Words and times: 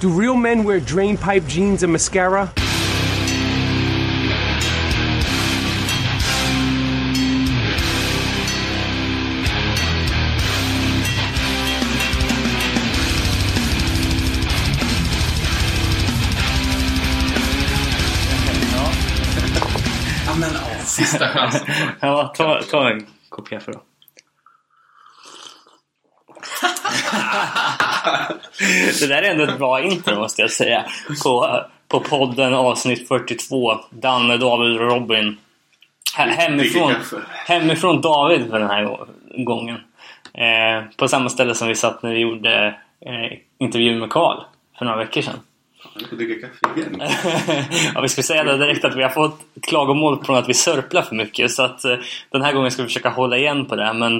Do 0.00 0.08
real 0.10 0.36
men 0.36 0.62
wear 0.62 0.78
drain 0.78 1.16
pipe 1.16 1.44
jeans 1.48 1.82
and 1.82 1.92
mascara? 1.92 2.52
Ja, 20.26 20.34
men 20.36 20.52
ja. 20.54 20.84
Sista 20.84 21.28
chansen. 21.28 21.66
Ja, 22.00 22.32
ta, 22.36 22.62
ta 22.70 22.90
en 22.90 23.06
kopp 23.28 23.48
kaffe 23.48 23.72
då. 23.72 23.82
det 29.00 29.06
där 29.06 29.22
är 29.22 29.30
ändå 29.30 29.44
ett 29.44 29.58
bra 29.58 29.80
intro 29.82 30.16
måste 30.16 30.42
jag 30.42 30.50
säga. 30.50 30.84
På, 31.24 31.60
på 31.88 32.00
podden 32.00 32.54
avsnitt 32.54 33.08
42. 33.08 33.74
Danne, 33.90 34.36
David 34.36 34.70
och 34.80 34.80
Robin. 34.90 35.36
He- 36.18 36.30
Hemifrån, 36.30 36.94
hemifrån 37.46 38.00
David 38.00 38.50
för 38.50 38.58
den 38.58 38.70
här 38.70 38.84
gå- 38.84 39.06
gången. 39.44 39.76
Eh, 40.34 40.84
på 40.96 41.08
samma 41.08 41.28
ställe 41.28 41.54
som 41.54 41.68
vi 41.68 41.74
satt 41.74 42.02
när 42.02 42.10
vi 42.10 42.18
gjorde 42.18 42.66
eh, 43.06 43.38
intervjun 43.58 43.98
med 43.98 44.10
Karl 44.10 44.38
för 44.78 44.84
några 44.84 44.98
veckor 44.98 45.22
sedan. 45.22 45.40
Jag 46.00 46.08
får 46.08 46.16
dricka 46.16 46.46
kaffe 46.46 46.80
igen. 46.80 47.02
ja, 47.94 48.00
vi 48.00 48.08
ska 48.08 48.22
säga 48.22 48.44
det 48.44 48.58
direkt 48.58 48.84
att 48.84 48.96
vi 48.96 49.02
har 49.02 49.10
fått 49.10 49.40
klagomål 49.62 50.24
från 50.24 50.36
att 50.36 50.48
vi 50.48 50.54
sörplar 50.54 51.02
för 51.02 51.14
mycket 51.14 51.50
så 51.50 51.62
att 51.62 51.84
eh, 51.84 51.96
den 52.30 52.42
här 52.42 52.52
gången 52.52 52.70
ska 52.70 52.82
vi 52.82 52.88
försöka 52.88 53.08
hålla 53.08 53.36
igen 53.36 53.66
på 53.66 53.76
det. 53.76 53.92
Men 53.92 54.16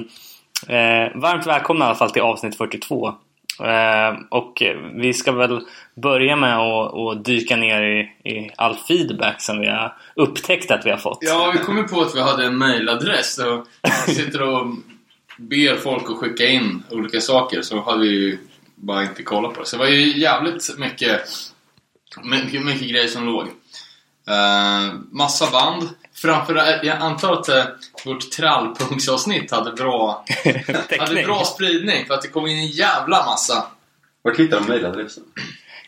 eh, 0.67 1.11
varmt 1.15 1.47
välkomna 1.47 1.85
i 1.85 1.87
alla 1.87 1.95
fall 1.97 2.11
till 2.11 2.21
avsnitt 2.21 2.57
42. 2.57 3.13
Eh, 3.59 4.19
och 4.29 4.63
vi 4.93 5.13
ska 5.13 5.31
väl 5.31 5.61
börja 5.95 6.35
med 6.35 6.57
att, 6.57 6.93
att 6.93 7.25
dyka 7.25 7.55
ner 7.55 7.83
i, 7.83 8.29
i 8.29 8.51
all 8.55 8.75
feedback 8.75 9.41
som 9.41 9.59
vi 9.59 9.67
har 9.67 9.97
upptäckt 10.15 10.71
att 10.71 10.85
vi 10.85 10.89
har 10.89 10.97
fått. 10.97 11.17
Ja, 11.21 11.51
vi 11.53 11.59
kom 11.59 11.77
ju 11.77 11.83
på 11.83 12.01
att 12.01 12.15
vi 12.15 12.21
hade 12.21 12.45
en 12.45 12.57
mailadress 12.57 13.37
och 13.37 13.67
sitter 14.05 14.41
och 14.41 14.67
ber 15.37 15.75
folk 15.75 16.09
att 16.09 16.17
skicka 16.17 16.47
in 16.47 16.83
olika 16.89 17.21
saker 17.21 17.61
så 17.61 17.79
har 17.79 17.97
vi 17.97 18.07
ju 18.07 18.37
bara 18.75 19.03
inte 19.03 19.23
kollat 19.23 19.53
på 19.53 19.59
det. 19.59 19.65
Så 19.65 19.75
det 19.75 19.83
var 19.83 19.89
ju 19.89 20.19
jävligt 20.19 20.77
mycket, 20.77 21.21
mycket, 22.23 22.65
mycket 22.65 22.89
grejer 22.89 23.07
som 23.07 23.25
låg. 23.25 23.43
Uh, 23.43 24.99
massa 25.11 25.51
band. 25.51 25.89
Framförallt, 26.21 26.83
jag 26.83 26.97
antar 26.97 27.33
att 27.33 27.49
uh, 27.49 27.63
vårt 28.05 28.31
trallpunksavsnitt 28.31 29.51
hade 29.51 29.71
bra, 29.71 30.25
hade 30.99 31.23
bra 31.23 31.43
spridning 31.43 32.05
för 32.05 32.13
att 32.13 32.21
det 32.21 32.27
kom 32.27 32.47
in 32.47 32.57
en 32.57 32.67
jävla 32.67 33.25
massa. 33.25 33.65
Vart 34.21 34.39
hittar 34.39 34.59
de 34.59 34.67
mejladressen? 34.67 35.23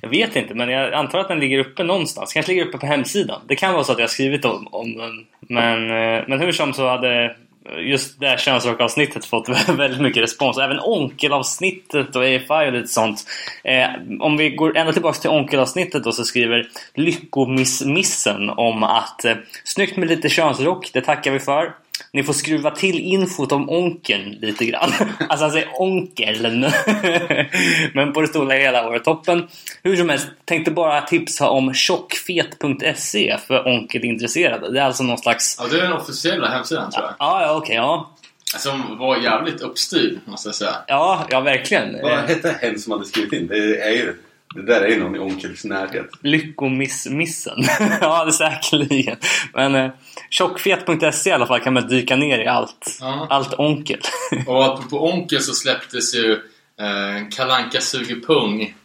Jag 0.01 0.09
vet 0.09 0.35
inte, 0.35 0.53
men 0.53 0.69
jag 0.69 0.93
antar 0.93 1.19
att 1.19 1.27
den 1.27 1.39
ligger 1.39 1.59
uppe 1.59 1.83
någonstans. 1.83 2.33
Kanske 2.33 2.51
ligger 2.51 2.65
uppe 2.65 2.77
på 2.77 2.85
hemsidan. 2.85 3.41
Det 3.47 3.55
kan 3.55 3.73
vara 3.73 3.83
så 3.83 3.91
att 3.91 3.97
jag 3.97 4.03
har 4.03 4.09
skrivit 4.09 4.45
om, 4.45 4.67
om 4.71 4.97
den. 4.97 5.25
Men, 5.39 5.89
eh, 5.89 6.23
men 6.27 6.39
hur 6.39 6.51
som 6.51 6.73
så 6.73 6.87
hade 6.87 7.35
just 7.79 8.19
det 8.19 8.27
här 8.27 8.37
könsrockavsnittet 8.37 9.25
fått 9.25 9.49
väldigt 9.69 10.01
mycket 10.01 10.23
respons. 10.23 10.57
Även 10.57 10.79
onkelavsnittet 10.79 12.15
och 12.15 12.21
AFI 12.21 12.69
och 12.69 12.73
lite 12.73 12.87
sånt. 12.87 13.25
Eh, 13.63 13.89
om 14.19 14.37
vi 14.37 14.49
går 14.49 14.77
ända 14.77 14.93
tillbaka 14.93 15.19
till 15.19 15.29
onkelavsnittet 15.29 16.03
då 16.03 16.11
så 16.11 16.23
skriver 16.23 16.69
Lyckomissmissen 16.93 18.49
om 18.49 18.83
att 18.83 19.25
eh, 19.25 19.35
snyggt 19.63 19.97
med 19.97 20.09
lite 20.09 20.29
könsrock, 20.29 20.89
det 20.93 21.01
tackar 21.01 21.31
vi 21.31 21.39
för. 21.39 21.73
Ni 22.13 22.23
får 22.23 22.33
skruva 22.33 22.71
till 22.71 22.99
infot 22.99 23.51
om 23.51 23.69
onkeln 23.69 24.31
lite 24.31 24.65
grann. 24.65 24.93
Alltså 25.29 25.45
han 25.45 25.51
säger 25.51 25.69
onkeln. 25.81 26.61
Men 27.93 28.13
på 28.13 28.21
det 28.21 28.27
stora 28.27 28.53
hela 28.53 28.83
var 28.83 28.93
det 28.93 28.99
toppen. 28.99 29.47
Hur 29.83 29.95
som 29.95 30.09
helst, 30.09 30.27
tänkte 30.45 30.71
bara 30.71 31.01
tipsa 31.01 31.49
om 31.49 31.73
tjockfet.se 31.73 33.37
för 33.47 33.67
onkelintresserade. 33.67 34.71
Det 34.71 34.79
är 34.79 34.85
alltså 34.85 35.03
någon 35.03 35.17
slags... 35.17 35.57
Ja, 35.59 35.67
det 35.71 35.77
är 35.77 35.81
den 35.81 35.93
officiella 35.93 36.49
hemsidan 36.49 36.91
tror 36.91 37.05
jag. 37.05 37.15
Ja, 37.19 37.41
ja, 37.41 37.57
okej, 37.57 37.75
ja. 37.75 38.11
Som 38.57 38.97
var 38.97 39.17
jävligt 39.17 39.61
uppstyrd, 39.61 40.19
måste 40.25 40.47
jag 40.47 40.55
säga. 40.55 40.75
Ja, 40.87 41.27
ja 41.29 41.41
verkligen. 41.41 42.01
Vad 42.01 42.19
hette 42.19 42.55
hen 42.61 42.79
som 42.79 42.91
hade 42.91 43.05
skrivit 43.05 43.33
in? 43.33 43.47
Det 43.47 43.81
är 43.81 43.91
ju... 43.91 44.15
Det 44.55 44.61
där 44.61 44.81
är 44.81 44.87
ju 44.87 44.99
någon 44.99 45.15
i 45.15 45.19
onkels 45.19 45.65
närhet. 45.65 46.09
Lyckomiss-missen. 46.21 47.57
ja, 48.01 48.25
det 48.25 48.29
är 48.29 48.31
säkerligen. 48.31 49.17
Men 49.53 49.75
eh, 49.75 49.91
tjockfet.se 50.29 51.29
i 51.29 51.33
alla 51.33 51.47
fall 51.47 51.59
kan 51.59 51.73
man 51.73 51.87
dyka 51.87 52.15
ner 52.15 52.39
i 52.39 52.47
allt. 52.47 52.97
Ja. 53.01 53.27
Allt 53.29 53.59
onkel. 53.59 53.99
Och 54.47 54.65
apropå 54.65 55.11
Onkel 55.11 55.41
så 55.41 55.53
släpptes 55.53 56.15
ju 56.15 56.31
eh, 56.79 57.29
Kalanka 57.31 57.81
suger 57.81 58.15
pung 58.15 58.75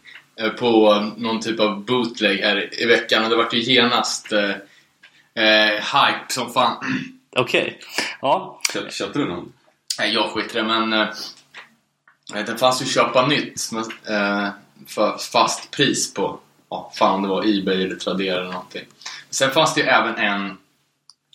eh, 0.41 0.49
på 0.49 1.01
någon 1.17 1.41
typ 1.41 1.61
av 1.61 1.85
bootleg 1.85 2.39
här 2.39 2.83
i 2.83 2.87
veckan 2.87 3.25
och 3.25 3.31
det 3.31 3.37
vart 3.37 3.55
ju 3.55 3.61
genast 3.61 4.33
eh, 4.33 4.51
eh, 5.45 5.73
hype 5.73 6.25
som 6.29 6.53
fan. 6.53 6.77
Okej. 7.37 7.81
Ja. 8.21 8.61
Köp, 8.73 8.93
köpte 8.93 9.19
du 9.19 9.27
någon? 9.27 9.53
Nej, 9.99 10.15
jag 10.15 10.31
skiter 10.31 10.63
det 10.63 10.67
men 10.67 10.93
eh, 10.93 11.09
den 12.47 12.59
fanns 12.59 12.83
ju 12.83 12.87
köpa 12.87 13.27
nytt 13.27 13.71
men, 13.73 13.85
eh, 14.17 14.49
fast 15.33 15.71
pris 15.71 16.15
på, 16.15 16.39
ja 16.71 16.93
fan 16.99 17.23
det 17.23 17.29
var 17.29 17.43
Ebay 17.59 17.85
eller 17.85 17.97
Tradera 17.97 18.37
eller 18.41 18.53
någonting. 18.53 18.85
Sen 19.31 19.51
fanns 19.51 19.75
det 19.75 19.81
ju 19.81 19.87
även 19.87 20.17
en 20.17 20.59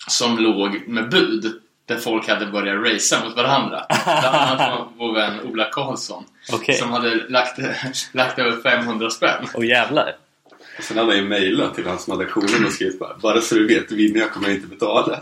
som 0.08 0.38
låg 0.40 0.88
med 0.88 1.10
bud 1.10 1.62
där 1.86 1.98
folk 1.98 2.28
hade 2.30 2.46
börjat 2.46 2.86
racea 2.94 3.24
mot 3.26 3.36
varandra. 3.36 3.86
Bland 4.06 4.36
annat 4.36 4.72
vår- 4.80 4.88
vår 4.98 5.14
vän 5.14 5.40
Ola 5.42 5.66
Karlsson 5.72 6.24
Okej. 6.54 6.76
som 6.76 6.92
hade 6.92 7.16
lagt, 7.30 7.60
lagt 8.12 8.40
över 8.40 8.62
500 8.62 9.10
spänn. 9.10 9.46
Och 9.54 9.66
jävlar. 9.66 10.16
Och 10.78 10.84
sen 10.84 10.98
hade 10.98 11.10
jag 11.16 11.24
ju 11.24 11.30
mejlat 11.30 11.76
till 11.76 11.86
hans 11.88 12.10
redaktion 12.10 12.66
och 12.66 12.72
skrivit 12.72 13.00
bara 13.00 13.18
Bara 13.18 13.42
så 13.42 13.56
du 13.56 13.68
vet, 13.68 13.92
vinner 13.92 14.20
jag 14.20 14.32
kommer 14.32 14.48
jag 14.48 14.56
inte 14.58 14.68
betala. 14.68 15.20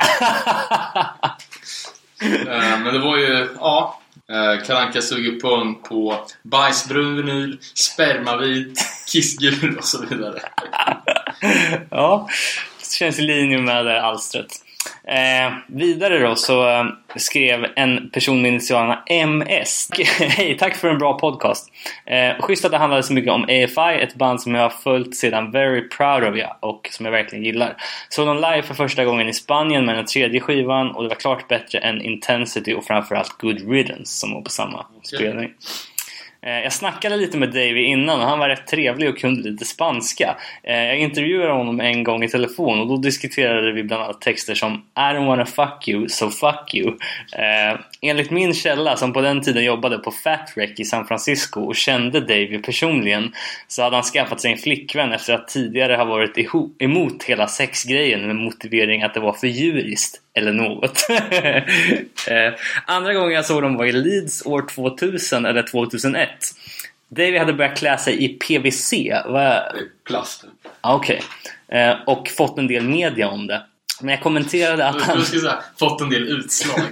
Eh, 2.21 2.79
Men 2.83 2.93
det 2.93 2.99
var 2.99 3.17
ju, 3.17 3.47
ja 3.59 4.01
eh, 4.29 4.65
Kalanka 4.65 5.01
suger 5.01 5.39
pung 5.39 5.75
på 5.83 6.25
bajsbrun 6.43 7.15
vinyl, 7.15 7.57
spermavit, 7.73 8.79
kissgul 9.07 9.77
och 9.77 9.85
så 9.85 10.05
vidare. 10.05 10.39
Ja, 11.91 12.29
det 12.79 12.95
känns 12.95 13.19
i 13.19 13.21
linje 13.21 13.57
med 13.57 13.85
det 13.85 14.01
alstret. 14.01 14.47
Eh, 15.03 15.53
vidare 15.67 16.19
då 16.19 16.35
så 16.35 16.69
eh, 16.69 16.85
skrev 17.15 17.65
en 17.75 18.09
person 18.09 18.41
med 18.41 18.51
initialerna 18.51 19.03
MS. 19.07 19.89
Hej, 20.19 20.57
tack 20.57 20.75
för 20.75 20.87
en 20.87 20.97
bra 20.97 21.19
podcast. 21.19 21.71
Eh, 22.05 22.41
schysst 22.41 22.65
att 22.65 22.71
det 22.71 22.77
handlade 22.77 23.03
så 23.03 23.13
mycket 23.13 23.31
om 23.31 23.43
AFI, 23.43 24.01
ett 24.01 24.15
band 24.15 24.41
som 24.41 24.55
jag 24.55 24.61
har 24.61 24.69
följt 24.69 25.15
sedan 25.15 25.51
Very 25.51 25.89
Proud 25.89 26.23
of 26.23 26.35
You 26.35 26.47
och 26.59 26.89
som 26.91 27.05
jag 27.05 27.11
verkligen 27.11 27.45
gillar. 27.45 27.77
Såg 28.09 28.27
dem 28.27 28.35
live 28.35 28.61
för 28.61 28.73
första 28.73 29.05
gången 29.05 29.29
i 29.29 29.33
Spanien 29.33 29.85
med 29.85 29.95
den 29.95 30.05
tredje 30.05 30.39
skivan 30.39 30.91
och 30.91 31.03
det 31.03 31.09
var 31.09 31.15
klart 31.15 31.47
bättre 31.47 31.79
än 31.79 32.01
Intensity 32.01 32.73
och 32.73 32.85
framförallt 32.85 33.37
Good 33.37 33.71
Riddance 33.71 34.17
som 34.17 34.33
var 34.33 34.41
på 34.41 34.49
samma 34.49 34.85
spelning. 35.03 35.49
Eh, 36.41 36.59
jag 36.59 36.73
snackade 36.73 37.17
lite 37.17 37.37
med 37.37 37.49
Davy 37.49 37.83
innan 37.83 38.21
och 38.21 38.27
han 38.27 38.39
var 38.39 38.49
rätt 38.49 38.67
trevlig 38.67 39.09
och 39.09 39.17
kunde 39.17 39.49
lite 39.49 39.65
spanska. 39.65 40.35
Eh, 40.63 40.83
jag 40.83 40.99
intervjuade 40.99 41.51
honom 41.51 41.79
en 41.79 42.03
gång 42.03 42.23
i 42.23 42.29
telefon 42.29 42.79
och 42.79 42.87
då 42.87 42.97
diskuterade 42.97 43.71
vi 43.71 43.83
bland 43.83 44.03
annat 44.03 44.21
texter 44.21 44.55
som 44.55 44.73
I 44.73 44.99
don't 44.99 45.27
wanna 45.27 45.45
fuck 45.45 45.87
you, 45.87 46.09
so 46.09 46.29
fuck 46.29 46.73
you. 46.73 46.87
Eh, 47.33 47.79
enligt 48.01 48.31
min 48.31 48.53
källa 48.53 48.97
som 48.97 49.13
på 49.13 49.21
den 49.21 49.41
tiden 49.41 49.63
jobbade 49.63 49.97
på 49.97 50.11
Fat 50.11 50.53
Wreck 50.55 50.79
i 50.79 50.85
San 50.85 51.05
Francisco 51.05 51.61
och 51.61 51.75
kände 51.75 52.19
Davy 52.19 52.59
personligen 52.61 53.33
så 53.67 53.83
hade 53.83 53.95
han 53.95 54.03
skaffat 54.03 54.41
sig 54.41 54.51
en 54.51 54.57
flickvän 54.57 55.13
efter 55.13 55.33
att 55.33 55.47
tidigare 55.47 55.95
ha 55.95 56.05
varit 56.05 56.37
emot 56.79 57.23
hela 57.23 57.47
sexgrejen 57.47 58.27
med 58.27 58.35
motivering 58.35 59.03
att 59.03 59.13
det 59.13 59.19
var 59.19 59.33
för 59.33 59.47
djuriskt 59.47 60.21
eller 60.33 60.53
något. 60.53 61.07
Andra 62.85 63.13
gången 63.13 63.31
jag 63.31 63.45
såg 63.45 63.61
dem 63.61 63.77
var 63.77 63.85
i 63.85 63.91
Leeds 63.91 64.45
år 64.45 64.65
2000 64.75 65.45
eller 65.45 65.63
2001. 65.63 66.28
Davy 67.09 67.37
hade 67.37 67.53
börjat 67.53 67.77
klä 67.77 67.97
sig 67.97 68.23
i 68.25 68.27
PVC. 68.27 68.93
Va? 69.25 69.39
Det 69.43 69.79
är 69.79 70.05
plast. 70.07 70.45
Ah, 70.81 70.95
Okej. 70.95 71.21
Eh, 71.71 71.95
Och 72.07 72.27
fått 72.37 72.57
en 72.57 72.67
del 72.67 72.83
media 72.83 73.29
om 73.29 73.47
det. 73.47 73.61
Men 74.01 74.09
jag 74.09 74.21
kommenterade 74.21 74.87
att 74.87 75.01
han... 75.01 75.17
Du 75.17 75.25
ska 75.25 75.39
säga, 75.39 75.59
fått 75.79 76.01
en 76.01 76.09
del 76.09 76.27
utslag. 76.27 76.79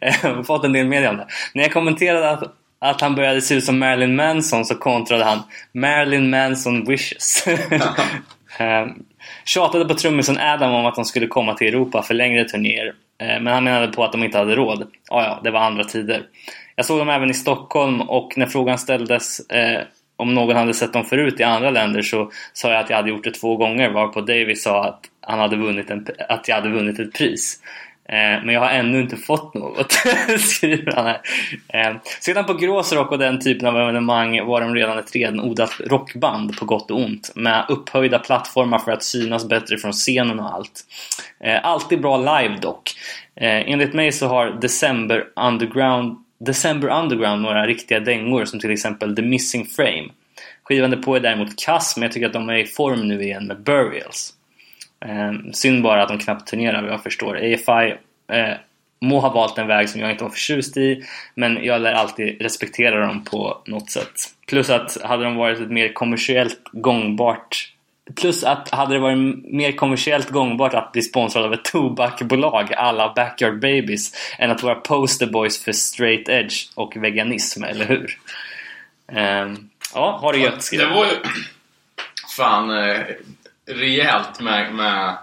Eh, 0.00 0.42
fått 0.42 0.64
en 0.64 0.72
del 0.72 0.86
media 0.86 1.10
om 1.10 1.16
det. 1.16 1.26
När 1.54 1.62
jag 1.62 1.72
kommenterade 1.72 2.30
att, 2.30 2.42
att 2.78 3.00
han 3.00 3.14
började 3.14 3.40
se 3.40 3.54
ut 3.54 3.64
som 3.64 3.78
Marilyn 3.78 4.16
Manson 4.16 4.64
så 4.64 4.74
kontrade 4.74 5.24
han 5.24 5.42
Marilyn 5.72 6.30
Manson 6.30 6.84
wishes. 6.88 7.46
eh, 8.58 8.86
tjatade 9.44 9.84
på 9.84 9.94
trummisen 9.94 10.38
Adam 10.38 10.72
om 10.72 10.86
att 10.86 10.94
de 10.94 11.04
skulle 11.04 11.26
komma 11.26 11.54
till 11.54 11.66
Europa 11.66 12.02
för 12.02 12.14
längre 12.14 12.44
turnéer. 12.44 12.94
Eh, 13.20 13.40
men 13.40 13.46
han 13.46 13.64
menade 13.64 13.88
på 13.92 14.04
att 14.04 14.12
de 14.12 14.24
inte 14.24 14.38
hade 14.38 14.54
råd. 14.54 14.86
Ja, 15.10 15.22
ja, 15.24 15.40
det 15.44 15.50
var 15.50 15.60
andra 15.60 15.84
tider. 15.84 16.22
Jag 16.80 16.86
såg 16.86 16.98
dem 16.98 17.08
även 17.08 17.30
i 17.30 17.34
Stockholm 17.34 18.00
och 18.00 18.32
när 18.36 18.46
frågan 18.46 18.78
ställdes 18.78 19.40
eh, 19.50 19.80
om 20.16 20.34
någon 20.34 20.56
hade 20.56 20.74
sett 20.74 20.92
dem 20.92 21.04
förut 21.04 21.40
i 21.40 21.42
andra 21.42 21.70
länder 21.70 22.02
så 22.02 22.30
sa 22.52 22.70
jag 22.70 22.80
att 22.80 22.90
jag 22.90 22.96
hade 22.96 23.10
gjort 23.10 23.24
det 23.24 23.30
två 23.30 23.56
gånger 23.56 23.90
varpå 23.90 24.20
David 24.20 24.60
sa 24.60 24.84
att, 24.84 25.00
han 25.20 25.38
hade 25.38 25.56
vunnit 25.56 25.90
en, 25.90 26.06
att 26.28 26.48
jag 26.48 26.54
hade 26.54 26.68
vunnit 26.68 26.98
ett 26.98 27.12
pris. 27.12 27.60
Eh, 28.08 28.44
men 28.44 28.48
jag 28.48 28.60
har 28.60 28.70
ännu 28.70 29.00
inte 29.00 29.16
fått 29.16 29.54
något, 29.54 29.92
skriver 30.38 30.92
han 30.92 31.06
här. 31.06 31.20
Eh, 31.68 31.96
sedan 32.20 32.44
på 32.44 32.54
Gråsrock 32.54 33.12
och 33.12 33.18
den 33.18 33.40
typen 33.40 33.68
av 33.68 33.76
evenemang 33.76 34.46
var 34.46 34.60
de 34.60 34.74
redan 34.74 34.98
ett 34.98 35.16
renodlat 35.16 35.80
rockband 35.80 36.58
på 36.58 36.64
gott 36.64 36.90
och 36.90 37.00
ont. 37.00 37.32
Med 37.34 37.64
upphöjda 37.68 38.18
plattformar 38.18 38.78
för 38.78 38.92
att 38.92 39.02
synas 39.02 39.48
bättre 39.48 39.78
från 39.78 39.92
scenen 39.92 40.40
och 40.40 40.54
allt. 40.54 40.84
Eh, 41.44 41.66
alltid 41.66 42.00
bra 42.00 42.16
live 42.16 42.58
dock. 42.60 42.90
Eh, 43.36 43.70
enligt 43.70 43.94
mig 43.94 44.12
så 44.12 44.26
har 44.26 44.50
December 44.60 45.24
Underground 45.36 46.16
December 46.40 46.88
Underground 46.88 47.42
några 47.42 47.66
riktiga 47.66 48.00
dängor 48.00 48.44
som 48.44 48.60
till 48.60 48.70
exempel 48.70 49.16
The 49.16 49.22
Missing 49.22 49.66
Frame. 49.66 50.08
Skivan 50.62 51.02
på 51.02 51.16
är 51.16 51.20
däremot 51.20 51.64
kass 51.64 51.96
men 51.96 52.02
jag 52.02 52.12
tycker 52.12 52.26
att 52.26 52.32
de 52.32 52.48
är 52.48 52.56
i 52.56 52.66
form 52.66 53.08
nu 53.08 53.22
igen 53.22 53.46
med 53.46 53.62
Burials. 53.62 54.34
Eh, 55.04 55.32
synd 55.52 55.82
bara 55.82 56.02
att 56.02 56.08
de 56.08 56.18
knappt 56.18 56.50
turnerar 56.50 56.82
vad 56.82 56.92
jag 56.92 57.02
förstår. 57.02 57.36
AFI 57.36 57.94
eh, 58.32 58.54
må 59.00 59.20
ha 59.20 59.32
valt 59.32 59.58
en 59.58 59.66
väg 59.66 59.88
som 59.88 60.00
jag 60.00 60.10
inte 60.10 60.24
var 60.24 60.30
förtjust 60.30 60.76
i 60.76 61.02
men 61.34 61.64
jag 61.64 61.80
lär 61.80 61.92
alltid 61.92 62.42
respektera 62.42 63.06
dem 63.06 63.24
på 63.24 63.62
något 63.66 63.90
sätt. 63.90 64.12
Plus 64.46 64.70
att 64.70 65.02
hade 65.02 65.24
de 65.24 65.36
varit 65.36 65.60
ett 65.60 65.70
mer 65.70 65.92
kommersiellt 65.92 66.60
gångbart 66.72 67.72
Plus 68.16 68.44
att 68.44 68.70
hade 68.70 68.94
det 68.94 68.98
varit 69.00 69.44
mer 69.52 69.72
kommersiellt 69.72 70.30
gångbart 70.30 70.74
att 70.74 70.92
bli 70.92 71.02
sponsrad 71.02 71.44
av 71.44 71.52
ett 71.52 71.64
tobaksbolag 71.64 72.74
alla 72.74 73.12
Backyard 73.16 73.60
Babies 73.60 74.14
än 74.38 74.50
att 74.50 74.62
vara 74.62 74.74
posterboys 74.74 75.64
för 75.64 75.72
straight 75.72 76.28
edge 76.28 76.70
och 76.74 76.96
veganism, 76.96 77.64
eller 77.64 77.84
hur? 77.84 78.18
Um, 79.12 79.70
ja, 79.94 80.18
ha 80.20 80.32
det 80.32 80.38
gött 80.38 80.68
Det 80.72 80.86
var 80.86 81.04
ju 81.04 81.12
fan 82.36 82.70
eh, 82.70 83.00
rejält 83.66 84.40
med, 84.40 84.74
med, 84.74 85.16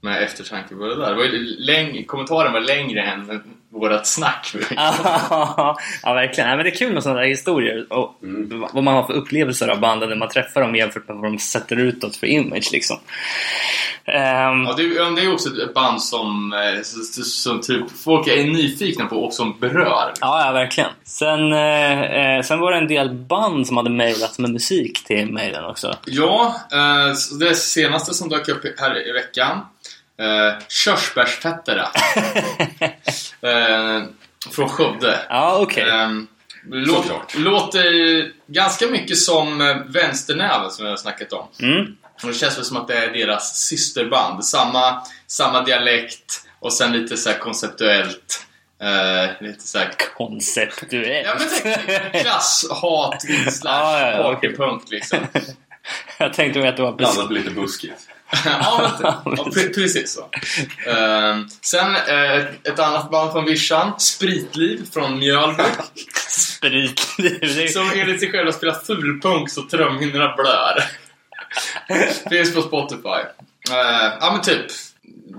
med 0.00 0.22
eftertanke 0.22 0.74
på 0.74 0.86
det 0.86 0.96
där. 0.96 1.10
Det 1.10 1.16
var 1.16 1.24
ju 1.24 1.56
läng- 1.58 2.04
kommentaren 2.04 2.52
var 2.52 2.60
längre 2.60 3.02
än 3.02 3.42
vårat 3.72 4.06
snack. 4.06 4.54
ja, 4.76 5.76
verkligen. 6.04 6.50
Ja, 6.50 6.56
men 6.56 6.64
det 6.64 6.70
är 6.70 6.74
kul 6.76 6.92
med 6.92 7.02
sådana 7.02 7.20
där 7.20 7.26
historier 7.28 7.86
och 7.92 8.18
Mm. 8.22 8.64
vad 8.72 8.84
man 8.84 8.94
har 8.94 9.02
för 9.04 9.12
upplevelser 9.12 9.68
av 9.68 9.80
banden 9.80 10.08
när 10.08 10.16
man 10.16 10.28
träffar 10.28 10.60
dem 10.60 10.74
jämfört 10.76 11.08
med 11.08 11.16
vad 11.16 11.24
de 11.32 11.38
sätter 11.38 11.76
utåt 11.76 12.16
för 12.16 12.26
image 12.26 12.68
liksom. 12.72 12.96
Ehm, 14.04 14.62
Ja, 14.64 14.74
det, 14.76 14.82
är- 14.82 15.16
det 15.16 15.22
är 15.22 15.32
också 15.32 15.48
ett 15.48 15.74
band 15.74 16.02
som, 16.02 16.52
eh, 16.52 16.82
som, 17.24 17.60
typ 17.60 17.84
folk 18.04 18.26
är 18.26 18.44
nyfikna 18.44 19.06
på 19.06 19.16
och 19.24 19.32
som 19.32 19.58
berör. 19.60 20.12
Ja, 20.20 20.44
ja 20.46 20.52
verkligen. 20.52 20.90
Sen, 21.04 21.52
eh, 21.52 22.00
eh, 22.02 22.42
sen 22.42 22.60
var 22.60 22.72
det 22.72 22.78
en 22.78 22.88
del 22.88 23.10
band 23.14 23.66
som 23.66 23.76
hade 23.76 23.90
mejlat 23.90 24.38
med 24.38 24.50
musik 24.50 25.04
till 25.04 25.32
mejlen 25.32 25.64
också. 25.64 25.94
Ja, 26.06 26.54
eh, 26.72 27.38
det 27.38 27.54
senaste 27.54 28.14
som 28.14 28.28
dök 28.28 28.48
upp 28.48 28.64
här 28.80 29.08
i 29.08 29.12
veckan. 29.12 29.60
Eh, 30.20 30.58
Körsbärsfettera. 30.68 31.88
eh, 33.40 34.02
från 34.50 34.68
Skövde. 34.68 35.20
Ja, 35.28 35.58
okej. 35.60 35.90
Ehm, 35.90 36.26
låt, 36.70 37.06
Såklart. 37.06 37.34
låter 37.34 38.32
ganska 38.46 38.86
mycket 38.86 39.18
som 39.18 39.60
eh, 39.60 39.76
Vänsternäven 39.86 40.70
som 40.70 40.84
jag 40.84 40.92
har 40.92 40.96
snackat 40.96 41.32
om. 41.32 41.48
Mm. 41.62 41.96
Och 42.22 42.28
det 42.28 42.34
känns 42.34 42.58
väl 42.58 42.64
som 42.64 42.76
att 42.76 42.88
det 42.88 42.96
är 42.96 43.12
deras 43.12 43.56
systerband. 43.56 44.44
Samma, 44.44 45.02
samma 45.26 45.62
dialekt 45.64 46.46
och 46.60 46.72
sen 46.72 46.92
lite 46.92 47.16
så 47.16 47.30
här 47.30 47.38
konceptuellt. 47.38 48.46
Eh, 48.82 49.30
lite 49.40 49.62
så 49.62 49.78
här... 49.78 49.90
Konceptuellt. 50.16 51.26
Ja 51.26 51.34
men 51.38 51.48
tänk 51.62 52.22
klass, 52.24 52.66
hat, 52.70 53.22
slash, 53.52 53.60
Ja, 53.64 54.10
ja, 54.10 54.22
partypunk 54.22 54.82
liksom. 54.90 55.18
Jag 56.18 56.32
tänkte 56.34 56.58
mig 56.60 56.68
att 56.68 56.76
det 56.76 56.82
var. 56.82 56.92
Blandat 56.92 57.32
lite 57.32 57.50
buskigt. 57.50 58.08
Ja, 58.44 58.92
men, 59.00 59.12
ja, 59.36 59.44
pre- 59.44 59.74
precis 59.74 60.14
så. 60.14 60.28
Ehm, 60.90 61.48
sen 61.60 61.96
eh, 61.96 62.36
ett 62.64 62.78
annat 62.78 63.10
band 63.10 63.32
från 63.32 63.44
Vischan, 63.44 63.92
Spritliv 64.00 64.90
från 64.92 65.18
Mjölby. 65.18 65.62
Spritliv. 66.28 67.68
Som 67.68 67.90
enligt 67.94 68.20
sig 68.20 68.30
själva 68.30 68.52
spelar 68.52 68.74
fulpunk 68.74 69.50
så 69.50 69.62
trumhinnorna 69.62 70.34
blör. 70.36 70.84
Finns 72.30 72.54
på 72.54 72.62
Spotify. 72.62 73.08
Eh, 73.70 74.12
ja 74.20 74.30
men 74.32 74.42
typ. 74.42 74.66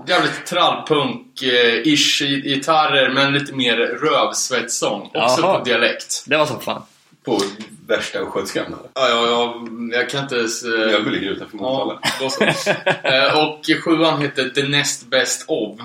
Jävligt 0.06 0.44
trallpunk-ish 0.52 2.24
gitarrer 2.24 3.10
men 3.10 3.32
lite 3.32 3.52
mer 3.54 3.76
rövsvettsång. 3.76 5.02
Också 5.14 5.40
Jaha. 5.42 5.58
på 5.58 5.64
dialekt. 5.64 6.24
Det 6.26 6.36
var 6.36 6.46
som 6.46 6.60
fan. 6.60 6.82
På 7.24 7.40
värsta 7.86 8.18
östgötskan. 8.18 8.64
Ja, 8.94 9.08
ja, 9.08 9.26
ja, 9.26 9.66
jag 9.92 10.10
kan 10.10 10.22
inte 10.22 10.36
ens... 10.36 10.62
eh, 10.62 10.86
Mjölby 10.86 11.10
ligger 11.10 11.30
utanför 11.30 11.56
Motala. 11.56 11.98
Ja. 12.40 13.10
Eh, 13.10 13.44
och 13.48 13.60
sjuan 13.84 14.22
heter 14.22 14.48
The 14.48 14.68
Next 14.68 15.10
Best 15.10 15.44
Of. 15.48 15.80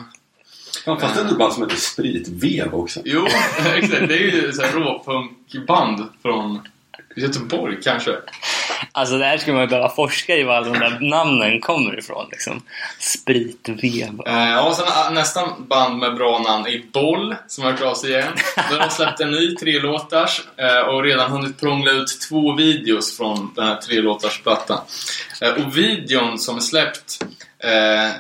Fanns 0.86 1.02
det 1.14 1.22
inte 1.22 1.32
ett 1.34 1.38
band 1.38 1.54
som 1.54 1.64
heter 1.64 1.76
Spritvev 1.76 2.74
också? 2.76 3.00
Jo, 3.06 3.26
exakt. 3.76 4.08
Det 4.08 4.16
är 4.18 4.32
ju 4.32 4.52
så 4.54 4.62
här 4.62 4.72
råpunkband 4.74 6.06
från 6.22 6.60
Göteborg 7.20 7.78
kanske. 7.84 8.16
Alltså 8.92 9.18
det 9.18 9.26
här 9.26 9.38
skulle 9.38 9.54
man 9.54 9.64
ju 9.64 9.68
behöva 9.68 9.90
forska 9.90 10.36
i 10.36 10.44
var 10.44 10.64
de 10.64 10.80
där 10.80 10.98
namnen 11.02 11.62
kommer 11.62 12.00
ifrån. 12.00 12.28
Liksom. 12.32 12.62
Spritvev. 13.00 14.22
Eh, 14.26 14.50
ja, 14.50 14.62
och 14.62 14.76
sen 14.76 14.86
ä, 14.88 15.10
nästa 15.12 15.56
band 15.58 15.98
med 16.00 16.16
bra 16.16 16.40
namn 16.40 16.68
är 16.68 16.82
Boll, 16.94 17.36
som 17.48 17.64
har 17.64 17.72
hört 17.72 17.82
av 17.82 17.94
sig 17.94 18.10
igen. 18.10 18.34
Där 18.72 18.80
har 18.80 18.90
släppt 18.90 19.20
en 19.20 19.32
ny 19.32 19.56
trelåtars 19.56 20.42
eh, 20.58 20.80
och 20.80 21.04
redan 21.04 21.32
hunnit 21.32 21.60
prångla 21.60 21.92
ut 21.92 22.22
två 22.30 22.56
videos 22.56 23.18
från 23.18 23.54
den 23.56 23.68
här 23.68 23.76
trelåtarsplattan. 23.76 24.80
Eh, 25.42 25.50
och 25.50 25.78
videon 25.78 26.40
som 26.40 26.56
är 26.56 26.62
släppt 26.62 27.26
eh, 27.64 28.12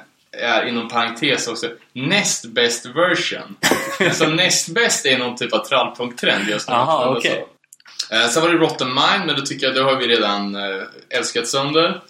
är 0.41 0.65
inom 0.67 0.87
parentes 0.89 1.47
också 1.47 1.67
näst 1.93 2.45
best 2.45 2.85
version. 2.85 3.55
Så 4.13 4.27
näst 4.27 4.69
bäst 4.69 5.05
är 5.05 5.17
någon 5.17 5.35
typ 5.37 5.53
av 5.53 5.65
trallpunk-trend 5.65 6.49
just 6.49 6.69
nu. 6.69 6.75
Aha, 6.75 7.19
så. 7.23 7.29
Eh, 8.11 8.27
sen 8.27 8.41
var 8.43 8.49
det 8.49 8.57
Rotten 8.57 8.87
Mind, 8.87 9.25
men 9.25 9.35
då 9.35 9.41
tycker 9.41 9.65
jag 9.67 9.75
det 9.75 9.81
har 9.83 9.95
vi 9.95 10.07
redan 10.07 10.55
eh, 10.55 10.81
älskat 11.09 11.47
sönder. 11.47 12.01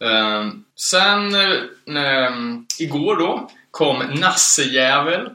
Eh, 0.00 0.46
sen, 0.76 1.34
eh, 1.34 2.02
eh, 2.04 2.32
igår 2.78 3.16
då, 3.16 3.50
kom 3.70 3.98
Nassejävel 4.20 5.28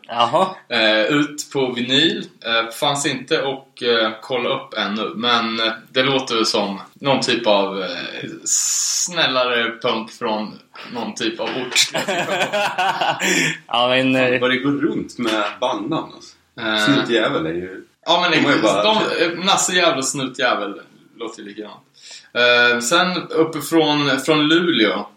eh, 0.69 1.01
ut 1.05 1.49
på 1.53 1.71
vinyl. 1.71 2.25
Eh, 2.45 2.71
fanns 2.71 3.05
inte 3.05 3.41
och 3.41 3.83
eh, 3.83 4.11
kolla 4.21 4.49
upp 4.49 4.73
ännu, 4.73 5.11
men 5.15 5.59
eh, 5.59 5.71
det 5.89 6.03
låter 6.03 6.43
som 6.43 6.81
någon 6.93 7.21
typ 7.21 7.47
av 7.47 7.83
eh, 7.83 7.89
snällare 8.45 9.71
punk 9.81 10.11
från 10.11 10.59
någon 10.93 11.15
typ 11.15 11.39
av 11.39 11.47
ort. 11.49 11.91
ja 13.67 13.87
men... 13.87 14.15
eh, 14.15 14.39
Vad 14.41 14.49
det 14.51 14.57
går 14.57 14.71
runt 14.81 15.17
med 15.19 15.43
bandnamn 15.61 16.11
alltså. 16.13 16.35
Eh, 16.61 16.77
Snutjävel 16.85 17.45
är 17.45 17.53
ju... 17.53 17.85
Ja 18.05 18.21
men 18.21 18.53
ju 18.55 18.61
bara- 18.61 18.83
de, 18.83 19.27
Nassejävel 19.45 19.97
och 19.97 20.05
Snutjävel 20.07 20.81
låter 21.17 21.41
ju 21.41 21.47
likadant. 21.49 21.79
Eh, 22.33 22.79
sen 22.79 23.17
uppifrån 23.29 24.19
från 24.19 24.47
Luleå. 24.47 25.07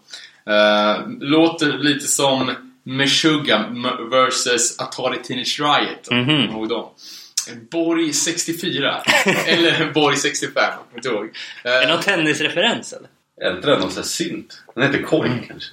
Eh, 0.49 0.97
låter 1.19 1.73
lite 1.77 2.07
som 2.07 2.51
Meshuggah 2.83 3.61
vs 4.11 4.79
Atari 4.79 5.17
Teenage 5.23 5.59
Riot. 5.59 6.03
du 6.03 6.09
kommer 6.09 6.43
ihåg 6.47 6.69
dem. 6.69 6.89
Borg 7.71 8.13
64. 8.13 9.01
Eller 9.45 9.91
Borg 9.93 10.15
65, 10.17 10.51
jag 10.55 10.73
kommer 10.73 10.95
inte 10.95 11.07
ihåg. 11.09 11.35
Eh, 11.63 11.71
Är 11.71 11.81
det 11.81 11.93
någon 11.93 12.03
tennisreferens 12.03 12.93
eller? 12.93 13.09
Äldre 13.51 13.73
än 13.75 13.79
någon 13.81 13.91
sån 13.91 14.01
här 14.03 14.07
synt. 14.07 14.63
Den 14.75 14.83
heter 14.83 15.03
Korg 15.03 15.29
Mm. 15.29 15.43
kanske. 15.47 15.69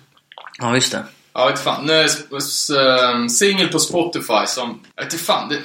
Ja, 0.59 0.75
just 0.75 0.93
det. 0.93 1.05
Ja, 1.33 1.47
vet 1.47 1.61
fan. 1.61 1.87
Nu 1.87 1.93
är 1.93 3.29
Singel 3.29 3.69
på 3.69 3.79
Spotify 3.79 4.47
som... 4.47 4.81
Jag 4.97 5.05
vet 5.05 5.13
inte 5.13 5.25
fan. 5.25 5.49
Det, 5.49 5.59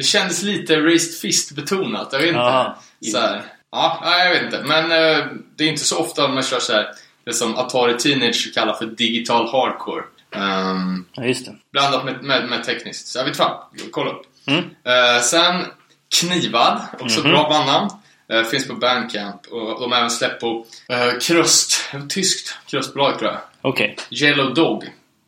det 0.00 0.04
kändes 0.06 0.42
lite 0.42 0.80
Raised 0.80 1.20
Fist-betonat. 1.20 2.08
Jag 2.12 2.18
vet 2.20 2.28
inte. 2.28 2.72
Så 3.12 3.18
här. 3.18 3.42
Ja, 3.72 4.18
jag 4.24 4.30
vet 4.30 4.42
inte. 4.42 4.62
Men 4.64 4.84
eh, 4.84 5.24
det 5.56 5.64
är 5.64 5.68
inte 5.68 5.84
så 5.84 5.98
ofta 5.98 6.28
man 6.28 6.42
kör 6.42 6.58
så 6.60 6.72
här. 6.72 6.86
Det 7.24 7.32
som 7.32 7.56
Atari 7.56 7.98
Teenage 7.98 8.50
kallar 8.54 8.74
för 8.74 8.86
digital 8.86 9.48
hardcore. 9.52 10.02
Ehm, 10.34 11.04
Ja, 11.12 11.24
just 11.24 11.46
det. 11.46 11.56
blandat 11.72 12.04
med, 12.04 12.22
med, 12.22 12.48
med 12.48 12.64
tekniskt. 12.64 13.06
Så 13.08 13.18
jag 13.18 13.24
vet 13.24 13.36
fan. 13.36 13.64
Kolla 13.90 14.10
upp. 14.10 14.22
Mm. 14.46 14.58
Eh, 14.64 15.22
sen 15.22 15.64
Knivad, 16.20 16.80
också 17.00 17.20
Mhm. 17.20 17.30
bra 17.30 17.48
bandnamn. 17.48 17.90
Eh, 18.32 18.42
finns 18.44 18.68
på 18.68 18.74
Bandcamp 18.74 19.46
och 19.46 19.80
de 19.80 19.92
har 19.92 19.98
även 19.98 20.10
släppt 20.10 20.40
på 20.40 20.58
uh, 20.92 21.18
Krust, 21.20 21.72
tyskt 22.08 22.58
krustbolag 22.66 23.18
tror 23.18 23.30
jag. 23.30 23.40
Okej. 23.62 23.96
Yellow 24.10 24.54
Dog. 24.54 24.84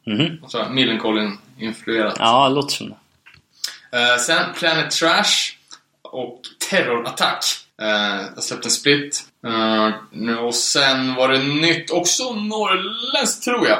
Mhm. 0.06 0.38
Så 0.48 0.64
Millencolin-influerat. 0.70 2.16
Ja, 2.18 2.48
låter 2.48 2.74
som 2.74 2.88
det. 2.88 2.96
Eh, 3.94 4.16
sen 4.18 4.44
Planet 4.58 4.90
Trash 4.90 5.52
och 6.02 6.40
Terrorattack. 6.70 7.44
Uh, 7.82 8.22
jag 8.34 8.42
släppte 8.44 8.66
en 8.66 8.72
split. 8.72 9.24
Nu- 10.10 10.36
och 10.38 10.54
sen 10.54 11.14
var 11.14 11.28
det 11.28 11.38
nytt, 11.38 11.90
också 11.90 12.32
norrländskt 12.34 13.44
tror 13.44 13.68
jag. 13.68 13.78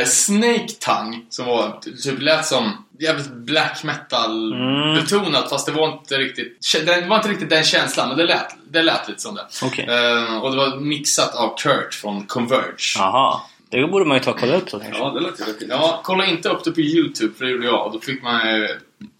Uh, 0.00 0.06
Snake 0.06 0.68
Tongue, 0.80 1.20
som 1.30 1.46
var 1.46 1.80
typ 2.02 2.20
lät 2.22 2.46
som 2.46 2.84
jävligt 2.98 3.32
black 3.32 3.82
metal 3.84 4.52
Mm. 4.52 4.94
betonat 4.94 5.50
fast 5.50 5.66
det 5.66 5.72
var 5.72 5.92
inte 5.92 6.18
riktigt 6.18 6.58
det 6.86 7.06
var 7.08 7.16
inte 7.16 7.28
riktigt 7.28 7.50
den 7.50 7.64
känslan 7.64 8.08
men 8.08 8.16
det 8.18 8.24
lät, 8.24 8.56
det 8.70 8.82
lät 8.82 9.08
lite 9.08 9.20
som 9.20 9.34
det. 9.34 9.46
Okej. 9.64 9.84
Eh, 9.84 10.36
och 10.36 10.50
det 10.50 10.56
var 10.56 10.76
mixat 10.80 11.34
av 11.34 11.56
Kurt 11.58 11.94
från 11.94 12.26
Converge. 12.26 12.96
Jaha. 12.98 13.40
Det 13.70 13.86
borde 13.86 14.04
man 14.04 14.16
ju 14.16 14.22
ta 14.22 14.30
och 14.30 14.38
kolla 14.40 14.56
upp 14.56 14.70
så 14.70 14.78
kanske. 14.80 14.98
Ja, 15.02 15.10
det 15.10 15.20
låter 15.20 15.44
rätt 15.44 15.62
Ja, 15.68 16.00
kolla 16.04 16.26
inte 16.26 16.48
upp 16.48 16.64
det 16.64 16.70
på 16.70 16.80
YouTube 16.80 17.34
för 17.38 17.44
det 17.44 17.50
gjorde 17.50 17.66
jag. 17.66 17.90
Då 17.92 18.00
fick 18.00 18.22
man 18.22 18.40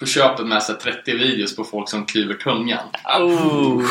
på 0.00 0.06
köpet 0.06 0.46
med 0.46 0.62
sig 0.62 0.74
30 0.74 1.12
videos 1.16 1.56
på 1.56 1.64
folk 1.64 1.88
som 1.88 2.06
klyver 2.06 2.34
tungan. 2.34 2.86
Oh. 3.20 3.82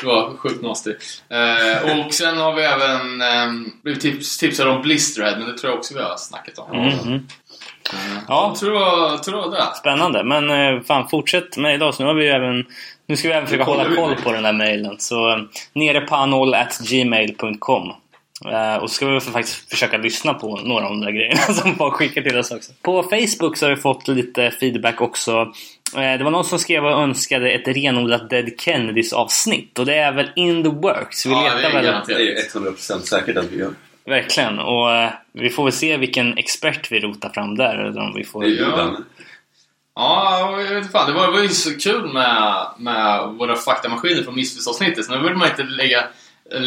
Det 0.00 0.06
var 0.06 0.36
sjukt 0.36 0.62
nasty. 0.62 0.90
Eh, 1.30 1.98
och 2.06 2.14
sen 2.14 2.38
har 2.38 2.52
vi 2.54 2.62
även 2.62 3.20
eh, 3.20 3.70
blivit 3.82 4.02
tips, 4.02 4.38
tipsade 4.38 4.70
om 4.70 4.82
Blisterhead, 4.82 5.36
men 5.38 5.48
det 5.48 5.58
tror 5.58 5.70
jag 5.70 5.78
också 5.78 5.94
vi 5.94 6.00
har 6.02 6.16
snackat 6.16 6.58
om. 6.58 6.78
Mhm. 6.78 7.14
Eh, 7.92 8.18
Ja. 8.28 8.46
Jag 8.48 8.56
tror, 8.58 8.82
jag 8.82 9.22
tror 9.22 9.50
det. 9.50 9.74
Spännande. 9.76 10.24
Men 10.24 10.50
eh, 10.50 10.82
fan, 10.82 11.08
fortsätt 11.08 11.56
med 11.56 11.74
idag. 11.74 11.94
Så 11.94 12.02
nu 12.02 12.06
har 12.06 12.14
vi 12.14 12.28
även... 12.28 12.64
Nu 13.06 13.16
ska 13.16 13.28
vi 13.28 13.34
även 13.34 13.46
försöka 13.46 13.64
hålla 13.64 13.94
koll 13.96 14.14
på 14.14 14.32
den 14.32 14.42
där 14.42 14.52
mejlen. 14.52 14.96
Så 14.98 15.30
eh, 15.30 15.38
eh, 18.52 18.76
Och 18.76 18.90
så 18.90 18.94
ska 18.94 19.06
vi 19.06 19.20
faktiskt 19.20 19.70
försöka 19.70 19.96
lyssna 19.96 20.34
på 20.34 20.56
några 20.56 20.84
av 20.84 20.90
de 20.90 21.00
där 21.00 21.10
grejerna 21.10 21.40
som 21.54 21.74
folk 21.76 21.94
skickar 21.94 22.22
till 22.22 22.38
oss 22.38 22.50
också. 22.50 22.72
På 22.82 23.02
Facebook 23.02 23.56
så 23.56 23.66
har 23.66 23.70
vi 23.70 23.80
fått 23.80 24.08
lite 24.08 24.50
feedback 24.50 25.00
också. 25.00 25.32
Eh, 25.96 26.18
Det 26.18 26.24
var 26.24 26.30
någon 26.30 26.44
som 26.44 26.58
skrev 26.58 26.84
och 26.84 26.92
önskade 27.02 27.50
ett 27.50 27.68
renodlat 27.68 28.30
Dead 28.30 28.50
Kennedys 28.60 29.12
avsnitt. 29.12 29.78
Och 29.78 29.86
det 29.86 29.94
är 29.94 30.12
väl 30.12 30.30
in 30.36 30.62
the 30.62 30.68
works. 30.68 31.26
Vi 31.26 31.30
Ja, 31.30 31.42
letar 31.56 31.72
väl... 31.72 31.84
garanterat. 31.84 32.06
Det 32.06 32.32
är 32.32 32.60
100% 32.60 33.00
säkert 33.00 33.36
att 33.36 33.52
vi 33.52 33.58
gör. 33.58 33.70
Verkligen. 34.06 34.58
Och 34.58 34.92
eh, 34.94 35.10
vi 35.32 35.50
får 35.50 35.64
väl 35.64 35.72
se 35.72 35.96
vilken 35.96 36.38
expert 36.38 36.92
vi 36.92 37.00
rotar 37.00 37.28
fram 37.30 37.56
där. 37.56 37.74
Eller 37.74 38.00
om 38.00 38.14
vi 38.14 38.24
får... 38.24 38.42
Det 38.42 38.48
ju 38.48 38.60
Ja. 38.60 38.76
den. 38.76 39.04
Ja, 39.96 40.38
jag 40.60 40.68
vet 40.68 40.76
inte 40.78 40.88
fan. 40.88 41.06
Det 41.10 41.14
var, 41.18 41.26
det 41.26 41.32
var 41.32 41.42
ju 41.42 41.48
så 41.48 41.78
kul 41.78 42.12
med, 42.12 42.66
med 42.78 43.28
våra 43.38 43.56
faktamaskiner 43.56 44.22
från 44.22 44.34
Missförståndsavsnittet. 44.34 45.04
Så 45.04 45.12
nu 45.16 45.22
vill 45.28 45.34
man 45.36 45.48
inte 45.48 45.62
lägga 45.62 46.04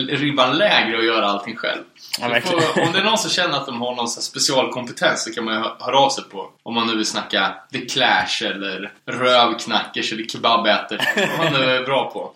ribban 0.09 0.57
lägre 0.57 0.97
och 0.97 1.03
göra 1.03 1.25
allting 1.25 1.55
själv. 1.55 1.81
Ja, 2.19 2.41
får, 2.41 2.81
om 2.81 2.91
det 2.93 2.99
är 2.99 3.03
någon 3.03 3.17
som 3.17 3.31
känner 3.31 3.57
att 3.57 3.65
de 3.65 3.81
har 3.81 3.95
någon 3.95 4.07
specialkompetens 4.07 5.23
så 5.23 5.33
kan 5.33 5.45
man 5.45 5.53
ju 5.53 5.59
hö- 5.59 5.75
höra 5.79 5.99
av 5.99 6.09
sig 6.09 6.23
på. 6.23 6.49
Om 6.63 6.75
man 6.75 6.87
nu 6.87 6.95
vill 6.95 7.05
snacka 7.05 7.55
The 7.71 7.79
Clash 7.79 8.43
eller 8.45 8.91
rövknackers 9.05 10.11
eller 10.11 10.23
kebabätare. 10.23 10.99
Vad 11.37 11.51
man 11.51 11.61
nu 11.61 11.69
är 11.69 11.83
bra 11.83 12.11
på. 12.11 12.31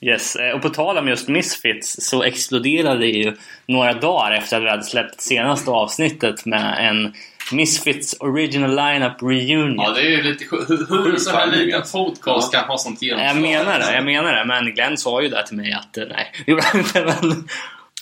Yes, 0.00 0.36
eh, 0.36 0.50
och 0.54 0.62
på 0.62 0.68
tal 0.68 0.98
om 0.98 1.08
just 1.08 1.28
Misfits 1.28 1.96
så 1.98 2.22
exploderade 2.22 2.98
det 2.98 3.06
ju 3.06 3.36
några 3.66 3.92
dagar 3.94 4.32
efter 4.32 4.56
att 4.56 4.62
vi 4.62 4.70
hade 4.70 4.82
släppt 4.82 5.20
senaste 5.20 5.70
avsnittet 5.70 6.44
med 6.46 6.88
en 6.88 7.14
Misfits 7.52 8.16
Original 8.20 8.70
Lineup 8.70 9.22
Reunion. 9.22 9.74
Ja, 9.76 9.90
det 9.90 10.00
är 10.00 10.10
ju 10.10 10.22
lite 10.22 10.44
sjukt. 10.44 10.70
Hur, 10.70 10.86
hur 10.88 11.14
en 11.14 11.20
sån 11.20 11.34
här 11.34 11.46
liten 11.46 11.82
podcast 11.92 12.52
kan 12.52 12.64
ha 12.64 12.78
sånt 12.78 13.02
genomslag. 13.02 13.28
jag 13.28 13.42
menar 13.42 13.78
det, 13.78 13.94
jag 13.94 14.04
menar 14.04 14.32
det. 14.32 14.44
Men 14.44 14.74
Glenn 14.74 14.98
sa 14.98 15.22
ju 15.22 15.28
där 15.28 15.42
till 15.42 15.56
mig 15.56 15.72
att 15.72 15.96
eh, 15.96 16.04
nej, 16.08 16.32
det 16.46 16.52
gjorde 16.52 16.64
han 16.64 16.80
inte. 16.80 17.04
Men, 17.04 17.48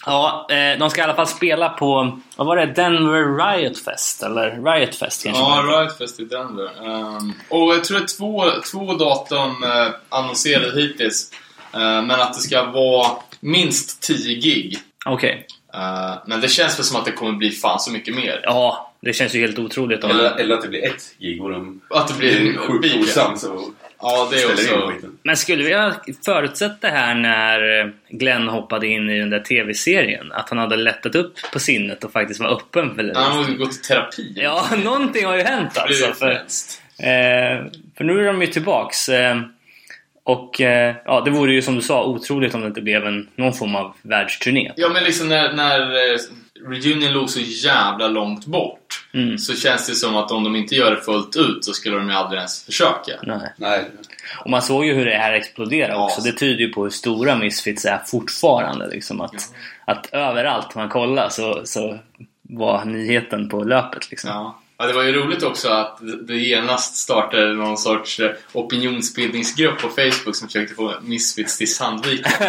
ja, 0.06 0.46
eh, 0.50 0.78
de 0.78 0.90
ska 0.90 1.00
i 1.00 1.04
alla 1.04 1.14
fall 1.14 1.26
spela 1.26 1.68
på, 1.68 2.18
vad 2.36 2.46
var 2.46 2.56
det, 2.56 2.66
Denver 2.66 3.36
Riot 3.36 3.78
Fest? 3.78 4.22
Eller 4.22 4.74
Riot 4.74 4.94
Fest 4.94 5.24
kanske? 5.24 5.42
Ja, 5.42 5.62
det. 5.62 5.80
Riot 5.80 5.98
Fest 5.98 6.20
i 6.20 6.24
Denver. 6.24 6.70
Ehm, 6.86 7.32
och 7.48 7.74
jag 7.74 7.84
tror 7.84 7.98
det 7.98 8.04
är 8.04 8.16
två, 8.18 8.44
två 8.72 8.94
datum 8.94 9.64
uh, 9.64 9.94
annonserade 10.08 10.80
hittills. 10.80 11.30
Eh, 11.72 12.02
men 12.02 12.10
att 12.10 12.34
det 12.34 12.40
ska 12.40 12.64
vara 12.64 13.10
minst 13.40 14.02
10 14.02 14.34
gig. 14.34 14.78
Okej. 15.06 15.46
Eh, 15.76 16.18
men 16.26 16.40
det 16.40 16.48
känns 16.48 16.78
väl 16.78 16.84
som 16.84 16.96
att 16.96 17.04
det 17.04 17.12
kommer 17.12 17.32
bli 17.32 17.50
fan 17.50 17.80
så 17.80 17.92
mycket 17.92 18.14
mer. 18.14 18.40
Ja, 18.42 18.92
det 19.00 19.12
känns 19.12 19.34
ju 19.34 19.40
helt 19.40 19.58
otroligt. 19.58 20.04
Om... 20.04 20.10
Eller, 20.10 20.36
eller 20.36 20.54
att 20.54 20.62
det 20.62 20.68
blir 20.68 20.84
ett 20.84 21.02
gig 21.18 21.42
och 21.42 21.50
de 21.50 21.80
Att 21.90 22.08
det 22.08 22.14
blir 22.14 22.40
en 22.40 22.56
sjukt 22.56 22.96
osams 22.96 23.44
och 23.44 23.70
Ja, 24.00 24.28
det 24.30 24.42
är 24.42 24.52
också... 24.52 24.92
Men 25.22 25.36
skulle 25.36 25.64
vi 25.64 25.74
ha 25.74 25.94
förutsett 26.24 26.80
det 26.80 26.88
här 26.88 27.14
när 27.14 27.92
Glenn 28.08 28.48
hoppade 28.48 28.86
in 28.86 29.10
i 29.10 29.18
den 29.18 29.30
där 29.30 29.40
TV-serien? 29.40 30.32
Att 30.32 30.48
han 30.48 30.58
hade 30.58 30.76
lättat 30.76 31.14
upp 31.14 31.34
på 31.52 31.58
sinnet 31.58 32.04
och 32.04 32.12
faktiskt 32.12 32.40
var 32.40 32.56
öppen 32.56 32.94
för 32.94 33.02
det? 33.02 33.18
Han 33.18 33.36
måste 33.38 33.52
gå 33.52 33.66
till 33.66 33.82
terapi. 33.82 34.32
Ja, 34.36 34.66
någonting 34.84 35.26
har 35.26 35.36
ju 35.36 35.42
hänt 35.42 35.78
alltså. 35.78 36.12
För, 36.12 36.30
eh, 36.30 37.64
för 37.96 38.04
nu 38.04 38.20
är 38.20 38.24
de 38.26 38.40
ju 38.40 38.46
tillbaks. 38.46 39.08
Eh, 39.08 39.40
och 40.26 40.60
eh, 40.60 40.94
ja, 41.04 41.20
det 41.20 41.30
vore 41.30 41.52
ju 41.52 41.62
som 41.62 41.74
du 41.74 41.82
sa 41.82 42.04
otroligt 42.04 42.54
om 42.54 42.60
det 42.60 42.66
inte 42.66 42.80
blev 42.82 43.06
en, 43.06 43.28
någon 43.36 43.52
form 43.52 43.76
av 43.76 43.94
världsturné. 44.02 44.72
Ja, 44.76 44.88
men 44.88 45.04
liksom 45.04 45.28
när, 45.28 45.52
när 45.52 45.80
eh, 45.80 46.18
Reunion 46.68 47.12
låg 47.12 47.30
så 47.30 47.40
jävla 47.40 48.08
långt 48.08 48.46
bort 48.46 48.78
Mm. 49.14 49.38
så 49.38 49.54
känns 49.54 49.86
det 49.88 49.94
som 49.94 50.16
att 50.16 50.30
om 50.30 50.44
de 50.44 50.56
inte 50.56 50.74
gör 50.74 50.90
det 50.90 51.00
fullt 51.00 51.36
ut 51.36 51.64
så 51.64 51.72
skulle 51.72 51.96
de 51.96 52.08
ju 52.08 52.14
aldrig 52.14 52.38
ens 52.38 52.64
försöka. 52.64 53.12
Nej. 53.22 53.52
Nej. 53.56 53.84
Och 54.44 54.50
man 54.50 54.62
såg 54.62 54.86
ju 54.86 54.94
hur 54.94 55.04
det 55.06 55.14
här 55.16 55.32
exploderade 55.32 55.92
Ja. 55.92 56.04
också. 56.04 56.20
Det 56.20 56.32
tyder 56.32 56.60
ju 56.60 56.72
på 56.72 56.82
hur 56.82 56.90
stora 56.90 57.36
Misfits 57.36 57.84
är 57.84 57.98
fortfarande. 58.06 58.88
Liksom. 58.88 59.20
Att, 59.20 59.34
att 59.84 60.08
överallt 60.12 60.74
man 60.74 60.88
kollar 60.88 61.28
så, 61.28 61.60
så 61.64 61.98
var 62.42 62.84
nyheten 62.84 63.48
på 63.48 63.64
löpet. 63.64 64.10
Liksom. 64.10 64.30
Ja. 64.30 64.58
Ja, 64.78 64.86
det 64.86 64.92
var 64.92 65.02
ju 65.02 65.12
roligt 65.12 65.42
också 65.42 65.68
att 65.68 65.98
det 66.28 66.34
genast 66.36 66.96
startade 66.96 67.52
någon 67.54 67.76
sorts 67.78 68.20
eh, 68.20 68.30
opinionsbildningsgrupp 68.52 69.78
på 69.82 69.88
Facebook 69.88 70.36
som 70.36 70.48
försökte 70.48 70.74
få 70.74 70.94
Misfits 71.02 71.58
till 71.58 71.74
Sandviken. 71.74 72.32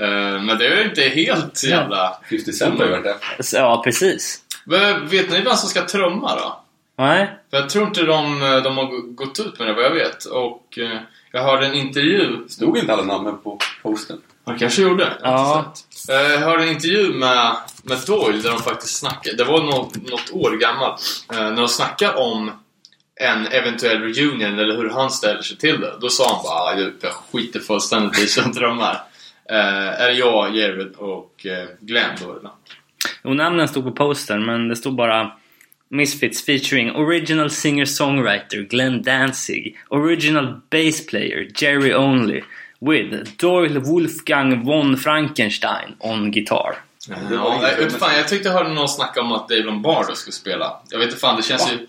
Eh, 0.00 0.42
Men 0.42 0.58
det 0.58 0.66
är 0.66 0.76
ju 0.76 0.84
inte 0.88 1.02
helt 1.02 1.64
jävla... 1.64 2.18
50 2.30 2.52
Cent 2.52 2.78
har 2.78 2.86
ju 2.86 2.90
varit. 2.92 3.16
Så, 3.40 3.56
ja, 3.56 3.80
precis. 3.84 4.42
Men 4.64 5.08
Vet 5.08 5.30
ni 5.30 5.40
vem 5.40 5.56
som 5.56 5.68
ska 5.68 5.86
trumma 5.86 6.36
då? 6.36 6.60
Nej. 6.98 7.30
För 7.50 7.56
jag 7.56 7.68
tror 7.70 7.86
inte 7.86 8.02
de, 8.02 8.40
de 8.64 8.76
har 8.76 9.14
gått 9.14 9.40
ut 9.40 9.58
med 9.58 9.68
det 9.68 9.74
vad 9.74 9.84
jag 9.84 9.90
vet. 9.94 10.24
Och 10.24 10.78
eh, 10.78 11.00
jag 11.32 11.42
hörde 11.42 11.66
en 11.66 11.74
intervju. 11.74 12.48
Stod 12.48 12.78
inte 12.78 12.92
alla 12.92 13.02
namnen 13.04 13.38
på 13.38 13.58
posten? 13.82 14.20
De 14.44 14.58
kanske 14.58 14.82
gjorde. 14.82 15.12
Jag 15.22 15.28
har 15.30 15.38
Ja. 15.38 15.58
inte 15.68 15.78
sett. 15.78 15.87
Eh, 16.08 16.14
jag 16.32 16.38
hörde 16.38 16.62
en 16.62 16.68
intervju 16.68 17.12
med, 17.12 17.56
med 17.82 17.98
Doyle 18.06 18.42
där 18.42 18.50
de 18.50 18.58
faktiskt 18.58 18.98
snackade. 18.98 19.36
Det 19.36 19.44
var 19.44 19.62
något, 19.62 20.10
något 20.10 20.30
år 20.32 20.56
gammalt. 20.56 21.00
Eh, 21.32 21.36
när 21.38 21.56
de 21.56 21.68
snackade 21.68 22.14
om 22.14 22.50
en 23.20 23.46
eventuell 23.46 24.00
reunion 24.14 24.58
eller 24.58 24.76
hur 24.76 24.90
han 24.90 25.10
ställer 25.10 25.42
sig 25.42 25.56
till 25.56 25.80
det. 25.80 25.94
Då 26.00 26.08
sa 26.08 26.34
han 26.34 26.42
bara 26.42 26.54
"Ah, 26.54 26.78
jag 27.02 27.12
skiter 27.32 27.60
fullständigt 27.60 28.18
i 28.18 28.26
sina 28.26 28.46
drömmar. 28.52 28.94
Eh, 29.50 30.00
är 30.02 30.06
det 30.08 30.12
jag, 30.14 30.56
Jared 30.56 30.92
och 30.96 31.46
eh, 31.46 31.68
Glenn 31.80 32.10
då 32.24 32.30
eller? 32.38 32.50
Jo 33.24 33.34
namnen 33.34 33.68
stod 33.68 33.84
på 33.84 33.92
postern 33.92 34.44
men 34.46 34.68
det 34.68 34.76
stod 34.76 34.94
bara 34.94 35.32
Misfits 35.90 36.44
featuring 36.44 36.92
Original 36.96 37.50
Singer-Songwriter 37.50 38.68
Glenn 38.70 39.02
Danzig 39.02 39.78
Original 39.88 40.60
Bass 40.70 41.06
Player 41.06 41.48
Jerry 41.56 41.94
Only 41.94 42.42
With 42.80 43.30
Doyle 43.36 43.80
Wolfgang 43.80 44.64
von 44.64 44.96
Frankenstein 44.96 45.96
on 45.98 46.30
guitar. 46.30 46.74
det 47.08 47.36
var 47.36 47.44
Ja, 47.46 47.54
inget 47.58 47.70
jag, 47.72 47.84
vet 47.84 47.98
fan, 47.98 48.16
jag 48.16 48.28
tyckte 48.28 48.48
jag 48.48 48.54
hörde 48.54 48.70
någon 48.70 48.88
snacka 48.88 49.20
om 49.20 49.32
att 49.32 49.48
Dave 49.48 49.62
Lombardo 49.62 50.14
skulle 50.14 50.32
spela. 50.32 50.80
Jag 50.90 50.98
vet 50.98 51.08
inte 51.08 51.20
fan, 51.20 51.36
det 51.36 51.42
känns 51.42 51.72
ju 51.72 51.86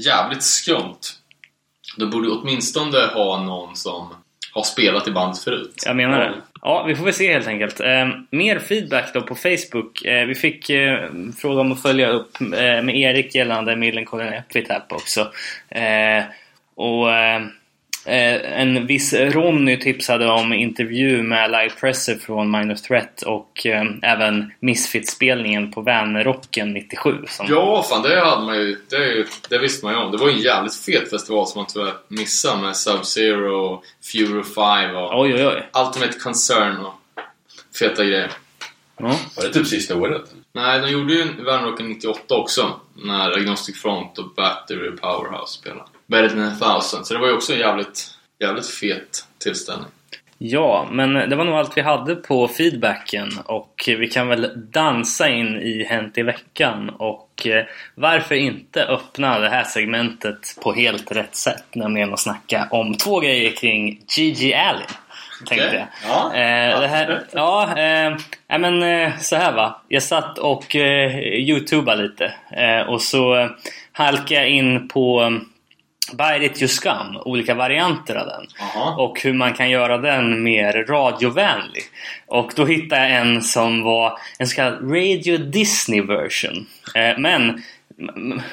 jävligt 0.00 0.42
skumt. 0.42 0.98
De 1.96 2.10
borde 2.10 2.28
åtminstone 2.30 2.98
ha 3.14 3.42
någon 3.42 3.76
som 3.76 4.14
har 4.52 4.62
spelat 4.62 5.08
i 5.08 5.10
bandet 5.10 5.38
förut. 5.38 5.82
Jag 5.86 5.96
menar 5.96 6.18
det. 6.20 6.34
Ja, 6.62 6.84
vi 6.84 6.96
får 6.96 7.04
väl 7.04 7.14
se 7.14 7.32
helt 7.32 7.46
enkelt. 7.46 7.80
Eh, 7.80 8.08
mer 8.30 8.58
feedback 8.58 9.14
då 9.14 9.22
på 9.22 9.34
Facebook. 9.34 10.04
Eh, 10.04 10.26
vi 10.26 10.34
fick 10.34 10.70
eh, 10.70 11.08
fråga 11.38 11.60
om 11.60 11.72
att 11.72 11.82
följa 11.82 12.08
upp 12.08 12.40
eh, 12.40 12.82
med 12.82 12.96
Erik 12.96 13.34
gällande 13.34 13.76
Millencolin 13.76 14.32
Epitap 14.32 14.92
också. 14.92 15.20
Eh, 15.68 16.24
och 16.74 17.12
eh, 17.12 17.36
eh, 17.36 17.42
en 18.06 18.86
viss 18.86 19.12
Ronny 19.14 19.76
tipsade 19.80 20.26
om 20.30 20.52
intervju 20.52 21.22
med 21.22 21.50
Live 21.50 21.70
Presser 21.80 22.14
från 22.16 22.50
Minor 22.50 22.74
Threat 22.74 23.22
och 23.22 23.66
eh, 23.66 23.84
även 24.02 24.52
Misfits-spelningen 24.60 25.72
på 25.72 25.80
Vänerrocken 25.80 26.72
97. 26.72 27.14
Som, 27.28 27.46
Ja, 27.50 27.82
fan 27.90 28.02
det 28.02 28.20
hade 28.20 28.46
man 28.46 28.56
ju. 28.56 28.76
Det, 28.90 28.96
ju- 28.96 29.26
det 29.48 29.58
visste 29.58 29.86
man 29.86 29.94
ju 29.94 30.00
om. 30.00 30.10
Det 30.12 30.18
var 30.18 30.28
en 30.28 30.38
jävligt 30.38 30.76
fet 30.84 31.10
festival 31.10 31.46
som 31.46 31.58
man 31.58 31.66
tyvärr 31.74 31.92
missade 32.08 32.62
med 32.62 32.72
Sub-Zero, 32.72 33.82
Furo 34.12 34.42
5 34.44 34.96
och 34.96 35.20
Oj, 35.20 35.34
oj, 35.34 35.46
oj. 35.46 35.62
Ultimate 35.86 36.18
Concern 36.18 36.76
och 36.76 36.94
feta 37.78 38.04
grejer. 38.04 38.30
Ja. 39.00 39.16
Var 39.36 39.42
det 39.44 39.52
typ 39.52 39.66
sista 39.66 39.96
året? 39.96 40.22
Nej, 40.54 40.80
de 40.80 40.88
gjorde 40.90 41.12
ju 41.14 41.24
Värnrocken 41.44 41.88
98 41.88 42.34
också. 42.34 42.80
När 43.04 43.30
Agnostic 43.38 43.82
Front 43.82 44.18
och 44.18 44.34
Battery 44.36 44.90
Powerhouse 44.90 45.58
spelade. 45.60 45.82
Better 46.12 46.28
than 46.28 46.42
a 46.42 46.56
thousand. 46.60 47.06
Så 47.06 47.14
det 47.14 47.20
var 47.20 47.26
ju 47.26 47.34
också 47.34 47.52
en 47.52 47.58
jävligt, 47.58 48.06
jävligt 48.40 48.68
fet 48.68 49.26
tillställning. 49.38 49.88
Ja, 50.38 50.88
men 50.90 51.12
det 51.14 51.36
var 51.36 51.44
nog 51.44 51.54
allt 51.54 51.76
vi 51.76 51.80
hade 51.80 52.14
på 52.14 52.48
feedbacken 52.48 53.28
och 53.44 53.84
vi 53.86 54.08
kan 54.08 54.28
väl 54.28 54.70
dansa 54.70 55.28
in 55.28 55.56
i 55.56 55.84
Hänt 55.84 56.18
i 56.18 56.22
veckan 56.22 56.90
och 56.90 57.46
eh, 57.46 57.64
varför 57.94 58.34
inte 58.34 58.84
öppna 58.84 59.38
det 59.38 59.48
här 59.48 59.64
segmentet 59.64 60.56
på 60.62 60.72
helt 60.72 61.12
rätt 61.12 61.36
sätt, 61.36 61.64
nämligen 61.72 62.12
att 62.12 62.20
snacka 62.20 62.68
om 62.70 62.94
två 62.94 63.20
grejer 63.20 63.50
kring 63.50 64.00
Gigi 64.08 64.54
Allen. 64.54 64.82
Tänkte 65.46 65.76
jag. 65.76 65.86
Ja, 66.08 66.34
Eh, 66.34 66.80
det 66.80 66.86
här, 66.86 67.22
ja, 67.32 67.78
eh, 67.78 68.58
men 68.58 68.82
eh, 68.82 69.18
så 69.18 69.36
här 69.36 69.52
va. 69.52 69.80
Jag 69.88 70.02
satt 70.02 70.38
och 70.38 70.76
eh, 70.76 71.18
youtubade 71.18 72.02
lite 72.02 72.32
eh, 72.50 72.88
och 72.88 73.02
så 73.02 73.48
halkade 73.92 74.34
jag 74.40 74.48
in 74.48 74.88
på 74.88 75.38
Bite 76.12 76.44
It 76.44 76.62
You 76.62 76.68
Scum, 76.68 77.16
olika 77.24 77.54
varianter 77.54 78.14
av 78.14 78.26
den. 78.26 78.46
Jaha. 78.58 78.94
Och 78.96 79.20
hur 79.20 79.32
man 79.32 79.52
kan 79.52 79.70
göra 79.70 79.98
den 79.98 80.42
mer 80.42 80.84
radiovänlig. 80.88 81.82
Och 82.26 82.52
då 82.56 82.64
hittade 82.64 83.08
jag 83.08 83.20
en 83.20 83.42
som 83.42 83.82
var 83.82 84.18
en 84.38 84.46
så 84.46 84.56
kallad 84.56 84.92
Radio 84.92 85.38
Disney 85.38 86.02
version. 86.02 86.66
Eh, 86.94 87.18
men 87.18 87.62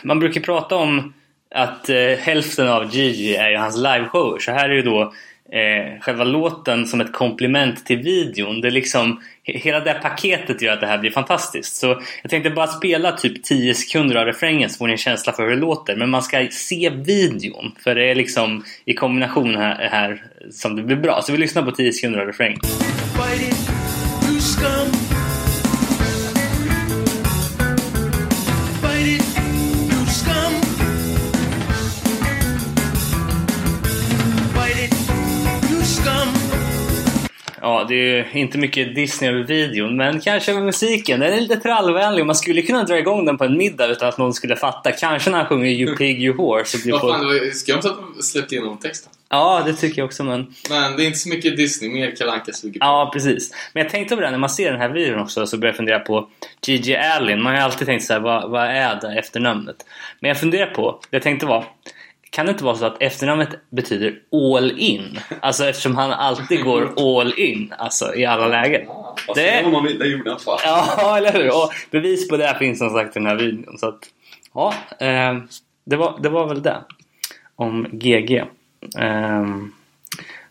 man 0.02 0.20
brukar 0.20 0.42
prata 0.42 0.76
om 0.76 1.14
att 1.56 1.90
eh, 1.90 2.18
hälften 2.20 2.68
av 2.68 2.96
Gigi 2.96 3.36
är 3.36 3.50
ju 3.50 3.58
hans 3.58 3.78
liveshower. 3.78 4.40
Så 4.40 4.52
här 4.52 4.70
är 4.70 4.74
ju 4.74 4.82
då 4.82 5.14
eh, 5.52 6.00
själva 6.02 6.24
låten 6.24 6.86
som 6.86 7.02
ett 7.02 7.14
komplement 7.14 7.86
till 7.86 7.98
videon. 7.98 8.62
Det 8.62 8.70
liksom, 8.70 9.22
hela 9.44 9.80
det 9.80 9.90
här 9.90 10.00
paketet 10.00 10.62
gör 10.62 10.74
att 10.74 10.82
det 10.82 10.88
här 10.88 10.98
blir 10.98 11.12
fantastiskt. 11.12 11.76
Så 11.76 12.02
jag 12.22 12.30
tänkte 12.30 12.50
bara 12.50 12.68
spela 12.68 13.12
typ 13.12 13.44
10 13.44 13.74
sekunder 13.74 14.16
av 14.16 14.26
refrängen 14.26 14.70
så 14.70 14.78
får 14.78 14.88
ni 14.88 14.92
en 14.92 14.98
känsla 14.98 15.34
för 15.34 15.44
hur 15.44 15.50
det 15.50 15.62
låter. 15.62 15.96
Men 15.96 16.10
man 16.10 16.24
ska 16.24 16.48
se 16.52 16.90
videon. 16.90 17.72
För 17.84 17.96
det 17.96 18.12
är 18.12 18.16
liksom 18.16 18.64
i 18.86 18.94
kombination 18.94 19.56
här, 19.56 19.90
här 19.92 20.24
som 20.52 20.76
det 20.76 20.84
blir 20.84 20.98
bra. 20.98 21.22
Så 21.22 21.32
vi 21.32 21.38
lyssnar 21.38 21.64
på 21.64 21.72
10 21.72 21.94
sekunder 21.94 22.20
av 22.20 22.28
refrängen. 22.28 22.60
Ja, 37.62 37.86
det 37.88 37.96
är 37.96 38.28
ju 38.34 38.40
inte 38.40 38.58
mycket 38.58 38.96
Disney 38.96 39.30
över 39.30 39.44
videon, 39.44 39.98
men 39.98 40.20
kanske 40.20 40.52
över 40.52 40.62
musiken. 40.62 41.20
Den 41.20 41.34
är 41.34 41.42
lite 41.42 41.56
trallvänlig 41.56 42.22
och 42.22 42.28
man 42.28 42.36
skulle 42.36 42.62
kunna 42.62 42.84
dra 42.84 43.00
igång 43.00 43.26
den 43.26 43.38
på 43.38 43.44
en 43.44 43.58
middag 43.58 43.88
utan 43.88 44.10
att 44.10 44.18
någon 44.18 44.34
skulle 44.34 44.56
fatta. 44.56 44.92
Kanske 44.92 45.30
när 45.30 45.38
han 45.38 45.48
sjunger 45.48 45.70
You 45.70 45.96
Pig 45.96 46.22
You 46.22 46.38
Horse. 46.38 46.78
och 46.78 46.84
blir 46.84 46.94
Vad 46.94 47.02
fan, 47.02 47.82
på... 47.82 47.88
att 47.90 48.16
de 48.16 48.24
släppte 48.24 48.56
igenom 48.56 48.78
texten. 48.78 49.12
Ja, 49.30 49.64
det 49.66 49.74
tycker 49.74 50.02
jag 50.02 50.06
också, 50.06 50.24
men... 50.24 50.56
Men 50.70 50.98
det 50.98 51.04
är 51.04 51.06
inte 51.06 51.20
så 51.20 51.30
mycket 51.30 51.58
Disney, 51.58 51.90
mer 51.90 52.16
Kalle 52.16 52.54
suger 52.54 52.80
på. 52.80 52.86
Ja, 52.86 53.10
precis. 53.14 53.54
Men 53.74 53.84
jag 53.84 53.92
tänkte 53.92 54.16
på 54.16 54.22
det 54.22 54.32
när 54.32 54.38
man 54.38 54.50
ser 54.50 54.72
den 54.72 54.82
här 54.82 54.90
videon 54.90 55.20
också 55.20 55.48
så 55.48 55.58
börjar 55.58 55.72
jag 55.72 55.78
fundera 55.78 56.00
på 56.00 56.30
Gigi 56.66 56.96
Allen. 56.96 57.42
Man 57.42 57.52
har 57.52 57.60
ju 57.60 57.66
alltid 57.66 57.88
tänkt 57.88 58.06
så 58.06 58.14
här, 58.14 58.20
vad, 58.20 58.50
vad 58.50 58.64
är 58.64 59.00
det 59.02 59.20
efternamnet? 59.20 59.76
Men 60.20 60.30
jag 60.30 60.40
funderar 60.40 60.66
på, 60.66 61.00
det 61.10 61.16
jag 61.16 61.24
tänkte 61.24 61.46
var, 61.46 61.66
kan 62.30 62.46
det 62.46 62.52
inte 62.52 62.64
vara 62.64 62.76
så 62.76 62.86
att 62.86 63.02
efternamnet 63.02 63.50
betyder 63.70 64.20
all 64.32 64.72
in? 64.80 65.20
Alltså 65.42 65.66
eftersom 65.66 65.96
han 65.96 66.12
alltid 66.12 66.64
går 66.64 66.94
all 67.20 67.34
in, 67.40 67.74
alltså 67.78 68.16
i 68.16 68.26
alla 68.26 68.48
lägen. 68.48 68.88
Fast 69.28 69.36
Det- 69.36 69.62
det... 69.62 69.70
man 69.72 69.84
det 69.84 70.08
gjorde 70.08 70.30
han 70.30 70.40
fan. 70.40 70.60
Ja, 70.64 71.18
eller 71.18 71.34
hur? 71.34 71.48
Och 71.50 71.72
bevis 71.92 72.28
på 72.30 72.38
det 72.38 72.56
finns 72.60 72.80
som 72.80 72.90
sagt 72.90 73.16
i 73.16 73.20
den 73.20 73.28
här 73.28 73.36
videon. 73.36 73.78
Så 73.78 73.88
att, 73.88 74.00
ja, 74.54 74.74
eh, 75.00 75.38
det, 75.86 75.96
var, 75.96 76.20
det 76.22 76.30
var 76.30 76.48
väl 76.48 76.62
det. 76.62 76.78
Om 77.56 77.88
GG. 77.92 78.44
Ehm, 79.00 79.72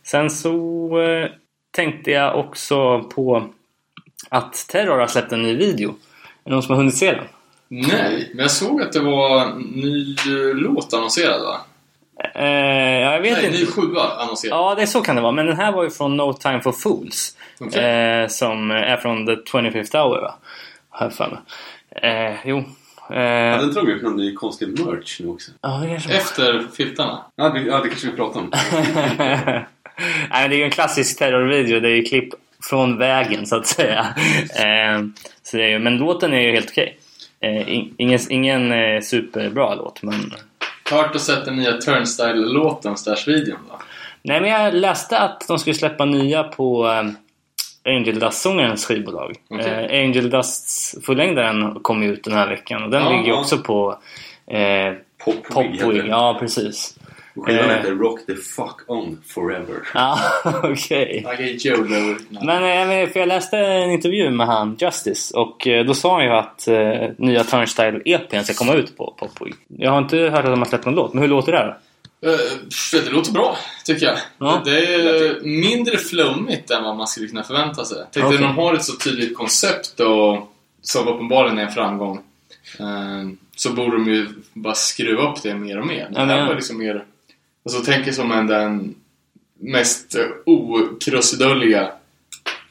sen 0.02 0.30
så 0.30 1.00
eh, 1.02 1.28
tänkte 1.70 2.10
jag 2.10 2.38
också 2.38 3.02
på 3.02 3.48
att 4.28 4.66
Terror 4.68 4.98
har 4.98 5.06
släppt 5.06 5.32
en 5.32 5.42
ny 5.42 5.56
video. 5.56 5.88
Är 5.90 5.94
det 6.44 6.50
någon 6.50 6.62
som 6.62 6.70
har 6.74 6.76
hunnit 6.76 6.96
se 6.96 7.12
den? 7.12 7.24
Nej, 7.70 8.30
men 8.34 8.42
jag 8.42 8.50
såg 8.50 8.82
att 8.82 8.92
det 8.92 9.00
var 9.00 9.40
en 9.44 9.58
ny 9.58 10.10
eh, 10.14 10.54
låt 10.54 10.94
annonserad 10.94 11.40
va? 11.42 11.60
Eh, 12.34 12.42
ja, 12.44 13.12
jag 13.12 13.20
vet 13.20 13.32
Nej, 13.36 13.46
inte. 13.46 13.58
ny 13.58 13.66
sjua 13.66 14.02
annonserad. 14.18 14.58
Ja, 14.58 14.74
det 14.74 14.82
är 14.82 14.86
så 14.86 15.00
kan 15.02 15.16
det 15.16 15.22
vara. 15.22 15.32
Men 15.32 15.46
den 15.46 15.56
här 15.56 15.72
var 15.72 15.84
ju 15.84 15.90
från 15.90 16.16
No 16.16 16.32
Time 16.32 16.60
For 16.60 16.72
Fools. 16.72 17.36
Okej. 17.60 17.84
Eh, 17.84 18.28
som 18.28 18.70
är 18.70 18.96
från 18.96 19.26
The 19.26 19.32
25th 19.32 19.96
Hour, 20.02 20.20
va? 20.20 20.34
Har 20.88 21.06
jag 21.06 21.12
för 21.14 21.28
mig. 21.28 21.38
Eh, 22.30 22.36
jo. 22.44 22.58
Eh, 23.10 23.50
Hade 23.52 23.64
inte 23.64 23.80
de 23.80 23.90
gjort 23.90 24.02
någon 24.02 24.16
ny 24.16 24.34
konstig 24.34 24.68
merch 24.86 25.20
nu 25.20 25.28
också? 25.28 25.50
ja, 25.60 25.80
det 25.82 25.88
kanske. 25.88 26.12
Efter 26.16 26.64
filtarna. 26.76 27.18
Ja, 27.36 27.48
det, 27.48 27.60
ja, 27.60 27.80
det 27.80 27.88
kanske 27.88 28.06
vi 28.10 28.16
pratar 28.16 28.40
om. 28.40 28.50
Nej, 30.30 30.48
det 30.48 30.54
är 30.54 30.58
ju 30.58 30.64
en 30.64 30.70
klassisk 30.70 31.18
terrorvideo. 31.18 31.80
Det 31.80 31.88
är 31.88 31.94
ju 31.96 32.02
klipp 32.04 32.28
från 32.70 32.98
vägen 32.98 33.46
så 33.46 33.56
att 33.56 33.66
säga. 33.66 34.06
Eh, 34.56 35.02
så 35.42 35.56
det 35.56 35.62
är 35.64 35.68
ju, 35.68 35.78
men 35.78 35.96
låten 35.96 36.32
är 36.32 36.40
ju 36.40 36.52
helt 36.52 36.70
okej. 36.70 36.98
Eh, 37.40 37.74
in- 37.74 37.94
ingen 37.98 38.18
ingen 38.30 38.72
eh, 38.72 39.00
superbra 39.00 39.74
låt, 39.74 40.02
men... 40.02 40.32
Hört 40.90 41.14
och 41.14 41.20
sett 41.20 41.44
den 41.44 41.56
nya 41.56 41.72
Turnstyle-låten 41.72 42.96
slash 42.96 43.22
videon 43.26 43.58
va? 43.70 43.78
Nej, 44.22 44.40
men 44.40 44.50
jag 44.50 44.74
läste 44.74 45.18
att 45.18 45.48
de 45.48 45.58
skulle 45.58 45.74
släppa 45.74 46.04
nya 46.04 46.44
på 46.44 46.86
eh, 46.86 47.92
Angel 47.94 48.18
Dust-sångarens 48.18 48.86
skivbolag. 48.86 49.36
Okej. 49.50 49.86
Eh, 49.90 50.04
Angel 50.04 50.30
Dusts 50.30 50.94
fullängdaren 51.02 51.80
kom 51.82 52.02
ut 52.02 52.24
den 52.24 52.34
här 52.34 52.48
veckan 52.48 52.82
och 52.82 52.90
den 52.90 53.02
Ja, 53.02 53.10
ligger 53.10 53.28
ja. 53.28 53.40
också 53.40 53.58
på 53.58 53.98
eh, 54.46 54.94
Popwig 55.54 55.96
den. 55.96 56.08
Ja, 56.08 56.36
precis. 56.40 56.97
Skivan 57.42 57.70
Eh. 57.70 57.76
heter 57.76 57.94
Rock 57.94 58.26
the 58.26 58.34
fuck 58.34 58.84
on 58.86 59.22
forever. 59.26 59.88
Ja, 59.94 60.18
okej. 60.62 61.26
Joe 61.58 61.84
Men, 62.28 62.48
eh, 62.48 62.88
men 62.88 63.08
för 63.08 63.20
jag 63.20 63.28
läste 63.28 63.58
en 63.58 63.90
intervju 63.90 64.30
med 64.30 64.46
han 64.46 64.76
Justice 64.80 65.36
och 65.36 65.66
eh, 65.66 65.84
då 65.84 65.94
sa 65.94 66.14
han 66.14 66.24
ju 66.24 66.30
att 66.30 66.68
eh, 66.68 67.10
nya 67.18 67.44
Turnstyle 67.44 68.02
EPn 68.04 68.44
ska 68.44 68.54
komma 68.54 68.74
ut 68.74 68.96
på 68.96 69.14
Popwig. 69.18 69.54
Jag 69.68 69.90
har 69.90 69.98
inte 69.98 70.16
hört 70.16 70.44
att 70.44 70.50
de 70.50 70.58
har 70.58 70.66
släppt 70.66 70.84
någon 70.84 70.94
låt, 70.94 71.14
men 71.14 71.22
hur 71.22 71.28
låter 71.28 71.52
det 71.52 71.58
då? 71.58 71.76
Uh, 72.28 72.38
det 72.92 73.10
låter 73.10 73.32
bra, 73.32 73.56
tycker 73.84 74.06
jag. 74.06 74.16
Ja. 74.38 74.62
Det 74.64 74.94
är 74.94 75.40
mindre 75.42 75.96
flummigt 75.96 76.70
än 76.70 76.84
vad 76.84 76.96
man 76.96 77.06
skulle 77.06 77.28
kunna 77.28 77.42
förvänta 77.42 77.84
sig. 77.84 77.98
Jag 77.98 78.12
tänkte 78.12 78.40
när 78.40 78.48
de 78.48 78.56
har 78.56 78.74
ett 78.74 78.84
så 78.84 78.96
tydligt 78.96 79.36
koncept 79.36 80.00
och 80.00 80.52
som 80.82 81.08
uppenbarligen 81.08 81.58
är 81.58 81.62
en 81.62 81.72
framgång 81.72 82.20
så 83.56 83.72
borde 83.72 83.96
de 83.96 84.06
ju 84.06 84.28
bara 84.52 84.74
skruva 84.74 85.32
upp 85.32 85.42
det 85.42 85.54
mer 85.54 85.80
och 85.80 85.86
mer. 85.86 86.08
Det 86.10 86.20
här 86.20 86.38
ja. 86.38 86.46
var 86.46 86.54
liksom 86.54 86.78
mer... 86.78 87.04
Alltså 87.68 87.82
tänk 87.84 88.06
er 88.06 88.12
som 88.12 88.32
en, 88.32 88.46
den 88.46 88.94
mest 89.58 90.14
eh, 90.14 90.24
okrusidulliga 90.46 91.92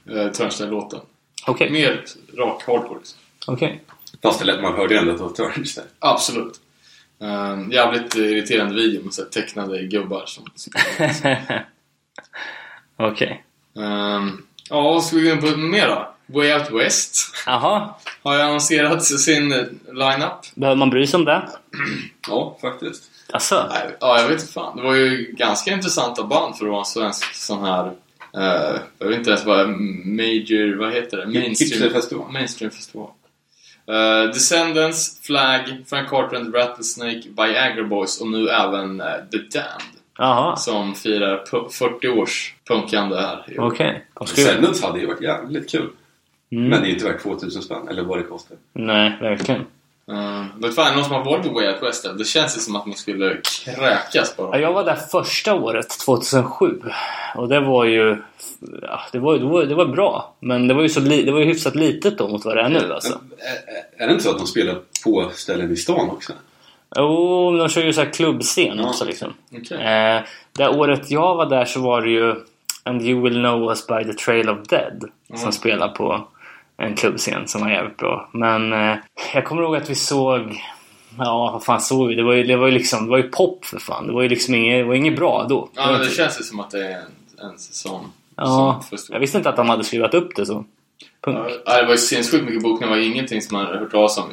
uh, 0.09 0.31
Turnstyle-låten. 0.31 0.99
Okej, 1.47 1.69
Mer 1.71 2.05
rak 2.37 2.63
hardcore. 2.67 2.99
liksom. 2.99 3.19
okej. 3.47 3.83
Fast 4.21 4.39
det 4.39 4.45
lät 4.45 4.61
man 4.61 4.75
hörde 4.75 4.99
ändå 4.99 5.25
att 5.25 5.35
det 5.35 5.43
var. 5.43 5.53
Absolut. 5.99 6.59
Uh, 7.23 7.73
jävligt 7.73 8.15
irriterande 8.15 8.75
video 8.75 9.03
med 9.03 9.13
så 9.13 9.21
här 9.21 9.29
tecknade 9.29 9.83
gubbar 9.83 10.23
som... 10.25 10.45
Okej. 13.11 13.43
Um, 13.73 14.45
ja, 14.69 14.81
vad 14.81 15.03
ska 15.03 15.15
vi 15.15 15.23
gå 15.23 15.31
in 15.31 15.41
på 15.41 15.57
mer 15.57 15.87
då? 15.87 16.13
Way 16.25 16.53
Out 16.53 16.71
West 16.71 17.35
Jaha, 17.45 17.95
har 18.23 18.35
ju 18.35 18.41
annonserat 18.41 19.05
sin 19.05 19.51
eh, 19.51 19.65
lineup. 19.93 20.55
behöver 20.55 20.77
man 20.77 20.89
bry 20.89 21.07
sig 21.07 21.17
om 21.17 21.25
det? 21.25 21.49
Ja, 22.27 22.57
faktiskt. 22.61 23.06
Alltså, 23.33 23.65
Nej, 23.69 23.95
Ja, 23.99 24.21
jag 24.21 24.27
vet 24.29 24.41
inte 24.41 24.53
fan. 24.53 24.77
Det 24.77 24.83
var 24.83 24.95
ju 24.95 25.31
ganska 25.37 25.71
intressanta 25.73 26.23
band 26.23 26.57
för 26.57 26.65
att 26.65 26.69
vara 26.71 26.79
en 26.79 26.85
svensk 26.85 27.33
sån 27.35 27.63
här... 27.65 27.85
eh, 28.37 28.79
jag 28.99 29.07
vet 29.07 29.17
inte 29.17 29.29
ens 29.29 29.45
vad 29.45 29.69
major... 30.05 30.75
Vad 30.77 30.93
heter 30.93 31.17
det? 31.17 31.25
Mainstream, 31.25 31.49
Hipsterfestival. 31.71 32.31
mainstream 32.31 32.71
festival. 32.71 33.09
Eh, 33.87 34.23
Descendants, 34.33 35.19
Flag, 35.21 35.83
Frank 35.87 36.09
Carter 36.09 36.37
and 36.37 36.51
the 36.53 36.57
Rattlesnake, 36.59 37.21
Viagra 37.37 37.83
Boys 37.83 38.21
och 38.21 38.27
nu 38.27 38.49
även 38.49 39.01
eh, 39.01 39.07
The 39.31 39.37
Damned. 39.37 39.81
jaha. 40.17 40.55
Som 40.55 40.95
firar 40.95 41.43
pu- 41.51 41.69
40 41.69 42.07
års 42.07 42.55
punkande 42.67 43.21
här. 43.21 43.45
i 43.47 43.59
år. 43.59 43.65
Okej. 43.67 44.05
Ju- 44.19 44.25
Descendants 44.25 44.83
hade 44.83 44.99
ju 44.99 45.05
varit 45.05 45.21
jävligt 45.21 45.69
kul. 45.71 45.89
Mm. 46.51 46.69
Men 46.69 46.81
det 46.81 46.87
är 46.87 46.89
inte 46.91 47.05
värt 47.05 47.23
2000 47.23 47.61
spänn, 47.61 47.87
eller 47.87 48.03
vad 48.03 48.17
det 48.19 48.23
kostar. 48.23 48.57
Nej, 48.73 49.17
verkligen. 49.21 49.61
Uh, 50.11 50.45
men 50.57 50.71
fan, 50.71 50.85
är 50.87 50.89
det 50.89 50.95
någon 50.95 51.05
som 51.05 51.13
har 51.13 51.25
varit 51.25 51.43
på 51.47 51.53
Way 51.53 51.67
Out 51.67 51.83
West? 51.83 52.07
Det 52.17 52.25
känns 52.25 52.57
ju 52.57 52.61
som 52.61 52.75
att 52.75 52.85
man 52.85 52.95
skulle 52.95 53.37
kräkas 53.65 54.37
bara. 54.37 54.55
Ja, 54.57 54.61
jag 54.61 54.73
var 54.73 54.83
där 54.83 54.95
första 54.95 55.53
året, 55.55 55.89
2007. 56.05 56.81
Och 57.35 57.47
det 57.47 57.59
var 57.59 57.85
ju... 57.85 58.17
Ja, 58.81 58.99
det, 59.11 59.19
var, 59.19 59.37
det, 59.37 59.45
var, 59.45 59.63
det 59.63 59.75
var 59.75 59.85
bra. 59.85 60.35
Men 60.39 60.67
det 60.67 60.73
var 60.73 60.81
ju, 60.81 60.89
så 60.89 60.99
li, 60.99 61.23
det 61.23 61.31
var 61.31 61.39
ju 61.39 61.45
hyfsat 61.45 61.75
litet 61.75 62.17
då 62.17 62.27
mot 62.27 62.45
vad 62.45 62.55
det 62.55 62.61
är 62.61 62.69
nu 62.69 62.93
alltså. 62.93 63.19
Men, 63.29 63.37
är, 63.97 64.03
är 64.03 64.07
det 64.07 64.11
inte 64.13 64.23
så 64.23 64.31
att 64.31 64.37
de 64.37 64.47
spelar 64.47 64.75
på 65.03 65.29
ställen 65.33 65.71
i 65.71 65.75
stan 65.75 66.09
också? 66.09 66.33
Jo, 66.95 67.57
de 67.57 67.69
kör 67.69 67.81
ju 67.81 67.93
så 67.93 68.01
här 68.01 68.09
klubbscen 68.13 68.77
Ja. 68.77 68.87
också 68.89 69.05
liksom. 69.05 69.33
Okej. 69.57 69.77
Eh, 69.77 70.21
det 70.57 70.67
året 70.69 71.11
jag 71.11 71.35
var 71.35 71.45
där 71.45 71.65
så 71.65 71.79
var 71.81 72.01
det 72.01 72.09
ju 72.09 72.35
And 72.83 73.01
You 73.01 73.21
Will 73.21 73.33
Know 73.33 73.69
Us 73.69 73.87
By 73.87 74.03
The 74.03 74.13
Trail 74.13 74.49
of 74.49 74.67
Dead 74.67 75.03
som 75.27 75.37
Mm. 75.39 75.51
spelar 75.51 75.87
på 75.87 76.27
en 76.77 76.95
klubbscen 76.95 77.47
som 77.47 77.61
var 77.61 77.69
jävligt 77.69 77.97
bra. 77.97 78.29
Men 78.31 78.73
eh, 78.73 78.97
jag 79.33 79.45
kommer 79.45 79.61
ihåg 79.61 79.75
att 79.75 79.89
vi 79.89 79.95
såg 79.95 80.61
Ja, 81.17 81.49
vad 81.53 81.63
fan 81.63 81.81
såg 81.81 82.07
vi? 82.07 82.15
Det 82.15 82.23
var 82.23 82.33
ju, 82.33 82.43
det 82.43 82.55
var 82.55 82.67
ju 82.67 82.73
liksom, 82.73 83.05
det 83.05 83.11
var 83.11 83.17
ju 83.17 83.29
pop 83.29 83.65
för 83.65 83.79
fan. 83.79 84.07
Det 84.07 84.13
var 84.13 84.21
ju 84.21 84.29
liksom 84.29 84.55
inget, 84.55 84.79
det 84.79 84.83
var 84.83 84.95
inget 84.95 85.15
bra 85.15 85.45
då. 85.49 85.69
Ja, 85.73 85.91
men 85.91 86.01
det 86.01 86.09
känns 86.09 86.39
ju 86.39 86.43
som 86.43 86.59
att 86.59 86.71
det 86.71 86.87
är 86.87 86.91
en, 86.91 87.51
en 87.51 87.57
säsong. 87.59 88.05
Ja, 88.35 88.81
jag 89.09 89.19
visste 89.19 89.37
inte 89.37 89.49
att 89.49 89.55
de 89.55 89.69
hade 89.69 89.83
skruvat 89.83 90.13
upp 90.13 90.35
det 90.35 90.45
så. 90.45 90.65
Punk. 91.21 91.37
Ja, 91.65 91.77
det 91.77 91.83
var 91.83 91.91
ju 91.91 91.97
sinnessjukt 91.97 92.45
mycket 92.45 92.63
bokningar. 92.63 92.95
Det 92.95 92.99
var 93.01 93.07
ingenting 93.07 93.41
som 93.41 93.57
man 93.57 93.65
hade 93.65 93.79
hört 93.79 93.91
talas 93.91 94.17
om. 94.17 94.23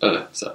Eller 0.00 0.20
så. 0.32 0.46
här. 0.46 0.54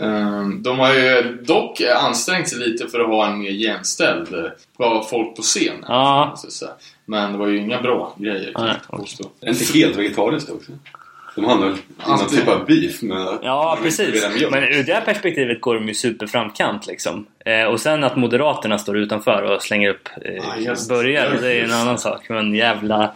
Ehm, 0.00 0.62
De 0.62 0.78
har 0.78 0.94
ju 0.94 1.38
dock 1.42 1.80
ansträngt 1.80 2.48
sig 2.48 2.58
lite 2.58 2.88
för 2.88 3.00
att 3.00 3.06
ha 3.06 3.26
en 3.26 3.38
mer 3.38 3.50
jämställd 3.50 4.34
eh, 4.34 5.02
folk 5.10 5.36
på 5.36 5.42
scen. 5.42 5.84
Ja. 5.88 6.34
Men 7.04 7.32
det 7.32 7.38
var 7.38 7.46
ju 7.46 7.58
inga 7.58 7.82
bra 7.82 8.14
grejer 8.18 8.52
kan 8.52 8.66
jag 8.66 8.76
inte 8.76 8.86
påstå. 8.88 9.24
Inte 9.46 9.64
helt 9.78 9.96
vegetariskt 9.96 10.50
också? 10.50 10.72
De 11.34 11.44
har 11.44 11.54
nog 11.54 11.64
någon 11.70 11.76
Alltid. 11.98 12.38
typ 12.38 12.48
av 12.48 12.66
beef 12.66 13.02
med... 13.02 13.38
Ja, 13.42 13.78
precis. 13.82 14.26
Men 14.50 14.62
ur 14.64 14.82
det 14.82 14.94
här 14.94 15.00
perspektivet 15.00 15.60
går 15.60 15.74
de 15.74 15.88
ju 15.88 15.94
superframkant 15.94 16.86
liksom. 16.86 17.26
Eh, 17.44 17.64
och 17.64 17.80
sen 17.80 18.04
att 18.04 18.16
Moderaterna 18.16 18.78
står 18.78 18.96
utanför 18.98 19.42
och 19.42 19.62
slänger 19.62 19.88
upp 19.90 20.08
eh, 20.24 20.64
just- 20.64 20.88
burgare, 20.88 21.38
det 21.40 21.48
är 21.48 21.54
ju 21.54 21.64
en 21.64 21.72
annan 21.72 21.98
sak. 21.98 22.28
Men 22.28 22.54
jävla... 22.54 23.14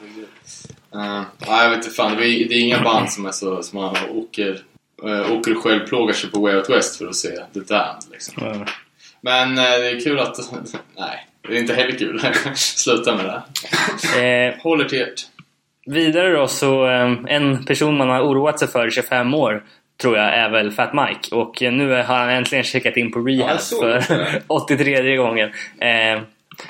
Uh, 0.94 1.22
ja, 1.46 1.62
jag 1.62 1.70
vet 1.70 1.78
inte 1.78 1.90
fan. 1.90 2.16
Det 2.16 2.26
är, 2.26 2.48
det 2.48 2.54
är 2.54 2.60
inga 2.60 2.82
band 2.82 3.12
som 3.12 3.26
är 3.26 3.32
så 3.32 3.62
som 3.62 3.80
man 3.80 3.96
åker, 4.10 4.62
åker 5.33 5.57
och 5.57 5.62
själv 5.62 5.87
plågar 5.87 6.14
sig 6.14 6.30
på 6.30 6.40
Way 6.40 6.57
Out 6.57 6.70
West 6.70 6.96
för 6.98 7.07
att 7.07 7.16
se 7.16 7.28
The 7.28 7.61
Damned. 7.61 8.02
Liksom. 8.12 8.35
Ja. 8.46 8.66
Men 9.20 9.59
eh, 9.59 9.64
det 9.64 9.90
är 9.90 10.00
kul 10.00 10.18
att... 10.20 10.37
Nej, 10.98 11.26
det 11.48 11.57
är 11.57 11.61
inte 11.61 11.74
heller 11.74 11.98
kul. 11.98 12.20
Sluta 12.54 13.16
med 13.16 13.24
det. 13.24 14.22
Eh, 14.22 14.54
Håller 14.62 14.85
till 14.85 15.02
ert. 15.02 15.20
vidare 15.87 16.30
då 16.33 16.48
så, 16.48 16.87
eh, 16.88 17.16
en 17.26 17.64
person 17.64 17.96
man 17.96 18.09
har 18.09 18.20
oroat 18.22 18.59
sig 18.59 18.68
för 18.68 18.87
i 18.88 18.90
25 18.90 19.35
år 19.35 19.62
tror 20.00 20.16
jag 20.16 20.35
är 20.35 20.50
väl 20.50 20.70
Fat 20.72 20.92
Mike. 20.94 21.35
Och 21.35 21.62
eh, 21.62 21.72
nu 21.72 21.90
har 21.90 22.02
han 22.02 22.30
äntligen 22.30 22.64
checkat 22.64 22.96
in 22.96 23.12
på 23.12 23.30
Ja, 23.30 23.46
rehab 23.46 23.61
såg 23.61 23.80
för 23.80 23.88
det. 24.14 24.42
83 24.46 25.16
gången. 25.16 25.50
Eh, 25.80 26.20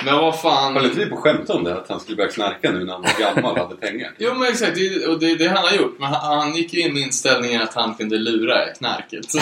Men 0.05 0.14
vad 0.14 0.40
fan... 0.40 0.75
Höll 0.77 0.85
inte 0.85 0.99
vi 0.99 1.07
på 1.07 1.14
att 1.16 1.23
skämta 1.23 1.53
om 1.53 1.64
det? 1.64 1.77
Att 1.77 1.88
han 1.88 2.01
skulle 2.01 2.16
börja 2.16 2.31
knarka 2.31 2.70
nu 2.70 2.85
när 2.85 2.92
han 2.92 3.03
var 3.03 3.20
gammal 3.20 3.53
och 3.53 3.59
hade 3.59 3.77
pengar? 3.77 4.11
Jo 4.18 4.35
men 4.35 4.49
exakt, 4.49 4.75
det, 4.75 5.07
och 5.07 5.18
det 5.20 5.31
är 5.31 5.37
det 5.37 5.49
han 5.49 5.64
har 5.64 5.73
gjort. 5.73 5.97
Men 5.99 6.09
han, 6.12 6.38
han 6.38 6.55
gick 6.55 6.75
ju 6.75 6.81
in 6.81 6.94
med 6.94 7.03
inställningen 7.03 7.62
att 7.62 7.75
han 7.75 7.94
kunde 7.94 8.18
lura 8.18 8.73
knarket. 8.79 9.31
Så 9.31 9.38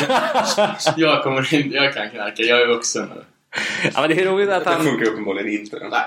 jag, 0.96 1.22
kommer 1.22 1.54
in, 1.54 1.72
jag 1.72 1.94
kan 1.94 2.10
knarka, 2.10 2.42
jag 2.42 2.62
är 2.62 2.66
vuxen 2.66 3.10
nu. 3.14 3.24
ja, 3.94 4.00
men 4.00 4.10
det 4.10 4.22
är 4.22 4.26
roligt 4.26 4.50
att 4.50 4.64
Det 4.64 4.70
han, 4.70 4.84
funkar 4.84 5.06
uppenbarligen 5.06 5.60
inte. 5.60 5.88
Nej 5.90 6.00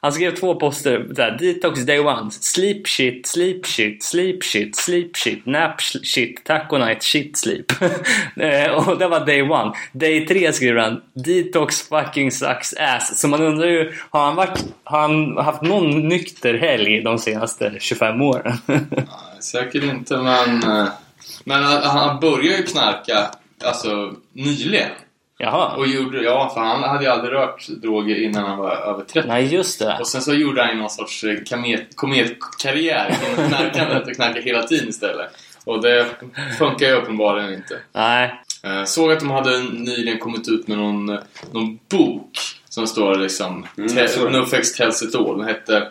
han 0.00 0.12
skrev 0.12 0.34
två 0.34 0.54
poster. 0.54 0.98
Där, 0.98 1.30
Detox 1.40 1.80
day 1.80 1.98
one. 1.98 2.30
Sleep 2.30 2.88
shit, 2.88 3.26
sleep 3.26 3.66
shit, 3.66 4.02
sleep 4.02 4.44
shit, 4.44 4.76
sleep 4.76 5.16
shit, 5.16 5.46
nap 5.46 5.80
shit, 5.80 6.44
taco 6.44 6.78
night, 6.78 7.02
shit 7.02 7.38
sleep. 7.38 7.72
Eh, 8.40 8.70
och 8.88 8.98
det 8.98 9.08
var 9.08 9.26
day 9.26 9.42
one. 9.42 9.72
Day 9.92 10.26
tre 10.26 10.52
skriver 10.52 10.80
han. 10.80 11.02
Detox 11.14 11.88
fucking 11.88 12.30
sucks 12.32 12.74
ass. 12.74 13.20
Så 13.20 13.28
man 13.28 13.42
undrar 13.42 13.66
ju, 13.68 13.92
har 14.10 14.24
han, 14.24 14.36
varit, 14.36 14.64
har 14.84 15.00
han 15.00 15.36
haft 15.36 15.62
någon 15.62 16.08
nykter 16.08 16.54
helg 16.58 17.00
de 17.02 17.18
senaste 17.18 17.72
25 17.80 18.22
åren? 18.22 18.52
Nej, 18.66 18.82
Säkert 19.40 19.84
inte, 19.84 20.16
men... 20.16 20.62
Eh, 20.62 20.88
men 21.44 21.62
han- 21.62 21.82
han 21.82 22.20
började 22.20 22.56
ju 22.56 22.62
knarka, 22.62 23.26
alltså, 23.64 24.12
nyligen. 24.32 24.90
Jaha. 25.40 25.76
Och 25.76 25.86
gjorde, 25.86 26.22
ja, 26.22 26.50
för 26.54 26.60
han 26.60 26.82
hade 26.82 27.04
ju 27.04 27.10
aldrig 27.10 27.32
rört 27.32 27.68
droger 27.68 28.22
innan 28.22 28.44
han 28.44 28.58
var 28.58 28.70
över 28.76 29.04
30. 29.04 29.28
Nej, 29.28 29.54
just 29.54 29.78
det. 29.78 29.96
Och 30.00 30.06
sen 30.06 30.22
så 30.22 30.34
gjorde 30.34 30.62
han 30.62 30.70
ju 30.70 30.80
någon 30.80 30.90
sorts 30.90 31.24
eh, 31.24 31.36
kometkarriär 31.94 33.16
inom 33.34 33.48
knarkandet 33.48 34.06
och 34.06 34.14
knarkade 34.14 34.40
hela 34.40 34.62
tiden 34.62 34.88
istället. 34.88 35.30
Och 35.64 35.82
det 35.82 36.06
funkar 36.58 36.86
ju 36.86 36.92
uppenbarligen 36.92 37.52
inte. 37.54 37.78
Nej. 37.92 38.34
Eh, 38.62 38.84
såg 38.84 39.12
att 39.12 39.18
de 39.20 39.30
hade 39.30 39.62
nyligen 39.62 40.18
kommit 40.18 40.48
ut 40.48 40.68
med 40.68 40.78
någon, 40.78 41.08
eh, 41.08 41.18
någon 41.52 41.78
bok 41.90 42.30
som 42.68 42.86
står 42.86 43.14
liksom 43.14 43.66
Mm, 43.78 43.88
te- 43.88 44.38
Effects 44.42 44.74
Tells 44.76 45.02
It 45.02 45.14
All. 45.14 45.38
Den 45.38 45.48
hette 45.48 45.88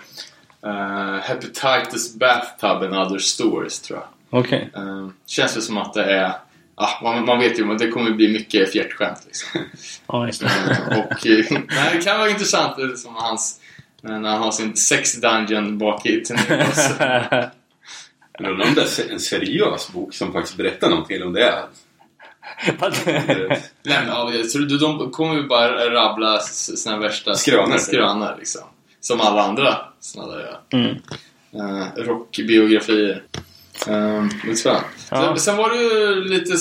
uh, 0.66 1.18
Hepatitis 1.22 2.16
Bathtub 2.16 2.84
and 2.84 2.96
Other 2.98 3.18
Stories 3.18 3.80
tror 3.82 4.00
jag. 4.00 4.40
Okej. 4.40 4.70
Eh, 4.76 5.08
känns 5.26 5.56
det 5.56 5.62
som 5.62 5.78
att 5.78 5.94
det 5.94 6.04
är 6.04 6.32
Ah, 6.80 7.04
man, 7.04 7.26
man 7.26 7.40
vet 7.40 7.60
ju 7.60 7.66
men 7.66 7.78
det 7.78 7.88
kommer 7.88 8.12
bli 8.12 8.28
mycket 8.34 8.72
fjärtskämt 8.72 9.20
liksom. 9.26 9.62
Ja, 10.08 10.26
just 10.28 10.42
det. 10.42 10.46
Eh, 10.48 11.00
och 11.00 11.28
eh, 11.28 11.46
nej, 11.70 11.90
det 11.94 12.02
kan 12.04 12.20
vara 12.20 12.30
intressant 12.30 12.78
det 12.78 12.84
är 12.84 12.96
som 12.96 13.16
hans 13.16 13.60
eh, 14.04 14.20
när 14.20 14.30
han 14.30 14.42
har 14.42 14.52
sin 14.52 14.76
sex 14.76 15.16
dungeon 15.22 15.78
bak 15.78 16.06
i 16.06 16.24
Teneros. 16.24 16.90
Men 18.40 18.52
undrar 18.52 18.68
om 18.68 18.74
det 18.76 19.00
är 19.00 19.12
en 19.14 19.20
seriös 19.20 19.90
bok 19.94 20.14
som 20.14 20.34
faktiskt 20.34 20.58
berättar 20.58 20.90
någonting 20.90 21.24
om 21.24 21.34
det 21.34 21.44
är. 21.44 21.64
Nej 23.06 23.64
men 23.84 24.08
ja, 24.08 24.34
jag 24.34 24.50
tror 24.50 24.62
du, 24.66 24.78
de 24.78 25.12
kommer 25.12 25.36
ju 25.36 25.48
bara 25.48 25.90
rabbla 25.90 26.40
sina 26.40 26.98
värsta 26.98 27.36
Skrönor. 27.36 27.78
skrönor 27.78 28.36
liksom. 28.40 28.62
Som 29.00 29.22
alla 29.22 29.44
andra 29.44 29.78
sådana 30.00 30.36
där 30.36 30.58
Mm. 30.74 30.96
uh, 31.56 31.88
rockbiografier. 31.98 33.24
Um, 33.88 34.32
lite. 34.44 34.70
Ja. 34.70 34.84
Sen, 35.10 35.40
sen 35.40 35.58
var 35.58 35.70
det 35.70 35.78
ju 35.78 36.24
lite 36.24 36.54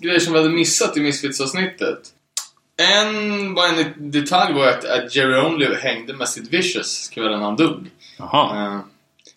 grejer 0.00 0.18
som 0.20 0.32
vi 0.32 0.38
hade 0.38 0.50
missat 0.50 0.96
i 0.96 1.00
Misfits-avsnittet. 1.00 1.98
En, 2.76 3.54
bara 3.54 3.68
en 3.68 4.10
detalj 4.10 4.54
var 4.54 4.68
att, 4.68 4.84
att 4.84 5.16
Jerry 5.16 5.40
Only 5.40 5.74
hängde 5.74 6.14
med 6.14 6.28
Sid 6.28 6.50
Vicious 6.50 7.08
kvällen 7.08 7.42
han 7.42 7.56
dog. 7.56 7.86
Eh, 8.18 8.80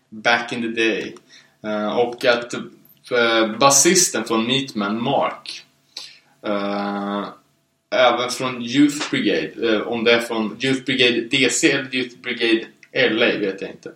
back 0.10 0.52
in 0.52 0.62
the 0.62 0.82
day. 0.82 1.16
Eh, 1.64 1.98
och 1.98 2.26
att 2.26 2.54
uh, 2.54 3.58
basisten 3.58 4.24
från 4.24 4.48
Meatman, 4.48 5.04
Mark, 5.04 5.66
eh, 6.46 7.28
även 7.96 8.30
från 8.30 8.62
Youth 8.62 9.10
Brigade, 9.10 9.84
om 9.84 10.04
det 10.04 10.12
är 10.12 10.20
från 10.20 10.58
Youth 10.62 10.84
Brigade 10.84 11.22
DC 11.22 11.72
eller 11.72 11.96
Youth 11.96 12.16
Brigade 12.18 12.66
LA 13.10 13.40
vet 13.40 13.62
jag 13.62 13.70
inte. 13.70 13.92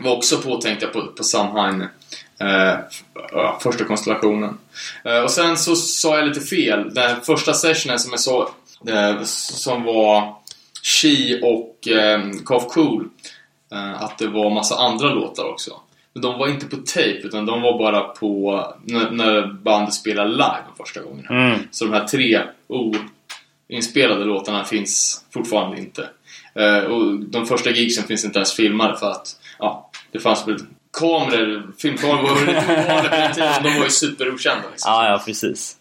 Var 0.00 0.16
också 0.16 0.38
påtänkta 0.38 0.86
på, 0.86 1.06
på 1.06 1.24
Samhain, 1.24 1.86
ja, 3.32 3.58
första 3.62 3.84
konstellationen. 3.84 4.58
Eh, 5.04 5.18
och 5.18 5.30
sen 5.30 5.56
så 5.56 5.76
sa 5.76 6.16
jag 6.18 6.28
lite 6.28 6.40
fel. 6.40 6.94
Den 6.94 7.20
första 7.20 7.52
sessionen 7.52 7.98
som 7.98 8.10
jag 8.10 8.20
sa, 8.20 8.50
eh, 8.88 9.22
som 9.24 9.84
var 9.84 10.34
She 10.82 11.40
och 11.42 11.88
eh, 11.88 12.30
Cough 12.44 12.66
Cool, 12.66 13.08
att 13.96 14.18
det 14.18 14.26
var 14.26 14.50
massa 14.50 14.76
andra 14.76 15.08
låtar 15.14 15.44
också. 15.44 15.80
Men 16.12 16.22
de 16.22 16.38
var 16.38 16.48
inte 16.48 16.66
på 16.66 16.76
tape, 16.76 17.20
utan 17.24 17.46
de 17.46 17.62
var 17.62 17.78
bara 17.78 18.00
på 18.00 18.64
när, 18.84 19.10
när 19.10 19.46
bandet 19.46 19.94
spelade 19.94 20.30
live 20.30 20.64
första 20.76 21.00
gångerna. 21.00 21.28
Mm. 21.28 21.58
Så 21.70 21.84
de 21.84 21.92
här 21.92 22.04
tre 22.04 22.40
oinspelade 23.68 24.24
låtarna 24.24 24.64
finns 24.64 25.24
fortfarande 25.30 25.78
inte. 25.78 26.08
Och 26.88 27.20
de 27.20 27.46
första 27.46 27.70
gigsen 27.70 28.04
finns 28.04 28.24
inte 28.24 28.38
ens 28.38 28.52
filmade 28.52 28.96
för 28.96 29.10
att 29.10 29.40
ja, 29.58 29.90
det 30.12 30.18
fanns 30.18 30.48
väl 30.48 30.58
kameror, 30.98 31.72
filmkameror 31.78 32.28
var 32.28 32.40
lite. 32.40 33.60
De 33.62 33.78
var 33.78 33.84
ju 33.84 33.90
superokända 33.90 34.68
liksom. 34.70 34.92
Ja, 34.92 35.08
ja, 35.08 35.22
precis. 35.26 35.76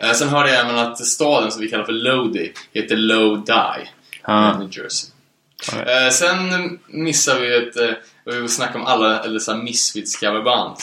Eh, 0.00 0.12
sen 0.12 0.28
hörde 0.28 0.50
jag 0.50 0.60
även 0.60 0.78
att 0.78 0.98
staden 1.06 1.50
som 1.52 1.60
vi 1.60 1.68
kallar 1.68 1.84
för 1.84 1.92
Lodi 1.92 2.52
heter 2.72 2.96
Lodi 2.96 3.52
Ja. 4.26 4.54
i 4.54 4.58
New 4.58 4.68
Jersey. 4.78 5.10
Eh, 5.72 6.10
sen 6.10 6.78
missar 6.86 7.40
vi 7.40 7.56
ett... 7.56 7.76
Eh, 7.76 7.94
vi 8.24 8.48
snackar 8.48 8.78
om 8.78 8.86
alla 8.86 9.24
eller 9.24 9.38
så 9.38 9.56
Misfits 9.56 10.16
coverband. 10.16 10.76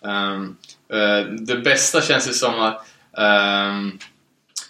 Um, 0.00 0.56
eh, 0.92 1.26
det 1.26 1.56
bästa 1.56 2.02
känns 2.02 2.28
ju 2.28 2.32
som 2.32 2.60
att 2.60 2.86
um, 3.18 3.98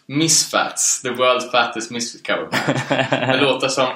Misfats, 0.06 1.02
the 1.02 1.08
world's 1.08 1.50
fattest 1.50 1.90
misfit 1.90 2.26
coverband. 2.26 2.80
Det 3.10 3.40
låter 3.40 3.68
som 3.68 3.86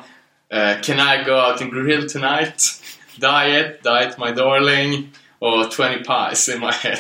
eh, 0.53 0.81
Can 0.83 0.99
I 0.99 1.25
go 1.25 1.33
out 1.33 1.63
and 1.63 1.73
grill 1.73 2.11
tonight? 2.11 2.63
Diet, 3.21 3.83
diet 3.83 4.19
my 4.19 4.33
darling 4.33 5.09
och 5.39 5.73
20 5.73 6.05
pies 6.05 6.49
in 6.49 6.61
my 6.61 6.71
head. 6.71 6.99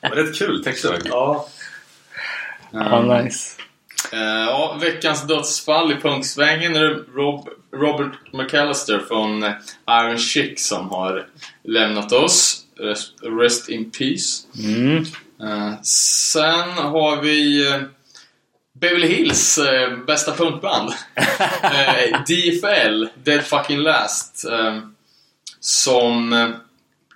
Det 0.00 0.08
var 0.08 0.16
rätt 0.16 0.38
kul 0.38 0.64
texter 0.64 0.90
verkligen. 0.90 1.16
Ja. 1.16 1.48
Ja, 2.70 3.02
nice. 3.02 3.60
Eh, 4.12 4.20
ja, 4.20 4.78
veckans 4.80 5.26
dödsfall 5.26 5.92
i 5.92 5.94
punksvängen 5.94 6.76
är 6.76 7.14
Rob, 7.14 7.48
Robert 7.72 8.32
McAllister 8.32 8.98
från 9.08 9.42
eh, 9.42 9.52
Iron 9.90 10.18
Chick 10.18 10.60
som 10.60 10.90
har 10.90 11.26
lämnat 11.64 12.12
oss. 12.12 12.62
Rest, 12.78 13.14
rest 13.40 13.68
in 13.68 13.90
peace. 13.90 14.46
Mm. 14.58 14.96
Eh, 15.42 15.82
sen 15.82 16.70
har 16.70 17.22
vi 17.22 17.64
Beverly 18.80 19.08
Hills 19.08 19.58
bästa 20.06 20.32
punkband. 20.32 20.90
DFL, 22.26 23.06
Dead 23.24 23.42
Fucking 23.44 23.78
Last. 23.78 24.44
Eh, 24.44 24.78
som 25.66 26.32
eh, 26.32 26.48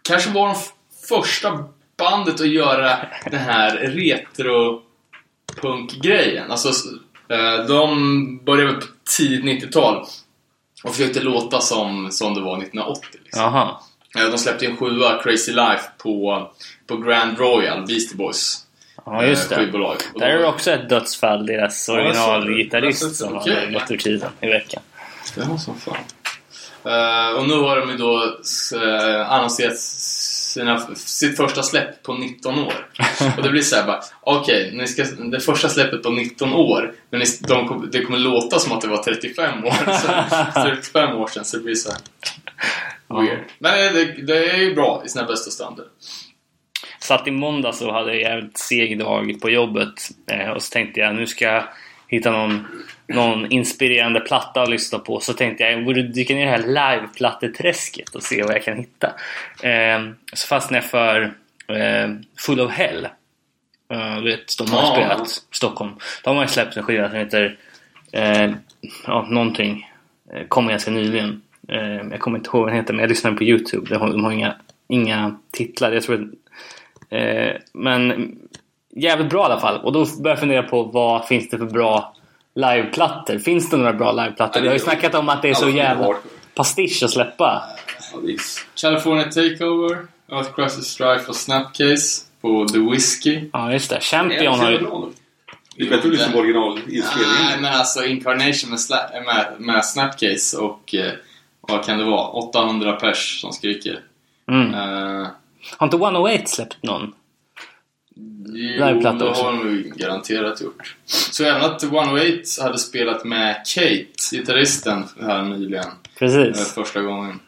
kanske 0.02 0.30
var 0.30 0.46
de 0.46 0.52
f- 0.56 0.72
första 1.08 1.64
bandet 1.98 2.40
att 2.40 2.48
göra 2.48 2.96
den 3.30 3.40
här 3.40 3.76
retro 3.76 4.82
punkgrejen. 5.60 6.50
Alltså, 6.50 6.68
eh, 7.28 7.66
de 7.68 8.44
började 8.44 8.72
på 8.72 8.86
tidigt 9.16 9.62
90-tal 9.64 10.04
och 10.84 10.94
försökte 10.94 11.20
låta 11.20 11.60
som, 11.60 12.10
som 12.10 12.34
det 12.34 12.40
var 12.40 12.56
1980. 12.58 13.02
Liksom. 13.24 13.42
Jaha. 13.42 13.76
Eh, 14.18 14.30
De 14.30 14.38
släppte 14.38 14.66
en 14.66 14.76
sjua, 14.76 15.22
Crazy 15.22 15.52
Life, 15.52 15.84
på, 15.98 16.50
på 16.86 16.96
Grand 16.96 17.38
Royal, 17.38 17.86
Beastie 17.86 18.16
Boys 18.16 18.66
Ja, 19.06 19.24
just 19.24 19.48
det. 19.48 19.56
skivbolag. 19.56 19.96
Där 20.14 20.26
är 20.26 20.38
det 20.38 20.46
också 20.46 20.70
ett 20.70 20.88
dödsfall, 20.88 21.46
deras 21.46 21.86
det. 21.86 21.92
originalgitarrist 21.92 23.00
såg 23.00 23.10
som 23.12 23.32
det. 23.32 23.38
Okej. 23.40 23.64
har 23.66 23.72
gått 23.72 23.90
ur 23.90 23.96
tiden 23.98 24.30
i 24.40 24.46
veckan. 24.46 24.82
Det 25.34 25.40
var 25.48 25.56
som 25.58 25.74
fan. 25.80 25.96
Eh, 26.84 27.38
och 27.38 27.48
nu 27.48 27.54
har 27.54 27.80
de 27.80 27.90
ju 27.90 27.96
då 27.96 28.36
uh, 28.76 29.32
annonserat 29.32 29.78
sina, 29.78 30.78
sitt 30.94 31.36
första 31.36 31.62
släpp 31.62 32.02
på 32.02 32.14
19 32.14 32.58
år. 32.58 32.72
Och 33.36 33.42
det 33.42 33.50
blir 33.50 33.62
såhär 33.62 33.86
bara, 33.86 34.00
okej, 34.20 34.86
ska 34.86 35.04
det 35.04 35.40
första 35.40 35.68
släppet 35.68 36.02
på 36.02 36.10
19 36.10 36.52
år, 36.52 36.94
men 37.10 37.20
ni, 37.20 37.26
de, 37.40 37.88
det 37.92 38.04
kommer 38.04 38.18
låta 38.18 38.58
som 38.58 38.72
att 38.72 38.80
det 38.80 38.88
var 38.88 39.02
35 39.02 39.64
år 39.64 39.70
sedan. 39.70 40.24
35 40.80 41.16
år 41.16 41.26
sedan, 41.26 41.44
så 41.44 41.56
det 41.56 41.62
blir 41.62 41.74
så 41.74 41.90
här 41.90 41.98
weird. 43.08 43.38
Men 43.58 43.94
det, 43.94 44.04
det 44.04 44.50
är 44.50 44.58
ju 44.58 44.74
bra 44.74 45.02
i 45.06 45.08
sina 45.08 45.24
bästa 45.24 45.50
stunder. 45.50 45.84
satt 46.98 47.28
i 47.28 47.30
måndag 47.30 47.72
så 47.72 47.92
hade 47.92 48.14
jag 48.14 48.16
en 48.16 48.30
jävligt 48.30 48.58
seg 48.58 48.98
dag 48.98 49.40
på 49.40 49.50
jobbet 49.50 50.10
eh, 50.26 50.50
och 50.50 50.62
så 50.62 50.70
tänkte 50.70 51.00
jag 51.00 51.14
nu 51.14 51.26
ska 51.26 51.44
jag 51.44 51.64
hitta 52.08 52.30
någon, 52.30 52.66
någon 53.14 53.52
inspirerande 53.52 54.20
platta 54.20 54.62
att 54.62 54.70
lyssna 54.70 54.98
på. 54.98 55.20
Så 55.20 55.32
tänkte 55.32 55.64
jag 55.64 55.72
jag 55.72 55.84
borde 55.84 56.02
dyka 56.02 56.34
ner 56.34 56.42
i 56.42 56.44
det 56.44 56.50
här 56.50 56.96
liveplatteträsket 56.96 58.14
och 58.14 58.22
se 58.22 58.42
vad 58.42 58.54
jag 58.54 58.64
kan 58.64 58.76
hitta. 58.78 59.06
Eh, 59.62 60.00
så 60.32 60.46
fastnade 60.46 60.76
jag 60.84 60.90
för 60.90 61.22
eh, 61.68 62.08
Full 62.38 62.60
of 62.60 62.72
Hell. 62.72 63.08
Uh, 63.92 64.16
du 64.22 64.30
vet, 64.30 64.58
de 64.58 64.70
har 64.70 64.82
Ja. 64.82 64.92
spelat 64.94 65.28
Stockholm. 65.50 65.90
De 66.24 66.36
har 66.36 66.46
släppt 66.46 66.76
en 66.76 66.82
skiva 66.82 67.08
som 67.08 67.18
heter 67.18 67.56
eh, 68.12 68.50
ja, 69.06 69.26
någonting. 69.30 69.90
Eh, 70.32 70.46
kom 70.48 70.68
ganska 70.68 70.90
nyligen. 70.90 71.42
Eh, 71.68 71.80
jag 72.10 72.20
kommer 72.20 72.38
inte 72.38 72.48
ihåg 72.48 72.60
vad 72.62 72.68
den 72.68 72.76
heter 72.76 72.92
men 72.94 73.00
jag 73.00 73.08
lyssnade 73.08 73.36
på 73.36 73.44
Youtube. 73.44 73.86
De 73.88 73.96
har, 73.96 74.08
de 74.08 74.24
har 74.24 74.32
inga, 74.32 74.54
inga 74.88 75.36
titlar. 75.50 75.92
Jag 75.92 76.02
tror 76.02 76.14
att, 76.14 76.28
eh, 77.12 77.56
men 77.72 78.36
jävligt 78.96 79.30
bra 79.30 79.42
i 79.42 79.44
alla 79.44 79.60
fall. 79.60 79.80
Och 79.80 79.92
då 79.92 79.98
började 80.04 80.28
jag 80.30 80.38
fundera 80.40 80.62
på 80.62 80.82
vad 80.82 81.26
finns 81.28 81.48
det 81.50 81.58
för 81.58 81.66
bra 81.66 82.14
liveplattor? 82.54 83.38
Finns 83.38 83.70
det 83.70 83.76
några 83.76 83.92
bra 83.92 84.12
liveplattor? 84.12 84.54
Det- 84.54 84.62
Vi 84.62 84.66
har 84.68 84.74
ju 84.74 84.78
snackat 84.80 85.14
om 85.14 85.28
att 85.28 85.42
det 85.42 85.48
är 85.50 85.54
så 85.54 85.66
är 85.66 85.70
jävla 85.70 86.14
pastisch 86.54 87.02
att 87.02 87.10
släppa. 87.10 87.62
California 88.80 89.24
Takeover, 89.24 90.06
Earth 90.32 90.50
Crisis 90.54 90.84
Strife 90.86 91.24
och 91.28 91.36
Snapcase 91.36 92.22
på 92.40 92.66
The 92.68 92.78
Whiskey. 92.78 93.50
Ja 93.52 93.72
just 93.72 93.90
det. 93.90 94.00
Champion 94.00 94.58
har 94.60 94.70
ju... 94.70 94.78
Du 95.76 95.86
kan 95.88 95.96
inte 95.96 96.08
lyssna 96.08 96.32
på 96.32 96.38
originalinspelningen? 96.38 97.04
Nej, 97.44 97.60
men 97.60 97.74
alltså 97.74 98.04
Incarnation 98.04 98.70
med, 98.70 98.78
sla- 98.78 99.24
med, 99.24 99.46
med 99.58 99.84
Snapcase 99.84 100.56
och 100.56 100.94
eh, 100.94 101.12
vad 101.60 101.84
kan 101.84 101.98
det 101.98 102.04
vara? 102.04 102.26
800 102.28 102.92
pers 102.92 103.40
som 103.40 103.52
skriker. 103.52 104.00
Mm. 104.50 104.74
Eh, 104.74 105.26
Har 105.76 105.86
inte 105.86 105.96
108 105.96 106.42
släppt 106.46 106.82
någon? 106.82 107.12
Liveplatta 108.52 109.18
det 109.24 109.30
också. 109.30 109.42
har 109.42 109.52
de 109.52 109.92
garanterat 109.96 110.60
gjort. 110.60 110.96
Så 111.06 111.44
även 111.44 111.62
att 111.62 111.82
108 111.82 112.18
hade 112.62 112.78
spelat 112.78 113.24
med 113.24 113.56
Kate, 113.74 114.04
gitarristen, 114.32 115.04
här 115.20 115.42
nyligen. 115.42 115.84
eh, 115.84 115.90
Precis. 116.18 116.74
Första 116.74 117.00
gången. 117.02 117.40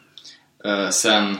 Eh, 0.65 0.89
sen, 0.89 1.37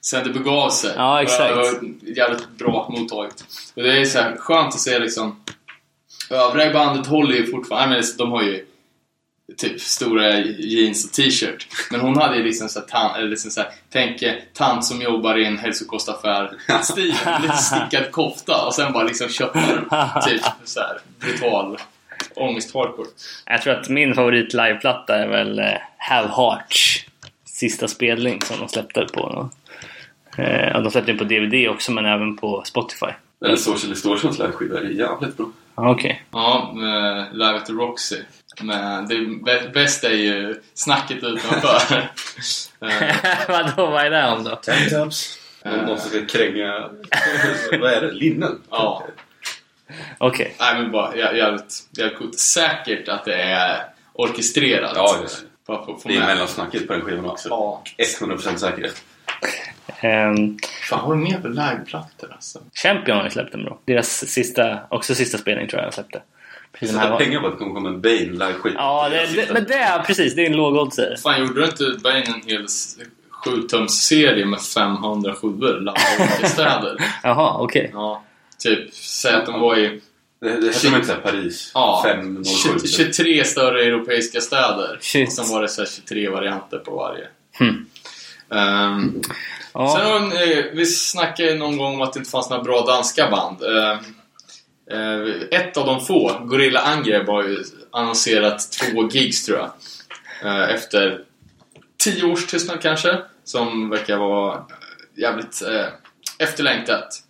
sen 0.00 0.24
det 0.24 0.30
begav 0.30 0.70
sig. 0.70 0.92
Ja, 0.96 1.22
exakt. 1.22 1.48
Det 1.48 1.54
var 1.54 1.74
jävligt 2.16 2.48
bra 2.58 2.88
mottaget. 2.98 3.44
Och 3.74 3.82
det 3.82 4.00
är 4.00 4.04
så 4.04 4.18
här 4.18 4.36
skönt 4.36 4.74
att 4.74 4.80
se 4.80 4.98
liksom 4.98 5.40
Övriga 6.30 6.72
bandet 6.72 7.06
håller 7.06 7.34
ju 7.34 7.46
fortfarande, 7.46 7.96
nej, 7.96 8.04
men 8.08 8.16
de 8.18 8.32
har 8.32 8.42
ju 8.42 8.64
typ 9.56 9.80
stora 9.80 10.40
jeans 10.40 11.04
och 11.04 11.12
t-shirt. 11.12 11.66
Men 11.90 12.00
hon 12.00 12.16
hade 12.16 12.36
ju 12.36 12.42
liksom 12.44 12.68
såhär, 12.68 13.18
eller 13.18 13.28
liksom 13.28 13.50
såhär, 13.50 13.70
tänk 13.90 14.22
eh, 14.22 14.34
tant 14.54 14.84
som 14.84 15.02
jobbar 15.02 15.38
i 15.38 15.44
en 15.44 15.58
hälsokostaffär 15.58 16.50
stil, 16.82 17.14
lite 17.42 17.56
stickad 17.56 18.10
kofta 18.10 18.66
och 18.66 18.74
sen 18.74 18.92
bara 18.92 19.04
liksom 19.04 19.28
köttar 19.28 20.20
typ 20.28 20.42
såhär 20.64 20.98
brutal 21.20 21.78
ångest 22.34 22.74
hardcore. 22.74 23.08
Jag 23.46 23.62
tror 23.62 23.74
att 23.74 23.88
min 23.88 24.14
favorit 24.14 24.54
liveplatta 24.54 25.16
är 25.16 25.28
väl 25.28 25.58
eh, 25.58 25.64
Have 25.98 26.28
Hearts 26.28 27.04
sista 27.44 27.88
spelning 27.88 28.40
som 28.42 28.58
de 28.58 28.68
släppte 28.68 29.06
på. 29.12 29.50
Eh, 30.38 30.68
ja, 30.68 30.80
de 30.80 30.90
släppte 30.90 31.12
den 31.12 31.18
på 31.18 31.24
DVD 31.24 31.68
också 31.68 31.92
men 31.92 32.04
även 32.04 32.36
på 32.36 32.62
Spotify. 32.64 33.06
Eller 33.44 33.56
Social 33.56 33.90
Distortions 33.90 34.38
liveskiva 34.38 34.78
är 34.78 34.84
jävligt 34.84 35.36
bra. 35.36 35.46
Ja, 35.76 35.90
Okej. 35.90 36.22
Ja, 36.30 36.72
med 36.74 37.28
Live 37.32 37.54
at 37.54 37.66
the 37.66 37.72
Roxy. 37.72 38.16
Men 38.60 39.06
det 39.08 39.14
bä- 39.14 39.72
bästa 39.72 40.08
är 40.08 40.14
ju 40.16 40.60
snacket 40.74 41.24
utanför. 41.24 42.10
Eh, 42.80 43.16
Vadå, 43.48 43.86
vad 43.90 44.06
är 44.06 44.10
det 44.10 44.26
om 44.28 44.44
då? 44.44 44.50
Tank-tops. 44.50 45.38
Någon 45.64 45.98
som 46.00 46.10
ska 46.10 46.26
kränga... 46.26 46.88
Vad 47.80 47.92
är 47.92 48.00
det? 48.00 48.12
Linnen? 48.12 48.62
Ja. 48.70 49.04
Okej. 50.18 50.54
Nej 50.60 50.74
men 50.82 50.90
bara 50.92 51.12
jä- 51.14 51.34
jävligt, 51.34 51.74
jävligt 51.98 52.18
coolt. 52.18 52.38
Säkert 52.38 53.08
att 53.08 53.24
det 53.24 53.34
är 53.42 53.82
orkestrerat. 54.12 54.92
Ja, 54.94 55.16
ja. 55.22 55.28
Bara 55.66 55.84
för 55.86 55.92
få 55.94 56.08
Det 56.08 56.16
är 56.16 56.26
mellansnacket 56.26 56.86
på 56.86 56.92
den 56.92 57.02
skivan 57.02 57.24
också. 57.24 57.48
Ja. 57.48 57.82
100% 58.20 58.56
säkerhet. 58.56 59.02
Ehm, 60.00 60.58
Fan, 60.88 61.00
har 61.00 61.14
du 61.14 61.20
med 61.20 61.42
på 61.42 61.48
liveplattor 61.48 62.32
alltså? 62.32 62.58
Champion 62.74 63.16
har 63.16 63.24
ju 63.24 63.30
släppt 63.30 63.52
den 63.52 63.64
bra. 63.64 63.78
Deras 63.84 64.08
sista, 64.30 64.78
också 64.88 65.14
sista 65.14 65.38
spelning 65.38 65.68
tror 65.68 65.82
jag 65.82 65.90
de 65.90 65.94
släppte. 65.94 66.22
Precis 66.80 66.94
den 66.94 66.98
här 67.00 67.06
Sätta 67.06 67.10
var... 67.10 67.18
pengar 67.24 67.40
på 67.40 67.46
att 67.46 67.52
det 67.52 67.58
kommer 67.58 67.74
komma 67.74 67.88
en 67.88 68.00
Bane 68.00 68.18
liveskit. 68.48 68.72
Ja, 68.76 69.08
det, 69.08 69.26
det, 69.26 69.52
men 69.52 69.64
det 69.64 69.74
är 69.74 70.02
precis. 70.02 70.34
Det 70.34 70.42
är 70.42 70.46
en 70.46 70.56
lågoddsare. 70.56 71.16
Fan, 71.16 71.40
gjorde 71.40 71.60
du 71.60 71.64
inte 71.66 71.84
Bane 72.02 72.22
en 72.22 72.42
hel 72.46 72.64
s- 72.64 72.96
sjutums-serie 73.44 74.44
med 74.46 74.60
500 74.60 75.34
sjuor 75.34 75.80
live 75.80 76.38
i 76.42 76.46
städer? 76.48 76.96
Jaha, 77.22 77.56
okej. 77.60 77.90
Ja. 77.94 78.22
Typ, 78.58 78.94
säg 78.94 79.34
att 79.34 79.46
de 79.46 79.60
var 79.60 79.76
i 79.78 80.00
Det, 80.40 80.48
det 80.60 80.66
heter 80.66 80.88
inte 80.94 81.06
såhär 81.06 81.20
Paris 81.20 81.70
ja, 81.74 82.02
507. 82.06 82.78
20 82.80 82.88
23 82.88 83.44
större 83.44 83.82
europeiska 83.84 84.40
städer. 84.40 84.98
Shit. 85.00 85.28
Och 85.28 85.32
sen 85.34 85.48
var 85.54 85.62
det 85.62 85.68
så 85.68 85.80
här 85.80 85.88
23 85.88 86.28
varianter 86.28 86.78
på 86.78 86.96
varje. 86.96 87.26
Hmm. 87.58 87.86
Ehm, 88.54 89.20
Ja. 89.74 89.96
Sen 89.98 90.06
har 90.06 90.30
vi, 90.46 90.58
eh, 90.58 90.64
vi 90.74 90.86
snackade 90.86 91.54
någon 91.54 91.76
gång 91.78 91.94
om 91.94 92.00
att 92.02 92.12
det 92.12 92.18
inte 92.18 92.30
fanns 92.30 92.50
några 92.50 92.62
bra 92.62 92.84
danska 92.86 93.30
band. 93.30 93.62
Eh, 93.62 93.96
ett 95.50 95.76
av 95.76 95.86
de 95.86 96.00
få, 96.00 96.40
Gorilla 96.44 96.80
Angrepp, 96.80 97.26
har 97.26 97.42
ju 97.42 97.64
annonserat 97.90 98.72
två 98.72 99.08
gigs 99.08 99.44
tror 99.44 99.58
jag. 99.58 99.70
Eh, 100.42 100.74
efter 100.74 101.20
tio 101.98 102.24
års 102.24 102.46
tystnad 102.46 102.82
kanske, 102.82 103.18
som 103.44 103.90
verkar 103.90 104.16
vara 104.16 104.54
eh, 104.54 104.62
jävligt 105.16 105.62
eh, 105.62 105.86
efterlängtat. 106.38 107.22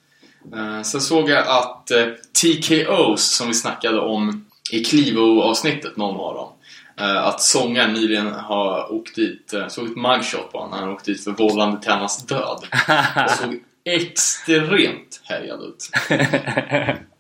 Eh, 0.55 0.83
sen 0.83 1.01
såg 1.01 1.31
jag 1.31 1.47
att 1.49 1.91
eh, 1.91 2.07
TKOs, 2.43 3.37
som 3.37 3.49
vi 3.49 3.55
snackade 3.55 4.01
om 4.01 4.47
i 4.73 4.85
Clivo-avsnittet, 4.85 5.97
någon 5.97 6.21
av 6.21 6.35
dem, 6.35 6.53
eh, 7.01 7.27
att 7.27 7.43
sångaren 7.43 7.93
nyligen 7.93 8.33
har 8.33 8.93
åkt 8.93 9.17
dit, 9.17 9.53
eh, 9.53 9.69
såg 9.69 9.87
ett 9.87 9.97
mugshot 9.97 10.53
på 10.53 10.59
honom, 10.59 10.73
han 10.73 10.83
har 10.83 10.95
åkt 10.95 11.05
dit 11.05 11.25
för 11.25 11.31
vållande 11.31 11.83
till 11.83 11.93
hans 11.93 12.27
död. 12.27 12.65
Och 13.25 13.31
såg 13.31 13.63
extremt 13.85 15.21
härjad 15.25 15.61
ut. 15.63 15.91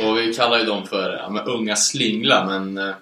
Och 0.00 0.18
vi 0.18 0.34
kallar 0.34 0.58
ju 0.58 0.64
dem 0.64 0.86
för 0.86 1.16
ja, 1.16 1.30
men, 1.30 1.44
unga 1.44 1.76
slingla, 1.76 2.44
men 2.44 2.78
eh, 2.78 2.94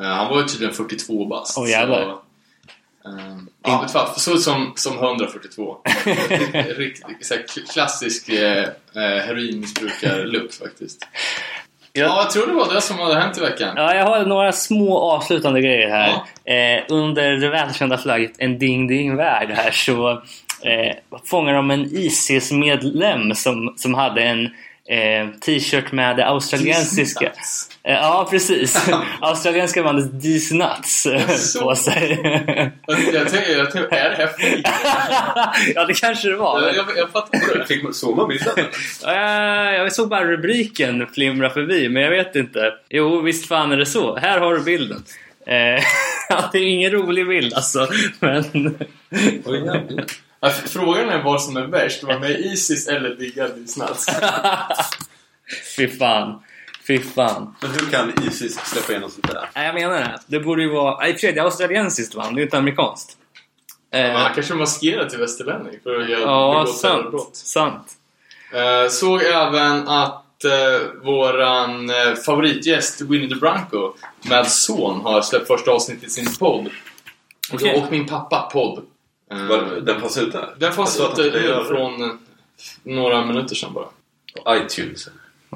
eh, 0.00 0.02
han 0.02 0.28
var 0.28 0.40
ju 0.40 0.46
tydligen 0.46 0.74
42 0.74 1.26
bast. 1.26 1.58
Åh, 1.58 1.70
jävlar. 1.70 2.04
så, 2.04 3.08
eh, 3.08 3.36
ja, 3.62 3.88
fan, 3.92 4.14
såg 4.16 4.34
ut 4.34 4.42
som, 4.42 4.72
som 4.76 4.98
142. 4.98 5.76
Riktigt 6.76 7.26
så 7.26 7.34
här, 7.34 7.72
klassisk 7.72 8.28
eh, 8.28 8.62
eh, 8.94 9.24
heroinmissbrukar-look 9.24 10.52
faktiskt. 10.52 10.98
Ja. 11.00 11.08
Ja, 11.94 12.22
jag 12.22 12.30
tror 12.30 12.46
det 12.46 12.52
var 12.52 12.74
det 12.74 12.80
som 12.80 12.98
hade 12.98 13.20
hänt 13.20 13.38
i 13.38 13.40
veckan. 13.40 13.74
Ja, 13.76 13.94
jag 13.94 14.04
har 14.04 14.26
några 14.26 14.52
små 14.52 14.98
avslutande 14.98 15.60
grejer 15.60 15.88
här. 15.88 16.10
Eh, 16.44 16.84
under 16.88 17.32
det 17.32 17.48
välkända 17.48 17.98
flagget 17.98 18.32
En 18.38 18.58
Ding 18.58 18.86
Ding 18.86 19.16
Värld 19.16 19.50
här 19.50 19.70
så 19.70 20.10
eh, 20.62 20.96
fångar 21.24 21.54
de 21.54 21.70
en 21.70 21.84
ISIS-medlem 21.84 23.34
som, 23.34 23.74
som 23.76 23.94
hade 23.94 24.22
en 24.22 24.50
eh, 24.88 25.28
t-shirt 25.40 25.92
med 25.92 26.16
det 26.16 26.26
australiensiska... 26.26 27.32
Eh, 27.84 27.94
ja, 27.94 28.26
precis. 28.30 28.88
australienska 29.20 29.82
bandet 29.82 30.22
These 30.22 30.54
Nuts 30.54 31.06
på 31.60 31.74
sig. 31.74 32.20
Jag, 32.86 32.96
tänker, 33.30 33.58
jag 33.58 33.70
tänker, 33.70 33.96
är 33.96 34.10
det 34.10 34.16
här 34.16 34.26
fake? 34.26 34.62
ja, 35.74 35.84
det 35.84 35.94
kanske 35.94 36.28
det 36.28 36.36
var. 36.36 36.62
Jag, 36.62 36.76
jag, 36.76 36.86
jag 36.96 37.10
fattar 37.10 37.38
inte. 37.38 37.66
Fick 37.66 37.94
såg 37.94 38.16
man 38.16 38.28
bilden? 38.28 38.52
Eh, 39.06 39.74
jag 39.74 39.92
såg 39.92 40.08
bara 40.08 40.24
rubriken 40.24 41.06
flimra 41.14 41.50
förbi, 41.50 41.88
men 41.88 42.02
jag 42.02 42.10
vet 42.10 42.36
inte. 42.36 42.74
Jo, 42.88 43.20
visst 43.20 43.48
fan 43.48 43.72
är 43.72 43.76
det 43.76 43.86
så. 43.86 44.16
Här 44.16 44.40
har 44.40 44.54
du 44.54 44.60
bilden. 44.60 45.04
Eh, 45.46 45.82
det 46.52 46.58
är 46.58 46.66
ingen 46.66 46.90
rolig 46.90 47.28
bild 47.28 47.54
alltså, 47.54 47.88
men... 48.20 48.74
Ja, 50.44 50.48
f- 50.48 50.62
Frågan 50.70 51.08
är 51.08 51.22
vad 51.22 51.42
som 51.42 51.56
är 51.56 51.66
värst, 51.66 52.02
vara 52.02 52.18
med 52.18 52.30
i 52.30 52.34
Isis 52.34 52.88
eller 52.88 53.10
digga 53.14 53.48
Disnuts. 53.48 54.06
Fy 55.76 55.88
fan. 55.88 56.42
Fy 56.86 56.98
fan. 56.98 57.54
Men 57.60 57.70
hur 57.70 57.90
kan 57.90 58.12
Isis 58.28 58.54
släppa 58.64 58.92
igenom 58.92 59.10
sånt 59.10 59.28
där? 59.28 59.50
Nej, 59.54 59.66
jag 59.66 59.74
menar 59.74 60.00
det. 60.00 60.20
Det 60.26 60.40
borde 60.40 60.62
ju 60.62 60.68
vara... 60.72 61.08
I 61.08 61.10
och 61.10 61.14
för 61.14 61.20
sig, 61.20 61.32
det 61.32 61.40
är 61.40 61.44
australiensiskt 61.44 62.14
band, 62.14 62.36
det 62.36 62.40
är 62.40 62.44
inte 62.44 62.58
amerikanskt. 62.58 63.16
Eh, 63.92 64.12
Man 64.12 64.34
kanske 64.34 64.54
maskerar 64.54 65.08
till 65.08 65.18
västerlänning 65.18 65.74
för 65.82 66.00
att 66.00 66.08
göra 66.10 66.20
ja, 66.20 66.66
sant. 66.80 67.14
Sant. 67.36 67.86
Eh, 68.54 68.88
såg 68.90 69.22
även 69.22 69.88
att 69.88 70.44
eh, 70.44 71.02
våran 71.04 71.90
eh, 71.90 72.14
favoritgäst 72.26 73.00
Winnie 73.00 73.28
the 73.28 73.34
Branco 73.34 73.92
med 74.22 74.46
son 74.46 75.00
har 75.00 75.22
släppt 75.22 75.46
första 75.46 75.70
avsnittet 75.70 76.04
i 76.04 76.10
sin 76.10 76.34
podd. 76.38 76.68
Jag 77.60 77.76
och 77.76 77.90
min 77.92 78.06
pappa 78.06 78.40
podd. 78.52 78.84
Eh, 79.32 79.46
Var, 79.46 79.80
den 79.80 80.00
fanns 80.00 80.18
ute? 80.18 80.48
den 80.58 80.72
fanns 80.72 81.00
att 81.00 81.18
ute 81.18 81.38
den 81.38 81.44
göra 81.48 81.64
från 81.64 82.02
eh, 82.02 82.08
några 82.82 83.24
minuter 83.24 83.54
sedan 83.54 83.72
bara. 83.74 83.86
iTunes. 84.56 85.08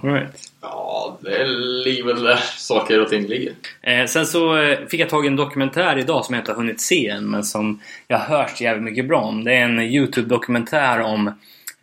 All 0.03 0.13
right. 0.13 0.51
Ja, 0.61 1.19
det 1.21 1.45
ligger 1.85 2.05
väl 2.05 2.23
där 2.23 2.37
saker 2.57 3.01
och 3.01 3.09
ting 3.09 3.27
ligger. 3.27 3.53
Eh, 3.83 4.07
sen 4.07 4.27
så 4.27 4.57
eh, 4.57 4.79
fick 4.89 5.01
jag 5.01 5.09
tag 5.09 5.25
i 5.25 5.29
en 5.29 5.37
dokumentär 5.37 5.99
idag 5.99 6.25
som 6.25 6.35
jag 6.35 6.43
inte 6.43 6.51
har 6.53 6.57
hunnit 6.57 6.81
se 6.81 7.09
än 7.09 7.31
men 7.31 7.45
som 7.45 7.81
jag 8.09 8.19
har 8.19 8.39
hört 8.39 8.61
jävligt 8.61 8.85
mycket 8.85 9.09
bra 9.09 9.21
om. 9.21 9.45
Det 9.45 9.53
är 9.55 9.63
en 9.63 9.81
YouTube-dokumentär 9.81 11.01
om 11.01 11.27
eh, 11.29 11.33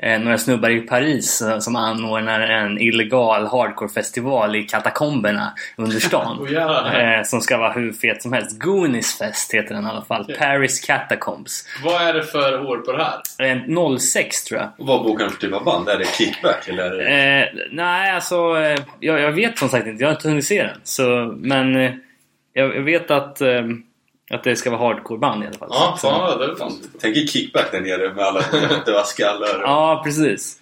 några 0.01 0.37
snubbar 0.37 0.69
i 0.69 0.79
Paris 0.81 1.41
eh, 1.41 1.59
som 1.59 1.75
anordnar 1.75 2.39
en 2.41 2.77
illegal 2.81 3.45
hardcore-festival 3.47 4.55
i 4.55 4.63
katakomberna 4.63 5.53
under 5.77 5.99
stan. 5.99 6.47
Jävlar. 6.51 7.17
eh, 7.17 7.23
som 7.23 7.41
ska 7.41 7.57
vara 7.57 7.71
hur 7.71 7.93
fet 7.93 8.21
som 8.21 8.33
helst. 8.33 8.59
Goonies 8.59 9.17
Fest 9.17 9.53
heter 9.53 9.75
den 9.75 9.85
i 9.85 9.87
alla 9.89 10.05
fall. 10.05 10.33
Paris 10.39 10.79
Catacombs. 10.85 11.67
Vad 11.83 12.01
är 12.01 12.13
det 12.13 12.23
för 12.23 12.65
år 12.65 12.77
på 12.77 12.91
det 12.91 13.03
här? 13.03 13.51
Eh, 13.91 13.97
06 13.97 14.43
tror 14.43 14.59
jag. 14.59 14.69
Och 14.77 14.87
vad 14.87 15.03
bokar 15.03 15.25
de 15.25 15.31
för 15.31 15.39
typ 15.39 15.53
av 15.53 15.63
band? 15.63 15.89
Är 15.89 15.97
det 15.97 16.05
kickback 16.17 16.67
eller? 16.67 16.91
Är 16.91 16.97
det... 16.97 17.43
Eh, 17.43 17.67
nej, 17.71 18.11
alltså 18.11 18.35
eh, 18.61 18.79
jag, 18.99 19.19
jag 19.19 19.31
vet 19.31 19.57
som 19.57 19.69
sagt 19.69 19.87
inte. 19.87 20.03
Jag 20.03 20.09
har 20.09 20.15
inte 20.15 20.27
hunnit 20.29 20.45
se 20.45 20.63
den. 20.63 20.77
Så, 20.83 21.33
men 21.37 21.75
eh, 21.75 21.91
jag, 22.53 22.75
jag 22.75 22.81
vet 22.81 23.11
att, 23.11 23.41
eh, 23.41 23.61
att 24.29 24.43
det 24.43 24.55
ska 24.55 24.69
vara 24.69 24.81
hardcore-band 24.81 25.43
i 25.43 25.47
alla 25.47 25.57
fall. 25.57 25.67
Ja, 25.71 25.97
Så- 26.01 26.09
vad 26.11 26.39
det 26.39 26.45
är 26.45 26.55
Fan. 26.55 26.79
Tänk 27.01 27.17
er 27.17 27.27
kickback 27.27 27.71
där 27.71 27.81
nere 27.81 28.13
med 28.13 28.25
alla 28.25 28.41
döda 28.85 29.03
skallar. 29.03 29.55
och- 29.55 29.69
Ja, 29.69 30.01
precis. 30.05 30.59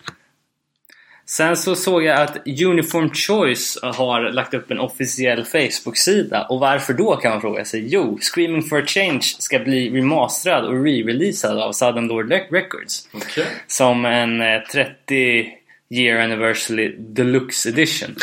Sen 1.25 1.57
så 1.57 1.75
såg 1.75 2.03
jag 2.03 2.21
att 2.21 2.37
Uniform 2.65 3.09
Choice 3.13 3.79
har 3.83 4.21
lagt 4.21 4.53
upp 4.53 4.71
en 4.71 4.79
officiell 4.79 5.45
Facebook-sida. 5.45 6.45
Och 6.49 6.59
varför 6.59 6.93
då 6.93 7.15
kan 7.15 7.31
man 7.31 7.41
fråga 7.41 7.65
sig. 7.65 7.87
Jo, 7.87 8.17
Screaming 8.21 8.63
for 8.63 8.81
a 8.81 8.85
Change 8.87 9.21
ska 9.21 9.59
bli 9.59 9.89
remasterad 9.89 10.65
och 10.65 10.73
re-releasad 10.73 11.57
av 11.61 11.71
Southern 11.71 12.07
Lord 12.07 12.31
Records. 12.31 13.07
Okej. 13.13 13.45
Som 13.67 14.05
en 14.05 14.41
eh, 14.41 14.61
30 14.71 15.47
year 15.89 16.21
anniversary 16.23 16.95
deluxe 16.99 17.69
edition. 17.69 18.15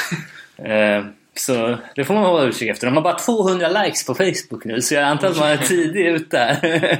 så 1.41 1.79
det 1.95 2.05
får 2.05 2.15
man 2.15 2.23
hålla 2.25 2.45
utkik 2.45 2.69
efter. 2.69 2.87
De 2.87 2.97
har 2.97 3.03
bara 3.03 3.19
200 3.19 3.83
likes 3.83 4.07
på 4.07 4.15
Facebook 4.15 4.65
nu 4.65 4.81
så 4.83 4.95
jag 4.95 5.05
antar 5.05 5.29
att 5.29 5.39
man 5.39 5.49
är 5.51 5.57
tidig 5.57 6.07
ute 6.07 6.39
här. 6.39 6.99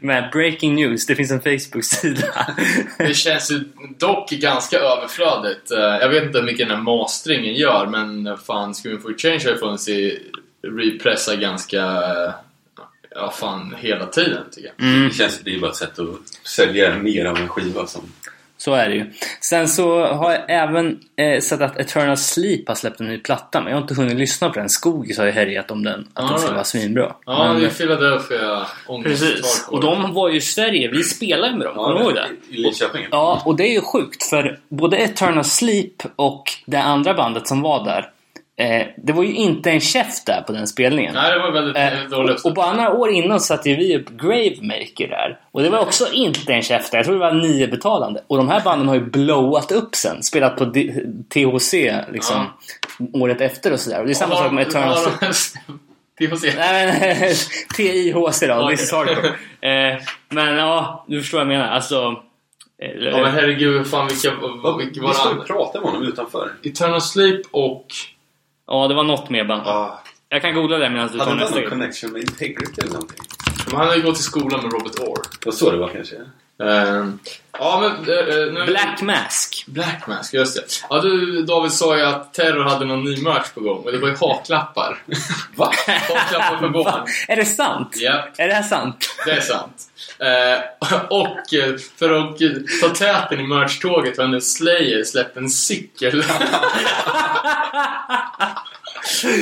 Med 0.00 0.28
breaking 0.32 0.74
news. 0.74 1.06
Det 1.06 1.14
finns 1.14 1.30
en 1.30 1.40
Facebook-sida. 1.40 2.46
Det 2.98 3.14
känns 3.14 3.50
ju 3.50 3.60
dock 3.98 4.30
ganska 4.30 4.78
överflödigt. 4.78 5.70
Eh, 5.70 5.78
Jag 5.78 6.08
vet 6.08 6.24
inte 6.24 6.38
hur 6.38 6.44
mycket 6.46 6.68
den 6.68 6.76
här 6.76 6.84
masteringen 6.84 7.54
gör, 7.54 7.86
men 7.86 8.36
fan, 8.38 8.74
Screaming 8.74 9.02
for 9.02 9.14
Change 9.18 9.40
har 9.44 9.50
ju 9.52 9.58
funnits 9.58 9.88
i 9.88 10.18
repressa 10.62 11.36
ganska... 11.36 11.80
eh, 11.82 12.32
Ja, 13.18 13.30
fan, 13.30 13.74
hela 13.78 14.06
tiden 14.06 14.42
tycker 14.52 14.70
jag. 14.78 14.88
Mm. 14.88 15.08
Det 15.08 15.14
känns 15.14 15.40
det 15.40 15.54
är 15.54 15.60
bara 15.60 15.70
ett 15.70 15.76
sätt 15.76 15.98
att 15.98 16.48
sälja 16.48 16.94
mer 16.98 17.24
av 17.24 17.36
en 17.36 17.48
skiva 17.48 17.86
som... 17.86 18.02
Så 18.58 18.74
är 18.74 18.88
det 18.88 18.94
ju. 18.94 19.12
Sen 19.40 19.68
så 19.68 20.06
har 20.06 20.32
jag 20.32 20.40
även 20.48 20.98
eh, 21.16 21.40
sett 21.40 21.60
att 21.60 21.78
Eternal 21.78 22.16
Sleep 22.16 22.68
har 22.68 22.74
släppt 22.74 23.00
en 23.00 23.06
ny 23.06 23.18
platta 23.18 23.60
men 23.60 23.70
jag 23.70 23.76
har 23.76 23.82
inte 23.82 23.94
hunnit 23.94 24.18
lyssna 24.18 24.50
på 24.50 24.58
den. 24.58 24.68
Skogis 24.68 25.18
har 25.18 25.26
ju 25.26 25.30
härjat 25.32 25.70
om 25.70 25.84
den. 25.84 26.08
Att 26.14 26.28
den 26.28 26.38
ska 26.38 26.52
vara 26.52 26.64
svinbra. 26.64 27.14
Ja, 27.26 27.52
Men- 27.52 27.60
det 27.62 27.66
är 27.66 27.70
Philadelphia 27.70 28.66
Precis. 29.02 29.66
Och 29.68 29.80
de 29.80 30.14
var 30.14 30.28
ju 30.28 30.36
i 30.36 30.40
Sverige. 30.40 30.88
Vi 30.88 31.02
spelade 31.02 31.56
med 31.56 31.66
dem. 31.66 31.74
Kommer 31.74 31.98
du 31.98 32.04
ihåg 32.04 32.14
det? 32.14 32.28
I 32.50 32.56
Linköping. 32.56 33.06
Ja, 33.10 33.42
och 33.44 33.56
det 33.56 33.68
är 33.68 33.72
ju 33.72 33.80
sjukt 33.80 34.22
för 34.22 34.58
både 34.68 34.96
Eternal 34.96 35.44
Sleep 35.44 36.02
och 36.16 36.44
det 36.66 36.82
andra 36.82 37.14
bandet 37.14 37.48
som 37.48 37.62
var 37.62 37.84
där. 37.84 38.10
Eh, 38.58 38.86
det 38.96 39.12
var 39.12 39.22
ju 39.22 39.34
inte 39.34 39.70
en 39.70 39.80
käft 39.80 40.26
där 40.26 40.42
på 40.46 40.52
den 40.52 40.66
spelningen. 40.66 41.14
Nej, 41.14 41.32
det 41.32 41.38
var 41.38 41.50
väldigt 41.52 41.76
Eh, 41.76 42.10
dåligt. 42.10 42.44
och 42.44 42.54
bara 42.54 42.72
några 42.72 42.92
år 42.92 43.10
innan 43.10 43.40
satte 43.40 43.70
ju 43.70 43.76
vi 43.76 43.96
upp 43.96 44.08
Gravemaker 44.10 45.08
där. 45.08 45.38
Och 45.52 45.62
det 45.62 45.70
var 45.70 45.78
också 45.78 46.12
inte 46.12 46.52
en 46.52 46.62
käft 46.62 46.90
där. 46.92 46.98
Jag 46.98 47.04
tror 47.04 47.14
det 47.14 47.20
var 47.20 47.32
nio 47.32 47.68
betalande. 47.68 48.20
Och 48.26 48.36
de 48.36 48.48
här 48.48 48.60
banden 48.60 48.88
har 48.88 48.94
ju 48.94 49.00
blowat 49.00 49.72
upp 49.72 49.94
sen. 49.94 50.22
Spelat 50.22 50.56
på 50.56 50.64
D- 50.64 50.94
THC 51.34 51.74
liksom. 52.12 52.46
Året 53.12 53.40
efter 53.40 53.72
och 53.72 53.80
sådär. 53.80 54.00
Och 54.00 54.06
det 54.06 54.12
är 54.12 54.14
samma 54.14 54.36
sak 54.36 54.52
med 54.52 54.66
Eternal 54.68 54.96
Sleep. 54.96 55.34
THC. 56.18 56.42
Nej 56.56 56.86
men 56.86 57.34
TIHC 57.76 58.40
då, 58.48 58.68
this 58.70 58.82
is 58.82 58.92
hardcore. 58.92 59.28
Eh, 59.60 59.98
men 60.28 60.56
ja, 60.56 61.04
du 61.08 61.20
förstår 61.20 61.38
vad 61.38 61.46
jag 61.46 61.48
menar. 61.58 61.68
Alltså... 61.68 62.14
eh, 62.82 62.90
Ja 63.04 63.22
men 63.22 63.32
herregud, 63.32 63.86
fan 63.86 64.06
vilka... 64.08 64.30
Vi 64.94 65.00
var 65.00 65.12
ska 65.12 65.28
det? 65.28 65.34
ju 65.34 65.42
prata 65.42 65.80
med 65.80 65.90
honom 65.90 66.08
utanför. 66.08 66.50
Eternal 66.64 67.00
Sleep 67.00 67.40
och... 67.50 67.86
Ja, 68.66 68.88
det 68.88 68.94
var 68.94 69.04
något 69.04 69.30
mer 69.30 69.44
band. 69.44 69.62
Ah, 69.66 69.98
Jag 70.28 70.42
kan 70.42 70.54
googla 70.54 70.78
det 70.78 70.90
medan 70.90 71.08
du 71.12 71.18
hade 71.18 71.24
tar 71.24 71.32
inte 71.32 71.44
nästa 71.44 71.54
han 71.54 71.62
någon 71.62 71.62
grej. 71.62 71.70
connection 71.70 72.12
med 72.12 72.22
Integrity 72.22 72.80
eller 72.82 72.92
någonting? 72.92 73.18
Men 73.66 73.76
han 73.76 73.86
har 73.86 73.94
ju 73.96 74.02
gått 74.02 74.18
i 74.18 74.22
skolan 74.22 74.62
med 74.62 74.72
Robert 74.72 74.98
Orr. 74.98 75.22
Det 75.40 75.46
var 75.46 75.52
så 75.52 75.70
det 75.70 75.76
var 75.76 75.88
kanske? 75.88 76.16
Ehm, 76.62 77.18
ja 77.58 77.80
men... 77.80 77.90
eh, 78.18 78.52
nu- 78.52 78.64
Black 78.66 79.02
Mask. 79.02 79.64
Black 79.66 80.06
Mask, 80.06 80.34
just 80.34 80.56
det. 80.56 80.86
Ja 80.90 81.00
du 81.00 81.42
David 81.42 81.72
sa 81.72 81.96
ju 81.96 82.02
att 82.04 82.34
Terror 82.34 82.64
hade 82.64 82.84
någon 82.84 83.04
ny 83.04 83.22
merch 83.22 83.54
på 83.54 83.60
gång 83.60 83.82
och 83.84 83.92
det 83.92 83.98
var 83.98 84.08
ju 84.08 84.16
haklappar. 84.16 84.98
Va? 85.56 85.72
haklappar 86.08 86.60
Va? 86.68 86.68
barn. 86.68 87.06
Är 87.28 87.36
det 87.36 87.44
sant? 87.44 87.90
Ja, 87.96 88.28
Är 88.38 88.48
det 88.48 88.54
här 88.54 88.62
sant? 88.62 89.08
det 89.26 89.30
är 89.32 89.40
sant. 89.40 89.82
Eh, 90.18 90.58
och 91.08 91.36
för 91.98 92.12
att 92.12 92.38
ta 92.82 92.88
täten 92.88 93.40
i 93.40 93.46
merch-tåget 93.46 94.18
har 94.18 94.26
nu 94.26 94.40
Slayer 94.40 95.04
släppt 95.04 95.36
en 95.36 95.50
cykel. 95.50 96.24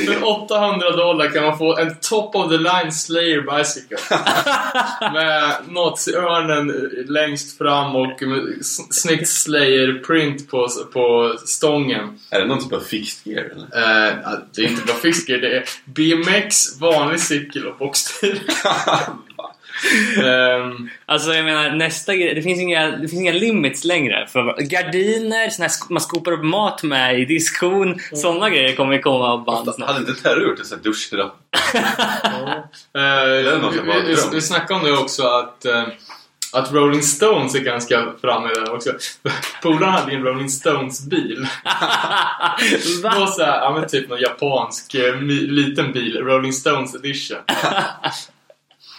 För 0.05 0.23
800 0.23 0.91
dollar 0.91 1.29
kan 1.29 1.43
man 1.43 1.57
få 1.57 1.77
en 1.77 1.95
top 1.95 2.35
of 2.35 2.51
the 2.51 2.57
line 2.57 2.91
Slayer 2.91 3.57
bicycle. 3.57 3.97
Med 5.13 5.55
naziörnen 5.67 6.91
längst 7.07 7.57
fram 7.57 7.95
och 7.95 8.21
med 8.21 8.65
snyggt 8.91 9.27
Slayer-print 9.27 10.49
på, 10.51 10.67
på 10.93 11.35
stången. 11.45 12.19
Är 12.29 12.39
det 12.39 12.47
någon 12.47 12.63
typ 12.63 12.73
av 12.73 12.79
fixed 12.79 13.33
gear 13.33 13.43
eller? 13.43 13.63
Eh, 13.63 14.39
det 14.55 14.61
är 14.61 14.67
inte 14.67 14.85
bara 14.85 14.97
fisker, 14.97 15.37
det 15.37 15.57
är 15.57 15.63
BMX, 15.85 16.79
vanlig 16.79 17.19
cykel 17.19 17.65
och 17.65 17.77
boxtur. 17.77 18.41
Ehm, 20.23 20.89
Alltså 21.05 21.33
jag 21.33 21.45
menar 21.45 21.69
nästa 21.71 22.15
grej, 22.15 22.35
det 22.35 22.41
finns 22.41 22.59
inga, 22.59 22.87
det 22.91 23.07
finns 23.07 23.21
inga 23.21 23.31
limits 23.31 23.83
längre. 23.83 24.27
För 24.27 24.61
gardiner, 24.61 25.49
såna 25.49 25.67
här, 25.67 25.73
sk- 25.73 25.87
man 25.89 26.01
skopar 26.01 26.31
upp 26.31 26.43
mat 26.43 26.83
med 26.83 27.19
i 27.19 27.25
diskon. 27.25 27.99
Sådana 28.13 28.49
grejer 28.49 28.75
kommer 28.75 29.01
komma 29.01 29.25
av 29.33 29.43
band 29.45 29.73
snart. 29.73 29.87
Hade 29.89 29.99
inte 30.11 30.23
Terror 30.23 30.43
gjort 30.49 30.59
en 30.59 30.65
sån 30.65 30.77
här 30.77 30.83
duschdrapp? 30.83 31.35
Eh, 32.95 33.01
är 33.01 33.59
något 33.61 34.33
vi, 34.33 34.41
snackade 34.41 34.79
om 34.79 34.85
det 34.85 34.91
också 34.97 35.23
att, 35.27 35.65
eh, 35.65 35.83
att 36.53 36.71
Rolling 36.73 37.01
Stones 37.03 37.55
är 37.55 37.59
ganska 37.59 38.05
framme 38.21 38.47
där 38.47 38.73
också. 38.73 38.89
Polaren 39.63 39.93
hade 39.93 40.11
ju 40.11 40.17
en 40.17 40.23
Rolling 40.23 40.49
Stones-bil. 40.49 41.47
Det 41.63 43.03
var 43.03 43.19
Va? 43.19 43.27
såhär, 43.27 43.57
ja 43.61 43.77
men 43.79 43.87
typ 43.89 44.09
någon 44.09 44.19
japansk 44.19 44.93
eh, 44.95 45.21
liten 45.21 45.91
bil, 45.91 46.17
Rolling 46.17 46.53
Stones 46.53 46.95
edition. 46.95 47.37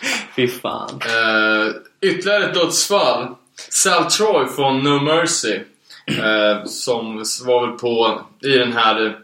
Fy 0.36 0.48
fan. 0.48 1.00
Eh, 1.02 1.72
ytterligare 2.10 2.44
ett 2.44 2.54
dödsfall. 2.54 3.34
Sal 3.70 4.10
Troy 4.10 4.46
från 4.46 4.82
No 4.82 5.02
Mercy. 5.02 5.60
eh, 6.06 6.64
som 6.64 7.16
var 7.46 7.66
väl 7.66 7.78
på, 7.78 8.20
i 8.42 8.58
den 8.58 8.72
här 8.72 9.18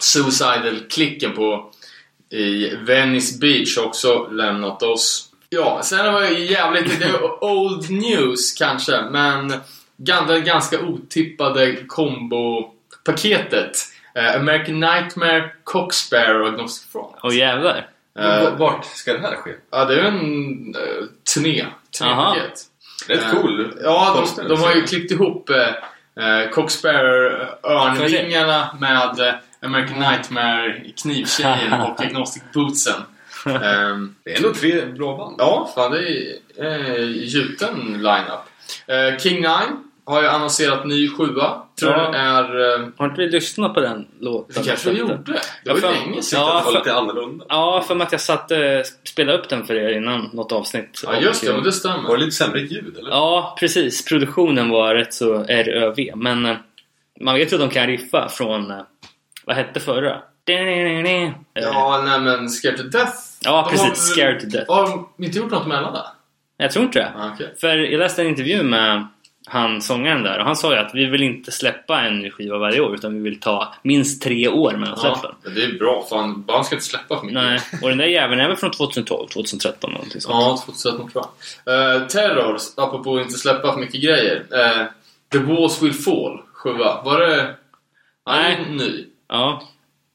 Suicidal-klicken 0.00 1.32
på 1.32 1.70
i 2.30 2.76
Venice 2.76 3.38
Beach 3.38 3.78
också 3.78 4.28
lämnat 4.30 4.82
oss. 4.82 5.28
Ja, 5.48 5.80
sen 5.84 6.12
var 6.12 6.20
det 6.20 6.30
jävligt, 6.30 7.00
det 7.00 7.20
old 7.40 7.90
news 7.90 8.52
kanske, 8.52 9.02
men 9.10 9.54
det 10.26 10.40
ganska 10.40 10.80
otippade 10.80 11.76
kombo-paketet. 11.86 13.76
Eh, 14.14 14.36
American 14.36 14.80
Nightmare, 14.80 15.50
Cocksparrow 15.64 16.42
och 16.42 16.48
Agnostic 16.48 16.92
Front. 16.92 17.16
Åh 17.22 17.36
jävlar. 17.36 17.88
Eh, 18.18 18.56
Vart 18.56 18.84
ska 18.84 19.12
det 19.12 19.20
här 19.20 19.36
ske? 19.36 19.50
Ja, 19.70 19.84
det 19.84 20.00
är 20.00 20.04
en 20.04 20.16
uh, 20.76 21.04
turné. 21.34 21.64
Turnépaket. 21.98 22.52
Rätt 23.08 23.22
Eh, 23.22 23.30
cool. 23.30 23.72
Ja, 23.82 24.26
de, 24.36 24.48
de 24.48 24.60
har 24.60 24.74
ju 24.74 24.82
klippt 24.82 25.10
ihop 25.10 25.50
eh, 25.50 26.50
Cocksparrow 26.50 27.48
örnvingarna 27.62 28.76
med 28.80 29.38
American 29.62 29.98
Nightmare 29.98 30.84
knivtjejen 31.02 31.72
och 31.80 32.00
Agnostic 32.00 32.42
Bootsen. 32.54 33.02
Ehm, 33.46 34.14
Det 34.24 34.32
är 34.32 34.36
ändå 34.36 34.54
tre 34.54 34.84
bra 34.84 35.16
band. 35.16 35.34
ja, 35.38 35.72
fan 35.74 35.92
det 35.92 35.98
är 36.08 36.98
eh, 36.98 37.04
gjuten 37.04 37.92
lineup. 37.92 38.44
Eh, 38.86 39.18
King 39.18 39.34
Nine 39.36 39.84
har 40.08 40.22
ju 40.22 40.28
annonserat 40.28 40.86
ny 40.86 41.08
sjua. 41.10 41.62
Tror 41.80 41.92
Ja. 41.92 42.10
det 42.10 42.18
är... 42.18 42.74
Eh, 42.80 42.86
Har 42.96 43.06
inte 43.06 43.20
vi 43.20 43.28
lyssnat 43.28 43.74
på 43.74 43.80
den 43.80 44.06
låten? 44.20 44.62
det 44.62 44.68
kanske 44.68 44.90
vi 44.90 44.98
gjorde. 44.98 45.16
Det 45.64 45.70
var 45.70 45.76
ju 45.76 45.82
länge 45.82 46.22
sedan. 46.22 46.40
Ja, 46.40 46.62
var 46.64 46.72
för- 46.72 46.78
lite 46.78 46.94
annorlunda. 46.94 47.44
Ja, 47.48 47.84
för 47.86 48.00
att 48.02 48.12
jag 48.12 48.20
satt 48.20 48.50
eh, 48.50 48.58
spelade 49.04 49.38
upp 49.38 49.48
den 49.48 49.64
för 49.66 49.74
er 49.74 49.96
innan 49.96 50.30
något 50.32 50.52
avsnitt. 50.52 51.02
Ja, 51.06 51.20
just 51.20 51.44
det. 51.46 51.52
Men 51.52 51.62
det 51.62 51.72
stämmer. 51.72 52.08
Var 52.08 52.16
det 52.16 52.24
lite 52.24 52.36
sämre 52.36 52.60
ljud 52.60 52.96
eller? 52.98 53.10
Ja, 53.10 53.56
precis. 53.60 54.04
Produktionen 54.04 54.70
var 54.70 54.94
rätt 54.94 55.14
så 55.14 55.34
RÖV. 55.48 55.96
Men 56.16 56.46
eh, 56.46 56.56
man 57.20 57.34
vet 57.34 57.52
ju 57.52 57.56
att 57.56 57.60
de 57.60 57.70
kan 57.70 57.86
riffa 57.86 58.28
från... 58.28 58.70
Eh, 58.70 58.76
vad 59.44 59.56
hette 59.56 59.80
förra? 59.80 60.16
Ja, 61.54 62.02
nej 62.06 62.20
men 62.20 62.48
Scared 62.48 62.76
to 62.76 62.82
Death. 62.82 63.12
Ja, 63.44 63.62
De 63.62 63.70
precis. 63.70 63.88
har 63.88 63.94
Scared 63.94 64.40
to 64.40 64.46
Death. 64.46 64.72
Har 64.72 64.82
de 64.88 65.24
inte 65.24 65.38
gjort 65.38 65.50
något 65.50 65.66
mellan 65.66 65.92
det? 65.92 66.04
Jag 66.56 66.70
tror 66.70 66.84
inte 66.84 66.98
det. 66.98 67.12
Ah, 67.16 67.30
okej. 67.34 67.54
För 67.60 67.68
jag 67.76 67.98
läste 67.98 68.22
en 68.22 68.28
intervju 68.28 68.62
med 68.62 69.06
han 69.48 69.82
sångaren 69.82 70.22
där 70.22 70.38
och 70.38 70.44
han 70.44 70.56
sa 70.56 70.72
ju 70.72 70.78
att 70.78 70.94
vi 70.94 71.06
vill 71.06 71.22
inte 71.22 71.52
släppa 71.52 72.00
en 72.00 72.30
skiva 72.30 72.58
varje 72.58 72.80
år 72.80 72.94
utan 72.94 73.14
vi 73.14 73.20
vill 73.20 73.40
ta 73.40 73.74
minst 73.82 74.22
tre 74.22 74.48
år 74.48 74.72
mellan 74.72 74.98
släppen. 74.98 75.30
Ja, 75.44 75.50
det 75.50 75.64
är 75.64 75.78
bra. 75.78 76.06
Fan, 76.10 76.42
bara 76.42 76.64
ska 76.64 76.74
inte 76.74 76.86
släppa 76.86 77.18
för 77.18 77.26
mycket. 77.26 77.42
Nej, 77.42 77.60
och 77.82 77.88
den 77.88 77.98
där 77.98 78.06
jäveln 78.06 78.40
är 78.40 78.48
väl 78.48 78.56
från 78.56 78.70
2012, 78.70 79.28
2013 79.28 79.92
någonting 79.92 80.20
sånt. 80.20 80.34
Ja, 80.34 80.62
2013 80.66 81.10
tror 81.10 81.24
jag. 81.64 81.96
Uh, 82.00 82.06
Terror, 82.06 82.56
apropå 82.76 83.16
att 83.16 83.22
inte 83.22 83.38
släppa 83.38 83.72
för 83.72 83.80
mycket 83.80 84.02
grejer. 84.02 84.46
Eh, 84.52 84.86
The 85.32 85.38
Walls 85.38 85.82
Will 85.82 85.94
Fall, 85.94 86.40
sjua. 86.52 87.02
Var 87.04 87.20
det... 87.20 87.54
Nej. 88.26 88.66
Ny. 88.70 89.04
Ja, 89.28 89.62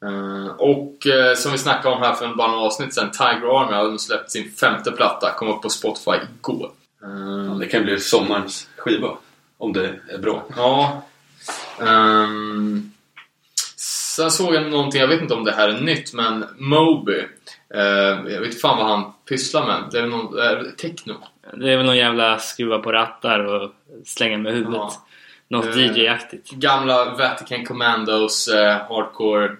Eh, 0.05 0.55
och 0.57 1.07
eh, 1.07 1.35
som 1.35 1.51
vi 1.51 1.57
snackade 1.57 1.95
om 1.95 2.01
här 2.01 2.13
för 2.13 2.27
bara 2.27 2.47
några 2.51 2.65
avsnitt 2.65 2.93
sen, 2.93 3.11
Tiger 3.11 3.61
Army 3.61 3.73
har 3.73 3.97
släppt 3.97 4.31
sin 4.31 4.51
femte 4.51 4.91
platta. 4.91 5.31
Kom 5.31 5.47
upp 5.47 5.61
på 5.61 5.69
Spotify 5.69 6.11
igår. 6.39 6.71
Eh, 7.03 7.57
Det 7.57 7.65
kan 7.67 7.83
bli 7.83 7.99
sommarens 7.99 8.67
skiva. 8.77 9.09
Om 9.63 9.73
det 9.73 9.99
är 10.09 10.17
bra. 10.17 10.45
Ja. 10.57 11.03
Ehm, 11.81 12.91
sen 14.15 14.31
såg 14.31 14.55
jag 14.55 14.71
någonting, 14.71 15.01
jag 15.01 15.07
vet 15.07 15.21
inte 15.21 15.33
om 15.33 15.43
det 15.43 15.51
här 15.51 15.69
är 15.69 15.79
nytt, 15.81 16.13
men 16.13 16.45
Moby. 16.57 17.19
eh, 17.73 17.81
jag 17.81 18.23
vet 18.23 18.45
inte 18.45 18.57
fan 18.57 18.77
vad 18.77 18.87
han 18.87 19.13
pysslar 19.29 19.67
med. 19.67 19.83
Det 19.91 19.99
är 19.99 20.07
någon 20.07 20.39
är 20.39 20.55
det 20.55 20.71
techno. 20.71 21.13
det 21.53 21.71
är 21.71 21.77
väl 21.77 21.85
någon 21.85 21.97
jävla 21.97 22.39
skruva 22.39 22.79
på 22.79 22.91
rattar 22.91 23.39
och 23.39 23.71
slänga 24.05 24.37
med 24.37 24.53
huvudet. 24.53 24.73
Ja. 24.75 25.05
Något 25.47 25.65
Eh, 25.65 25.77
DJ-aktigt. 25.77 26.51
Gamla 26.51 27.15
Vatican 27.15 27.65
Commandos, 27.65 28.47
eh, 28.47 28.77
hardcore 28.89 29.55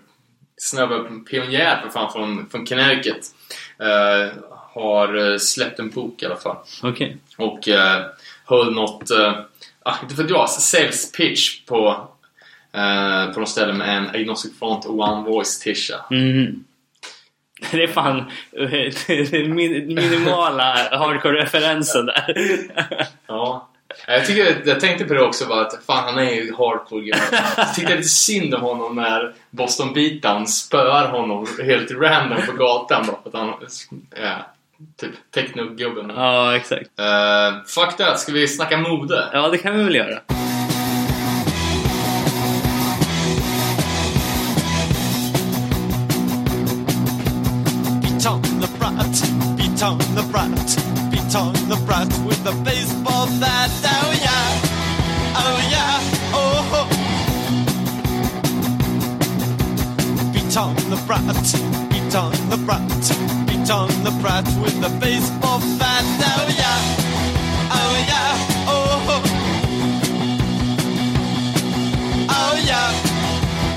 snubbe, 0.58 1.04
pionjär 1.30 1.82
för 1.82 1.90
fan 1.90 2.12
från, 2.12 2.50
från 2.50 2.66
Connecticut. 2.66 3.26
Eh, 3.80 4.38
har 4.74 5.38
släppt 5.38 5.80
en 5.80 5.90
bok 5.90 6.24
i 6.24 6.26
alla 6.26 6.36
fall. 6.36 6.58
Okej. 6.84 7.18
Och 7.38 7.68
eh, 7.68 8.02
höll 8.46 8.74
något, 8.74 9.12
eh, 9.12 9.34
ah, 9.86 9.96
inte 10.04 10.16
för 10.16 10.26
jag, 10.30 10.50
sales 10.50 11.12
pitch 11.12 11.66
på, 11.66 12.08
eh, 12.74 13.34
på 13.34 13.40
något 13.40 13.50
ställe 13.50 13.74
med 13.74 13.98
en 13.98 14.10
Agnostic 14.10 14.60
Front 14.60 14.86
One 14.86 15.30
Voice 15.30 15.60
tisha. 15.60 16.06
Mhm. 16.10 16.64
Det 17.72 17.84
är 17.84 17.88
fan 17.88 18.18
eh, 18.58 19.48
min- 19.50 19.96
minimala 19.96 20.76
hardcore-referensen 20.92 22.06
där. 22.06 22.34
Ja. 23.28 23.70
Jag, 24.08 24.26
tycker, 24.28 24.62
jag 24.66 24.80
tänkte 24.80 25.06
på 25.06 25.14
det 25.14 25.22
också, 25.22 25.46
bara 25.48 25.62
att 25.62 25.86
fan 25.86 26.04
han 26.04 26.18
är 26.28 26.32
ju 26.32 26.54
hardcore 26.56 27.02
gubbe. 27.06 27.18
Jag 27.58 27.74
tyckte 27.76 27.96
lite 27.96 28.10
synd 28.10 28.56
om 28.56 28.62
honom 28.62 28.96
när 28.96 29.34
Boston 29.50 29.94
Beatdown 29.94 30.48
spöar 30.48 31.08
honom 31.08 31.48
helt 31.64 31.92
random 31.92 32.42
på 32.48 32.52
gatan 32.54 33.06
bara 33.08 33.18
för 33.24 33.30
att 33.30 33.36
han 33.46 33.54
är 34.12 34.44
typ 35.00 35.12
techno-gubben. 35.32 36.10
ja, 36.16 36.56
exakt. 36.56 36.90
Uh, 37.00 37.66
fuck 37.66 37.98
that, 37.98 38.20
ska 38.20 38.32
vi 38.32 38.48
snacka 38.48 38.78
mode? 38.78 39.30
Ja, 39.34 39.50
det 39.50 39.58
kan 39.58 39.78
vi 39.78 39.84
väl 39.84 39.96
göra. 39.96 40.20
Beat 48.02 48.26
on 48.26 48.42
the 48.62 48.68
brat, 48.80 49.58
beat 49.58 49.84
on 49.84 49.98
the 50.16 50.24
brat, 50.32 50.78
beat 51.12 51.36
on 51.36 51.54
the 51.70 51.76
brat 51.86 52.08
with 52.28 52.48
a 52.48 52.54
baseball 52.64 53.28
bat. 53.40 53.72
Oh 53.86 54.14
yeah, 54.22 54.62
oh 55.36 55.60
yeah, 55.72 56.00
oh. 56.34 56.88
Beat 60.34 60.58
on 60.58 60.76
the 60.90 60.98
brat, 61.08 61.90
beat 61.90 62.16
on 62.16 62.32
the 62.50 62.58
brat, 62.66 63.43
on 63.70 63.88
the 64.04 64.12
brat 64.22 64.46
with 64.62 64.84
a 64.84 64.90
baseball 65.00 65.60
bat. 65.80 66.04
Oh 66.04 66.48
yeah, 66.60 66.80
oh 67.72 67.96
yeah, 68.10 68.38
oh. 68.68 69.22
Oh 72.30 72.56
yeah, 72.66 72.92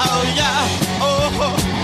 oh 0.01 0.23
yeah, 0.37 0.69
oh. 1.03 1.76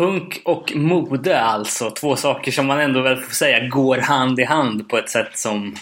Punk 0.00 0.40
och 0.44 0.72
mode 0.76 1.40
alltså. 1.40 1.90
Två 1.90 2.16
saker 2.16 2.52
som 2.52 2.66
man 2.66 2.80
ändå 2.80 3.00
väl 3.00 3.16
får 3.16 3.34
säga 3.34 3.68
går 3.68 3.98
hand 3.98 4.40
i 4.40 4.44
hand 4.44 4.88
på 4.88 4.98
ett 4.98 5.10
sätt 5.10 5.38
som... 5.38 5.76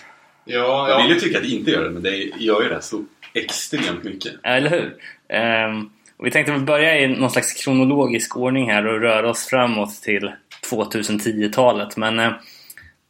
Ja, 0.45 0.89
Jag 0.89 1.01
ja. 1.01 1.03
vill 1.03 1.15
ju 1.15 1.21
tycka 1.21 1.39
att 1.39 1.45
det 1.45 1.51
inte 1.51 1.71
gör 1.71 1.85
det, 1.85 1.91
men 1.91 2.03
det 2.03 2.17
gör 2.17 2.63
ju 2.63 2.69
det 2.69 2.83
så 2.83 3.05
extremt 3.35 4.05
mycket. 4.05 4.33
Eller 4.43 4.71
hur? 4.71 4.95
Ehm, 5.29 5.91
och 6.17 6.27
vi 6.27 6.31
tänkte 6.31 6.53
väl 6.53 6.61
börja 6.61 7.01
i 7.01 7.09
någon 7.09 7.31
slags 7.31 7.53
kronologisk 7.53 8.37
ordning 8.37 8.71
här 8.71 8.87
och 8.87 9.01
röra 9.01 9.31
oss 9.31 9.47
framåt 9.47 10.03
till 10.03 10.33
2010-talet. 10.71 11.97
Men 11.97 12.19
eh, 12.19 12.33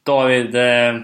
David, 0.02 0.54
eh, 0.54 1.00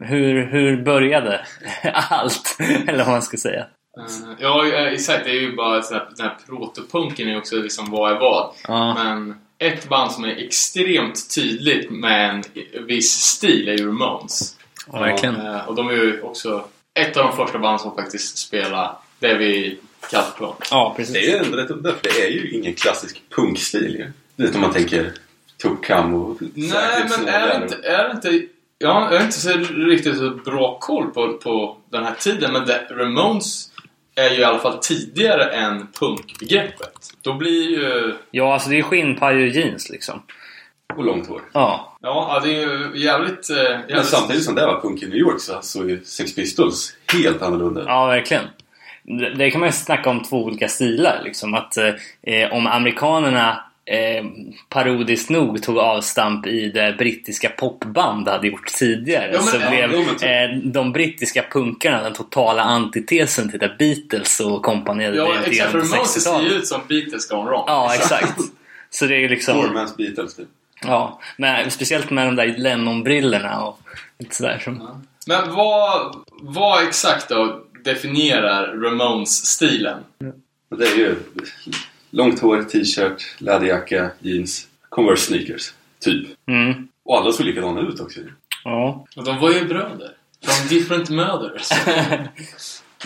hur, 0.00 0.46
hur 0.46 0.82
började 0.82 1.40
allt? 1.92 2.56
Eller 2.86 3.04
vad 3.04 3.12
man 3.12 3.22
ska 3.22 3.36
säga. 3.36 3.66
Eh, 3.98 4.04
Ja, 4.38 4.66
eh, 4.66 4.92
exakt. 4.92 5.24
Det 5.24 5.30
är 5.30 5.40
ju 5.40 5.56
bara 5.56 5.82
sån 5.82 5.96
här, 5.96 6.08
den 6.16 6.26
här 6.26 6.36
protopunken 6.46 7.28
är 7.28 7.38
också 7.38 7.56
liksom 7.56 7.90
vad 7.90 8.12
är 8.12 8.20
vad. 8.20 8.54
Ja. 8.68 8.94
Men 8.94 9.34
ett 9.58 9.88
band 9.88 10.12
som 10.12 10.24
är 10.24 10.36
extremt 10.44 11.34
tydligt 11.34 11.90
med 11.90 12.30
en 12.30 12.42
viss 12.86 13.12
stil 13.12 13.68
är 13.68 13.72
ju 13.78 13.86
Ramones. 13.86 14.56
Ja, 14.92 14.98
verkligen. 15.00 15.46
Eh, 15.46 15.68
Och 15.68 15.74
de 15.74 15.88
är 15.88 15.92
ju 15.92 16.20
också 16.22 16.64
ett 16.94 17.16
av 17.16 17.24
de 17.26 17.36
första 17.36 17.58
band 17.58 17.80
som 17.80 17.94
faktiskt 17.94 18.38
spelar 18.38 18.96
det 19.18 19.34
vi 19.34 19.78
kallar 20.10 20.30
punk. 20.38 20.56
Ja, 20.70 20.94
precis. 20.96 21.14
Det 21.14 21.20
är 21.20 21.30
ju 21.38 21.44
ändå 21.44 21.56
rätt 21.56 21.70
udda, 21.70 21.92
för 21.92 22.02
det 22.02 22.22
är 22.26 22.30
ju 22.30 22.50
ingen 22.50 22.74
klassisk 22.74 23.22
punkstil 23.36 23.94
ju. 23.98 24.12
Vet 24.44 24.54
om 24.54 24.60
man 24.60 24.72
tänker 24.72 25.12
Tukkam 25.62 26.14
och 26.14 26.38
Nej, 26.54 27.06
men 27.18 27.28
är 27.28 27.48
det 27.48 27.62
inte... 27.64 27.76
Är 27.88 28.08
det 28.08 28.12
inte 28.14 28.46
ja, 28.78 29.08
jag 29.12 29.18
har 29.18 29.24
inte 29.24 29.40
så 29.40 29.50
riktigt 29.74 30.18
så 30.18 30.30
bra 30.30 30.78
koll 30.80 31.10
på, 31.10 31.32
på 31.32 31.76
den 31.90 32.04
här 32.04 32.14
tiden, 32.14 32.52
men 32.52 32.66
det, 32.66 32.86
Ramones 32.90 33.71
är 34.14 34.30
ju 34.30 34.40
i 34.40 34.44
alla 34.44 34.58
fall 34.58 34.78
tidigare 34.78 35.44
än 35.44 35.88
punkbegreppet. 36.00 36.92
Då 37.22 37.34
blir 37.34 37.70
ju... 37.70 38.14
Ja, 38.30 38.54
alltså 38.54 38.70
det 38.70 38.78
är 38.78 38.82
skinnpaj 38.82 39.42
och 39.42 39.48
jeans 39.48 39.90
liksom. 39.90 40.22
Och 40.96 41.04
långt 41.04 41.28
hår. 41.28 41.40
Ja. 41.52 41.98
Ja, 42.00 42.40
det 42.44 42.48
är 42.50 42.60
ju 42.60 42.90
jävligt... 42.94 43.50
eh, 43.50 43.56
jävligt 43.56 43.96
Men 43.96 44.04
samtidigt 44.04 44.44
som 44.44 44.54
det 44.54 44.66
var 44.66 44.80
punk 44.80 45.02
i 45.02 45.06
New 45.06 45.18
York 45.18 45.40
så 45.40 45.58
såg 45.62 45.90
ju 45.90 46.04
Sex 46.04 46.34
Pistols 46.34 46.96
helt 47.12 47.42
annorlunda. 47.42 47.84
Ja, 47.86 48.06
verkligen. 48.06 48.44
Det, 49.02 49.34
det 49.34 49.50
kan 49.50 49.60
man 49.60 49.68
ju 49.68 49.72
snacka 49.72 50.10
om 50.10 50.22
två 50.22 50.44
olika 50.44 50.68
stilar. 50.68 51.20
Liksom. 51.24 51.54
Att, 51.54 51.76
eh, 51.76 52.52
om 52.52 52.66
amerikanerna 52.66 53.64
eh, 53.84 54.24
parodiskt 54.68 55.30
nog 55.30 55.62
tog 55.62 55.78
avstamp 55.78 56.46
i 56.46 56.68
det 56.68 56.94
brittiska 56.98 57.48
popband 57.48 58.28
hade 58.28 58.48
gjort 58.48 58.66
tidigare 58.66 59.26
Ja, 59.32 59.38
men- 59.40 59.42
så 59.42 59.56
ja, 59.60 59.70
blev 59.70 60.04
typ. 60.04 60.22
eh, 60.22 60.70
de 60.70 60.92
brittiska 60.92 61.44
punkarna 61.52 62.02
den 62.02 62.12
totala 62.12 62.62
antitesen 62.62 63.50
till 63.50 63.58
det 63.60 63.74
Beatles 63.78 64.40
och 64.40 64.62
kompani 64.62 65.04
hade 65.04 65.16
Ja, 65.16 65.34
exakt. 65.46 65.70
För 65.70 65.78
Ramones 65.78 66.12
ser 66.12 66.30
ju 66.30 66.36
60-talet. 66.36 66.52
ut 66.52 66.66
som 66.66 66.80
Beatles 66.88 67.28
gone 67.28 67.50
wrong. 67.50 67.64
Ja, 67.66 67.94
exakt. 67.94 68.38
Så 68.90 69.06
det 69.06 69.14
är 69.14 69.18
ju 69.20 69.28
liksom... 69.28 69.54
Poor 69.54 69.96
Beatles 69.98 70.34
typ. 70.36 70.48
Ja, 70.84 71.20
men 71.36 71.70
speciellt 71.70 72.10
med 72.10 72.26
de 72.26 72.36
där 72.36 72.46
Lennon-brillorna 72.58 73.62
och 73.64 73.78
lite 74.18 74.34
sådär. 74.34 74.58
Som, 74.64 75.02
Men 75.26 75.54
vad, 75.54 76.16
vad 76.42 76.82
exakt 76.82 77.28
då 77.28 77.60
definierar 77.84 78.76
Ramones-stilen? 78.76 79.98
Och 80.70 80.78
det 80.78 80.86
är 80.86 80.96
ju 80.96 81.16
långt 82.12 82.40
hår, 82.40 82.62
t-shirt, 82.62 83.22
läderjacka, 83.38 84.10
jeans, 84.20 84.68
Converse 84.88 85.22
sneakers. 85.26 85.72
Typ. 86.00 86.28
mm, 86.48 86.88
Och 87.04 87.18
alla 87.18 87.32
såg 87.32 87.46
likadana 87.46 87.80
ut 87.80 88.00
också 88.00 88.20
ja. 88.64 89.06
Och 89.16 89.24
de 89.24 89.38
var 89.38 89.50
ju 89.52 89.64
bröder. 89.64 90.12
From 90.44 90.68
different 90.68 91.10
mothers. 91.10 91.68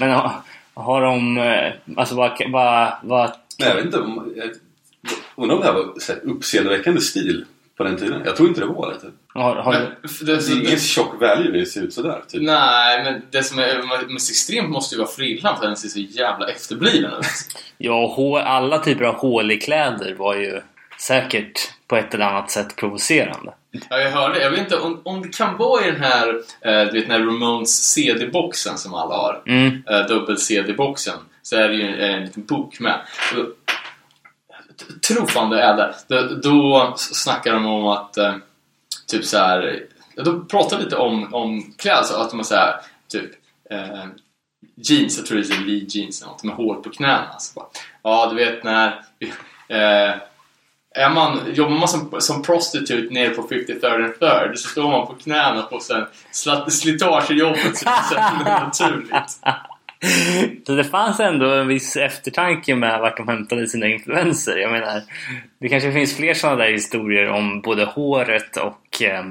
Men 0.01 0.11
har, 0.11 0.33
har 0.75 1.03
de... 1.03 1.39
eh, 1.39 1.73
Alltså 1.97 2.15
vad... 2.15 2.51
vad, 2.51 2.93
vad 3.03 3.33
Men 3.59 3.69
jag 3.69 3.75
vet 3.75 3.85
inte 3.85 3.99
undrar 3.99 5.55
om 5.57 5.61
det 5.61 5.67
här 5.67 5.73
var 5.73 5.99
så 6.01 6.13
här 6.13 6.21
uppseendeväckande 6.25 7.01
stil 7.01 7.45
på 7.77 7.85
den 7.85 7.97
tiden. 7.97 8.23
Jag 8.25 8.37
tror 8.37 8.49
inte 8.49 8.61
det 8.61 8.67
var 8.67 8.93
det. 8.93 9.01
Typ. 9.01 9.11
har, 9.35 9.57
har, 9.57 9.73
Men, 9.73 9.83
det, 10.27 10.37
Det 10.37 10.53
är 10.53 10.67
ingen 10.67 10.79
tjock 10.79 11.21
value 11.21 11.53
det 11.53 11.67
ser 11.67 11.83
ut 11.83 11.95
sådär. 11.95 12.23
Typ. 12.29 12.43
nej, 12.43 13.05
men 13.05 13.23
det 13.31 13.43
som 13.43 13.59
är 13.59 14.13
mest 14.13 14.31
extremt 14.31 14.71
måste 14.71 14.95
ju 14.95 14.99
vara 14.99 15.11
frillan 15.11 15.57
för 15.59 15.67
den 15.67 15.77
ser 15.77 15.89
så 15.89 15.99
jävla 15.99 16.49
efterbliven 16.49 17.11
ut. 17.21 17.27
Ja, 17.79 18.15
hå- 18.17 18.39
alla 18.43 18.79
typer 18.79 19.05
av 19.05 19.15
hål 19.15 19.51
i 19.51 19.57
kläder 19.61 20.15
var 20.15 20.35
ju 20.37 20.61
säkert 21.01 21.53
på 21.89 21.97
ett 21.97 22.15
eller 22.15 22.25
annat 22.27 22.51
sätt 22.51 22.77
provocerande. 22.77 23.53
Ja, 23.91 23.99
jag 24.01 24.11
hörde. 24.11 24.43
Jag 24.43 24.51
vet 24.51 24.61
inte 24.61 24.77
om, 24.77 25.01
om 25.05 25.23
det 25.23 25.37
kan 25.37 25.57
vara 25.57 25.87
i 25.87 25.91
den 25.91 26.01
här, 26.01 26.29
eh, 26.61 26.85
du 26.87 26.93
vet, 27.01 27.09
den 27.09 27.11
här 27.11 27.27
Ramones 27.27 27.93
CD-boxen 27.93 28.79
som 28.79 28.95
alla 28.95 29.15
har. 29.17 29.43
Mm. 29.47 29.83
Eh, 29.91 30.07
Dubbel-CD-boxen. 30.07 31.15
Så 31.43 31.57
är 31.57 31.69
det 31.69 31.75
ju 31.75 31.83
en, 31.83 31.95
en 32.15 32.23
liten 32.25 32.45
bok 32.45 32.81
med. 32.81 33.01
Och, 33.37 33.66
tror 35.09 35.27
fan 35.27 35.51
det 35.51 35.63
är 35.63 35.77
det! 35.77 35.95
Då, 36.09 36.35
då 36.43 36.95
snackar 36.97 37.53
de 37.53 37.67
om 37.67 37.87
att 37.87 38.17
eh, 38.17 38.35
typ 39.07 39.25
så 39.25 39.39
här. 39.39 39.83
ja, 40.17 40.25
pratar 40.51 40.79
lite 40.79 40.97
om, 40.97 41.35
om 41.35 41.75
klädsel. 41.79 42.21
Att 42.21 42.31
de 42.31 42.39
är 42.39 42.45
så 42.45 42.55
här, 42.55 42.75
typ 43.09 43.31
eh, 43.71 44.05
jeans, 44.75 45.17
jag 45.19 45.27
tror 45.27 45.39
det 45.39 45.55
är 45.55 45.61
Lee 45.61 45.87
jeans 45.89 46.23
eller 46.23 46.33
något 46.33 46.43
med 46.45 46.55
hår 46.55 46.75
på 46.75 46.91
knäna. 46.91 47.27
Alltså, 47.33 47.55
bara, 47.55 47.67
ja, 48.03 48.27
du 48.31 48.37
vet 48.37 48.65
när 48.65 48.87
eh, 49.69 50.15
är 50.99 51.11
man, 51.11 51.41
jobbar 51.55 51.79
man 51.79 51.89
som, 51.89 52.21
som 52.21 52.43
prostitute 52.43 53.15
nere 53.15 53.31
på 53.31 53.43
53rd 53.43 54.05
and 54.05 54.15
3rd 54.15 54.55
så 54.55 54.69
står 54.69 54.91
man 54.91 55.07
på 55.07 55.15
knäna 55.15 55.63
på 55.63 55.81
sen 55.81 56.07
slat- 56.33 56.73
så 56.73 58.15
det 58.15 58.21
är 58.21 58.61
naturligt. 58.65 59.41
Så 60.67 60.73
det 60.73 60.85
fanns 60.85 61.21
ändå 61.21 61.51
en 61.55 61.69
viss 61.69 61.97
eftertanke 61.97 62.75
med 62.75 63.01
vart 63.01 63.17
de 63.17 63.29
hämtade 63.29 63.67
sina 63.67 63.87
influenser. 63.87 64.57
Jag 64.57 64.73
menar, 64.73 65.03
det 65.59 65.69
kanske 65.69 65.93
finns 65.93 66.17
fler 66.17 66.35
sådana 66.35 66.57
där 66.57 66.73
historier 66.73 67.29
om 67.29 67.61
både 67.61 67.85
håret 67.85 68.57
och, 68.57 69.03
eh, 69.03 69.25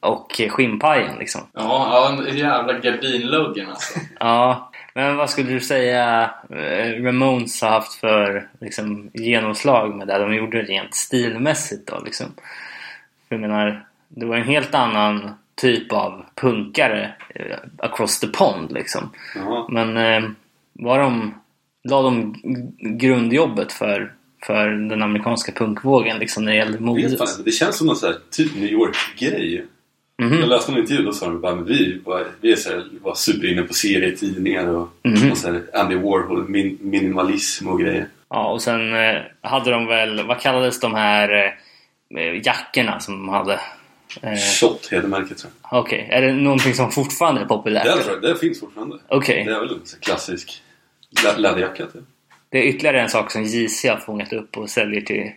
och 0.00 0.40
skinnpajen 0.50 1.16
liksom. 1.18 1.40
Ja, 1.52 2.16
ja 2.18 2.28
jävla 2.28 2.72
gardinluggen 2.72 3.68
alltså. 3.68 4.00
Ja, 4.20 4.70
men 4.94 5.16
vad 5.16 5.30
skulle 5.30 5.52
du 5.52 5.60
säga 5.60 6.30
eh, 6.50 7.02
Ramones 7.02 7.62
har 7.62 7.70
haft 7.70 7.94
för 7.94 8.48
liksom, 8.60 9.10
genomslag 9.12 9.94
med 9.94 10.06
det 10.06 10.18
de 10.18 10.34
gjorde 10.34 10.62
rent 10.62 10.94
stilmässigt 10.94 11.86
då 11.86 12.00
liksom? 12.04 12.26
För 13.28 13.34
jag 13.34 13.40
menar, 13.40 13.86
det 14.08 14.26
var 14.26 14.36
en 14.36 14.48
helt 14.48 14.74
annan 14.74 15.34
typ 15.54 15.92
av 15.92 16.24
punkare 16.34 17.14
eh, 17.34 17.56
across 17.78 18.20
the 18.20 18.26
pond 18.26 18.72
liksom. 18.72 19.10
Ja. 19.34 19.68
Men 19.70 19.96
eh, 19.96 20.30
var 20.72 20.98
de, 20.98 21.34
la 21.88 22.02
de 22.02 22.34
grundjobbet 22.98 23.72
för, 23.72 24.12
för 24.46 24.68
den 24.68 25.02
amerikanska 25.02 25.52
punkvågen 25.52 26.18
liksom 26.18 26.44
när 26.44 26.52
det 26.52 26.58
gällde 26.58 26.78
inte. 27.00 27.24
Det 27.44 27.50
känns 27.52 27.76
som 27.78 27.86
någon 27.86 27.96
sån 27.96 28.08
här 28.12 28.18
typ 28.30 28.56
New 28.56 28.72
York-grej. 28.72 29.64
Mhm. 30.22 30.38
Jag 30.40 30.48
läste 30.48 30.72
en 30.72 30.78
intervju 30.78 31.06
och 31.06 31.14
sa 31.14 31.26
de 31.26 31.40
bara 31.40 31.54
men 31.54 31.64
vi, 31.64 32.00
var, 32.04 32.26
vi 32.40 32.52
är 32.52 32.56
så 32.56 32.70
här, 32.70 32.84
var 33.02 33.14
superinne 33.14 33.62
på 33.62 33.74
serietidningar 33.74 34.68
och, 34.68 34.88
Mhm. 35.04 35.30
och 35.30 35.38
så 35.38 35.52
här 35.52 35.62
Andy 35.74 35.94
Warhol, 35.94 36.48
min, 36.48 36.78
minimalism 36.80 37.68
och 37.68 37.80
grejer. 37.80 38.08
Ja, 38.30 38.50
och 38.50 38.62
sen 38.62 38.94
eh, 38.94 39.20
hade 39.40 39.70
de 39.70 39.86
väl, 39.86 40.26
vad 40.26 40.40
kallades 40.40 40.80
de 40.80 40.94
här 40.94 41.54
eh, 42.16 42.46
jackorna 42.46 43.00
som 43.00 43.14
de 43.14 43.28
hade? 43.28 43.60
Eh, 44.22 44.36
Shot 44.60 44.88
heter 44.92 45.08
märket 45.08 45.38
tror 45.38 45.52
jag. 45.70 45.80
Okej, 45.80 46.08
är 46.10 46.22
det 46.22 46.32
någonting 46.32 46.74
som 46.74 46.90
fortfarande 46.92 47.40
är 47.40 47.44
populärt? 47.44 47.84
Det, 47.84 48.02
jag, 48.12 48.22
det 48.22 48.36
finns 48.38 48.60
fortfarande. 48.60 48.98
Okej, 49.08 49.44
Det 49.44 49.52
är 49.52 49.60
väl 49.60 49.70
en 49.70 49.80
klassisk 50.00 50.62
lä- 51.24 51.36
läderjacka 51.38 51.86
typ. 51.86 52.02
det 52.48 52.58
är 52.58 52.62
ytterligare 52.62 53.00
en 53.00 53.08
sak 53.08 53.30
som 53.30 53.42
JC 53.44 53.84
har 53.84 53.96
fångat 53.96 54.32
upp 54.32 54.56
och 54.56 54.70
säljer 54.70 55.00
till 55.00 55.30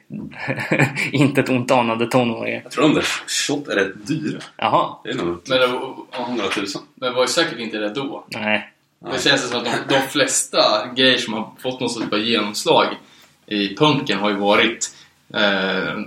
inte 1.12 1.42
ett 1.42 1.50
ont 1.50 1.72
anande 1.72 2.08
tonåringar. 2.08 2.62
Jag 2.64 2.72
tror 2.72 2.84
de 2.84 2.94
där 2.94 3.06
shot 3.28 3.68
är 3.68 3.76
rätt 3.76 4.08
dyra. 4.08 4.40
Jaha, 4.58 4.96
Det 5.04 5.10
är 5.10 5.14
nog 5.16 5.26
Men 5.26 5.60
det, 5.60 5.68
typ 5.68 5.76
ja, 6.12 6.28
några 6.38 6.50
tusen. 6.50 6.82
men 6.96 7.10
det 7.10 7.16
var 7.16 7.24
ju 7.24 7.28
säkert 7.28 7.60
inte 7.60 7.78
det 7.78 7.90
då. 7.94 8.24
nej. 8.28 8.74
Det 9.12 9.24
känns 9.24 9.50
som 9.50 9.60
att 9.60 9.66
de, 9.66 9.72
de 9.96 10.02
flesta 10.02 10.88
grejer 10.96 11.18
som 11.18 11.34
har 11.34 11.52
fått 11.60 11.80
något 11.80 11.92
sorts 11.92 12.14
av 12.14 12.20
genomslag 12.20 12.86
i 13.46 13.76
punken 13.76 14.18
har 14.20 14.30
ju 14.30 14.36
varit 14.36 14.92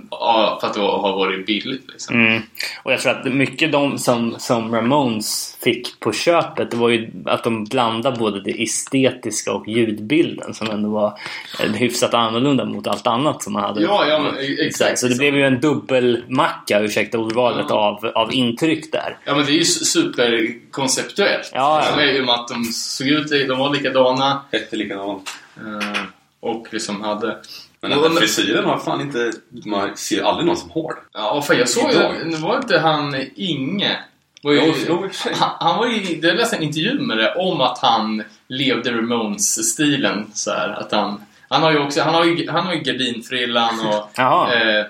ja, 0.09 0.57
för 0.61 0.67
att 0.67 0.73
det 0.73 0.79
har 0.79 1.15
varit 1.15 1.45
billigt 1.45 1.91
liksom. 1.91 2.15
Mm. 2.25 2.41
Och 2.83 2.91
jag 2.93 2.99
tror 2.99 3.11
att 3.11 3.25
mycket 3.33 3.71
de 3.71 3.97
som, 3.97 4.35
som 4.39 4.75
Ramones 4.75 5.57
fick 5.63 5.99
på 5.99 6.11
köpet 6.13 6.71
det 6.71 6.77
var 6.77 6.89
ju 6.89 7.11
att 7.25 7.43
de 7.43 7.63
blandade 7.65 8.17
både 8.19 8.41
det 8.41 8.63
estetiska 8.63 9.53
och 9.53 9.67
ljudbilden 9.67 10.53
som 10.53 10.69
ändå 10.69 10.89
var 10.89 11.19
eh, 11.63 11.71
hyfsat 11.71 12.13
annorlunda 12.13 12.65
mot 12.65 12.87
allt 12.87 13.07
annat 13.07 13.43
som 13.43 13.53
man 13.53 13.63
hade. 13.63 13.81
Ja, 13.81 14.05
ja, 14.07 14.19
men, 14.19 14.33
Så, 14.35 14.63
exakt. 14.63 14.99
så 14.99 15.07
det 15.07 15.15
blev 15.17 15.35
ju 15.35 15.43
en 15.43 15.59
dubbelmacka, 15.61 16.79
ursäkta 16.79 17.17
ordvalet, 17.17 17.65
Ja. 17.69 17.75
av, 17.75 18.05
av 18.15 18.33
intryck 18.33 18.91
där. 18.91 19.17
Ja 19.25 19.35
men 19.35 19.45
det 19.45 19.51
är 19.51 19.55
ju 19.55 19.65
superkonceptuellt. 19.65 21.51
Ja, 21.53 21.83
ja. 21.89 21.95
Det 21.95 22.03
är 22.03 22.13
ju 22.13 22.25
med 22.25 22.35
att 22.35 22.47
de 22.47 22.63
såg 22.65 23.07
ut, 23.07 23.29
de 23.47 23.57
var 23.59 23.69
likadana 23.75 24.41
Hette 24.51 24.75
likadant. 24.75 25.29
eh, 25.57 26.01
och 26.39 26.67
liksom 26.71 27.01
hade... 27.01 27.37
Men 27.81 27.91
den 27.91 28.01
men- 28.01 28.11
frisyren 28.15 28.65
har 28.65 28.77
fan 28.77 29.01
inte... 29.01 29.31
Man 29.65 29.97
ser 29.97 30.23
aldrig 30.23 30.45
någon 30.47 30.57
som 30.57 30.69
har 30.71 30.87
den. 30.95 31.03
Ja, 31.13 31.41
för 31.41 31.53
jag 31.53 31.69
såg 31.69 31.91
ju, 31.91 32.35
var 32.37 32.57
inte 32.57 32.79
han 32.79 33.15
Inge? 33.35 33.99
Var 34.43 34.51
ju, 34.51 34.73
Jo, 34.87 35.09
han, 35.33 35.49
han 35.59 35.77
var 35.77 35.87
ju, 35.87 36.19
jag 36.21 36.35
läste 36.35 36.55
en 36.55 36.63
intervju 36.63 36.99
med 36.99 37.17
det 37.17 37.35
om 37.35 37.61
att 37.61 37.79
han 37.79 38.23
levde 38.47 38.91
Ramones-stilen 38.91 40.31
så 40.33 40.51
här, 40.51 40.69
att 40.69 40.91
han 40.91 41.21
han 41.49 41.63
har 41.63 41.71
ju 41.71 41.79
också, 41.79 42.01
han 42.01 42.13
har 42.13 42.25
ju, 42.25 42.49
han 42.49 42.65
har 42.65 42.73
ju 42.73 42.79
gardinfrillan 42.79 43.79
och 43.87 44.09
Jaha. 44.15 44.53
eh, 44.53 44.85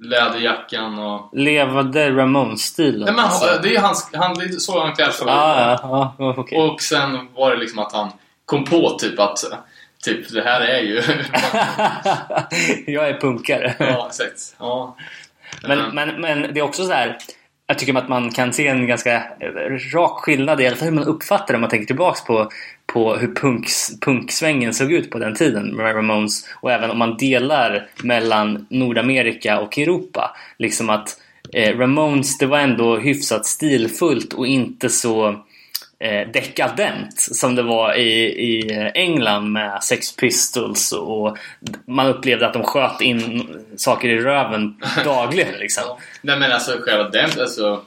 läderjackan 0.00 0.98
och... 0.98 1.30
Levde 1.32 2.10
Ramones-stilen. 2.10 3.00
Nej 3.00 3.14
men 3.14 3.24
alltså. 3.24 3.46
han- 3.52 3.62
det 3.62 3.76
är 3.76 3.80
hans, 3.80 4.10
han, 4.14 4.34
det 4.38 4.44
är 4.44 4.48
så 4.48 4.80
han 4.80 4.94
klär 4.94 5.10
sig. 5.10 5.26
Ja, 5.26 6.14
ja, 6.18 6.34
okej. 6.36 6.58
Och 6.58 6.80
sen 6.82 7.28
var 7.34 7.50
det 7.50 7.56
liksom 7.56 7.78
att 7.78 7.92
han 7.92 8.08
kom 8.44 8.64
på 8.64 8.96
typ 8.98 9.18
att 9.20 9.38
typ 10.06 10.32
det 10.32 10.42
här 10.42 10.60
är 10.60 10.80
ju... 10.80 11.02
jag 12.92 13.08
är 13.08 13.20
punkare. 13.20 13.74
ja, 13.78 14.06
exakt. 14.10 14.56
Ja. 14.58 14.96
Men, 15.62 15.78
Eh, 15.78 15.92
men, 15.92 16.20
men 16.20 16.54
det 16.54 16.60
är 16.60 16.64
också 16.64 16.84
så 16.84 16.92
här. 16.92 17.18
Jag 17.68 17.78
tycker 17.78 17.94
att 17.94 18.08
man 18.08 18.30
kan 18.30 18.52
se 18.52 18.68
en 18.68 18.86
ganska 18.86 19.22
rak 19.94 20.20
skillnad 20.20 20.60
i 20.60 20.66
alla 20.66 20.76
fall 20.76 20.88
hur 20.88 20.94
man 20.94 21.04
uppfattar 21.04 21.46
det 21.46 21.54
om 21.54 21.60
man 21.60 21.70
tänker 21.70 21.86
tillbaks 21.86 22.24
på, 22.24 22.50
på 22.86 23.16
hur 23.16 23.34
punks, 23.34 24.00
punksvängen 24.00 24.74
såg 24.74 24.92
ut 24.92 25.10
på 25.10 25.18
den 25.18 25.34
tiden 25.34 25.76
med 25.76 25.96
Ramones 25.96 26.48
och 26.54 26.72
även 26.72 26.90
om 26.90 26.98
man 26.98 27.16
delar 27.16 27.88
mellan 28.02 28.66
Nordamerika 28.70 29.60
och 29.60 29.78
Europa. 29.78 30.36
Liksom 30.58 30.90
att 30.90 31.20
eh, 31.52 31.78
Ramones 31.78 32.38
det 32.38 32.46
var 32.46 32.58
ändå 32.58 32.96
hyfsat 32.96 33.46
stilfullt 33.46 34.32
och 34.32 34.46
inte 34.46 34.88
så 34.88 35.44
eh, 35.98 36.28
dekadent 36.32 37.20
som 37.20 37.54
det 37.54 37.62
var 37.62 37.94
i, 37.94 38.10
i 38.24 38.70
England 38.94 39.52
med 39.52 39.82
Sex 39.84 40.16
Pistols 40.16 40.92
och 40.92 41.36
man 41.86 42.06
upplevde 42.06 42.46
att 42.46 42.52
de 42.52 42.62
sköt 42.64 43.00
in 43.00 43.48
saker 43.76 44.08
i 44.08 44.18
röven 44.20 44.76
dagligen 45.04 45.54
liksom. 45.58 45.84
Nej 46.22 46.38
men 46.38 46.52
alltså 46.52 46.78
själva 46.80 47.08
den, 47.08 47.30
alltså... 47.40 47.82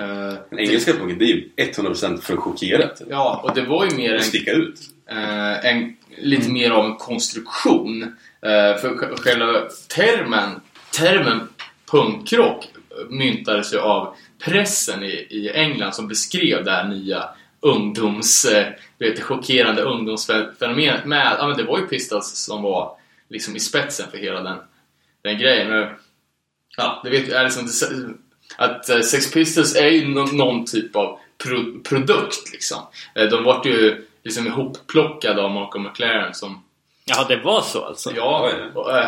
eh, 0.00 0.34
Den 0.50 0.58
engelska 0.58 0.92
punken, 0.92 1.18
det 1.18 1.24
är 1.24 1.28
ju 1.28 1.48
100% 1.56 2.20
för 2.20 2.34
att 2.34 2.40
chockera. 2.40 2.88
Typ. 2.88 3.06
ja, 3.10 3.40
och 3.44 3.54
det 3.54 3.62
var 3.62 3.84
ju 3.84 3.96
mer 3.96 4.14
en, 4.14 4.20
sticka 4.22 4.52
ut. 4.52 4.80
eh, 5.10 5.66
en 5.66 5.96
lite 6.18 6.50
mer 6.50 6.70
av 6.70 6.84
en 6.86 6.96
konstruktion. 6.96 8.02
Eh, 8.42 8.76
för 8.80 8.88
sj- 8.88 9.16
själva 9.16 9.60
termen, 9.96 10.60
termen 10.96 11.48
punkrock 11.90 12.68
myntades 13.10 13.74
ju 13.74 13.78
av 13.78 14.14
pressen 14.38 15.02
i, 15.02 15.26
i 15.30 15.50
England 15.54 15.92
som 15.92 16.08
beskrev 16.08 16.64
det 16.64 16.70
här 16.70 16.88
nya 16.88 17.28
ungdoms, 17.60 18.44
eh, 18.44 18.66
du 18.98 19.10
vet, 19.10 19.22
chockerande 19.22 19.82
ungdomsfenomenet 19.82 21.04
med, 21.04 21.36
ja 21.38 21.46
men 21.48 21.56
det 21.56 21.62
var 21.64 21.78
ju 21.78 21.86
Pistols 21.86 22.36
som 22.36 22.62
var 22.62 22.96
liksom 23.28 23.56
i 23.56 23.60
spetsen 23.60 24.10
för 24.10 24.18
hela 24.18 24.42
den, 24.42 24.58
den 25.22 25.38
grejen. 25.38 25.68
Men, 25.70 25.88
ja, 26.76 27.00
det 27.04 27.10
vet 27.10 27.28
är 27.28 27.44
liksom 27.44 27.68
att 28.56 28.88
eh, 28.88 29.00
Sex 29.00 29.32
Pistols 29.32 29.76
är 29.76 29.86
ju 29.88 30.08
nå- 30.08 30.28
någon 30.32 30.64
typ 30.66 30.96
av 30.96 31.18
pro, 31.44 31.80
produkt 31.80 32.52
liksom. 32.52 32.78
Eh, 33.14 33.24
De 33.28 33.44
vart 33.44 33.66
ju 33.66 34.06
liksom 34.24 34.46
ihopplockade 34.46 35.42
av 35.42 35.50
Malcolm 35.50 35.84
McLaren 35.84 36.34
som, 36.34 36.64
Ja, 37.04 37.24
det 37.28 37.36
var 37.36 37.62
så 37.62 37.84
alltså? 37.84 38.12
ja, 38.16 38.50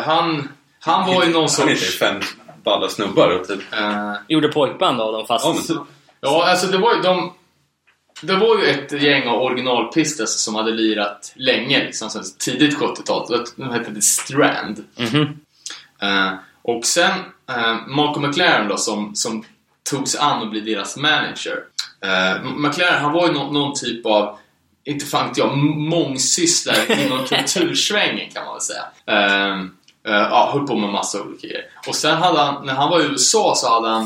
han, 0.05 0.49
han 0.79 1.07
var 1.07 1.23
ju 1.25 1.29
någon 1.31 1.41
Han 1.41 1.49
sorts... 1.49 1.99
fem 1.99 2.21
balla 2.67 2.89
snubbar 2.89 3.29
och 3.29 3.47
typ... 3.47 3.73
eh, 3.73 4.13
Gjorde 4.27 4.47
pojkband 4.47 5.01
av 5.01 5.11
dem 5.13 5.25
fast... 5.27 5.45
Ja 5.45 5.53
men 5.53 5.63
typ. 5.63 5.77
Ja, 6.21 6.49
alltså 6.49 6.67
det 6.67 6.77
var 6.77 6.95
ju 6.95 7.01
de... 7.01 7.33
Det 8.21 8.35
var 8.35 8.57
ju 8.59 8.65
ett 8.65 8.91
gäng 9.01 9.27
av 9.27 9.41
originalpistas 9.41 10.39
som 10.43 10.55
hade 10.55 10.71
lirat 10.71 11.33
länge, 11.35 11.83
liksom 11.83 12.09
sen 12.09 12.23
tidigt 12.39 12.77
70-tal. 12.77 13.45
De 13.55 13.69
hette 13.71 13.93
The 13.95 14.01
Strand. 14.01 14.83
Mhm. 14.95 15.39
Eh, 16.01 16.33
och 16.61 16.85
sen 16.85 17.11
eh, 17.49 17.75
Malcolm 17.87 18.27
McLaren 18.27 18.67
då 18.67 18.77
som, 18.77 19.15
som 19.15 19.43
tog 19.89 20.07
sig 20.07 20.19
an 20.21 20.41
att 20.43 20.49
bli 20.51 20.59
deras 20.59 20.97
manager. 20.97 21.57
Eh, 22.03 22.43
McLaren 22.57 23.01
han 23.01 23.13
var 23.13 23.27
ju 23.27 23.33
nå- 23.33 23.51
någon 23.51 23.73
typ 23.75 24.05
av, 24.05 24.37
inte 24.85 25.05
fan 25.05 25.33
jag, 25.35 25.57
mångsysslare 25.77 27.03
inom 27.05 27.25
kultursvängen 27.27 28.29
kan 28.33 28.45
man 28.45 28.53
väl 28.53 28.61
säga. 28.61 28.83
Eh, 29.05 29.63
ja, 30.11 30.49
höll 30.53 30.67
på 30.67 30.75
med 30.75 30.89
massa 30.89 31.21
olika 31.21 31.47
grejer. 31.47 31.65
Och 31.87 31.95
sen 31.95 32.17
hade 32.17 32.39
han, 32.39 32.65
när 32.65 32.73
han 32.73 32.89
var 32.89 32.99
i 33.01 33.03
USA 33.03 33.53
så 33.55 33.69
hade 33.69 33.87
han 33.87 34.03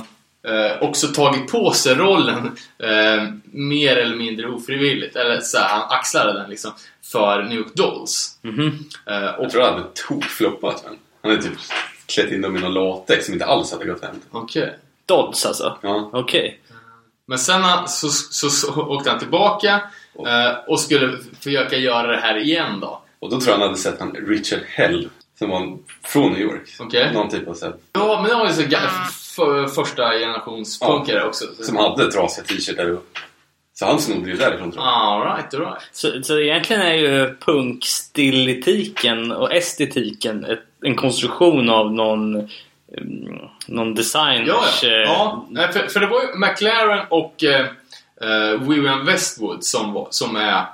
eh, 0.47 0.83
också 0.83 1.07
tagit 1.07 1.51
på 1.51 1.71
sig 1.71 1.95
rollen 1.95 2.57
eh, 2.83 3.23
mer 3.43 3.97
eller 3.97 4.15
mindre 4.15 4.47
ofrivilligt. 4.47 5.15
Eller 5.15 5.39
så 5.41 5.57
här, 5.57 5.69
han 5.69 5.97
axlade 5.99 6.33
den 6.33 6.49
liksom 6.49 6.71
för 7.11 7.43
New 7.43 7.57
York 7.57 7.73
Dolls. 7.73 8.37
Mhm. 8.41 8.85
Eh, 9.05 9.25
och 9.25 9.43
Jag 9.43 9.51
tror 9.51 9.61
han 9.63 9.73
hade 9.73 9.87
tokfloppat 10.07 10.83
men. 10.85 10.97
Han 11.23 11.31
är 11.31 11.37
typ 11.37 11.57
klätt 12.05 12.31
in 12.31 12.41
dem 12.41 12.57
i 12.57 12.59
någon 12.59 12.73
latex 12.73 13.25
som 13.25 13.33
inte 13.33 13.45
alls 13.45 13.71
hade 13.71 13.85
gått 13.85 14.03
hem. 14.03 14.15
Okej. 14.31 14.77
Dodds 15.05 15.45
alltså? 15.45 15.77
Ja. 15.81 16.09
Okej. 16.13 16.59
Men 17.25 17.39
sen 17.39 17.61
eh, 17.63 17.85
så, 17.85 18.09
så, 18.09 18.49
så 18.49 18.81
åkte 18.81 19.09
han 19.09 19.19
tillbaka 19.19 19.81
eh, 20.27 20.57
och 20.67 20.79
skulle 20.79 21.17
försöka 21.39 21.75
göra 21.77 22.07
det 22.07 22.21
här 22.21 22.37
igen 22.37 22.79
då. 22.79 23.01
Och 23.19 23.29
då 23.29 23.39
tror 23.39 23.51
jag 23.51 23.59
han 23.59 23.67
hade 23.67 23.77
sett 23.79 23.99
han 23.99 24.11
Richard 24.11 24.61
Hell 24.67 25.09
som 25.41 25.49
var 25.49 25.77
från 26.03 26.31
New 26.31 26.41
York. 26.41 26.69
Okej. 26.79 27.13
Någon 27.13 27.29
typ 27.29 27.47
av 27.47 27.53
så 27.53 27.65
här, 27.65 27.75
Ja, 27.93 28.19
men 28.21 28.29
det 28.29 28.35
var 28.35 28.47
ju 28.47 28.53
så 28.53 28.63
för, 29.35 29.67
första 29.67 30.11
generations 30.11 30.79
punkare 30.79 31.23
också. 31.27 31.45
som 31.63 31.77
hade 31.77 32.11
trasiga 32.11 32.45
t-shirtar 32.45 32.91
och 32.91 33.05
Så 33.73 33.85
han 33.85 33.99
snodde 33.99 34.29
ju 34.29 34.35
därifrån 34.37 34.71
tror 34.71 34.85
jag. 34.85 34.93
Alright, 34.93 35.53
alright. 35.53 35.89
Så, 35.91 36.23
så 36.23 36.39
egentligen 36.39 36.81
är 36.81 36.93
ju 36.93 37.35
punkstilletiken 37.35 39.31
och 39.31 39.53
estetiken 39.53 40.45
ett, 40.45 40.59
en 40.85 40.95
konstruktion 40.95 41.69
av 41.69 41.93
någon, 41.93 42.35
mm, 42.35 42.49
någon 43.67 43.87
Ja, 43.87 43.93
designers... 43.93 44.83
ja. 44.83 44.87
eh, 44.89 44.91
ja 45.55 45.67
för, 45.73 45.87
för 45.87 45.99
det 45.99 46.07
var 46.07 46.21
ju 46.21 46.27
McLaren 46.35 47.05
och 47.09 47.43
eh, 47.43 47.65
eh, 48.21 48.61
Vivian 48.69 49.05
Westwood 49.05 49.63
som, 49.63 50.07
som 50.09 50.35
är 50.35 50.65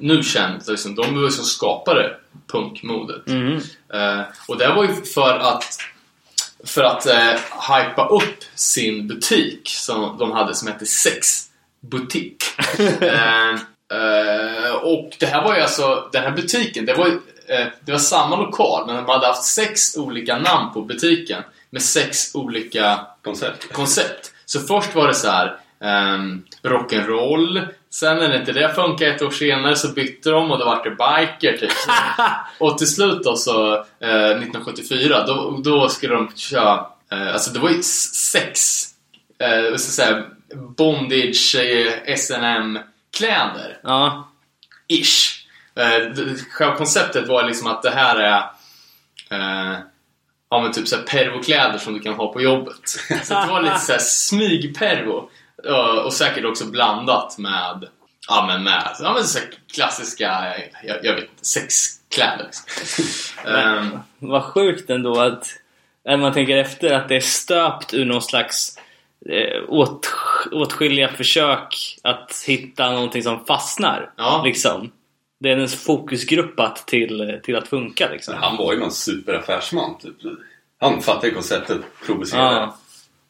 nu 0.00 0.22
känd. 0.22 0.62
Liksom, 0.68 0.94
de 0.94 1.14
var 1.14 1.22
ju 1.22 1.30
som 1.30 1.44
skapade 1.44 2.16
punkmodet. 2.52 3.26
mhm. 3.26 3.60
Eh, 3.94 4.20
och 4.48 4.58
det 4.58 4.68
var 4.68 4.84
ju 4.84 4.94
för 4.94 5.38
att 5.38 5.78
för 6.64 6.82
att 6.82 7.06
eh, 7.06 7.32
hypa 7.70 8.08
upp 8.08 8.44
sin 8.54 9.08
butik 9.08 9.68
som 9.68 10.16
de 10.18 10.32
hade 10.32 10.54
som 10.54 10.68
hette 10.68 10.86
Sex 10.86 11.48
Butik. 11.80 12.44
eh, 13.00 13.50
eh, 13.98 14.74
och 14.82 15.16
det 15.18 15.26
här 15.26 15.42
var 15.42 15.56
ju 15.56 15.60
alltså, 15.60 16.08
den 16.12 16.22
här 16.22 16.30
butiken, 16.30 16.86
det 16.86 16.94
var, 16.94 17.06
eh, 17.46 17.66
det 17.80 17.92
var 17.92 17.98
samma 17.98 18.36
lokal 18.36 18.86
men 18.86 18.96
de 18.96 19.06
hade 19.06 19.26
haft 19.26 19.44
sex 19.44 19.96
olika 19.96 20.38
namn 20.38 20.72
på 20.72 20.82
butiken 20.82 21.42
med 21.70 21.82
sex 21.82 22.34
olika 22.34 23.06
Koncept. 23.22 23.72
koncept. 23.72 24.32
Så 24.44 24.60
först 24.60 24.94
var 24.94 25.08
det 25.08 25.14
så 25.14 25.28
här 25.28 25.56
um, 26.14 26.44
rock'n'roll. 26.62 27.66
Sen 27.94 28.18
när 28.18 28.38
inte 28.38 28.52
det 28.52 28.74
funkade 28.74 29.10
ett 29.10 29.22
år 29.22 29.30
senare 29.30 29.76
så 29.76 29.88
bytte 29.88 30.30
de 30.30 30.50
och 30.50 30.58
då 30.58 30.64
var 30.64 30.84
det 30.84 30.90
biker 30.90 31.58
typ. 31.58 31.70
och 32.58 32.78
till 32.78 32.86
slut 32.86 33.22
då 33.24 33.36
så 33.36 33.74
eh, 33.74 34.26
1974 34.26 35.26
då, 35.26 35.60
då 35.64 35.88
skulle 35.88 36.14
de 36.14 36.30
köra, 36.36 36.86
eh, 37.12 37.32
alltså 37.32 37.50
det 37.50 37.58
var 37.58 37.70
ju 37.70 37.82
sex, 38.32 38.82
eh, 39.38 39.48
jag 39.48 39.80
säga, 39.80 40.24
bondage, 40.76 41.54
eh, 41.54 41.92
S&M 42.06 42.78
kläder 43.16 43.78
Ja. 43.82 44.28
ish. 44.88 45.46
Eh, 45.76 46.14
Själva 46.50 46.76
konceptet 46.76 47.28
var 47.28 47.44
liksom 47.44 47.66
att 47.66 47.82
det 47.82 47.90
här 47.90 48.16
är 48.16 48.38
eh, 49.30 49.78
ja, 50.50 50.60
men 50.62 50.72
typ 50.72 50.88
så 50.88 50.96
här 50.96 51.02
pervokläder 51.02 51.78
som 51.78 51.94
du 51.94 52.00
kan 52.00 52.14
ha 52.14 52.32
på 52.32 52.42
jobbet. 52.42 52.88
Så 53.22 53.34
det 53.34 53.46
var 53.50 53.62
lite 53.62 53.78
så 53.78 53.92
här 53.92 53.98
smygpervo. 53.98 55.30
Och 56.04 56.12
säkert 56.12 56.44
också 56.44 56.66
blandat 56.66 57.38
med 57.38 57.88
Ja 58.28 58.46
men 58.46 58.64
med 58.64 58.96
ja, 59.00 59.12
men 59.14 59.24
så 59.24 59.38
klassiska, 59.74 60.54
jag, 60.84 61.04
jag 61.04 61.14
vet 61.14 61.24
inte, 61.24 61.44
sexkläder. 61.44 62.50
Ehm, 63.46 63.98
Vad 64.18 64.42
sjukt 64.44 64.90
ändå 64.90 65.20
att 65.20 65.46
när 66.04 66.16
man 66.16 66.32
tänker 66.32 66.56
efter 66.56 66.92
att 66.94 67.08
det 67.08 67.16
är 67.16 67.20
stöpt 67.20 67.94
ur 67.94 68.04
någon 68.04 68.22
slags 68.22 68.78
eh, 69.28 69.62
åt, 69.68 70.14
åtskilliga 70.52 71.08
försök 71.08 71.98
att 72.02 72.44
hitta 72.46 72.90
någonting 72.90 73.22
som 73.22 73.44
fastnar. 73.44 74.10
Ja. 74.16 74.42
Liksom. 74.44 74.92
Det 75.40 75.50
är 75.50 75.56
en 75.56 75.68
fokusgruppat 75.68 76.86
till, 76.86 77.40
till 77.42 77.56
att 77.56 77.68
funka 77.68 78.08
liksom. 78.10 78.34
Men 78.34 78.42
han 78.42 78.56
var 78.56 78.72
ju 78.72 78.78
någon 78.78 78.92
superaffärsman 78.92 79.98
typ. 79.98 80.16
Han 80.80 81.02
fattade 81.02 81.26
ju 81.26 81.34
konceptet, 81.34 81.80
provocerade. 82.06 82.56
Ja. 82.56 82.78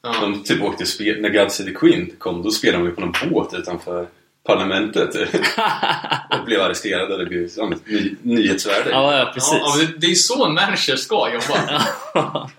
Ja. 0.05 0.15
De 0.21 0.43
typ 0.43 0.63
åkte 0.63 0.87
spel, 0.87 1.21
när 1.21 1.29
God 1.29 1.53
Save 1.53 1.71
the 1.71 1.77
Queen 1.77 2.11
kom, 2.19 2.43
då 2.43 2.51
spelade 2.51 2.85
de 2.85 2.89
ju 2.89 2.95
på 2.95 3.01
någon 3.01 3.15
båt 3.31 3.55
utanför 3.55 4.07
parlamentet. 4.47 5.17
och 6.39 6.45
blev 6.45 6.61
arresterade. 6.61 7.17
Det 7.17 7.27
blev 7.27 7.49
ja, 7.57 7.73
ny, 7.85 8.17
nyhetsvärde. 8.23 8.91
Ja, 8.91 9.19
ja, 9.19 9.31
precis. 9.35 9.59
Ja, 9.61 9.87
det, 9.99 10.07
är 10.07 10.15
så 10.15 10.47
en 10.47 10.55
manager 10.55 10.97
ska 10.97 11.33
jobba. 11.33 11.83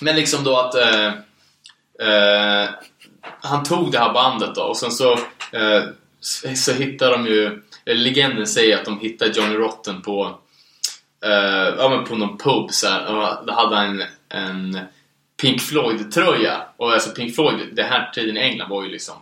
Men 0.00 0.16
liksom 0.16 0.44
då 0.44 0.56
att 0.56 0.74
eh, 0.74 1.06
eh, 2.08 2.68
han 3.40 3.64
tog 3.64 3.92
det 3.92 3.98
här 3.98 4.12
bandet 4.12 4.54
då 4.54 4.62
och 4.62 4.76
sen 4.76 4.90
så, 4.90 5.12
eh, 5.52 5.82
så, 6.54 6.72
hittade 6.72 7.12
de 7.12 7.26
ju, 7.26 7.62
legenden 7.84 8.46
säger 8.46 8.78
att 8.78 8.84
de 8.84 9.00
hittade 9.00 9.30
Johnny 9.30 9.54
Rotten 9.54 10.02
på, 10.02 10.38
eh, 11.24 11.74
ja, 11.78 11.88
men 11.88 12.04
på 12.04 12.16
någon 12.16 12.38
pub 12.38 12.70
så 12.70 12.88
här, 12.88 13.16
och 13.16 13.46
då 13.46 13.52
hade 13.52 13.76
han 13.76 14.00
en, 14.00 14.06
en 14.28 14.78
Pink 15.42 15.60
Floyd-tröja. 15.60 16.62
Och 16.76 16.92
alltså 16.92 17.10
Pink 17.10 17.34
Floyd, 17.34 17.68
den 17.72 17.86
här 17.86 18.10
tiden 18.14 18.36
i 18.36 18.40
England 18.40 18.70
var 18.70 18.82
ju 18.82 18.88
liksom, 18.88 19.14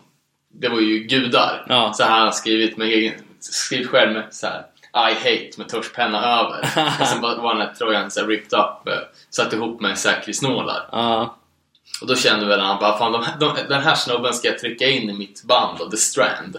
det 0.52 0.68
var 0.68 0.80
ju 0.80 0.98
gudar. 0.98 1.66
Ja. 1.68 1.92
Så 1.92 2.04
han 2.04 2.22
har 2.22 2.30
skrivit 2.30 2.76
med 2.76 2.88
egen, 2.88 3.14
skrivit 3.40 3.88
själv 3.88 4.12
med 4.12 4.26
så 4.30 4.46
här 4.46 4.66
I 5.10 5.14
hate 5.14 5.50
med 5.56 5.68
tuschpenna 5.68 6.40
över. 6.40 6.58
och 7.00 7.06
sen 7.06 7.20
var 7.20 7.36
var 7.36 7.54
den 7.54 7.66
här 7.66 7.74
tröjan 7.74 8.10
så 8.10 8.20
här 8.20 8.26
ripped 8.26 8.58
up, 8.58 8.88
eh, 8.88 8.94
satt 9.30 9.52
ihop 9.52 9.80
med 9.80 9.98
säkerhetsnålar. 9.98 10.88
Ja. 10.92 11.36
Och 12.00 12.06
då 12.06 12.16
kände 12.16 12.46
väl 12.46 12.60
han 12.60 12.80
bara, 12.80 12.98
fan 12.98 13.12
de, 13.12 13.24
de, 13.40 13.56
den 13.68 13.82
här 13.82 13.94
snubben 13.94 14.34
ska 14.34 14.48
jag 14.48 14.58
trycka 14.58 14.88
in 14.88 15.10
i 15.10 15.12
mitt 15.12 15.42
band 15.42 15.78
då, 15.78 15.90
The 15.90 15.96
Strand. 15.96 16.56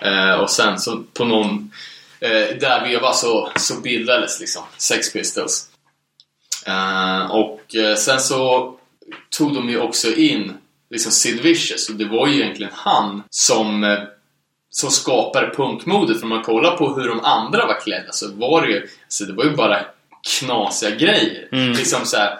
Eh, 0.00 0.34
och 0.34 0.50
sen 0.50 0.78
så 0.78 1.02
på 1.12 1.24
någon, 1.24 1.72
eh, 2.20 2.30
där 2.60 2.86
veva 2.88 3.12
så, 3.12 3.52
så 3.56 3.80
bildades 3.80 4.40
liksom 4.40 4.62
Sex 4.76 5.12
Pistols. 5.12 5.70
Eh, 6.66 7.30
och 7.30 7.74
eh, 7.76 7.96
sen 7.96 8.20
så 8.20 8.74
tog 9.38 9.54
de 9.54 9.68
ju 9.70 9.78
också 9.80 10.14
in 10.14 10.52
liksom 10.90 11.12
Sid 11.12 11.40
Vicious 11.40 11.88
och 11.88 11.94
det 11.96 12.04
var 12.04 12.26
ju 12.28 12.34
egentligen 12.42 12.72
han 12.74 13.22
som 13.30 13.84
eh, 13.84 13.98
som 14.70 14.90
skapade 14.90 15.50
punkmodet. 15.56 16.16
För 16.16 16.22
om 16.24 16.28
man 16.28 16.42
kollar 16.42 16.76
på 16.76 16.94
hur 16.94 17.08
de 17.08 17.20
andra 17.24 17.66
var 17.66 17.80
klädda 17.80 18.12
så 18.12 18.32
var 18.34 18.62
det 18.62 18.68
ju, 18.72 18.88
alltså 19.04 19.24
det 19.24 19.32
var 19.32 19.44
ju 19.44 19.50
bara 19.50 19.84
knasiga 20.40 20.90
grejer. 20.90 21.48
Mm. 21.52 21.72
Liksom 21.72 22.04
så 22.04 22.16
här 22.16 22.38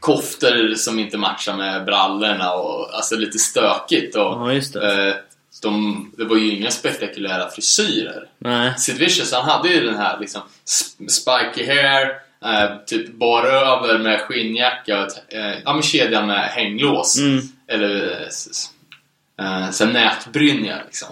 koftor 0.00 0.74
som 0.74 0.98
inte 0.98 1.18
matchar 1.18 1.56
med 1.56 1.84
brallorna 1.84 2.52
och 2.52 2.94
alltså 2.96 3.16
lite 3.16 3.38
stökigt. 3.38 4.16
Och, 4.16 4.22
Ja, 4.22 4.52
just 4.52 4.72
det. 4.72 5.08
eh, 5.08 5.14
de, 5.62 6.10
det 6.18 6.24
var 6.24 6.36
ju 6.36 6.56
inga 6.56 6.70
spektakulära 6.70 7.48
frisyrer. 7.50 8.28
Nej. 8.38 8.74
Sid 8.78 8.98
Vicious, 8.98 9.32
han 9.32 9.44
hade 9.44 9.68
ju 9.68 9.86
den 9.86 9.96
här 9.96 10.18
liksom 10.20 10.42
sp- 10.66 11.08
spiky 11.08 11.66
hair, 11.66 12.08
eh, 12.44 12.76
typ 12.86 13.12
bar 13.12 13.44
över 13.44 13.98
med 13.98 14.20
skinnjacka 14.20 14.98
och 15.00 15.06
ett, 15.06 15.34
eh, 15.34 15.58
ja, 15.64 15.72
men 15.72 15.82
kedja 15.82 16.26
med 16.26 16.40
hänglås. 16.48 17.18
Mm. 17.18 17.40
Eller 17.68 18.20
eh, 18.20 18.26
s- 18.26 18.48
s- 18.50 18.70
eh, 19.40 19.70
så 19.70 19.84
här 19.84 19.92
nätbrynja 19.92 20.78
liksom. 20.86 21.08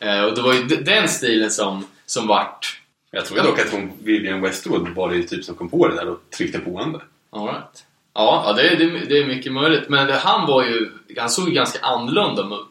Eh, 0.00 0.22
och 0.22 0.34
det 0.34 0.42
var 0.42 0.54
ju 0.54 0.62
den 0.64 1.08
stilen 1.08 1.50
som, 1.50 1.86
som 2.06 2.26
vart... 2.26 2.80
Jag 3.10 3.26
tror 3.26 3.42
dock 3.42 3.58
att 3.58 3.72
hon, 3.72 3.92
Vivian 4.02 4.40
Westwood 4.40 4.88
var 4.88 5.10
det 5.10 5.16
ju 5.16 5.22
typ 5.22 5.44
som 5.44 5.54
kom 5.54 5.68
på 5.70 5.88
det 5.88 5.94
där 5.94 6.08
och 6.08 6.20
tryckte 6.36 6.58
på. 6.58 6.78
All 7.30 7.44
right. 7.46 7.84
Ja, 8.14 8.42
ja 8.46 8.52
det, 8.52 8.74
det, 8.76 8.98
det 9.08 9.18
är 9.18 9.26
mycket 9.26 9.52
möjligt. 9.52 9.88
Men 9.88 10.06
det, 10.06 10.16
han 10.16 10.46
var 10.46 10.64
ju... 10.64 10.90
Han 11.18 11.30
såg 11.30 11.48
ju 11.48 11.54
ganska 11.54 11.78
annorlunda 11.86 12.44
mot, 12.44 12.70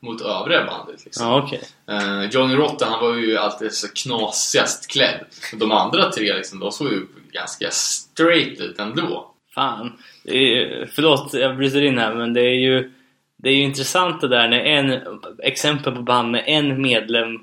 mot 0.00 0.20
övriga 0.20 0.64
bandet. 0.66 1.04
Liksom. 1.04 1.26
Ja, 1.26 1.42
okej. 1.42 1.62
Eh, 1.90 2.24
Johnny 2.30 2.54
Rotten, 2.54 2.88
han 2.88 3.00
var 3.00 3.14
ju 3.14 3.36
alltid 3.38 3.72
så 3.72 3.88
knasigast 3.94 4.90
klädd. 4.90 5.24
De 5.52 5.72
andra 5.72 6.10
tre 6.12 6.34
liksom, 6.36 6.58
de 6.58 6.72
såg 6.72 6.88
ju 6.92 7.06
ganska 7.36 7.70
straight 7.70 8.60
ut 8.60 8.78
ändå. 8.78 9.30
Fan. 9.54 9.92
Det 10.24 10.36
är, 10.62 10.88
förlåt, 10.94 11.34
jag 11.34 11.56
bryter 11.56 11.82
in 11.82 11.98
här, 11.98 12.14
men 12.14 12.32
det 12.32 12.40
är 12.40 12.54
ju 12.54 12.92
det 13.36 13.48
är 13.48 13.54
ju 13.54 13.62
intressant 13.62 14.20
det 14.20 14.28
där 14.28 14.48
när 14.48 14.58
en 14.60 15.00
exempel 15.42 15.94
på 15.94 16.02
band 16.02 16.30
när 16.30 16.42
en 16.48 16.82
medlem 16.82 17.38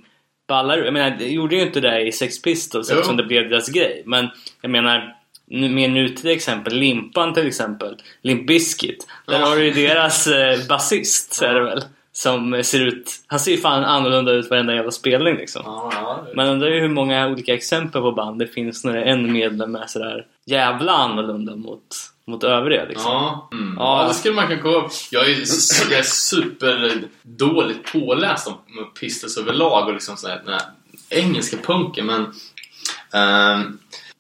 ballar. 0.48 0.78
Jag 0.78 0.94
menar, 0.94 1.16
det 1.20 1.28
gjorde 1.28 1.56
ju 1.56 1.62
inte 1.62 1.80
det 1.82 2.02
i 2.02 2.12
Sex 2.12 2.42
Pistols 2.42 2.90
Jo. 2.92 2.96
eftersom 2.96 3.18
det 3.18 3.24
blev 3.24 3.50
deras 3.50 3.70
grej. 3.70 4.04
Men 4.06 4.30
jag 4.62 4.72
menar, 4.72 5.16
mer 5.48 5.88
nutida 5.88 6.32
exempel, 6.32 6.74
Limpan 6.76 7.34
till 7.34 7.48
exempel, 7.48 7.96
Limp 8.22 8.48
Bizkit. 8.48 9.08
Där 9.28 9.40
Ja. 9.40 9.46
har 9.46 9.56
du 9.56 9.66
ju 9.66 9.72
deras 9.88 10.28
eh, 10.28 10.68
basist, 10.70 11.42
är 11.42 11.54
det 11.54 11.64
väl. 11.64 11.82
Som 12.16 12.64
ser 12.64 12.80
ut, 12.80 13.12
han 13.28 13.40
ser 13.40 13.52
ju 13.52 13.58
fan 13.58 13.84
annorlunda 13.84 14.32
ut 14.32 14.50
varenda 14.50 14.76
jävla 14.76 14.92
spelning 14.92 15.36
liksom. 15.36 15.62
Ja, 15.66 15.92
ja. 15.94 16.26
Man 16.36 16.48
undrar 16.48 16.70
ju 16.70 16.80
hur 16.80 16.90
många 16.90 17.28
olika 17.28 17.54
exempel 17.54 18.02
på 18.02 18.12
band 18.12 18.40
det 18.40 18.48
finns 18.48 18.84
när 18.84 18.96
en 18.96 19.34
medlem 19.34 19.76
är 19.76 19.88
sådär 19.88 20.26
jävla 20.46 20.92
annorlunda 20.92 21.56
mot, 21.56 21.88
mot 22.28 22.44
övriga 22.44 22.86
liksom. 22.86 23.12
Ja, 23.12 23.50
mm. 23.52 23.76
Ja. 23.80 24.02
ja, 24.02 24.08
det 24.08 24.14
skulle 24.14 24.36
man 24.36 24.48
kunna 24.48 24.70
upp. 24.70 24.92
Jag 25.12 25.30
är, 25.30 25.36
jag 25.92 26.00
är 26.00 26.04
superdåligt 26.04 27.92
påläst 27.92 28.48
om 28.48 28.54
Pistols 29.00 29.38
överlag 29.38 29.88
och 29.88 29.94
liksom 29.94 30.18
sådär, 30.18 30.42
den 30.46 30.54
här 30.54 30.64
engelska 31.10 31.58
punken 31.58 32.06
men 32.06 32.26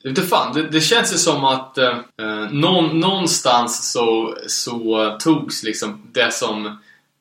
vet 0.03 0.17
inte 0.17 0.21
fan, 0.21 0.53
det, 0.53 0.67
det 0.67 0.81
känns 0.81 1.13
ju 1.13 1.17
som 1.17 1.45
att 1.45 1.77
eh, 1.77 1.97
eh, 2.19 2.51
någon, 2.51 2.99
någonstans 2.99 3.91
så, 3.91 4.37
så 4.47 5.17
togs 5.19 5.63
liksom 5.63 6.01
det 6.11 6.33
som, 6.33 6.79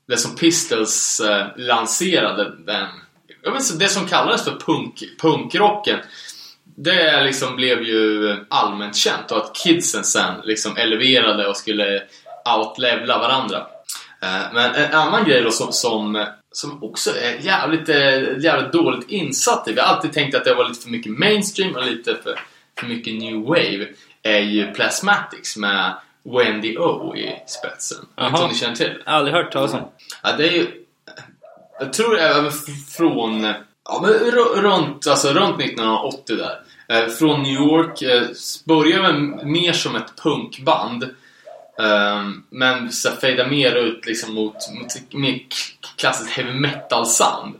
det 0.08 0.16
som 0.16 0.36
Pistols 0.36 1.20
eh, 1.20 1.46
lanserade, 1.56 2.56
den, 2.56 2.88
jag 3.42 3.52
vet 3.52 3.62
inte, 3.62 3.84
det 3.84 3.90
som 3.90 4.06
kallades 4.06 4.44
för 4.44 4.56
punk, 4.66 5.02
punkrocken 5.20 5.98
det 6.76 7.24
liksom 7.24 7.56
blev 7.56 7.82
ju 7.82 8.36
allmänt 8.48 8.96
känt 8.96 9.30
och 9.30 9.36
att 9.36 9.54
kidsen 9.54 10.04
sen 10.04 10.34
liksom 10.44 10.76
eleverade 10.76 11.46
och 11.48 11.56
skulle 11.56 12.02
outlevla 12.58 13.18
varandra. 13.18 13.66
Eh, 14.22 14.52
Men 14.52 14.74
en 14.74 14.94
annan 14.94 15.24
grej 15.24 15.42
då 15.42 15.50
som, 15.50 15.72
som, 15.72 16.26
som 16.52 16.82
också 16.84 17.10
är 17.10 17.38
jävligt, 17.40 17.88
eh, 17.88 18.38
jävligt 18.38 18.72
dåligt 18.72 19.10
insatt 19.10 19.68
i. 19.68 19.72
Vi 19.72 19.80
har 19.80 19.86
alltid 19.86 20.12
tänkt 20.12 20.34
att 20.34 20.44
det 20.44 20.54
var 20.54 20.68
lite 20.68 20.82
för 20.82 20.90
mycket 20.90 21.12
mainstream 21.12 21.76
och 21.76 21.86
lite 21.86 22.16
för, 22.22 22.40
för 22.78 22.86
mycket 22.86 23.14
new 23.14 23.36
wave. 23.36 23.88
Är 24.22 24.40
ju 24.40 24.72
Plasmatics 24.72 25.56
med 25.56 25.92
Wendy 26.24 26.76
O 26.78 27.16
i 27.16 27.36
spetsen. 27.46 27.98
Jag 28.16 28.22
vet 28.24 28.30
inte 28.32 28.42
om 28.42 28.48
ni 28.50 28.56
känner 28.56 28.74
till? 28.76 29.02
Aldrig 29.06 29.34
hört 29.34 29.52
talas 29.52 29.74
om. 29.74 29.80
Ja, 30.22 30.32
det 30.36 30.48
är 30.48 30.52
ju... 30.52 30.66
Jag 31.80 31.92
tror 31.92 32.18
f- 32.48 32.94
från... 32.96 33.44
Ja, 33.84 34.00
men 34.02 34.12
runt, 34.62 35.06
alltså 35.06 35.28
runt 35.28 35.60
1980 35.62 36.36
där. 36.36 36.60
Eh, 36.88 37.08
från 37.08 37.42
New 37.42 37.52
York. 37.52 38.02
Eh, 38.02 38.22
började 38.66 39.12
med 39.12 39.46
mer 39.46 39.72
som 39.72 39.96
ett 39.96 40.16
punkband. 40.22 41.02
Eh, 41.78 42.22
men 42.50 42.92
så 42.92 43.10
fejdade 43.10 43.50
mer 43.50 43.74
ut 43.74 44.06
liksom 44.06 44.34
mot, 44.34 44.54
mot 44.54 45.12
mer 45.12 45.40
klassiskt 45.96 46.30
heavy 46.30 46.52
metal 46.52 47.06
sound. 47.06 47.54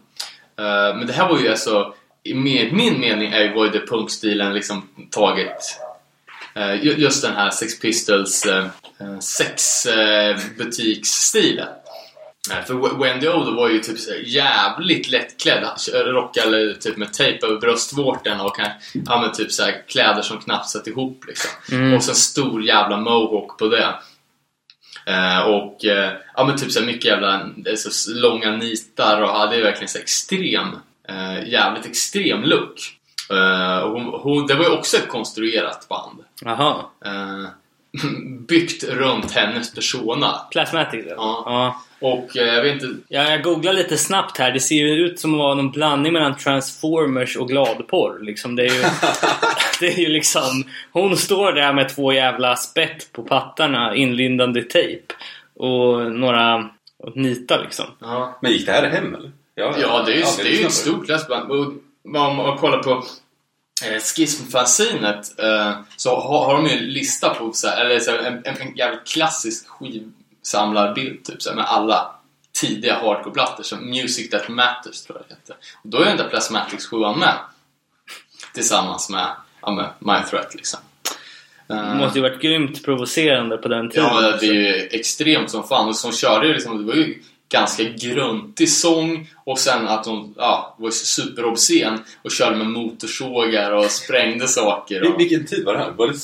Eh, 0.59 0.97
men 0.97 1.07
det 1.07 1.13
här 1.13 1.29
var 1.29 1.39
ju 1.39 1.49
alltså, 1.49 1.95
i 2.23 2.35
med 2.35 2.73
min 2.73 3.01
mening, 3.01 3.33
är 3.33 3.41
ju 3.41 3.53
det 3.73 3.87
punkstilen 3.87 4.55
liksom 4.55 4.89
tagit 5.11 5.81
just 6.81 7.23
den 7.23 7.35
här 7.35 7.51
Sex 7.51 7.81
Pistols 7.81 8.47
eh, 8.47 8.67
eh, 9.01 9.19
sexbutiksstilen. 9.19 11.69
Eh, 12.51 12.65
för 12.67 12.99
Wendy 12.99 13.29
O 13.29 13.55
var 13.57 13.69
ju 13.69 13.79
typ 13.79 14.27
jävligt 14.27 15.11
lättklädd. 15.11 15.65
Rockade 15.95 16.75
typ 16.75 16.97
med 16.97 17.13
tejp 17.13 17.47
över 17.47 17.61
bröstvårtorna 17.61 18.45
och 18.45 18.57
kan, 18.57 18.69
ja, 18.93 19.21
men 19.21 19.33
typ 19.33 19.53
så 19.53 19.63
här 19.63 19.85
kläder 19.89 20.23
som 20.23 20.39
knappt 20.39 20.69
satt 20.69 20.87
ihop 20.87 21.25
liksom. 21.27 21.51
Och 21.95 22.05
sen 22.05 22.15
stor 22.15 22.63
jävla 22.63 22.97
mohawk 22.97 23.59
på 23.59 23.69
det. 23.69 23.95
Eh, 25.07 25.41
och 25.41 25.85
eh, 25.85 26.13
ja 26.37 26.45
men 26.45 26.57
typ 26.57 26.73
så 26.73 26.81
här 26.81 26.87
mycket 26.87 27.05
jävla 27.05 27.51
eh, 27.67 27.75
så 27.77 28.15
långa 28.15 28.57
nitar 28.57 29.23
och 29.23 29.29
hade 29.29 29.57
ju 29.57 29.63
verkligen 29.63 29.89
så 29.89 29.99
här 29.99 30.03
extrem, 30.03 30.69
eh, 31.09 31.49
jävligt 31.49 31.87
extrem 31.87 32.43
look. 32.43 32.99
Och 33.85 33.91
hon, 33.91 34.21
hon, 34.21 34.47
det 34.47 34.55
var 34.55 34.65
ju 34.65 34.71
också 34.71 34.97
ett 34.97 35.09
konstruerat 35.09 35.89
band. 35.89 36.19
Jaha. 36.41 36.77
Eh, 37.05 37.49
byggt 38.49 38.85
runt 38.85 39.31
hennes 39.31 39.75
persona. 39.75 40.41
Plasmatics 40.51 41.07
eller? 41.07 41.15
Ja. 41.17 41.43
ja. 41.47 41.83
Och 42.03 42.37
eh, 42.37 42.55
jag 42.55 42.63
vet 42.63 42.83
inte... 42.83 42.95
Ja, 43.09 43.31
jag 43.31 43.43
googlar 43.43 43.73
lite 43.73 43.99
snabbt 43.99 44.39
här. 44.39 44.53
Det 44.53 44.61
ser 44.61 44.75
ju 44.75 45.07
ut 45.07 45.21
som 45.21 45.35
att 45.35 45.39
vara 45.39 45.55
någon 45.55 45.71
blandning 45.71 46.13
mellan 46.13 46.37
Transformers 46.37 47.37
och 47.37 47.49
gladporr. 47.49 48.19
Liksom, 48.23 48.57
det, 48.57 48.63
är 48.63 48.75
ju, 48.75 48.83
det 49.81 49.87
är 49.87 49.99
ju 49.99 50.09
liksom... 50.09 50.65
Hon 50.93 51.17
står 51.17 51.53
där 51.53 51.73
med 51.73 51.89
två 51.89 52.13
jävla 52.13 52.57
spett 52.57 53.13
på 53.13 53.23
pattarna 53.23 53.95
inlindande 53.95 54.63
tejp. 54.63 55.15
Och 55.55 56.13
några 56.13 56.71
och 56.99 57.17
nitar 57.17 57.63
liksom. 57.63 57.87
Ja, 57.99 58.39
Men 58.43 58.53
gick 58.53 58.67
det 58.67 58.73
här 58.73 58.91
hem 58.91 59.15
eller? 59.15 59.33
Ja, 59.55 59.75
ja 59.81 60.03
det 60.07 60.13
är 60.13 60.17
ju, 60.17 60.23
aldrig 60.23 60.47
det 60.47 60.57
är 60.57 60.61
ju 60.61 60.67
ett 60.67 60.73
stort 60.73 61.07
klassband. 61.07 61.51
Och 61.51 61.67
Om 62.05 62.37
man 62.37 62.59
kollar 62.59 62.83
på 62.83 63.05
Schismfanzinet 64.01 65.39
eh, 65.41 65.73
så 65.97 66.21
har, 66.21 66.45
har 66.45 66.55
de 66.55 66.67
ju 66.67 66.73
en 66.73 66.85
lista 66.85 67.35
på 67.35 67.53
så 67.53 67.69
här, 67.69 67.85
eller 67.85 68.01
så 68.01 68.11
här, 68.11 68.19
en, 68.19 68.43
en, 68.45 68.61
en 68.61 68.77
jävligt 68.77 69.07
klassisk 69.07 69.67
skivsamlarbild 69.69 71.25
typ, 71.25 71.43
så 71.43 71.49
här, 71.49 71.57
med 71.57 71.65
alla 71.65 72.15
tidiga 72.61 72.95
hardcore-plattor 72.95 73.63
som 73.63 73.91
Music 73.91 74.31
That 74.31 74.49
Matters 74.49 75.03
tror 75.03 75.19
jag 75.19 75.25
det 75.29 75.35
hette. 75.35 75.53
Och 75.85 75.89
då 75.91 75.99
är 75.99 76.05
den 76.05 76.17
där 76.17 76.29
Plasmatics 76.29 76.87
7 76.87 76.97
med. 76.99 77.35
Tillsammans 78.55 79.11
med, 79.11 79.27
ja, 79.63 79.71
med 79.73 79.89
My 79.99 80.29
Threat 80.31 80.55
liksom. 80.55 80.81
Eh, 81.71 81.77
Det 81.77 81.95
måste 81.95 82.19
ju 82.19 82.23
varit 82.23 82.43
grymt 82.43 82.85
provocerande 82.85 83.57
på 83.57 83.69
den 83.69 83.91
tiden. 83.91 84.05
Ja, 84.07 84.37
det 84.41 84.47
är 84.47 84.53
ju 84.53 84.89
extremt 84.93 85.51
som 85.51 85.69
fan. 85.69 85.89
Och 85.89 85.97
som 85.97 86.13
körde 86.13 86.47
ju 86.47 86.53
liksom, 86.53 86.79
det 86.79 86.85
var 86.85 86.95
ju 86.95 87.23
ganska 87.53 87.83
gruntig 87.83 88.69
sång 88.69 89.29
och 89.45 89.59
sen 89.59 89.89
att 89.89 90.07
hon 90.07 90.35
ja, 90.39 90.77
var 90.79 90.91
superobscen 90.91 91.99
och 92.23 92.31
körde 92.31 92.57
med 92.57 92.67
motorsågar 92.67 93.73
och 93.73 93.85
sprängde 93.85 94.49
saker. 94.49 95.13
Och, 95.13 95.21
Vilken 95.21 95.47
tid 95.47 95.65
var 95.65 95.73
det 95.73 95.79
här? 95.79 95.91
Var 95.91 96.07
det... 96.07 96.15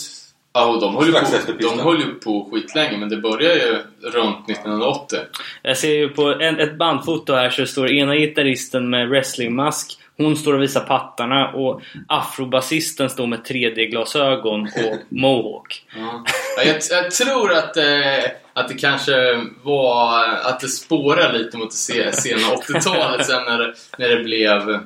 ja, 0.52 0.66
och 0.66 0.80
de 0.80 0.96
höll 0.96 1.06
ju 1.06 1.12
på, 1.12 1.52
de 1.60 1.78
höll 1.80 2.00
ju 2.00 2.14
på 2.14 2.48
skitlänge 2.52 2.98
men 2.98 3.08
det 3.08 3.16
började 3.16 3.54
ju 3.54 3.78
runt 4.10 4.50
1980. 4.50 5.18
Jag 5.62 5.78
ser 5.78 5.94
ju 5.94 6.08
på 6.08 6.22
en, 6.22 6.60
ett 6.60 6.78
bandfoto 6.78 7.34
här 7.34 7.50
så 7.50 7.66
står 7.66 7.90
ena 7.90 8.16
gitarristen 8.16 8.90
med 8.90 9.08
wrestlingmask. 9.08 9.98
Hon 10.16 10.36
står 10.36 10.54
och 10.54 10.62
visar 10.62 10.80
pattarna 10.80 11.52
och 11.52 11.80
afrobasisten 12.08 13.10
står 13.10 13.26
med 13.26 13.38
3D-glasögon 13.38 14.62
och 14.62 14.96
mohawk. 15.08 15.84
Ja, 15.96 16.24
jag, 16.64 16.76
jag 16.90 17.10
tror 17.10 17.52
att, 17.52 17.76
eh, 17.76 18.24
att 18.58 18.68
det 18.68 18.74
kanske 18.74 19.44
var 19.62 20.24
att 20.24 20.60
det 20.60 20.68
spårade 20.68 21.38
lite 21.38 21.56
mot 21.56 21.70
det 21.70 22.12
sena 22.12 22.40
80-talet 22.40 23.26
sen 23.26 23.44
när 23.44 23.58
det, 23.58 23.74
när 23.98 24.08
det 24.08 24.24
blev 24.24 24.80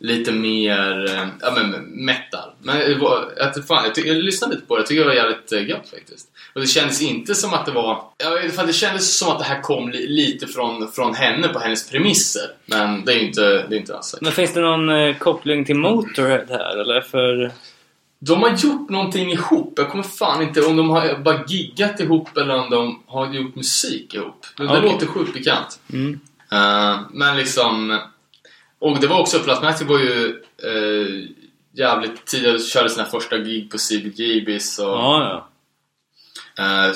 lite 0.00 0.32
mer 0.32 1.10
eh, 1.10 1.28
ja, 1.40 1.52
men 1.54 1.70
metal. 2.04 2.50
Men 2.62 3.02
att, 3.40 3.66
fan, 3.66 3.90
jag, 3.96 4.06
jag 4.06 4.16
lyssnade 4.16 4.54
lite 4.54 4.66
på 4.66 4.76
det, 4.76 4.80
jag 4.80 4.86
tycker 4.86 5.00
det 5.00 5.08
var 5.08 5.14
jävligt 5.14 5.52
eh, 5.52 5.68
gött 5.68 5.88
faktiskt. 5.88 6.28
Och 6.54 6.60
det 6.60 6.66
kändes 6.66 7.02
inte 7.02 7.34
som 7.34 7.54
att 7.54 7.66
det 7.66 7.72
var... 7.72 8.02
Ja, 8.18 8.62
det 8.66 8.72
kändes 8.72 9.18
som 9.18 9.28
att 9.28 9.38
det 9.38 9.44
här 9.44 9.60
kom 9.60 9.90
li, 9.90 10.06
lite 10.06 10.46
från, 10.46 10.92
från 10.92 11.14
henne 11.14 11.48
på 11.48 11.58
hennes 11.58 11.90
premisser. 11.90 12.50
Men 12.66 13.04
det 13.04 13.12
är 13.12 13.16
ju 13.16 13.26
inte, 13.26 13.42
det 13.42 13.76
är 13.76 13.78
inte 13.78 13.96
alls 13.96 14.06
säkert. 14.06 14.22
Men 14.22 14.32
finns 14.32 14.54
det 14.54 14.60
någon 14.60 14.88
eh, 14.88 15.16
koppling 15.16 15.64
till 15.64 15.76
Motorhead 15.76 16.46
här 16.48 16.76
eller? 16.76 17.00
För... 17.00 17.50
De 18.22 18.42
har 18.42 18.56
gjort 18.56 18.90
någonting 18.90 19.30
ihop. 19.30 19.74
Jag 19.76 19.90
kommer 19.90 20.04
fan 20.04 20.42
inte 20.42 20.62
om 20.62 20.76
de 20.76 20.90
har 20.90 21.18
bara 21.18 21.44
giggat 21.46 22.00
ihop 22.00 22.36
eller 22.36 22.56
om 22.56 22.70
de 22.70 23.02
har 23.06 23.32
gjort 23.32 23.54
musik 23.54 24.14
ihop. 24.14 24.46
Det, 24.56 24.62
det 24.62 24.78
Okej. 24.78 24.82
låter 24.82 25.06
sjukt 25.06 25.34
bekant. 25.34 25.80
Mm. 25.92 26.20
Eh, 26.52 27.00
men 27.10 27.36
liksom... 27.36 28.00
Och 28.78 29.00
det 29.00 29.06
var 29.06 29.20
också, 29.20 29.38
Plasmatic 29.38 29.88
var 29.88 29.98
ju 29.98 30.42
uh, 30.66 31.26
jävligt 31.72 32.26
tidigt, 32.26 32.68
körde 32.68 32.90
sina 32.90 33.04
första 33.04 33.38
gig 33.38 33.70
på 33.70 33.78
CBGBs 33.78 34.78
och... 34.78 34.86
Ja, 34.86 35.46
ja. 36.56 36.86
Eh, 36.88 36.94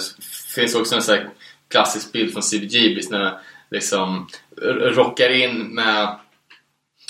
finns 0.55 0.75
också 0.75 0.95
en 0.95 1.03
sån 1.03 1.15
här 1.15 1.31
klassisk 1.71 2.13
bild 2.13 2.33
från 2.33 2.43
CBGBs 2.43 3.11
när 3.11 3.39
liksom 3.71 4.29
rockar 4.81 5.31
in 5.31 5.75
med 5.75 6.19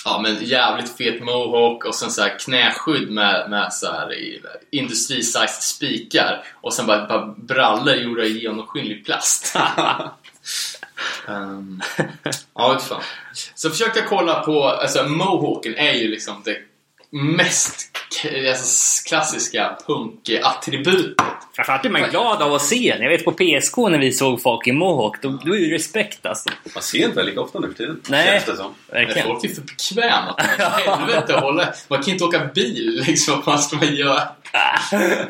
Ja 0.04 0.20
men 0.22 0.44
jävligt 0.44 0.96
fet 0.96 1.22
mohawk 1.22 1.84
och 1.84 1.94
sen 1.94 2.10
så 2.10 2.22
här 2.22 2.38
knäskydd 2.38 3.10
med, 3.10 3.50
med 3.50 3.72
så 3.72 3.92
här 3.92 4.14
i- 4.14 4.42
industri-sized 4.70 5.62
spikar 5.62 6.44
och 6.60 6.72
sen 6.74 6.86
bara 6.86 7.06
par 7.06 7.34
brallor 7.36 7.94
gjorda 7.94 8.24
i 8.24 8.38
genomskinlig 8.42 9.04
plast. 9.06 9.56
um, 11.28 11.82
ja, 12.54 12.72
vet 12.72 12.82
fan. 12.82 13.02
Så 13.54 13.70
försökte 13.70 13.98
jag 13.98 14.08
kolla 14.08 14.40
på, 14.40 14.64
alltså 14.68 15.02
mohawken 15.08 15.74
är 15.76 15.92
ju 15.92 16.08
liksom 16.08 16.42
det 16.44 16.56
mest 17.10 17.93
alltså, 18.48 19.08
klassiska 19.08 19.76
punkattributet. 19.86 21.24
Framförallt 21.56 21.84
är 21.84 21.90
man 21.90 22.10
glad 22.10 22.42
av 22.42 22.54
att 22.54 22.62
se 22.62 22.92
den. 22.94 23.02
Jag 23.02 23.10
vet 23.10 23.24
på 23.24 23.32
PSK 23.32 23.76
när 23.76 23.98
vi 23.98 24.12
såg 24.12 24.42
folk 24.42 24.66
i 24.66 24.72
mohawk, 24.72 25.22
då, 25.22 25.28
då 25.44 25.56
är 25.56 25.60
det 25.60 25.74
respekt 25.74 26.26
alltså. 26.26 26.48
Man 26.74 26.82
ser 26.82 26.98
inte 27.04 27.22
lika 27.22 27.40
ofta 27.40 27.58
nu 27.60 27.66
för 27.68 27.74
tiden. 27.74 28.00
Nej. 28.08 28.26
Känns 28.26 28.44
det 28.44 28.56
som. 28.56 28.74
Nej, 28.92 29.04
Verkligen. 29.04 29.28
Folk 29.28 29.44
är 29.44 29.48
för 29.48 29.62
bekväma. 29.62 30.34
Helvete 30.96 31.32
hålla. 31.32 31.68
Man 31.88 32.02
kan 32.02 32.12
inte 32.12 32.24
åka 32.24 32.50
bil 32.54 33.02
liksom. 33.06 33.42
Vad 33.46 33.60
ska 33.60 33.76
man 33.76 33.94
göra? 33.94 34.20
det 34.90 35.28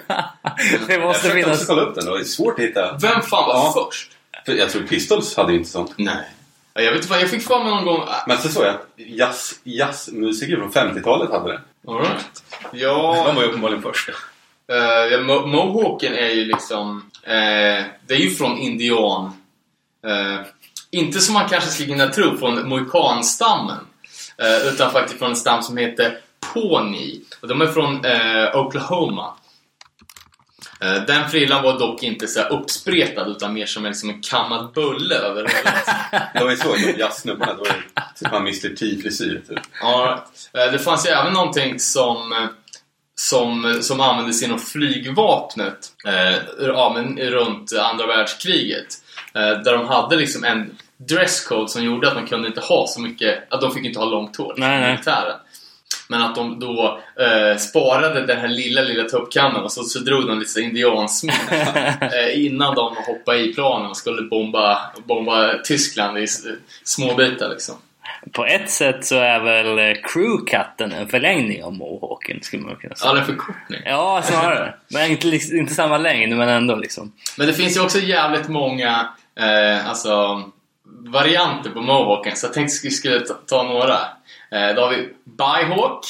Jag 0.89 1.01
måste 1.03 1.21
försökte 1.23 1.43
finnas... 1.43 1.61
också 1.61 1.67
kolla 1.67 1.83
upp 1.83 1.95
den 1.95 2.09
och 2.09 2.15
det 2.19 2.23
är 2.23 2.25
svårt 2.25 2.59
att 2.59 2.65
hitta. 2.65 2.99
Vem 3.03 3.23
fan 3.23 3.47
var 3.49 3.55
Ja. 3.55 3.73
först? 3.77 4.11
För 4.47 4.53
jag 4.53 4.71
tror 4.71 4.83
Pistols 4.83 5.37
hade 5.37 5.53
ju 5.53 5.59
inte 5.59 5.71
sånt. 5.71 5.93
Nej. 5.97 6.25
Ja, 6.75 6.83
Jag 6.83 6.91
vet 6.93 7.01
inte 7.01 7.11
vad, 7.11 7.21
jag 7.23 7.31
fick 7.31 7.43
för 7.43 7.59
mig 7.59 7.69
någon 7.75 7.85
gång... 7.85 8.09
Men 8.27 8.39
så 8.39 8.49
såg 8.49 8.65
jag 8.65 8.71
att 8.75 8.87
jazz, 8.97 9.55
jazzmusiker 9.65 10.57
från 10.57 10.73
50-talet 10.73 11.31
hade 11.31 11.53
det. 11.53 11.61
All 11.89 11.99
right. 11.99 12.43
De 12.73 12.79
Ja, 12.79 13.33
var 13.33 13.43
ju 13.43 13.49
uppenbarligen 13.49 13.83
först. 13.83 14.09
uh, 14.09 14.15
ja 15.13 15.19
Mo- 15.19 15.47
Mohawken 15.47 16.13
är 16.15 16.29
ju 16.29 16.45
liksom... 16.45 17.11
eh, 17.23 17.85
det 18.07 18.15
är 18.15 18.19
ju 18.19 18.31
från 18.31 18.59
indian... 18.59 19.25
eh, 20.07 20.47
inte 20.91 21.21
som 21.21 21.35
man 21.35 21.49
kanske 21.49 21.71
skulle 21.71 21.89
kunna 21.89 22.09
tro 22.09 22.37
från 22.37 22.69
mohikanstammen. 22.69 23.87
eh, 24.39 24.69
utan 24.69 24.91
faktiskt 24.93 25.19
från 25.19 25.31
en 25.31 25.37
stam 25.37 25.63
som 25.63 25.77
heter 25.77 26.19
Pawnee. 26.55 27.21
Och 27.43 27.49
de 27.49 27.61
är 27.61 27.67
från 27.67 28.05
eh, 28.05 28.57
Oklahoma. 28.57 29.35
Eh, 30.85 31.03
Den 31.07 31.29
frillan 31.31 31.63
var 31.63 31.79
dock 31.79 32.03
inte 32.03 32.27
så 32.29 32.41
här 32.41 32.53
uppspretad 32.53 33.29
utan 33.29 33.55
mer 33.55 33.67
som 33.67 33.85
en, 33.85 33.91
liksom 33.91 34.11
en 34.11 34.21
kammad 34.23 34.73
bulle 34.75 35.15
över 35.15 35.41
huvudet. 35.41 35.87
De 36.35 36.49
är 36.49 36.57
så, 36.57 36.77
de. 37.39 37.47
Då 37.47 37.65
är 37.65 37.85
det 37.95 38.03
typ 38.25 38.33
en 38.33 38.41
Mr 38.43 38.77
T-frisyr 38.77 39.43
typ. 39.49 39.61
Ja, 39.81 40.25
eh, 40.59 40.73
det 40.73 40.79
fanns 40.79 41.07
ju 41.07 41.11
även 41.11 41.33
någonting 41.33 41.81
som, 41.81 42.49
som, 43.17 43.79
som 43.83 44.01
användes 44.01 44.43
inom 44.43 44.59
flygvapnet 44.59 45.79
eh, 46.07 46.37
ja, 46.61 46.93
men 46.97 47.19
runt 47.19 47.73
andra 47.73 48.07
världskriget. 48.07 48.87
Eh, 49.35 49.63
där 49.63 49.73
de 49.73 49.87
hade 49.89 50.17
liksom 50.17 50.45
en 50.45 50.77
dresscode 50.97 51.69
som 51.69 51.85
gjorde 51.85 52.09
att 52.09 52.15
man 52.15 52.27
kunde 52.27 52.49
inte 52.49 52.61
ha 52.61 52.87
så 52.89 53.01
mycket, 53.01 53.53
att 53.53 53.61
de 53.61 53.75
fick 53.75 53.85
inte 53.85 53.99
ha 53.99 54.07
långt 54.07 54.37
hår, 54.37 54.55
Nej, 54.57 54.81
nej. 54.81 54.91
militären. 54.91 55.37
Men 56.09 56.23
att 56.23 56.35
de 56.35 56.61
då 56.61 57.01
eh, 57.21 57.57
sparade 57.59 58.27
den 58.27 58.39
här 58.39 58.49
lilla, 58.49 58.81
lilla 58.83 59.05
tuppkammen 59.09 59.63
och 59.63 59.73
så, 59.73 59.83
så 59.83 59.99
drog 59.99 60.27
de 60.29 60.39
lite 60.39 60.61
indiansmink 60.61 61.37
eh, 62.01 62.45
innan 62.45 62.75
de 62.75 62.97
hoppade 63.07 63.39
i 63.39 63.55
planen 63.55 63.91
och 63.91 63.97
skulle 63.97 64.23
bomba, 64.23 64.79
bomba 65.05 65.55
Tyskland 65.65 66.19
i 66.19 66.23
s- 66.25 66.43
små 66.85 67.15
bitar 67.15 67.49
liksom. 67.49 67.75
På 68.33 68.45
ett 68.47 68.71
sätt 68.71 69.05
så 69.07 69.17
är 69.17 69.41
väl 69.41 69.79
eh, 69.79 69.95
crewcutten 70.03 70.93
en 70.93 71.09
förlängning 71.09 71.65
av 71.65 71.73
mohawken 71.73 72.39
skulle 72.43 72.63
man 72.63 72.77
kunna 72.77 72.95
säga. 72.95 73.11
Ja, 73.13 73.19
en 73.19 73.25
förkortning. 73.25 73.81
Ja, 73.85 74.23
snarare. 74.25 74.75
Men 74.91 75.11
inte, 75.11 75.29
inte 75.57 75.75
samma 75.75 75.99
längd, 75.99 76.37
men 76.37 76.49
ändå 76.49 76.77
liksom. 76.77 77.13
Men 77.39 77.47
det 77.47 77.53
finns 77.53 77.77
ju 77.77 77.81
också 77.81 77.99
jävligt 77.99 78.49
många 78.49 79.09
eh, 79.41 79.89
alltså, 79.89 80.43
varianter 81.07 81.71
på 81.71 81.81
mohawken, 81.81 82.37
så 82.37 82.47
jag 82.47 82.53
tänkte 82.55 82.75
att 82.81 82.85
vi 82.85 82.91
skulle 82.91 83.21
ta, 83.21 83.35
ta 83.35 83.63
några. 83.63 83.99
Eh, 84.55 84.75
då 84.75 84.81
har 84.83 84.91
vi 84.91 85.09
Byhawk, 85.25 86.07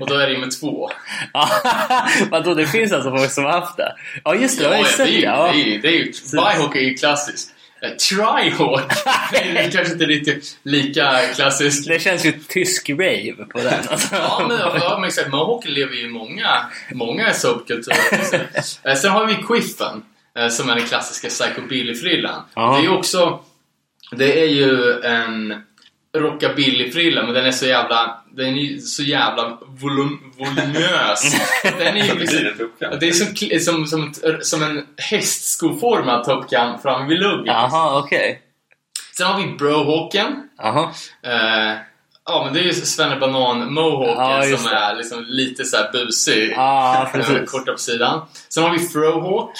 och 0.00 0.06
då 0.06 0.14
är 0.14 0.26
det 0.26 0.32
ju 0.32 0.38
med 0.38 0.60
två. 0.60 0.90
Ja, 1.32 1.48
Vadå, 2.30 2.54
det 2.54 2.66
finns 2.66 2.92
alltså 2.92 3.10
folk 3.10 3.30
som 3.30 3.44
har 3.44 3.52
haft 3.52 3.76
det? 3.76 3.94
Ja, 4.24 4.34
just 4.34 4.58
det. 4.58 4.64
ju 4.64 4.84
det, 4.96 5.02
är, 5.02 5.06
ju- 5.06 5.20
Ja. 5.22 5.50
det, 5.52 5.60
är, 5.60 5.64
ju- 5.64 5.78
det 5.80 5.88
är 5.88 5.92
ju, 5.92 6.12
Byhawk 6.32 6.76
är 6.76 6.80
ju 6.80 6.94
klassisk. 6.94 7.48
Eh, 7.82 7.90
Tryhawk 7.90 8.92
det 9.32 9.38
är 9.58 9.70
kanske 9.70 9.92
inte 9.92 10.04
riktigt 10.06 10.58
lika 10.62 11.18
klassisk. 11.34 11.88
Det 11.88 11.98
känns 12.02 12.24
ju 12.26 12.32
tysk 12.32 12.90
rave 12.90 13.44
på 13.52 13.58
den. 13.58 13.74
Alltså. 13.90 14.14
Ja, 14.16 14.44
men, 14.48 14.58
ja, 14.58 14.96
men 15.00 15.08
exakt. 15.08 15.28
Mohawk 15.30 15.64
lever 15.66 15.94
ju 15.94 16.00
i 16.06 16.08
många, 16.08 16.48
många 16.92 17.32
subkulturer. 17.32 18.46
Eh, 18.84 18.94
Sen 18.94 19.10
har 19.10 19.26
vi 19.26 19.34
Quiffen, 19.34 20.02
som 20.50 20.70
är 20.70 20.74
den 20.74 20.84
klassiska 20.86 21.28
psychobilly-frillan. 21.28 22.42
Ja. 22.54 22.72
Det 22.72 22.78
är 22.78 22.82
ju 22.82 22.88
också... 22.96 23.40
Det 24.12 24.40
är 24.42 24.46
ju 24.48 25.00
en 25.00 25.62
rockabilly-frilla, 26.16 27.22
men 27.22 27.34
den 27.34 27.46
är 27.46 27.50
så 27.50 27.66
jävla... 27.66 28.22
Den 28.32 28.58
är 28.58 28.78
så 28.78 29.02
jävla 29.02 29.58
volum, 29.66 30.32
volumös. 30.38 31.36
Den 31.78 31.96
är 31.96 32.04
ju 32.04 32.18
liksom, 32.18 32.38
det 33.00 33.06
är 33.06 33.58
som, 33.58 33.86
som, 33.86 34.14
som, 34.14 34.38
som 34.40 34.62
en 34.62 34.86
hästskoformad 34.96 36.24
tuppkam 36.24 36.78
fram 36.78 37.08
vid 37.08 37.18
luggen. 37.18 37.46
Jaha, 37.46 37.98
okej. 37.98 38.42
Sen 39.16 39.26
har 39.26 39.40
vi 39.40 39.46
Brohawken. 39.46 40.48
Jaha. 40.58 40.90
Eh, 41.22 41.76
ja, 42.24 42.42
men 42.44 42.54
det 42.54 42.60
är 42.60 42.64
ju 42.64 42.72
Svennebanan 42.72 43.74
Mohawken 43.74 44.50
Ja, 44.50 44.58
som 44.58 44.66
är 44.66 44.96
liksom 44.96 45.24
lite 45.28 45.64
så 45.64 45.76
busig. 45.92 46.52
Ja. 46.56 47.10
Korta 47.46 47.72
på 47.72 47.78
sidan. 47.78 48.20
Sen 48.48 48.62
har 48.62 48.70
vi 48.70 48.78
Frohawk. 48.78 49.50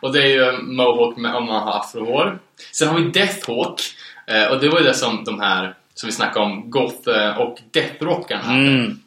Och 0.00 0.12
det 0.12 0.22
är 0.22 0.26
ju 0.26 0.62
Mohawk 0.62 1.16
med, 1.16 1.34
om 1.34 1.46
man 1.46 1.62
har 1.62 1.80
afrohår. 1.80 2.38
Sen 2.72 2.88
har 2.88 2.98
vi 2.98 3.10
Deathhawk. 3.10 3.80
Eh, 4.28 4.44
och 4.44 4.60
det 4.60 4.68
var 4.68 4.78
ju 4.78 4.84
det 4.84 4.94
som 4.94 5.24
de 5.24 5.40
här 5.40 5.74
som 5.94 6.06
vi 6.06 6.12
snackade 6.12 6.44
om, 6.44 6.70
goth 6.70 7.08
eh, 7.08 7.38
och 7.38 7.58
deathrockarna 7.70 8.42
hade. 8.42 8.58
Mm. 8.58 8.98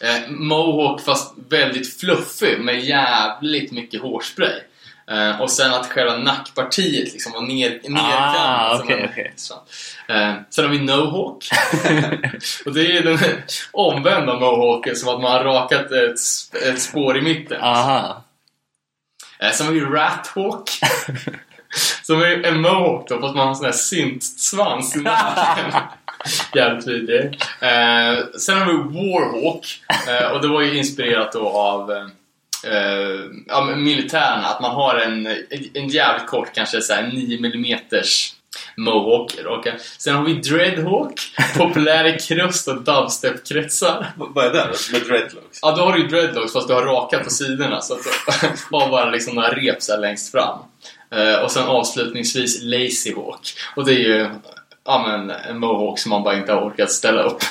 Eh, 0.00 0.30
Mohawk 0.30 1.00
fast 1.00 1.34
väldigt 1.48 2.00
fluffig 2.00 2.60
med 2.60 2.84
jävligt 2.84 3.72
mycket 3.72 4.02
hårspray. 4.02 4.60
Eh, 5.10 5.40
och 5.40 5.50
sen 5.50 5.74
att 5.74 5.86
själva 5.86 6.16
nackpartiet 6.16 7.12
liksom 7.12 7.32
var 7.32 7.42
ner, 7.42 7.70
nerkammat. 7.70 8.36
Ah, 8.36 8.80
okej. 8.84 9.32
så. 9.36 9.54
Eh, 10.08 10.34
sen 10.50 10.64
har 10.64 10.72
vi 10.72 10.78
Nohawk. 10.78 11.44
och 12.66 12.74
det 12.74 12.96
är 12.96 13.02
den 13.02 13.18
omvända 13.72 14.38
Mohawken, 14.38 14.96
som 14.96 15.08
att 15.08 15.22
man 15.22 15.32
har 15.32 15.44
rakat 15.44 15.90
ett, 15.92 16.18
ett 16.68 16.80
spår 16.82 17.18
i 17.18 17.22
mitten. 17.22 17.60
Aha. 17.60 18.24
Eh, 19.38 19.50
sen 19.50 19.66
har 19.66 19.74
vi 19.74 19.80
Rathawk. 19.80 20.70
Som 22.02 22.22
är 22.22 22.46
en 22.46 22.60
mohawk 22.60 23.08
då, 23.08 23.20
fast 23.20 23.34
man 23.34 23.42
har 23.42 23.48
en 23.48 23.56
sån 23.56 23.64
här 23.64 23.72
syntsvans 23.72 24.96
i 24.96 24.98
nacken. 25.02 25.80
Jävligt 26.54 26.86
vidrig. 26.86 27.24
Eh, 27.60 28.24
sen 28.38 28.58
har 28.58 28.66
vi 28.66 28.72
Warhawk. 28.72 29.66
Eh, 30.08 30.30
och 30.30 30.42
det 30.42 30.48
var 30.48 30.60
ju 30.60 30.78
inspirerat 30.78 31.32
då 31.32 31.48
av 31.48 31.90
eh, 31.90 33.20
ja, 33.46 33.64
militärerna. 33.64 34.46
Att 34.46 34.60
man 34.60 34.74
har 34.74 34.94
en, 34.94 35.26
en 35.74 35.88
jävligt 35.88 36.26
kort, 36.26 36.54
kanske 36.54 36.80
så 36.80 36.94
här 36.94 37.02
9 37.02 37.38
mm 37.38 37.78
Mohawk. 38.76 39.34
Och, 39.46 39.66
eh, 39.66 39.74
sen 39.98 40.14
har 40.14 40.24
vi 40.24 40.34
Dreadhawk. 40.34 41.20
Populär 41.56 42.04
i 42.14 42.18
krust 42.18 42.68
och 42.68 42.82
dubstep-kretsar. 42.82 44.06
Vad 44.16 44.44
är 44.46 44.52
det? 44.52 44.92
Med 44.92 45.02
dreadlocks? 45.02 45.58
Ja, 45.62 45.74
då 45.76 45.82
har 45.82 45.92
du 45.92 46.02
ju 46.02 46.08
dreadlocks 46.08 46.52
fast 46.52 46.68
du 46.68 46.74
har 46.74 46.82
rakat 46.82 47.24
på 47.24 47.30
sidorna 47.30 47.80
så 47.80 47.94
att 47.94 48.00
var 48.70 48.88
bara 48.88 49.10
liksom 49.10 49.34
några 49.34 49.50
rep 49.50 49.82
så 49.82 49.92
här 49.92 50.00
längst 50.00 50.32
fram. 50.32 50.58
Eh, 51.14 51.42
och 51.44 51.50
sen 51.50 51.64
avslutningsvis 51.66 52.62
Lazy 52.62 53.14
Hawk. 53.14 53.52
Och 53.76 53.84
det 53.84 53.92
är 53.92 53.98
ju 53.98 54.26
ja, 54.84 55.04
men, 55.08 55.30
en 55.30 55.58
mohawk 55.58 55.98
som 55.98 56.10
man 56.10 56.22
bara 56.22 56.36
inte 56.36 56.52
har 56.52 56.60
orkat 56.60 56.90
ställa 56.90 57.22
upp. 57.22 57.42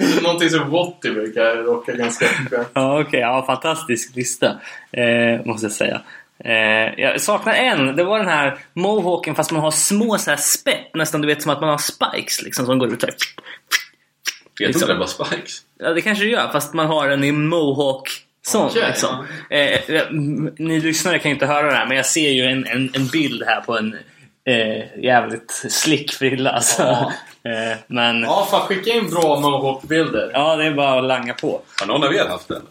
Någonting 0.22 0.50
som 0.50 0.70
Watty 0.70 1.10
brukar 1.10 1.56
rocka 1.56 1.92
ganska 1.92 2.26
frekvent. 2.26 2.68
Ja, 2.72 3.00
okej. 3.00 3.20
Ja, 3.20 3.44
fantastisk 3.46 4.16
lista. 4.16 4.46
Eh, 4.92 5.44
måste 5.44 5.64
jag 5.66 5.72
säga. 5.72 6.00
Eh, 6.44 7.00
jag 7.00 7.20
saknar 7.20 7.54
en. 7.54 7.96
Det 7.96 8.04
var 8.04 8.18
den 8.18 8.28
här 8.28 8.58
mohawken 8.74 9.34
fast 9.34 9.50
man 9.52 9.60
har 9.62 9.70
små 9.70 10.18
så 10.18 10.30
här 10.30 10.36
spett. 10.36 10.94
Nästan 10.94 11.20
du 11.20 11.26
vet 11.26 11.42
som 11.42 11.50
att 11.52 11.60
man 11.60 11.70
har 11.70 11.78
spikes 11.78 12.42
liksom 12.42 12.66
som 12.66 12.78
går 12.78 12.92
ut 12.92 13.00
så 13.00 13.06
här. 13.06 13.14
Jag 14.58 14.66
Liksom. 14.66 14.80
trodde 14.80 14.94
det 14.94 14.98
var 14.98 15.06
spikes. 15.06 15.60
Ja, 15.78 15.90
det 15.90 16.00
kanske 16.00 16.24
det 16.24 16.30
gör 16.30 16.48
fast 16.52 16.74
man 16.74 16.86
har 16.86 17.08
den 17.08 17.24
i 17.24 17.32
mohawk 17.32 18.08
sån 18.46 18.66
Okej, 18.66 18.84
liksom. 18.86 19.26
Eh, 19.50 19.90
eh, 19.90 20.02
ni 20.58 20.80
lyssnare 20.80 21.18
kan 21.18 21.30
ju 21.30 21.34
inte 21.34 21.46
höra 21.46 21.66
det 21.66 21.76
här 21.76 21.86
men 21.86 21.96
jag 21.96 22.06
ser 22.06 22.30
ju 22.30 22.44
en, 22.44 22.66
en, 22.66 22.90
en 22.94 23.06
bild 23.06 23.42
här 23.46 23.60
på 23.60 23.78
en 23.78 23.96
eh, 24.46 25.04
jävligt 25.04 25.50
slick 25.68 26.12
frilla. 26.12 26.50
Alltså. 26.50 26.82
Ja. 26.82 27.12
Eh, 27.50 27.78
men 27.86 28.22
ja. 28.22 28.26
Ja, 28.26 28.48
fan 28.50 28.66
skicka 28.68 28.90
in 28.90 29.10
bra 29.10 29.40
mohawk-bilder. 29.40 30.56
det 30.56 30.64
är 30.64 30.74
bara 30.74 30.98
att 30.98 31.04
langa 31.04 31.34
på. 31.34 31.60
Har 31.80 31.86
någon 31.86 32.04
av 32.04 32.14
er 32.14 32.28
haft 32.28 32.48
den? 32.48 32.62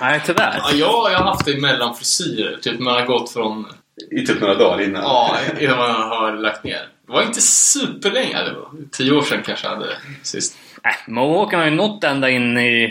Nej, 0.00 0.22
tyvärr. 0.26 0.60
Ja, 0.62 0.70
jag, 0.72 1.12
jag 1.12 1.18
har 1.18 1.24
haft 1.24 1.44
det 1.46 1.60
mellan 1.60 1.94
frisyrer. 1.94 2.56
Typ 2.62 2.80
man 2.80 2.94
har 2.94 3.06
gått 3.06 3.32
från... 3.32 3.66
I 4.10 4.26
typ 4.26 4.40
några 4.40 4.54
dagar 4.54 4.84
innan? 4.84 5.02
Ja, 5.02 5.36
innan 5.60 5.78
man 5.78 5.90
har 5.90 6.32
lagt 6.32 6.64
ner. 6.64 6.88
Det 7.06 7.12
var 7.12 7.22
inte 7.22 7.40
superlänge. 7.40 8.44
Det 8.44 8.52
var 8.52 8.70
tio 8.92 9.12
år 9.12 9.22
sedan 9.22 9.42
kanske 9.46 9.66
jag 9.66 9.74
hade 9.74 9.88
sist. 10.22 10.56
Äh, 10.86 10.94
Mohawken 11.12 11.58
har 11.58 11.66
ju 11.66 11.74
nått 11.74 12.04
ända 12.04 12.30
in 12.30 12.58
i, 12.58 12.82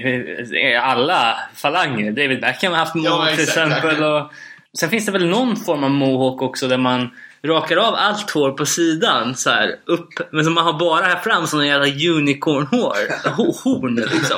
i 0.54 0.76
alla 0.76 1.40
falanger. 1.56 2.12
David 2.12 2.42
Beckham 2.42 2.72
har 2.72 2.80
haft 2.80 2.96
mohawk 2.96 3.36
till 3.36 3.44
exakt. 3.44 3.58
exempel. 3.72 4.04
Och, 4.04 4.32
sen 4.80 4.90
finns 4.90 5.06
det 5.06 5.12
väl 5.12 5.26
någon 5.28 5.56
form 5.56 5.84
av 5.84 5.90
mohawk 5.92 6.42
också 6.42 6.68
där 6.68 6.78
man 6.78 7.10
rakar 7.44 7.78
av 7.78 7.96
allt 7.96 8.32
hår 8.32 8.52
på 8.52 8.66
sidan 8.66 9.36
så 9.36 9.50
här 9.50 9.76
upp. 9.86 10.10
Men 10.32 10.44
som 10.46 10.54
man 10.54 10.66
har 10.66 10.74
bara 10.74 11.06
här 11.06 11.16
fram 11.20 11.48
som 11.48 11.60
en 11.60 11.68
jävla 11.68 11.88
unicornhår. 11.88 12.96
Ho- 13.24 13.64
Horn 13.64 13.96
liksom. 13.96 14.38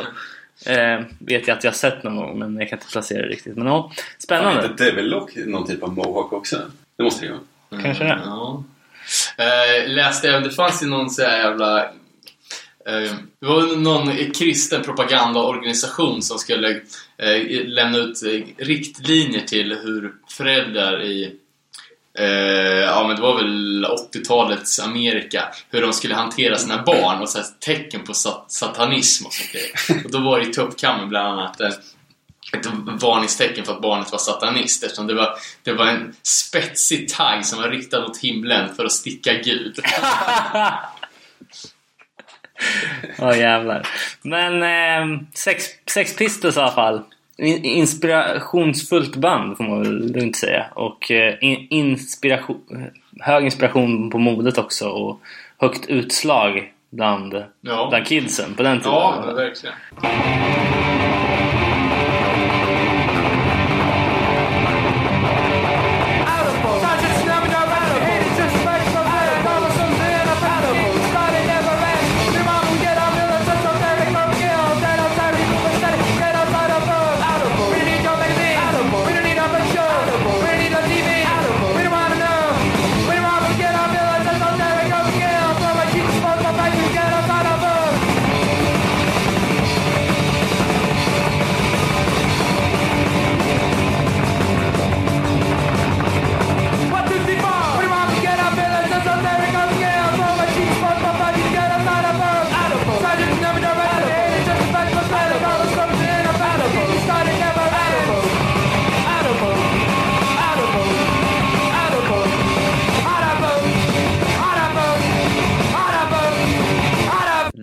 Eh, 0.66 1.06
vet 1.20 1.48
jag 1.48 1.58
att 1.58 1.64
jag 1.64 1.72
har 1.72 1.76
sett 1.76 2.04
någon 2.04 2.16
gång 2.16 2.40
men 2.40 2.58
jag 2.60 2.70
kan 2.70 2.80
inte 2.80 2.92
placera 2.92 3.22
det 3.22 3.28
riktigt. 3.28 3.58
Men 3.58 3.68
ja, 3.68 3.74
Har 3.74 3.92
spännande. 4.18 4.66
inte 4.66 4.84
Devil 4.84 5.06
Lock 5.10 5.32
någon 5.36 5.68
typ 5.68 5.84
av 5.84 5.94
mohawk 5.94 6.34
också? 6.34 6.58
Det 6.98 7.04
måste 7.04 7.22
det 7.22 7.28
ju 7.28 7.32
vara. 7.70 7.82
Kanske 7.84 8.04
det. 8.04 8.20
Ja. 8.26 8.64
Eh, 9.38 9.90
läste 9.90 10.28
jag, 10.28 10.44
det 10.44 10.52
fanns 10.52 10.84
ju 10.84 10.88
någon 10.88 11.10
så 11.10 11.22
här 11.22 11.38
jävla... 11.38 11.86
Eh, 12.88 13.14
det 13.40 13.48
var 13.48 13.76
någon 13.76 14.32
kristen 14.32 14.84
propagandaorganisation 14.84 16.22
som 16.22 16.38
skulle 16.40 16.70
eh, 17.18 17.66
lämna 17.66 17.98
ut 17.98 18.24
eh, 18.24 18.66
riktlinjer 18.66 19.42
till 19.42 19.74
hur 19.74 20.14
föräldrar 20.30 21.04
i 21.04 21.36
ja 22.86 23.08
men 23.08 23.16
det 23.16 23.22
var 23.22 23.36
väl 23.36 23.86
80-talets 23.86 24.80
Amerika 24.80 25.44
hur 25.70 25.82
de 25.82 25.94
skulle 25.94 26.16
hantera 26.16 26.56
sina 26.56 26.84
barn 26.84 27.22
och 27.22 27.30
så 27.30 27.38
här, 27.38 27.46
tecken 27.60 28.04
på 28.04 28.14
sat- 28.14 28.52
satanism 28.52 29.26
och 29.26 29.34
sånt 29.34 29.52
där. 29.54 30.06
Och 30.06 30.12
då 30.12 30.20
var 30.20 30.40
det 30.40 30.46
i 30.46 30.54
tuppkammen 30.54 31.10
bland 31.10 31.28
annat 31.28 31.62
ett 31.62 32.66
varningstecken 33.02 33.66
för 33.66 33.74
att 33.74 33.82
barnet 33.82 34.12
var 34.12 34.20
satanist 34.20 34.84
eftersom 34.84 35.08
det 35.08 35.14
var, 35.14 35.30
det 35.64 35.74
var 35.74 35.86
en 35.86 36.16
spetsig 36.24 37.10
tagg 37.10 37.46
som 37.46 37.62
var 37.62 37.70
riktad 37.70 38.02
mot 38.02 38.18
himlen 38.18 38.76
för 38.76 38.86
att 38.86 38.92
sticka 38.92 39.34
Gud. 39.34 39.80
Ja 43.18 43.36
jävlar. 43.36 43.88
Men 44.22 44.64
eh, 44.64 45.20
sex, 45.34 45.66
sex 45.94 46.16
Pistols 46.16 46.58
i 46.58 46.60
alla 46.60 46.72
fall. 46.72 47.02
In, 47.38 47.64
inspirationsfullt 47.66 49.16
band 49.16 49.58
får 49.58 49.64
man 49.64 49.84
väl 49.84 50.12
lugnt 50.14 50.36
säga. 50.36 50.66
Och 50.74 51.12
eh, 51.12 51.36
in, 51.42 51.68
inspiration, 51.70 52.88
hög 53.20 53.44
inspiration 53.46 54.10
på 54.10 54.18
modet 54.18 54.58
också. 54.58 54.90
Och 54.90 55.20
högt 55.58 55.86
utslag 55.86 56.72
bland, 56.90 57.34
Ja, 57.62 57.88
bland 57.90 58.08
kidsen 58.08 58.54
på 58.56 58.64
den 58.64 58.78
tiden. 58.80 58.94
ja 58.94 59.34
verkligen. 59.36 59.76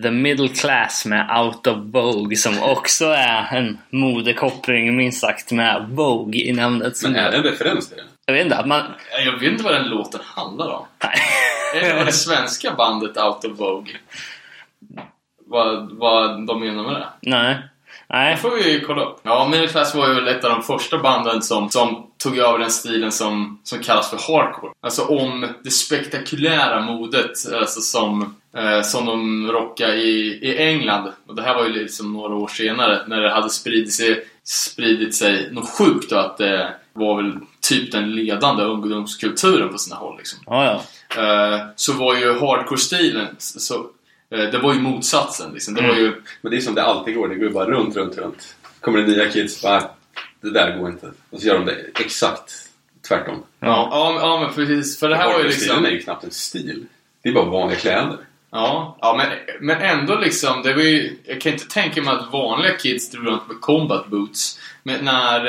The 0.05 0.11
Middle 0.11 0.47
Class 0.47 1.05
med 1.05 1.37
Out 1.37 1.67
of 1.67 1.77
Vogue 1.77 2.35
som 2.35 2.63
också 2.63 3.05
är 3.05 3.57
en 3.57 3.77
modekoppling 3.89 4.95
minst 4.95 5.21
sagt 5.21 5.51
med 5.51 5.85
Vogue 5.89 6.41
i 6.41 6.53
namnet. 6.53 6.93
Men 7.03 7.15
är 7.15 7.31
det 7.31 7.37
en 7.37 7.43
referens 7.43 7.89
till 7.89 7.97
det? 7.97 8.03
Jag 8.25 8.33
vet 8.33 8.45
inte, 8.45 8.65
man... 8.65 8.81
Jag 9.25 9.31
vet 9.31 9.51
inte 9.51 9.63
vad 9.63 9.73
den 9.73 9.87
låten 9.87 10.21
handlar 10.23 10.69
om. 10.69 10.85
Nej. 11.03 11.17
Är 11.75 11.95
det 11.95 12.03
det 12.03 12.11
svenska 12.11 12.73
bandet 12.73 13.17
Out 13.17 13.45
of 13.45 13.59
Vogue? 13.59 13.93
Vad, 15.45 15.91
vad 15.91 16.47
de 16.47 16.59
menar 16.59 16.83
med 16.83 16.93
det? 16.93 17.07
Nej. 17.21 17.57
Nej. 18.09 18.31
Det 18.35 18.41
får 18.41 18.51
vi 18.51 18.71
ju 18.71 18.79
kolla 18.79 19.03
upp. 19.03 19.19
Ja, 19.23 19.47
Middle 19.51 19.67
Class 19.67 19.95
var 19.95 20.07
ju 20.07 20.29
ett 20.29 20.43
av 20.43 20.51
de 20.51 20.63
första 20.63 20.97
banden 20.97 21.41
som, 21.41 21.69
som 21.69 22.07
tog 22.25 22.37
över 22.37 22.59
den 22.59 22.71
stilen 22.71 23.11
som, 23.11 23.59
som 23.63 23.79
kallas 23.79 24.09
för 24.09 24.17
hardcore. 24.17 24.73
Alltså 24.81 25.01
om 25.01 25.47
det 25.63 25.71
spektakulära 25.71 26.81
modet 26.81 27.31
alltså 27.53 27.81
som, 27.81 28.35
eh, 28.57 28.81
som 28.81 29.05
de 29.05 29.47
rockade 29.51 29.95
i, 29.95 30.39
i 30.41 30.57
England. 30.57 31.11
Och 31.27 31.35
det 31.35 31.41
här 31.41 31.55
var 31.55 31.65
ju 31.65 31.73
liksom 31.73 32.13
några 32.13 32.35
år 32.35 32.47
senare 32.47 33.01
när 33.07 33.21
det 33.21 33.29
hade 33.29 33.49
spridit 33.49 33.93
sig, 33.93 34.25
spridit 34.43 35.15
sig 35.15 35.49
något 35.51 35.69
sjukt 35.69 36.11
och 36.11 36.19
att 36.19 36.37
det 36.37 36.73
var 36.93 37.21
väl 37.21 37.33
typ 37.61 37.91
den 37.91 38.15
ledande 38.15 38.63
ungdomskulturen 38.63 39.69
på 39.69 39.77
sina 39.77 39.95
håll. 39.95 40.17
Liksom. 40.17 40.39
Ja, 40.45 40.65
ja. 40.65 40.81
Eh, 41.23 41.61
så 41.75 41.93
var 41.93 42.15
ju 42.15 42.39
hardcore-stilen 42.39 43.27
så, 43.37 43.75
eh, 44.29 44.49
det 44.51 44.57
var 44.57 44.73
ju 44.73 44.79
motsatsen. 44.79 45.53
Liksom. 45.53 45.73
Det 45.73 45.87
var 45.87 45.95
ju 45.95 46.21
Men 46.41 46.51
det 46.51 46.57
är 46.57 46.61
som 46.61 46.75
det 46.75 46.83
alltid 46.83 47.15
går. 47.15 47.27
Det 47.27 47.35
går 47.35 47.47
ju 47.47 47.53
bara 47.53 47.69
runt, 47.69 47.95
runt, 47.95 48.17
runt. 48.17 48.55
Kommer 48.81 48.99
det 48.99 49.07
nya 49.07 49.29
kids 49.29 49.61
bara 49.61 49.83
det 50.41 50.51
där 50.51 50.77
går 50.77 50.89
inte. 50.89 51.11
Och 51.29 51.41
så 51.41 51.47
gör 51.47 51.53
de 51.53 51.65
det 51.65 51.85
exakt 51.99 52.51
tvärtom. 53.07 53.43
Ja, 53.59 53.87
ja, 53.91 54.17
ja 54.19 54.39
men 54.39 54.53
precis. 54.53 54.99
För 54.99 55.09
det 55.09 55.15
här 55.15 55.33
var 55.33 55.43
ju 55.43 55.51
Stilen 55.51 55.75
liksom... 55.75 55.85
är 55.85 55.89
ju 55.89 56.01
knappt 56.01 56.23
en 56.23 56.31
stil. 56.31 56.85
Det 57.21 57.29
är 57.29 57.33
bara 57.33 57.45
vanliga 57.45 57.79
kläder. 57.79 58.17
Ja, 58.51 58.97
ja 59.01 59.15
men, 59.17 59.27
men 59.59 59.81
ändå 59.81 60.15
liksom. 60.15 60.63
Det 60.63 60.73
var 60.73 60.81
ju, 60.81 61.17
jag 61.23 61.41
kan 61.41 61.51
inte 61.51 61.67
tänka 61.67 62.01
mig 62.01 62.13
att 62.13 62.31
vanliga 62.31 62.77
kids 62.77 63.11
drog 63.11 63.27
runt 63.27 63.47
med 63.47 63.61
combat 63.61 64.07
boots. 64.07 64.59
Men 64.83 65.05
när 65.05 65.45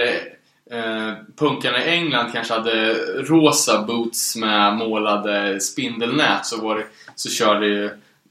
eh, 0.70 1.12
punkarna 1.36 1.84
i 1.84 1.88
England 1.88 2.32
kanske 2.32 2.54
hade 2.54 2.94
rosa 3.22 3.82
boots 3.82 4.36
med 4.36 4.76
målade 4.76 5.60
spindelnät 5.60 6.46
så, 6.46 6.62
var 6.62 6.76
det, 6.76 6.86
så 7.14 7.30
körde 7.30 7.66
ju 7.66 7.84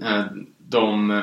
eh, 0.03 0.25
de 0.57 1.21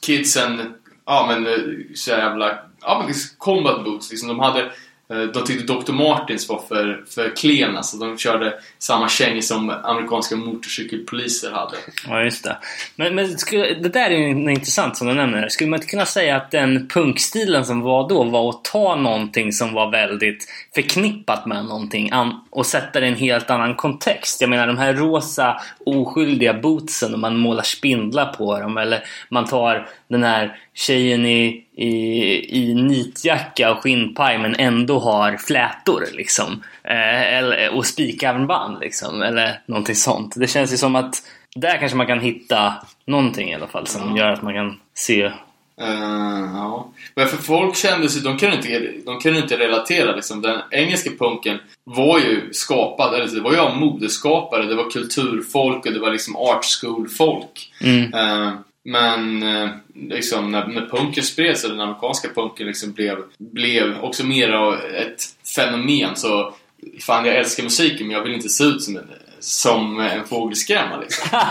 kidsen 0.00 0.74
ja 1.10 1.26
men 1.28 1.46
eh, 1.46 1.94
så 1.94 2.10
jävla 2.10 2.58
ja 2.82 2.98
men 2.98 3.06
liksom 3.06 3.30
combat 3.38 3.84
boots 3.84 4.10
liksom. 4.10 4.28
De 4.28 4.40
hade 4.40 4.60
eh, 5.10 5.22
de 5.34 5.44
tyckte 5.44 5.74
Dr. 5.74 5.92
Martins 5.92 6.48
var 6.48 6.62
för, 6.68 7.04
för 7.08 7.36
klen, 7.36 7.76
alltså 7.76 7.96
de 7.96 8.18
körde 8.18 8.54
samma 8.78 9.08
kängor 9.08 9.40
som 9.40 9.70
amerikanska 9.70 10.36
motorcykelpoliser 10.36 11.50
hade. 11.50 11.76
Ja, 12.08 12.22
just 12.22 12.44
det. 12.44 12.56
Men, 12.96 13.14
men 13.14 13.38
skulle, 13.38 13.74
det 13.74 13.88
där 13.88 14.10
är 14.10 14.18
ju 14.18 14.52
intressant 14.52 14.96
som 14.96 15.06
du 15.06 15.14
nämner. 15.14 15.48
Skulle 15.48 15.70
man 15.70 15.78
inte 15.78 15.90
kunna 15.90 16.06
säga 16.06 16.36
att 16.36 16.50
den 16.50 16.88
punkstilen 16.88 17.64
som 17.64 17.80
var 17.80 18.08
då 18.08 18.24
var 18.24 18.48
att 18.50 18.64
ta 18.64 18.96
någonting 18.96 19.52
som 19.52 19.72
var 19.72 19.90
väldigt 19.90 20.46
förknippat 20.74 21.46
med 21.46 21.64
någonting 21.64 22.10
och 22.50 22.66
sätta 22.66 23.00
det 23.00 23.06
i 23.06 23.08
en 23.08 23.16
helt 23.16 23.50
annan 23.50 23.74
kontext? 23.74 24.40
Jag 24.40 24.50
menar 24.50 24.66
de 24.66 24.78
här 24.78 24.94
rosa 24.94 25.60
oskyldiga 25.86 26.54
bootsen 26.54 27.14
och 27.14 27.20
man 27.20 27.36
målar 27.36 27.62
spindlar 27.62 28.32
på 28.32 28.58
dem 28.58 28.76
eller 28.76 29.04
man 29.28 29.44
tar 29.44 29.88
den 30.10 30.22
här 30.22 30.58
tjejen 30.74 31.26
i, 31.26 31.64
i, 31.76 31.90
i 32.62 32.74
nitjacka 32.74 33.72
och 33.72 33.82
skinnpaj 33.82 34.38
men 34.38 34.54
ändå 34.54 34.98
har 34.98 35.36
flätor 35.36 36.04
liksom. 36.12 36.62
Eh, 36.84 37.34
eller, 37.34 37.74
och 37.74 37.86
spikarmband 37.86 38.80
liksom. 38.80 39.22
Eller 39.22 39.60
någonting 39.66 39.94
sånt. 39.94 40.34
Det 40.36 40.46
känns 40.46 40.72
ju 40.72 40.76
som 40.76 40.96
att 40.96 41.14
där 41.54 41.76
kanske 41.78 41.96
man 41.96 42.06
kan 42.06 42.20
hitta 42.20 42.74
någonting 43.04 43.50
i 43.50 43.54
alla 43.54 43.66
fall 43.66 43.86
som 43.86 44.16
gör 44.16 44.30
att 44.30 44.42
man 44.42 44.54
kan 44.54 44.80
se. 44.94 45.22
Eh, 45.80 46.50
ja. 46.54 46.92
Men 47.14 47.28
för 47.28 47.36
folk 47.36 47.76
kände 47.76 48.08
sig, 48.08 48.22
de 48.22 48.38
kunde 48.38 48.56
inte, 48.56 48.92
de 49.06 49.20
kunde 49.20 49.38
inte 49.40 49.58
relatera 49.58 50.16
liksom. 50.16 50.42
Den 50.42 50.60
engelska 50.70 51.10
punken 51.18 51.58
var 51.84 52.18
ju 52.18 52.52
skapad, 52.52 53.14
eller 53.14 53.34
det 53.34 53.40
var 53.40 53.52
ju 53.52 53.58
av 53.58 53.76
modeskapare, 53.76 54.66
det 54.66 54.74
var 54.74 54.90
kulturfolk 54.90 55.86
och 55.86 55.92
det 55.92 56.00
var 56.00 56.10
liksom 56.10 56.36
art 56.36 56.64
school-folk. 56.64 57.72
Mm. 57.80 58.14
Eh, 58.14 58.52
men 58.84 59.42
eh, 59.42 59.70
liksom, 59.94 60.50
när, 60.50 60.66
när 60.66 60.86
punken 60.86 61.24
spreds, 61.24 61.64
eller 61.64 61.74
den 61.74 61.86
amerikanska 61.86 62.28
punken 62.34 62.66
liksom 62.66 62.92
blev, 62.92 63.18
blev 63.38 64.00
också 64.00 64.26
mer 64.26 64.50
av 64.52 64.74
ett 64.74 65.22
fenomen 65.54 66.16
så 66.16 66.54
Fan, 67.00 67.26
jag 67.26 67.36
älskar 67.36 67.62
musiken 67.62 68.06
men 68.06 68.16
jag 68.16 68.22
vill 68.22 68.34
inte 68.34 68.48
se 68.48 68.64
ut 68.64 68.82
som 68.82 68.96
en, 68.96 69.10
som 69.40 70.00
en 70.00 70.26
fågelskrämma 70.26 70.96
liksom. 70.96 71.40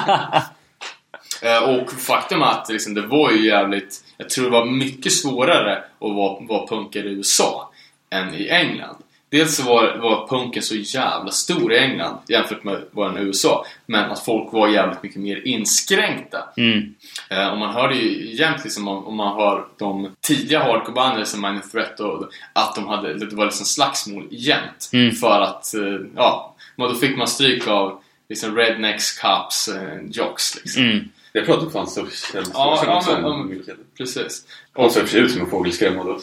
Eh, 1.41 1.63
och 1.63 1.91
faktum 1.91 2.41
är 2.41 2.45
att 2.45 2.69
liksom, 2.69 2.93
det 2.93 3.01
var 3.01 3.31
ju 3.31 3.47
jävligt... 3.47 4.03
Jag 4.17 4.29
tror 4.29 4.45
det 4.45 4.51
var 4.51 4.65
mycket 4.65 5.11
svårare 5.11 5.77
att 5.77 6.15
vara, 6.15 6.45
vara 6.45 6.67
punkare 6.67 7.09
i 7.09 7.11
USA 7.11 7.71
än 8.09 8.35
i 8.35 8.47
England. 8.47 8.97
Dels 9.31 9.55
så 9.55 9.63
var, 9.63 9.97
var 9.97 10.27
punken 10.27 10.63
så 10.63 10.75
jävla 10.75 11.31
stor 11.31 11.73
i 11.73 11.77
England 11.77 12.17
jämfört 12.27 12.63
med 12.63 12.81
vad 12.91 13.13
den 13.13 13.23
i 13.23 13.25
USA. 13.27 13.65
Men 13.85 14.11
att 14.11 14.25
folk 14.25 14.53
var 14.53 14.67
jävligt 14.67 15.03
mycket 15.03 15.21
mer 15.21 15.47
inskränkta. 15.47 16.43
Mm. 16.57 16.95
Eh, 17.29 17.47
och 17.47 17.57
man 17.57 17.73
hörde 17.73 17.95
ju 17.95 18.35
jämt 18.35 18.63
liksom 18.63 18.87
om, 18.87 19.05
om 19.07 19.15
man 19.15 19.35
hör 19.35 19.65
de 19.77 20.15
tidiga 20.21 20.63
hardcorebanden 20.63 21.25
som 21.25 21.41
Minor 21.41 21.61
Threat 21.71 21.99
och 21.99 22.29
att 22.53 22.75
de 22.75 22.87
hade, 22.87 23.13
det 23.25 23.35
var 23.35 23.45
liksom 23.45 23.65
slagsmål 23.65 24.27
jämt. 24.31 24.89
Mm. 24.93 25.11
För 25.15 25.41
att, 25.41 25.73
eh, 25.73 25.81
ja, 26.15 26.55
men 26.75 26.87
då 26.89 26.95
fick 26.95 27.17
man 27.17 27.27
stryk 27.27 27.67
av 27.67 28.01
liksom 28.29 28.55
rednecks, 28.55 29.19
cops, 29.19 29.67
eh, 29.67 29.99
jocks 30.11 30.55
liksom. 30.55 30.83
Mm. 30.83 31.09
Jag 31.33 31.45
pratar 31.45 31.65
om 31.65 31.71
fanns 31.71 31.93
så 31.93 32.01
känns 32.01 32.51
Ja, 32.53 32.83
ja, 32.85 32.97
också 32.97 33.11
men- 33.11 33.19
en 33.19 33.25
om- 33.25 33.49
mycket. 33.49 33.77
Precis. 33.97 34.45
Han 34.73 34.89
ser 34.91 34.99
i 35.01 35.03
och 35.03 35.07
för 35.07 35.13
sig 35.13 35.21
ut 35.25 35.31
som 35.31 35.41
en 35.41 35.49
fågelskrämma 35.49 36.03
då. 36.03 36.19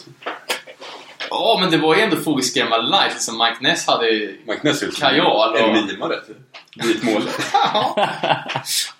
Ja, 1.29 1.57
men 1.61 1.71
det 1.71 1.77
var 1.77 1.95
ju 1.95 2.01
ändå 2.01 2.15
Fågelskrämma 2.17 2.77
live. 2.77 3.09
Liksom 3.09 3.37
Mike 3.37 3.57
Ness 3.61 3.87
hade 3.87 4.05
Mike 4.47 4.59
Ness 4.63 4.79
som 4.79 4.91
Kajal 4.91 5.51
och- 5.53 5.59
en 5.59 5.85
mimare. 5.87 6.15
typ. 6.27 6.37
Vitmålad. 6.85 7.29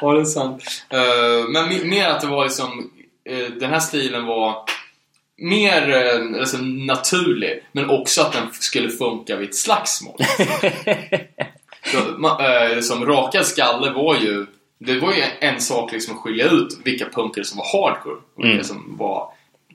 Ja, 0.01 0.11
det 0.13 0.19
är 0.21 0.25
sant. 0.25 0.63
Eh, 0.89 1.49
men 1.49 1.65
me- 1.69 1.85
mer 1.85 2.09
att 2.09 2.21
det 2.21 2.27
var 2.27 2.43
liksom... 2.43 2.91
eh, 3.29 3.37
den 3.59 3.69
här 3.69 3.79
stilen 3.79 4.25
var 4.25 4.63
mer 5.41 5.89
uh, 5.89 6.39
alltså, 6.39 6.57
naturlig, 6.61 7.63
men 7.71 7.89
också 7.89 8.21
att 8.21 8.33
den 8.33 8.47
skulle 8.53 8.89
funka 8.89 9.35
vid 9.35 9.49
ett 9.49 9.55
slagsmål. 9.55 10.17
Så, 11.91 11.97
ma- 11.97 12.71
eh, 12.75 12.79
som 12.81 13.05
rakad 13.05 13.45
skalle 13.45 13.91
var 13.91 14.15
ju... 14.15 14.45
Det 14.79 14.99
var 14.99 15.13
ju 15.13 15.23
en 15.39 15.61
sak 15.61 15.91
liksom 15.91 16.15
att 16.15 16.21
skilja 16.21 16.45
ut 16.49 16.77
vilka 16.83 17.05
punkare 17.09 17.45
som 17.45 17.57
var 17.57 17.65
hardcore 17.65 18.15
och 18.15 18.43
vilka 18.43 18.51
Mm. 18.53 18.63
som 18.63 18.95
var 18.97 19.31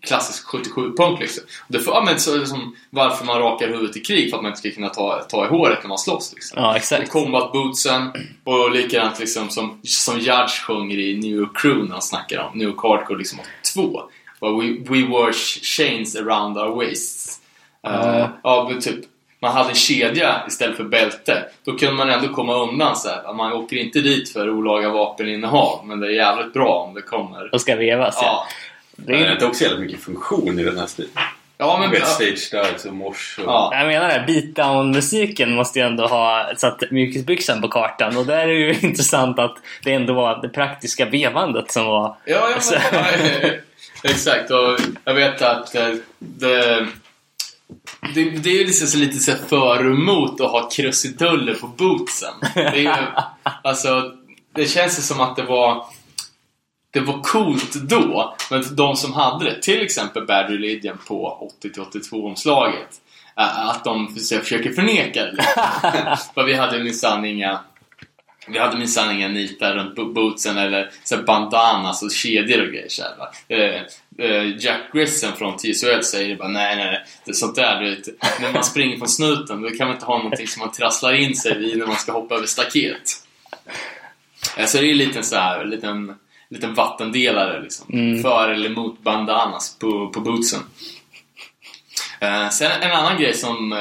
klassisk 0.07 0.47
77-punk 0.47 1.21
liksom. 1.21 1.45
Och 1.67 1.73
det 1.73 1.81
får, 1.81 1.95
ja, 1.95 2.03
men 2.07 2.21
så, 2.21 2.37
liksom, 2.37 2.77
varför 2.91 3.25
man 3.25 3.39
rakar 3.39 3.69
huvudet 3.69 3.97
i 3.97 4.01
krig 4.01 4.31
för 4.31 4.37
att 4.37 4.43
man 4.43 4.51
inte 4.51 4.61
ska 4.61 4.71
kunna 4.71 4.89
ta, 4.89 5.23
ta 5.29 5.45
i 5.45 5.49
håret 5.49 5.79
när 5.83 5.89
man 5.89 5.99
slåss 5.99 6.33
liksom. 6.35 6.63
Ja, 6.63 6.71
Och 6.71 6.77
exakt. 6.77 7.11
combat 7.11 7.53
bootsen 7.53 8.13
och 8.45 8.71
likadant 8.71 9.19
liksom 9.19 9.49
som, 9.49 9.81
som 9.83 10.19
Judge 10.19 10.61
sjunger 10.67 10.99
i 10.99 11.19
New 11.19 11.31
York 11.31 11.57
Crew 11.57 11.85
när 11.85 11.93
han 11.93 12.03
snackar 12.03 12.39
om 12.39 12.59
New 12.59 12.69
York 12.69 12.83
Hardcore 12.83 13.19
liksom 13.19 13.39
82. 13.61 14.03
Bara, 14.41 14.53
We, 14.53 14.67
we 14.89 15.07
wore 15.07 15.33
chains 15.63 16.17
around 16.17 16.59
our 16.59 16.77
waists. 16.77 17.41
Uh, 17.87 18.27
ja, 18.43 18.69
men 18.71 18.81
typ. 18.81 19.05
Man 19.41 19.53
hade 19.53 19.69
en 19.69 19.75
kedja 19.75 20.43
istället 20.49 20.77
för 20.77 20.85
bälte. 20.85 21.45
Då 21.65 21.77
kunde 21.77 21.95
man 21.95 22.11
ändå 22.11 22.29
komma 22.29 22.55
undan 22.55 22.97
så 22.97 23.09
här. 23.09 23.33
Man 23.35 23.53
åker 23.53 23.77
inte 23.77 24.01
dit 24.01 24.33
för 24.33 24.51
olaga 24.51 24.89
vapeninnehav, 24.89 25.87
men 25.87 26.01
det 26.01 26.07
är 26.07 26.11
jävligt 26.11 26.53
bra 26.53 26.87
om 26.89 26.95
det 26.95 27.03
kommer. 27.03 27.55
Och 27.55 27.61
ska 27.61 27.77
vevas 27.77 28.19
ja. 28.21 28.27
Ja, 28.27 28.47
Det 29.07 29.13
Det 29.13 29.19
är, 29.19 29.37
är 29.37 29.45
också 29.47 29.65
jävligt 29.65 29.81
mycket 29.81 30.01
funktion 30.05 30.59
i 30.59 30.65
den 30.65 30.79
här 30.79 30.87
stilen. 30.87 31.11
ja 31.59 31.79
men... 31.81 31.91
Vet, 31.91 32.07
stage 32.09 32.39
starts 32.39 32.85
och 32.85 32.95
mors 32.95 33.39
och... 33.39 33.45
Ja. 33.47 33.71
jag 33.75 33.87
menar 33.87 34.09
det, 34.09 34.25
beatdown-musiken 34.27 35.55
måste 35.55 35.79
ju 35.79 35.85
ändå 35.87 36.07
ha 36.07 36.53
satt 36.57 36.91
mjukisbyxan 36.91 37.61
på 37.63 37.69
kartan 37.69 38.17
och 38.17 38.27
där 38.27 38.39
är 38.39 38.47
det 38.47 38.55
ju 38.55 38.75
intressant 38.89 39.39
att 39.39 39.55
det 39.85 39.93
ändå 39.93 40.13
var 40.15 40.43
det 40.43 40.49
praktiska 40.49 41.05
vevandet 41.07 41.71
som 41.71 41.87
var... 41.87 42.17
Ja, 42.25 42.51
ja 42.55 42.57
Så- 42.61 42.75
men, 42.93 43.03
ja, 44.03 44.11
exakt. 44.11 44.51
Och 44.51 44.79
jag 45.05 45.15
vet 45.15 45.43
att 45.43 45.75
eh, 45.75 45.89
det, 46.19 46.87
det, 48.15 48.25
det 48.31 48.51
är 48.51 48.59
ju 48.59 48.65
liksom 48.67 48.87
så 48.89 48.99
lite 48.99 49.19
så 49.19 49.33
för 49.49 49.79
och 49.87 49.93
emot 49.95 50.41
att 50.41 50.51
ha 50.51 50.69
krusiduller 50.71 51.55
på 51.55 51.67
bootsen. 51.67 52.35
Det, 52.55 52.61
är 52.61 52.75
ju, 52.77 52.93
alltså, 53.63 54.13
det 54.55 54.67
känns 54.67 54.99
ju 54.99 55.03
som 55.03 55.21
att 55.21 55.37
det 55.37 55.43
var 55.43 55.85
det 56.93 57.01
var 57.01 57.23
coolt 57.23 57.75
då, 57.75 58.37
men 58.51 58.65
de 58.77 58.97
som 58.97 59.13
hade 59.13 59.45
det, 59.45 59.63
till 59.63 59.83
exempel 59.83 60.27
Bad 60.27 60.51
Religion 60.51 60.99
på 61.09 61.51
80-82-omslaget, 61.63 62.89
eh, 63.37 63.69
att 63.69 63.85
de 63.85 64.15
försöker 64.15 64.73
förneka 64.73 65.25
det. 65.25 65.43
För 66.35 66.45
vi 66.45 66.55
hade 66.55 66.83
minsann 66.83 67.25
inga 67.25 67.61
vi 68.49 68.59
hade 68.59 68.79
minsann 68.79 69.17
inga 69.17 69.29
nitar 69.29 69.75
runt 69.75 69.97
bo- 69.97 70.13
bootsen 70.13 70.59
eller 70.59 70.91
så 71.05 71.17
bandanas 71.17 72.03
och 72.03 72.11
kedjor 72.13 72.63
och 72.63 72.69
grejer 72.73 72.89
så 72.89 73.03
här. 73.03 73.29
Eh, 73.49 73.83
eh, 74.19 74.57
Jack 74.59 74.81
Grissom 74.93 75.33
från 75.33 75.57
TSOL 75.57 76.03
säger 76.05 76.37
bara 76.37 76.49
nej, 76.49 76.77
nej, 76.77 76.85
nej, 76.85 77.05
det 77.25 77.31
är 77.31 77.35
sånt 77.35 77.55
där 77.55 77.81
du 77.81 77.91
vet, 77.91 78.07
när 78.41 78.53
man 78.53 78.65
springer 78.65 78.99
från 78.99 79.09
snuten 79.09 79.63
då 79.63 79.71
kan 79.71 79.87
man 79.87 79.97
inte 79.97 80.07
ha 80.07 80.19
någonting 80.19 80.47
som 80.49 80.61
man 80.61 80.73
trasslar 80.73 81.13
in 81.13 81.37
sig 81.37 81.59
vid 81.59 81.79
när 81.79 81.87
man 81.87 81.97
ska 81.97 82.13
hoppa 82.13 82.35
över 82.35 82.47
staket. 82.47 83.03
Så 84.67 84.79
det 84.79 84.87
är 84.87 84.91
en 84.91 84.99
liten 84.99 85.25
så 85.25 85.37
här, 85.37 85.65
liten, 85.65 86.15
liten 86.53 86.75
vattendelare 86.75 87.63
liksom. 87.63 87.87
Mm. 87.93 88.23
För 88.23 88.49
eller 88.49 88.69
mot 88.71 89.03
bandanas 89.03 89.79
på, 89.79 90.09
på 90.09 90.21
bootsen. 90.21 90.61
Eh, 92.21 92.49
sen 92.49 92.71
en 92.83 92.93
annan 92.93 93.19
grej 93.21 93.35
som, 93.35 93.73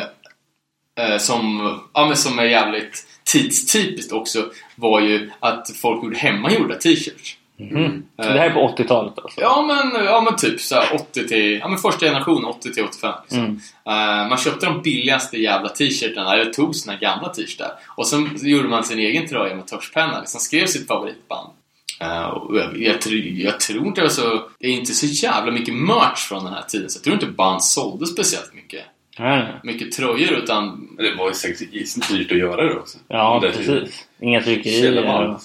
eh, 1.00 1.18
som, 1.20 1.80
ja, 1.94 2.06
men 2.06 2.18
som 2.18 2.40
är 2.40 2.44
jävligt 2.44 3.08
tidstypiskt 3.26 4.12
också 4.12 4.46
var 4.76 5.02
ju 5.02 5.32
att 5.40 5.70
folk 5.82 6.04
gjorde 6.04 6.18
hemmagjorda 6.18 6.76
t-shirts. 6.76 7.38
Mm. 7.60 8.04
Så 8.16 8.30
det 8.30 8.40
här 8.40 8.50
är 8.50 8.54
på 8.54 8.76
80-talet 8.78 9.20
alltså? 9.20 9.42
Ja 9.42 9.62
men, 9.62 10.06
ja, 10.06 10.22
men 10.22 10.36
typ 10.36 10.62
så 10.62 10.76
här 10.76 10.96
80 10.96 11.28
till, 11.28 11.60
ja 11.60 11.68
men 11.68 11.78
första 11.78 12.06
generationen 12.06 12.46
80 12.46 12.74
till 12.74 12.84
85 12.84 13.14
liksom. 13.22 13.40
Mm. 13.40 13.60
Eh, 13.86 14.30
Man 14.30 14.38
köpte 14.38 14.66
de 14.66 14.82
billigaste 14.82 15.38
jävla 15.38 15.70
t-shirtarna, 15.70 16.34
eller 16.34 16.54
tog 16.54 16.76
sina 16.76 16.96
gamla 16.96 17.30
t-shirtar 17.30 17.72
och 17.88 18.08
sen 18.08 18.30
gjorde 18.42 18.68
man 18.68 18.84
sin 18.84 19.00
egen 19.00 19.28
tröja 19.28 19.56
med 19.56 19.68
tuschpenna, 19.68 20.20
liksom 20.20 20.40
skrev 20.40 20.66
sitt 20.66 20.88
favoritband. 20.88 21.50
Och 22.34 22.58
jag, 22.58 22.82
jag, 22.82 23.02
tror- 23.02 23.18
jag 23.20 23.60
tror 23.60 23.88
inte 23.88 24.02
det 24.02 24.06
var 24.06 24.12
så, 24.12 24.50
det 24.60 24.68
är 24.68 24.72
inte 24.72 24.94
så 24.94 25.06
jävla 25.06 25.52
mycket 25.52 25.74
merch 25.74 26.20
från 26.28 26.44
den 26.46 26.54
här 26.54 26.62
tiden 26.62 26.90
så 26.90 26.98
jag 26.98 27.04
tror 27.04 27.14
inte 27.14 27.26
band 27.26 27.64
sålde 27.64 28.06
speciellt 28.08 28.54
mycket, 28.54 28.82
Nej, 29.20 29.40
nej. 29.44 29.60
mycket 29.64 29.92
tröjor 29.92 30.32
utan 30.32 30.88
Men 30.96 31.06
det 31.06 31.16
var 31.16 31.28
ju 31.28 31.34
säkert 31.34 31.72
dyrt 32.10 32.32
att 32.32 32.38
göra 32.38 32.64
det 32.64 32.76
också. 32.76 32.98
Ja, 33.08 33.40
På 33.40 33.46
den 33.48 33.56
tiden. 33.58 33.80
precis. 33.80 34.08
Inga 34.22 34.42
tryckerier. 34.42 35.38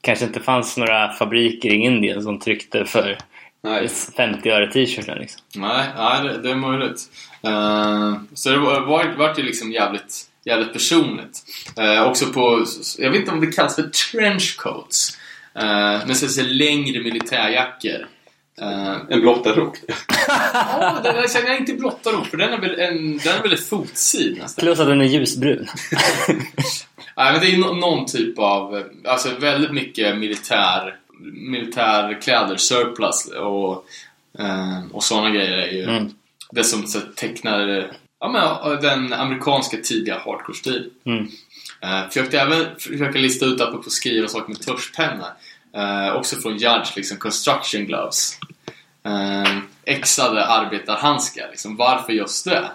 Kanske 0.00 0.24
inte 0.24 0.40
fanns 0.40 0.76
några 0.76 1.12
fabriker 1.12 1.70
i 1.70 1.74
Indien 1.74 2.22
som 2.22 2.38
tryckte 2.40 2.84
för 2.84 3.18
Nej. 3.62 3.88
50 4.16 4.50
öre 4.50 4.72
t-shirten 4.72 5.18
liksom. 5.18 5.40
Nej, 5.56 5.86
nej 5.96 6.22
det, 6.22 6.42
det 6.42 6.50
är 6.50 6.54
möjligt. 6.56 7.00
Eh, 7.42 8.14
så 8.34 8.50
det 8.50 8.58
var, 8.58 8.80
var, 8.80 9.14
var 9.18 9.34
ju 9.36 9.42
liksom 9.42 9.72
jävligt, 9.72 10.22
jävligt 10.44 10.72
personligt. 10.72 11.42
Eh, 11.78 12.02
också 12.08 12.26
på, 12.26 12.64
jag 12.98 13.10
vet 13.10 13.20
inte 13.20 13.32
om 13.32 13.40
det 13.40 13.46
kallas 13.52 13.76
för 13.76 13.82
trenchcoats. 14.12 15.18
Uh, 15.62 16.06
men 16.06 16.14
så, 16.14 16.28
så 16.28 16.42
längre 16.42 17.00
militärjackor. 17.02 18.06
Uh, 18.62 18.96
En 19.10 19.20
blottad 19.20 19.52
rock. 19.56 19.76
ja, 20.26 21.00
den 21.04 21.28
sen 21.28 21.46
är 21.46 21.56
inte 21.56 21.72
blotta 21.74 22.12
då, 22.12 22.24
för 22.24 22.36
den 22.36 22.52
är 22.52 22.58
väl, 22.60 22.80
en, 22.80 23.18
den 23.18 23.36
är 23.38 23.42
väl 23.42 23.52
ett 23.52 23.68
fotsid 23.68 24.38
nästan. 24.38 24.62
Plus 24.62 24.80
att 24.80 24.86
den 24.86 25.00
är 25.00 25.04
ljusbrun. 25.04 25.66
Nej, 27.16 27.32
men 27.32 27.40
det 27.40 27.46
är 27.46 27.58
någon 27.80 28.06
typ 28.06 28.38
av, 28.38 28.76
eh, 28.76 28.84
alltså 29.04 29.28
väldigt 29.38 29.72
mycket 29.72 30.18
militär, 30.18 30.96
militärkläder, 31.32 32.56
surplus 32.56 33.26
och, 33.26 33.84
eh, 34.38 34.86
och 34.92 35.04
sådana 35.04 35.30
grejer 35.30 35.52
är 35.58 35.72
ju 35.72 35.82
Mm. 35.84 36.10
det 36.52 36.64
som 36.64 36.86
så, 36.86 37.00
tecknar 37.00 37.68
eh, 37.78 37.84
ja, 38.20 38.28
men, 38.28 38.80
den 38.82 39.12
amerikanska 39.12 39.76
tidiga 39.76 40.18
hardcore-stilen. 40.18 40.90
Mm. 41.06 41.28
Eh, 41.84 42.08
försökte 42.08 42.40
även 42.40 42.66
försöka 42.78 43.18
lista 43.18 43.46
ut 43.46 43.60
apropå 43.60 43.90
skriva 43.90 44.28
saker 44.28 44.48
med 44.48 44.60
tuschpenna. 44.60 45.26
Eh, 45.76 46.16
också 46.16 46.36
från 46.36 46.52
Judge, 46.52 46.96
liksom 46.96 47.16
construction 47.16 47.86
gloves. 47.86 48.38
Eh, 49.06 49.58
exade 49.84 50.46
arbetarhandskar, 50.46 51.48
liksom. 51.50 51.76
varför 51.76 52.12
just 52.12 52.44
det? 52.44 52.70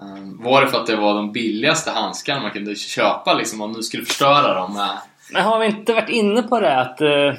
Eh, 0.00 0.44
var 0.44 0.62
det 0.62 0.68
för 0.68 0.80
att 0.80 0.86
det 0.86 0.96
var 0.96 1.14
de 1.14 1.32
billigaste 1.32 1.90
handskarna 1.90 2.42
man 2.42 2.50
kunde 2.50 2.76
köpa 2.76 3.34
liksom, 3.34 3.60
om 3.60 3.72
du 3.72 3.82
skulle 3.82 4.04
förstöra 4.04 4.54
dem 4.54 4.74
med... 4.74 4.98
Men 5.32 5.44
har 5.44 5.58
vi 5.58 5.66
inte 5.66 5.94
varit 5.94 6.08
inne 6.08 6.42
på 6.42 6.60
det 6.60 6.80
att... 6.80 7.00
Eh, 7.00 7.34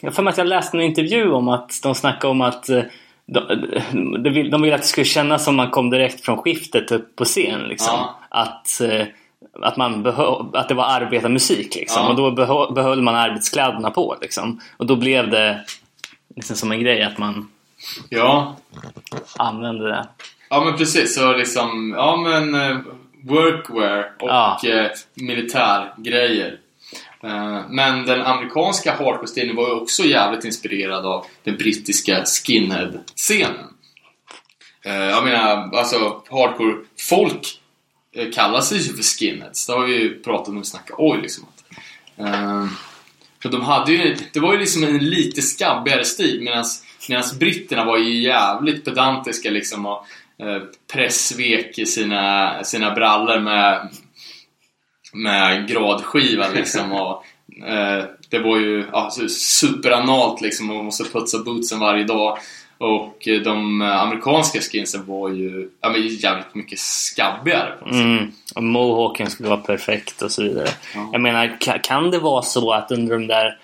jag 0.00 0.14
för 0.14 0.22
mig 0.22 0.30
att 0.30 0.38
jag 0.38 0.46
läste 0.46 0.76
en 0.76 0.82
intervju 0.82 1.32
om 1.32 1.48
att 1.48 1.82
de 1.82 1.94
snackade 1.94 2.30
om 2.30 2.40
att 2.40 2.68
eh, 2.68 2.82
de, 3.26 3.40
de, 4.22 4.30
vill, 4.30 4.50
de 4.50 4.62
ville 4.62 4.74
att 4.74 4.82
det 4.82 4.88
skulle 4.88 5.04
kännas 5.04 5.44
som 5.44 5.56
man 5.56 5.70
kom 5.70 5.90
direkt 5.90 6.24
från 6.24 6.38
skiftet 6.38 6.92
upp 6.92 7.16
på 7.16 7.24
scen. 7.24 7.60
Liksom. 7.60 7.94
Ja. 7.94 8.18
Att, 8.28 8.80
eh, 8.80 9.06
att, 9.62 9.76
man 9.76 10.02
behö, 10.02 10.34
att 10.52 10.68
det 10.68 10.74
var 10.74 10.84
arbetarmusik. 10.84 11.74
Liksom. 11.74 12.02
Ja. 12.02 12.08
Och 12.10 12.16
då 12.16 12.30
behö, 12.30 12.70
behöll 12.74 13.02
man 13.02 13.14
arbetskläderna 13.14 13.90
på. 13.90 14.16
Liksom. 14.20 14.60
Och 14.76 14.86
då 14.86 14.96
blev 14.96 15.30
det 15.30 15.64
liksom 16.36 16.56
som 16.56 16.72
en 16.72 16.80
grej 16.80 17.02
att 17.02 17.18
man 17.18 17.48
Ja, 18.08 18.56
använde 19.36 19.88
det. 19.88 20.08
ja 20.50 20.64
men 20.64 20.76
precis. 20.76 21.14
Så 21.14 21.32
liksom, 21.36 21.94
ja 21.96 22.16
men 22.16 22.54
eh, 22.54 22.76
workwear 23.24 24.12
och 24.20 24.28
Ja. 24.28 24.60
eh, 24.66 24.90
militärgrejer. 25.14 26.58
Eh, 27.22 27.60
men 27.68 28.06
den 28.06 28.22
amerikanska 28.22 28.92
hardcore-stilen 28.92 29.56
var 29.56 29.68
ju 29.68 29.74
också 29.74 30.02
jävligt 30.02 30.44
inspirerad 30.44 31.06
av 31.06 31.24
den 31.44 31.56
brittiska 31.56 32.24
skinhead-scenen. 32.24 33.74
Eh, 34.84 34.94
jag 34.94 35.24
menar, 35.24 35.76
alltså 35.78 36.22
hardcore-folk 36.30 37.60
Eh, 38.12 38.30
kallar 38.30 38.60
sig 38.60 38.78
ju 38.78 38.96
för 38.96 39.02
skinheads. 39.02 39.66
Det 39.66 39.72
har 39.72 39.84
vi 39.84 39.94
ju 39.94 40.22
pratat 40.22 40.48
om 40.48 40.58
och 40.58 40.66
snackat 40.66 40.96
oj 40.98 41.20
liksom. 41.22 41.46
Eh, 42.16 42.66
för 43.42 43.48
de 43.48 43.60
hade 43.60 43.92
ju, 43.92 44.16
det 44.32 44.40
var 44.40 44.52
ju 44.52 44.58
liksom 44.58 44.84
en 44.84 44.98
lite 44.98 45.42
skabbigare 45.42 46.04
stil 46.04 46.42
medan 46.42 47.24
britterna 47.38 47.84
var 47.84 47.98
ju 47.98 48.22
jävligt 48.22 48.84
pedantiska 48.84 49.50
liksom 49.50 49.86
och 49.86 50.06
eh, 50.38 50.62
pressvek 50.92 51.78
i 51.78 51.86
sina, 51.86 52.64
sina 52.64 52.94
brallor 52.94 53.40
med, 53.40 53.88
med 55.12 55.68
gradskiva 55.68 56.48
liksom 56.48 56.92
och 56.92 57.24
eh, 57.68 58.04
det 58.30 58.38
var 58.38 58.58
ju 58.58 58.84
ja, 58.92 59.10
superanalt 59.28 60.40
liksom 60.40 60.70
och 60.70 60.76
man 60.76 60.84
måste 60.84 61.04
putsa 61.04 61.38
bootsen 61.38 61.78
varje 61.78 62.04
dag 62.04 62.38
och 62.78 63.28
eh, 63.28 63.40
de 63.40 63.82
amerikanska 63.82 64.60
skinsen 64.60 65.06
var 65.06 65.28
ju 65.28 65.68
ja, 65.80 65.88
men 65.88 66.06
jävligt 66.08 66.54
mycket 66.54 66.78
skabbigare 66.78 67.72
på 67.78 67.84
något 67.84 67.94
sätt. 67.94 68.04
Mm. 68.04 68.32
Och 68.54 68.62
mohawken 68.62 69.30
skulle 69.30 69.48
vara 69.48 69.60
perfekt 69.60 70.22
och 70.22 70.32
så 70.32 70.42
vidare. 70.42 70.68
Ja. 70.94 71.08
Jag 71.12 71.20
menar, 71.20 71.46
ka- 71.60 71.80
kan 71.82 72.10
det 72.10 72.18
vara 72.18 72.42
så 72.42 72.72
att 72.72 72.90
under 72.90 73.12
de 73.18 73.26
där 73.26 73.58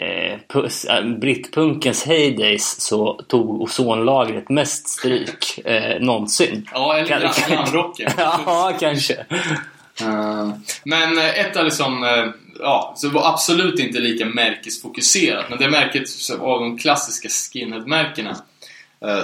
eh, 0.00 0.38
pus- 0.48 0.86
äh, 0.98 1.18
brittpunkens 1.18 2.04
heydays 2.06 2.80
så 2.80 3.12
tog 3.28 3.62
ozonlagret 3.62 4.48
mest 4.48 4.88
stryk 4.88 5.58
eh, 5.64 6.00
någonsin? 6.00 6.68
Ja, 6.72 6.96
eller 6.98 7.48
glamrocken. 7.48 8.10
ja, 8.16 8.72
kanske. 8.80 9.14
Eh, 10.00 10.50
Men 10.84 11.18
eh, 11.18 11.38
ett 11.40 11.56
av 11.56 11.64
liksom, 11.64 12.04
eh, 12.04 12.26
ja, 12.60 12.92
så 12.96 13.08
var 13.08 13.28
absolut 13.32 13.78
inte 13.80 13.98
lika 13.98 14.24
märkesfokuserat. 14.26 15.44
Men 15.50 15.58
det 15.58 15.70
märket 15.70 16.04
av 16.40 16.60
de 16.60 16.78
klassiska 16.78 17.28
skinhead-märkena 17.28 18.30
eh, 18.30 18.36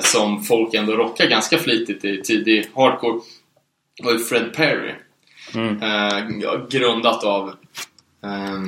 som 0.00 0.44
folk 0.44 0.74
ändå 0.74 0.92
rockar 0.92 1.26
ganska 1.26 1.58
flitigt 1.58 2.04
i 2.04 2.22
tidig 2.22 2.70
hardcore 2.74 3.20
var 4.02 4.12
ju 4.12 4.18
Fred 4.18 4.54
Perry. 4.54 4.94
Mm. 5.54 5.82
Eh, 5.82 6.66
grundat 6.68 7.24
av 7.24 7.48
eh, 8.24 8.60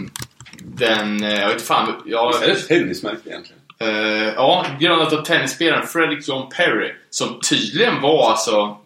den, 0.59 1.25
eh, 1.25 1.35
jag 1.35 1.47
vet 1.47 1.53
inte 1.53 1.65
fan, 1.65 2.03
ja, 2.07 2.29
Visst 2.29 2.43
är 2.43 2.47
det 2.47 2.53
ett 2.53 2.69
tennismärke 2.69 3.29
egentligen? 3.29 3.61
Eh, 3.79 4.35
ja, 4.35 4.67
grundat 4.81 5.13
av 5.13 5.23
tennisspelaren 5.23 5.87
Fredrik 5.87 6.29
John 6.29 6.49
Perry 6.49 6.95
som 7.11 7.41
tydligen 7.51 8.01
var 8.01 8.31
alltså 8.31 8.77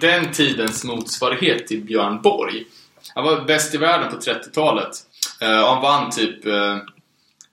den 0.00 0.32
tidens 0.32 0.84
motsvarighet 0.84 1.66
till 1.66 1.84
Björn 1.84 2.22
Borg. 2.22 2.64
Han 3.14 3.24
var 3.24 3.40
bäst 3.40 3.74
i 3.74 3.78
världen 3.78 4.10
på 4.10 4.16
30-talet. 4.16 4.96
Eh, 5.40 5.66
han 5.66 5.82
vann 5.82 6.10
typ 6.10 6.46
eh, 6.46 6.76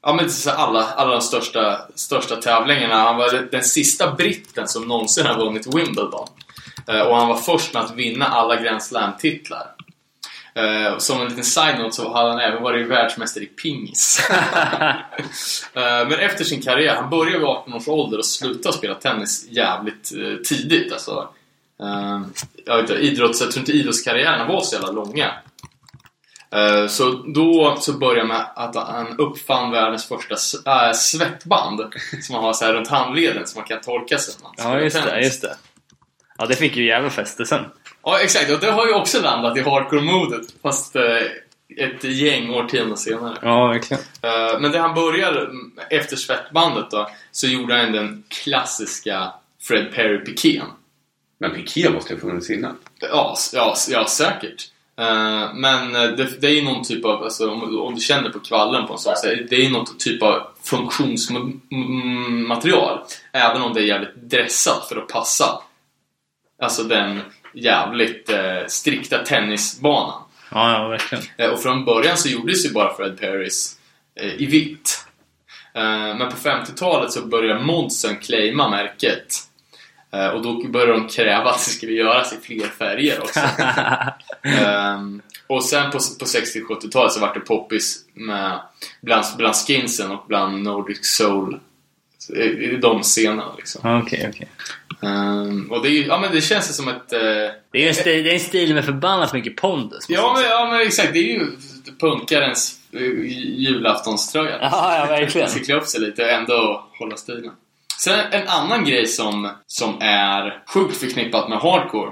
ja, 0.04 0.14
men 0.14 0.32
så 0.32 0.50
alla, 0.52 0.84
alla 0.84 1.12
de 1.12 1.22
största, 1.22 1.82
största 1.96 2.36
tävlingarna. 2.36 2.96
Han 2.96 3.18
var 3.18 3.48
den 3.52 3.64
sista 3.64 4.12
britten 4.12 4.68
som 4.68 4.88
någonsin 4.88 5.26
har 5.26 5.38
vunnit 5.46 5.76
Wimbledon. 5.76 6.28
Eh, 6.88 7.02
och 7.02 7.16
han 7.16 7.28
var 7.28 7.38
först 7.38 7.74
med 7.74 7.84
att 7.84 7.96
vinna 7.96 8.26
alla 8.26 8.62
Grand 8.62 8.84
Slam-titlar. 8.84 9.68
Eh, 10.56 10.98
som 10.98 11.22
en 11.22 11.28
liten 11.28 11.44
side-note 11.44 11.96
så 11.96 12.14
hade 12.14 12.30
han 12.30 12.40
även 12.40 12.64
varit 12.64 12.88
världsmästare 12.88 13.44
i 13.44 13.48
pingis. 13.48 14.30
Eh, 15.74 16.08
Men 16.08 16.14
efter 16.20 16.44
sin 16.44 16.62
karriär, 16.62 16.96
han 16.96 17.10
började 17.10 17.38
vid 17.38 17.48
18 17.48 17.74
års 17.74 17.88
ålder 17.88 18.18
och 18.18 18.26
slutade 18.26 18.78
spela 18.78 18.96
tennis 18.96 19.48
jävligt 19.50 20.12
tidigt. 20.46 20.94
Alltså, 20.94 21.30
jag, 22.66 22.78
vet 22.82 22.90
inte, 22.90 22.94
idrotts, 23.02 23.42
jag 23.42 23.52
tror 23.52 23.62
inte 23.62 23.72
idrottskarriärerna 23.72 24.48
var 24.48 24.62
så 24.62 24.76
jävla 24.76 24.92
långa. 24.92 25.32
Eh, 26.56 26.88
Så 26.88 27.12
då 27.12 27.78
så 27.80 27.94
började 27.94 28.28
med 28.28 28.46
att 28.56 28.76
han 28.76 29.18
uppfann 29.20 29.72
världens 29.72 30.06
första 30.08 30.36
äh, 30.66 30.94
svettband 30.94 31.82
som 32.22 32.36
man 32.36 32.44
har 32.44 32.54
så 32.54 32.66
här 32.66 32.74
runt 32.74 32.88
handleden 32.88 33.48
så 33.48 33.60
man 33.60 33.68
kan 33.68 33.82
torka 33.82 34.18
sig 34.18 34.34
man 34.44 34.54
Ja, 34.58 34.80
just 34.80 35.04
det. 35.04 35.22
Just 35.24 35.42
det. 35.42 35.56
Ja, 36.38 36.46
det 36.46 36.56
fick 36.56 36.76
ju 36.78 36.86
jävla 36.88 37.10
fäste 37.10 37.46
sen. 37.46 37.66
Ja, 38.04 38.20
exakt. 38.20 38.52
Och 38.52 38.60
det 38.60 38.72
har 38.72 38.88
ju 38.88 38.94
också 38.94 39.22
landat 39.22 39.58
i 39.58 39.62
hardcore-modet 39.62 40.46
fast 40.62 40.96
eh, 40.96 41.18
ett 41.78 42.04
gäng 42.04 42.50
årtionden 42.50 42.98
senare. 42.98 43.38
Ja, 43.42 43.68
verkligen. 43.68 44.04
Eh, 44.22 44.60
Men 44.60 44.72
det 44.72 44.80
han 44.80 44.94
började 44.96 45.50
efter 45.90 46.16
svettbandet 46.16 46.92
då, 46.92 47.10
så 47.32 47.48
gjorde 47.48 47.76
han 47.76 47.92
den 47.92 48.24
klassiska 48.44 49.34
Fred 49.62 49.94
Perry-pikén. 49.96 50.66
Men 51.40 51.52
piké 51.52 51.90
måste 51.90 52.14
ha 52.14 52.20
funnits 52.20 52.50
innan. 52.50 52.78
Ja, 53.00 53.36
ja, 53.54 53.76
ja 53.90 54.06
säkert. 54.08 54.71
Eh, 55.00 55.54
Men 55.54 55.96
eh, 55.96 56.04
det, 56.04 56.42
det 56.42 56.48
är 56.48 56.52
ju 56.52 56.62
någon 56.64 56.84
typ 56.84 57.06
av, 57.06 57.24
alltså, 57.24 57.52
om, 57.52 57.80
om 57.80 57.96
du 57.96 58.02
känner 58.02 58.30
på 58.30 58.40
kvallen 58.40 58.88
på 58.88 58.94
en 58.94 59.00
sån 59.00 59.16
så 59.16 59.28
det 59.28 59.56
är 59.56 59.64
ju 59.64 59.70
någon 59.70 59.98
typ 59.98 60.24
av 60.24 60.48
funktionsmaterial. 60.64 63.00
Även 63.32 63.62
om 63.62 63.74
det 63.74 63.80
är 63.80 63.84
jävligt 63.86 64.16
dressat 64.16 64.88
för 64.90 64.96
att 64.96 65.08
passa. 65.08 65.62
Alltså 66.62 66.84
den 66.84 67.22
jävligt 67.54 68.30
eh, 68.30 68.66
strikta 68.68 69.18
tennisbanan. 69.18 70.22
Ja, 70.52 70.72
ja, 70.72 70.88
verkligen. 70.88 71.24
Eh, 71.38 71.50
Och 71.50 71.62
från 71.62 71.86
början 71.86 72.18
så 72.18 72.30
gjordes 72.30 72.66
ju 72.66 72.70
bara 72.74 72.94
Fred 72.96 73.20
Perrys 73.20 73.78
eh, 74.16 74.34
i 74.42 74.46
vitt. 74.46 75.06
Men 75.74 76.30
på 76.30 76.36
50-talet 76.38 77.12
så 77.12 77.26
började 77.26 77.64
modsen 77.64 78.18
claima 78.18 78.70
märket. 78.70 79.36
Och 80.34 80.42
då 80.42 80.68
började 80.68 80.92
de 80.92 81.08
kräva 81.08 81.50
att 81.50 81.66
det 81.66 81.72
skulle 81.72 81.92
göras 81.92 82.34
i 82.34 82.38
fler 82.42 82.68
färger 82.68 83.22
också. 83.22 83.40
Ehm, 84.44 85.22
och 85.48 85.64
sen 85.64 85.92
på, 85.92 85.98
på 86.20 86.26
60-70-talet 86.26 87.12
så 87.12 87.20
var 87.20 87.34
det 87.34 87.40
poppis 87.40 88.00
med, 88.14 88.60
bland, 89.02 89.26
bland 89.38 89.56
skinsen 89.56 90.12
och 90.12 90.24
bland 90.28 90.64
Nordic 90.64 91.00
Soul. 91.18 91.60
I, 92.36 92.42
i 92.42 92.78
de 92.78 93.02
scenerna 93.04 93.54
liksom. 93.58 94.02
Okej, 94.04 94.30
okej. 94.34 94.48
Ehm, 95.04 95.72
och 95.72 95.84
det, 95.84 95.90
är, 95.90 96.08
ja, 96.08 96.20
men 96.20 96.32
det 96.32 96.42
känns 96.42 96.76
som 96.76 96.88
ett... 96.88 97.14
eh, 97.14 97.20
Det 97.72 97.84
är 97.84 97.88
en 97.88 97.96
stil, 97.96 98.24
det 98.24 98.30
är 98.30 98.34
en 98.34 98.40
stil 98.40 98.74
med 98.74 98.86
förbannat 98.86 99.34
mycket 99.34 99.56
pondus. 99.56 100.06
Ja 100.08 100.34
men, 100.36 100.44
ja 100.50 100.70
men 100.72 100.82
exakt, 100.88 101.14
det 101.14 101.20
är 101.20 101.24
ju 101.40 101.48
punkarens 102.00 102.80
eh, 102.94 103.02
julaftonströja. 103.60 104.58
Ja, 104.62 104.98
ja, 104.98 105.06
verkligen. 105.06 105.46
Man 105.46 105.52
ska 105.56 105.64
klä 105.64 105.76
upp 105.76 105.88
sig 105.88 106.02
lite 106.02 106.24
och 106.24 106.30
ändå 106.30 106.86
hålla 107.00 107.18
stilen. 107.18 107.52
Sen 108.00 108.20
en 108.32 108.48
annan 108.48 108.86
grej 108.86 109.08
som, 109.08 109.50
som 109.68 109.98
är 110.02 110.64
sjukt 110.68 110.98
förknippat 110.98 111.50
med 111.50 111.58
hardcore 111.60 112.12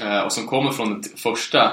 eh, 0.00 0.18
och 0.20 0.32
som 0.32 0.46
kommer 0.46 0.70
från 0.70 0.90
den 0.92 1.02
första, 1.16 1.72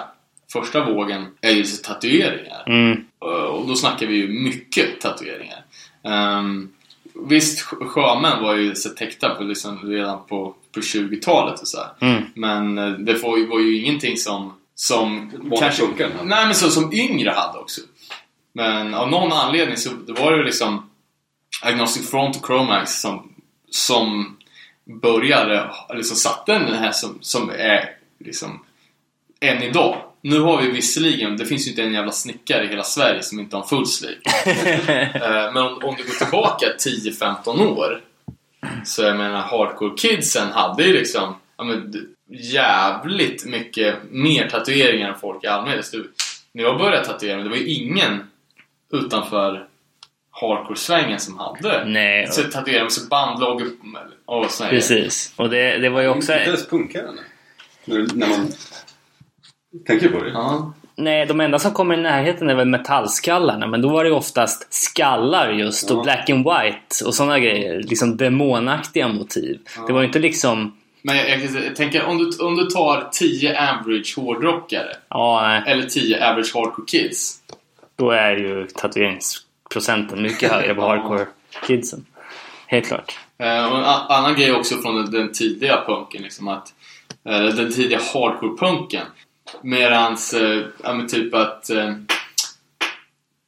första 0.54 0.86
vågen 0.86 1.26
är 1.42 1.52
ju 1.52 1.64
tatueringar. 1.64 2.64
Mm. 2.68 2.92
Eh, 3.22 3.28
Och 3.28 3.68
då 3.68 3.76
snackar 3.76 4.08
vi 4.08 4.16
ju 4.16 4.28
mycket 4.28 5.02
tatueringar. 5.02 5.64
Um, 6.04 6.72
visst, 7.28 7.66
Sjö- 7.66 7.86
Sjömän 7.88 8.44
var 8.44 8.56
ju 8.56 8.76
så 8.76 8.90
täckta 8.90 9.30
på 9.30 9.44
liksom 9.44 9.80
redan 9.92 10.26
på, 10.28 10.56
på 10.74 10.80
20-talet 10.80 11.60
och 11.62 11.68
så 11.68 11.78
här. 11.78 11.90
Mm. 12.00 12.24
Men 12.36 12.78
eh, 12.78 12.90
det 13.00 13.14
var 13.14 13.38
ju, 13.38 13.46
var 13.48 13.60
ju 13.60 13.78
ingenting 13.82 14.18
som, 14.18 14.54
som 14.76 15.32
hade. 16.18 16.24
Nej 16.24 16.46
men 16.46 16.56
så, 16.56 16.70
som 16.70 16.94
yngre 16.94 17.30
hade 17.30 17.60
också. 17.60 17.82
Men 18.54 18.94
av 18.94 19.10
någon 19.10 19.32
anledning 19.32 19.78
så 19.78 19.90
det 19.90 20.14
var 20.22 20.32
det 20.38 20.44
liksom 20.44 20.90
Agnostic 21.64 22.10
Front 22.10 22.36
och 22.38 22.46
Chromax 22.46 23.02
som, 23.02 23.34
som 23.70 24.38
började, 25.02 25.72
eller 25.90 26.04
som 26.04 26.18
satte 26.18 26.54
den 26.60 26.74
här 26.74 26.92
som, 26.92 27.18
som 27.22 27.50
är 27.50 27.90
liksom 28.26 28.66
än 29.40 29.64
idag. 29.64 29.98
Nu 30.22 30.40
har 30.40 30.62
vi 30.62 30.72
visserligen, 30.72 31.38
det 31.38 31.46
finns 31.46 31.68
ju 31.68 31.70
inte 31.70 31.84
en 31.84 31.94
jävla 31.94 32.12
snickare 32.12 32.64
i 32.64 32.68
hela 32.68 32.84
Sverige 32.84 33.24
som 33.24 33.40
inte 33.40 33.56
har 33.56 33.64
en 33.64 33.70
full 33.70 33.86
sleeve. 33.88 34.18
Eh, 35.14 35.54
Men 35.54 35.58
om, 35.58 35.74
om 35.84 35.96
du 35.98 36.04
går 36.04 36.26
tillbaka 36.26 36.66
10-15 36.80 37.66
år 37.68 38.02
så 38.86 39.02
jag 39.04 39.18
menar 39.18 39.42
hardcore 39.42 39.98
kidsen 39.98 40.48
hade 40.52 40.84
ju 40.84 40.94
liksom 40.94 41.36
ja, 41.58 41.64
men, 41.64 42.08
jävligt 42.30 43.46
mycket 43.46 43.96
mer 44.10 44.50
tatueringar 44.50 45.10
än 45.14 45.20
folk 45.20 45.44
i 45.44 45.48
allmänhet. 45.48 45.86
Så 45.86 45.98
du- 45.98 46.12
När 46.52 46.64
jag 46.64 46.78
började 46.78 47.06
tatuera 47.06 47.36
mig, 47.36 47.44
det 47.44 47.50
var 47.50 47.58
ju 47.58 47.68
ingen 47.74 48.24
utanför 48.94 49.68
hardcore-svängen 50.32 51.20
som 51.20 51.38
hade 51.38 51.86
Nej. 51.86 52.28
så 52.32 52.44
tatueringar 52.44 52.84
med 52.84 52.92
så 52.92 53.08
bandloggor 53.08 53.68
och 54.26 54.52
såna 54.52 54.70
här 54.70 54.76
Precis. 54.76 55.34
Och 55.36 55.50
det, 55.50 55.78
det 55.78 55.90
var 55.90 56.02
ju 56.02 56.08
också... 56.08 56.34
Inte 56.34 56.44
ens 56.50 56.68
punkare 56.68 57.02
eller? 57.08 57.24
När, 57.86 58.28
man 58.28 58.48
tänker 59.88 60.10
på 60.10 60.24
det. 60.24 60.30
Ja. 60.30 60.74
Nej, 60.96 61.26
de 61.26 61.42
enda 61.42 61.60
som 61.60 61.72
kommer 61.72 61.98
i 61.98 62.02
närheten 62.02 62.50
är 62.50 62.56
väl 62.56 62.68
metallskallarna, 62.68 63.68
men 63.68 63.82
då 63.82 63.90
var 63.90 64.04
det 64.04 64.12
oftast 64.12 64.74
skallar 64.74 65.50
just 65.52 65.92
och 65.92 65.98
Ja. 65.98 66.04
black 66.04 66.30
and 66.30 66.46
white 66.46 67.06
och 67.06 67.16
sådana 67.16 67.40
grejer. 67.40 67.84
Liksom 67.84 68.18
demonaktiga 68.18 69.08
motiv. 69.08 69.60
Det 69.88 69.94
var 69.94 70.02
ju 70.02 70.08
inte 70.08 70.20
liksom... 70.20 70.78
Men 71.04 71.18
jag, 71.18 71.30
jag, 71.30 71.42
jag 71.66 71.76
tänker 71.76 72.06
om 72.06 72.18
du, 72.18 72.46
om 72.46 72.56
du 72.56 72.66
tar 72.66 73.10
10 73.12 73.70
average 73.70 74.14
hårdrockare 74.18 74.96
Ja, 75.10 75.52
eller 75.66 75.84
10 75.84 76.30
average 76.30 76.52
hardcore 76.56 76.86
kids. 76.88 77.38
Då 77.96 78.12
är 78.12 78.32
ju 78.38 78.68
tatueringsprocenten 78.68 80.22
mycket 80.22 80.52
högre 80.52 80.76
på 80.76 80.82
Ja. 80.82 80.88
hardcore-kidsen. 80.88 82.06
Helt 82.68 82.88
klart. 82.88 83.20
Eh, 83.38 83.66
och 83.72 83.78
en 83.78 83.84
annan 83.86 84.36
grej 84.36 84.52
också 84.54 84.76
från 84.78 84.96
den, 84.96 85.12
den 85.12 85.32
tidiga 85.32 85.84
punken, 85.88 86.22
liksom 86.24 86.48
att, 86.48 86.74
den 87.24 87.72
tidiga 87.72 88.00
hardcore-punken. 88.14 89.06
Medans, 89.64 90.34
eh, 90.34 90.62
ja 90.84 90.94
men 90.94 91.08
typ 91.08 91.34
att 91.34 91.70
eh, 91.70 91.94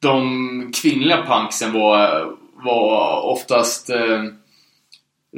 de 0.01 0.71
kvinnliga 0.81 1.25
punksen 1.25 1.73
var, 1.73 2.25
var 2.53 3.21
oftast 3.21 3.89
eh, 3.89 4.23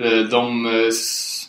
eh, 0.03 0.19
de... 0.31 0.65
eh, 0.65 0.71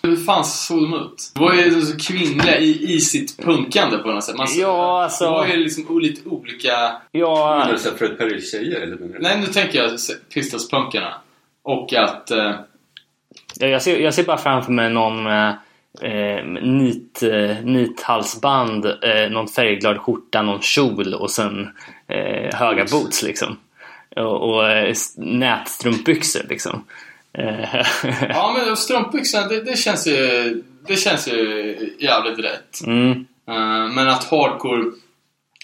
Hur 0.02 0.16
fan 0.16 0.44
såg 0.44 0.82
de 0.82 0.94
ut? 0.94 1.32
Det 1.34 1.40
var 1.40 1.54
ju 1.54 1.80
så 1.82 1.96
kvinnliga 1.98 2.58
i, 2.58 2.94
i 2.94 3.00
sitt 3.00 3.36
punkande 3.44 3.98
på 3.98 4.08
något 4.12 4.24
sätt. 4.24 4.36
Man, 4.36 4.46
Ja, 4.56 5.02
alltså- 5.04 5.24
Det 5.24 5.30
var 5.30 5.46
ju 5.46 5.56
liksom 5.56 5.98
lite 6.00 6.28
olika... 6.28 6.92
Ja, 7.12 7.56
Menar 7.58 7.72
du 7.72 7.78
så 7.78 7.90
här 7.90 7.96
Fred 7.96 8.18
Perry-tjejer 8.18 8.80
eller? 8.80 9.16
Nej, 9.20 9.40
nu 9.40 9.46
tänker 9.46 9.78
jag 9.78 9.90
Pistols-punkarna. 10.34 11.14
Och 11.62 11.92
att... 11.94 12.30
Eh, 12.30 12.54
Ja, 13.60 13.66
Jag 13.66 13.82
ser, 13.82 13.98
jag 13.98 14.14
ser 14.14 14.24
bara 14.24 14.38
framför 14.38 14.72
mig 14.72 14.90
någon 14.90 15.22
med 15.22 15.58
eh, 16.02 16.44
nit, 16.62 17.22
eh, 17.22 17.64
nithalsband, 17.64 18.86
eh, 18.86 19.30
någon 19.30 19.48
färgglad 19.48 19.98
skjorta, 19.98 20.42
någon 20.42 20.62
kjol 20.62 21.14
och 21.14 21.30
sen 21.30 21.68
eh, 22.08 22.54
höga 22.54 22.84
boots 22.84 23.22
liksom. 23.22 23.58
Och, 24.16 24.50
och 24.50 24.70
eh, 24.70 24.94
nätstrumpbyxor 25.16 26.42
liksom. 26.48 26.84
Eh, 27.32 27.84
Ja, 28.28 28.56
men 28.58 28.76
strumpbyxorna, 28.76 29.46
det, 29.46 29.62
det, 29.62 29.76
känns 29.76 30.06
ju, 30.06 30.62
det 30.86 30.96
känns 30.96 31.28
ju 31.28 31.96
jävligt 31.98 32.38
rätt. 32.38 32.80
mm, 32.86 33.26
men 33.94 34.08
att 34.08 34.24
hardcore 34.24 34.84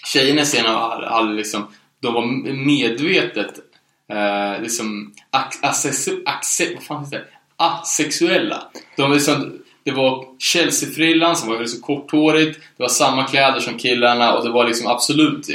tjejerna 0.05 0.41
i 0.41 0.45
scenen 0.45 1.35
liksom, 1.35 1.67
de 2.01 2.13
var 2.13 2.25
medvetet 2.65 3.53
uh, 4.13 4.61
liksom 4.61 5.13
ax, 5.29 5.63
axe, 5.63 6.11
axe, 6.25 6.73
vad 6.73 6.83
fan 6.83 7.05
heter 7.05 7.17
det? 7.17 7.25
asexuella. 7.57 8.63
De 8.97 9.11
liksom, 9.13 9.62
det 9.83 9.91
var 9.91 10.25
Chelsea-frillan 10.39 11.35
som 11.35 11.49
var 11.49 11.55
väldigt 11.55 11.75
så 11.75 11.81
korthårigt, 11.81 12.59
det 12.77 12.83
var 12.83 12.89
samma 12.89 13.23
kläder 13.23 13.59
som 13.59 13.77
killarna 13.77 14.33
och 14.33 14.43
det 14.43 14.49
var 14.49 14.67
liksom 14.67 14.87
absolut 14.87 15.49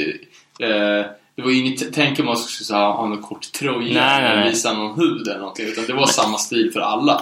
eh, 0.59 1.05
det 1.39 1.45
var 1.45 1.51
inget 1.51 1.93
tänk 1.93 2.19
om 2.19 2.25
man 2.25 2.37
skulle 2.37 2.65
så 2.65 2.75
ha 2.75 3.07
någon 3.07 3.21
kort 3.21 3.51
tröja 3.51 4.03
eller 4.03 4.49
visa 4.49 4.73
någon 4.73 4.99
hud 4.99 5.27
eller 5.27 5.39
någonting 5.39 5.65
utan 5.65 5.83
det 5.87 5.93
var 5.93 6.05
samma 6.05 6.37
stil 6.37 6.71
för 6.73 6.79
alla. 6.79 7.21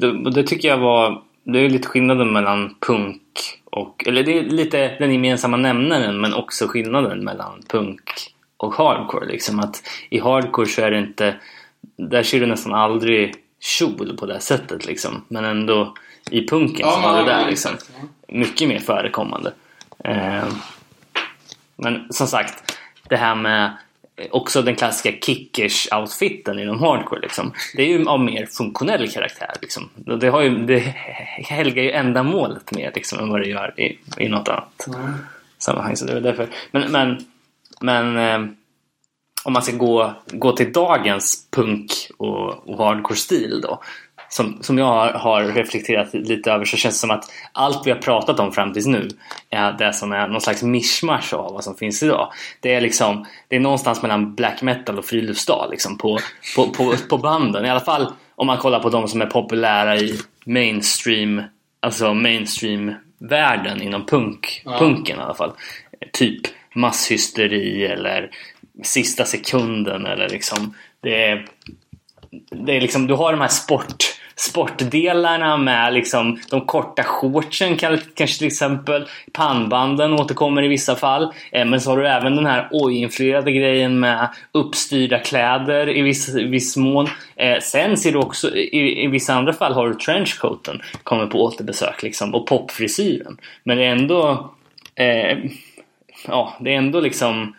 det, 0.00 0.30
det 0.30 0.42
tycker 0.42 0.68
jag 0.68 0.78
var... 0.78 1.22
Det 1.44 1.58
är 1.58 1.68
lite 1.68 1.88
skillnaden 1.88 2.32
mellan 2.32 2.74
punk 2.80 3.22
och... 3.64 4.04
Eller 4.06 4.22
det 4.22 4.38
är 4.38 4.42
lite 4.42 4.96
den 4.98 5.12
gemensamma 5.12 5.56
nämnaren 5.56 6.20
men 6.20 6.34
också 6.34 6.66
skillnaden 6.68 7.24
mellan 7.24 7.62
punk 7.68 8.00
och 8.56 8.74
hardcore. 8.74 9.26
Liksom 9.26 9.60
att 9.60 9.82
I 10.10 10.18
hardcore 10.18 10.66
så 10.66 10.82
är 10.82 10.90
det 10.90 10.98
inte... 10.98 11.34
Där 11.96 12.22
ser 12.22 12.40
du 12.40 12.46
nästan 12.46 12.74
aldrig 12.74 13.34
kjol 13.60 14.16
på 14.16 14.26
det 14.26 14.40
sättet 14.40 14.86
liksom. 14.86 15.24
Men 15.28 15.44
ändå 15.44 15.94
i 16.30 16.46
punken 16.46 16.86
så 16.90 16.96
har 16.96 17.18
du 17.18 17.24
det 17.24 17.30
där 17.30 17.46
liksom. 17.46 17.70
ja. 18.00 18.08
mycket 18.28 18.68
mer 18.68 18.78
förekommande. 18.78 19.52
Eh, 20.04 20.44
men 21.76 22.06
som 22.10 22.26
sagt, 22.26 22.78
det 23.08 23.16
här 23.16 23.34
med 23.34 23.76
också 24.30 24.62
den 24.62 24.76
klassiska 24.76 25.10
kickers-outfiten 25.10 26.60
inom 26.60 26.80
hardcore. 26.80 27.20
Liksom. 27.20 27.52
Det 27.76 27.82
är 27.82 27.86
ju 27.86 28.08
av 28.08 28.20
mer 28.20 28.46
funktionell 28.46 29.10
karaktär. 29.10 29.50
Liksom. 29.62 29.90
Det, 30.20 30.28
har 30.28 30.42
ju, 30.42 30.66
det 30.66 30.78
helgar 30.78 31.82
ju 31.82 31.90
ändamålet 31.90 32.72
mer 32.72 32.92
liksom, 32.94 33.18
än 33.18 33.28
vad 33.28 33.40
det 33.40 33.48
gör 33.48 33.80
i, 33.80 33.98
i 34.18 34.28
något 34.28 34.48
annat 34.48 34.88
sammanhang. 35.58 35.96
Så 35.96 36.06
det 36.06 36.12
är 36.12 36.20
därför. 36.20 36.48
Men, 36.70 36.92
men, 36.92 37.24
men 37.80 38.16
eh, 38.16 38.50
om 39.44 39.52
man 39.52 39.62
ska 39.62 39.76
gå, 39.76 40.14
gå 40.26 40.52
till 40.52 40.72
dagens 40.72 41.46
punk 41.50 41.90
och, 42.16 42.68
och 42.68 42.78
hardcore-stil 42.78 43.60
då. 43.60 43.82
Som, 44.34 44.58
som 44.62 44.78
jag 44.78 44.84
har, 44.86 45.12
har 45.12 45.44
reflekterat 45.44 46.14
lite 46.14 46.52
över 46.52 46.64
så 46.64 46.76
känns 46.76 46.94
det 46.94 46.98
som 46.98 47.10
att 47.10 47.24
allt 47.52 47.86
vi 47.86 47.90
har 47.90 47.98
pratat 47.98 48.40
om 48.40 48.52
fram 48.52 48.72
tills 48.72 48.86
nu 48.86 49.08
är 49.50 49.72
det 49.72 49.92
som 49.92 50.12
är 50.12 50.28
någon 50.28 50.40
slags 50.40 50.62
mischmasch 50.62 51.34
av 51.34 51.52
vad 51.52 51.64
som 51.64 51.76
finns 51.76 52.02
idag. 52.02 52.32
Det 52.60 52.74
är 52.74 52.80
liksom, 52.80 53.26
det 53.48 53.56
är 53.56 53.60
någonstans 53.60 54.02
mellan 54.02 54.34
black 54.34 54.62
metal 54.62 54.98
och 54.98 55.04
friluftsdag 55.04 55.68
liksom 55.70 55.98
på, 55.98 56.18
på, 56.56 56.68
på, 56.68 56.94
på 57.08 57.18
banden. 57.18 57.64
I 57.64 57.70
alla 57.70 57.80
fall 57.80 58.12
om 58.34 58.46
man 58.46 58.58
kollar 58.58 58.80
på 58.80 58.88
de 58.90 59.08
som 59.08 59.22
är 59.22 59.26
populära 59.26 59.96
i 59.96 60.18
mainstream, 60.46 61.42
alltså 61.80 62.14
mainstream-världen 62.14 63.82
inom 63.82 64.06
punk, 64.06 64.62
Ja. 64.64 64.78
punken 64.78 65.18
i 65.18 65.22
alla 65.22 65.34
fall. 65.34 65.52
Typ 66.12 66.40
masshysteri 66.74 67.84
eller 67.86 68.30
sista 68.82 69.24
sekunden 69.24 70.06
eller 70.06 70.28
liksom 70.28 70.74
det 71.00 71.24
är, 71.24 71.46
det 72.50 72.76
är 72.76 72.80
liksom, 72.80 73.06
du 73.06 73.14
har 73.14 73.32
de 73.32 73.40
här 73.40 73.48
sport, 73.48 74.04
sportdelarna 74.36 75.56
med 75.56 75.94
liksom 75.94 76.38
de 76.50 76.60
korta 76.60 77.02
shortsen 77.02 77.76
kanske 77.76 78.26
till 78.26 78.46
exempel. 78.46 79.08
Pannbanden 79.32 80.12
återkommer 80.12 80.62
i 80.62 80.68
vissa 80.68 80.96
fall. 80.96 81.32
Eh, 81.52 81.64
men 81.64 81.80
så 81.80 81.90
har 81.90 81.98
du 81.98 82.08
även 82.08 82.36
den 82.36 82.46
här 82.46 82.68
oj-influerade 82.70 83.52
grejen 83.52 84.00
med 84.00 84.28
uppstyrda 84.52 85.18
kläder 85.18 85.96
i 85.96 86.02
viss, 86.02 86.34
viss 86.34 86.76
mån. 86.76 87.08
Eh, 87.36 87.58
sen 87.60 87.96
ser 87.96 88.12
du 88.12 88.18
också, 88.18 88.56
i, 88.56 89.04
i 89.04 89.06
vissa 89.06 89.34
andra 89.34 89.52
fall 89.52 89.72
har 89.72 89.88
du 89.88 89.94
trenchcoaten 89.94 90.82
kommer 91.02 91.26
på 91.26 91.44
återbesök 91.44 92.02
liksom 92.02 92.34
och 92.34 92.46
popfrisyren. 92.46 93.36
Men 93.62 93.76
det 93.76 93.84
är 93.84 93.92
ändå, 93.92 94.50
eh, 94.94 95.38
ja, 96.28 96.56
det 96.60 96.74
är 96.74 96.78
ändå 96.78 97.00
liksom 97.00 97.54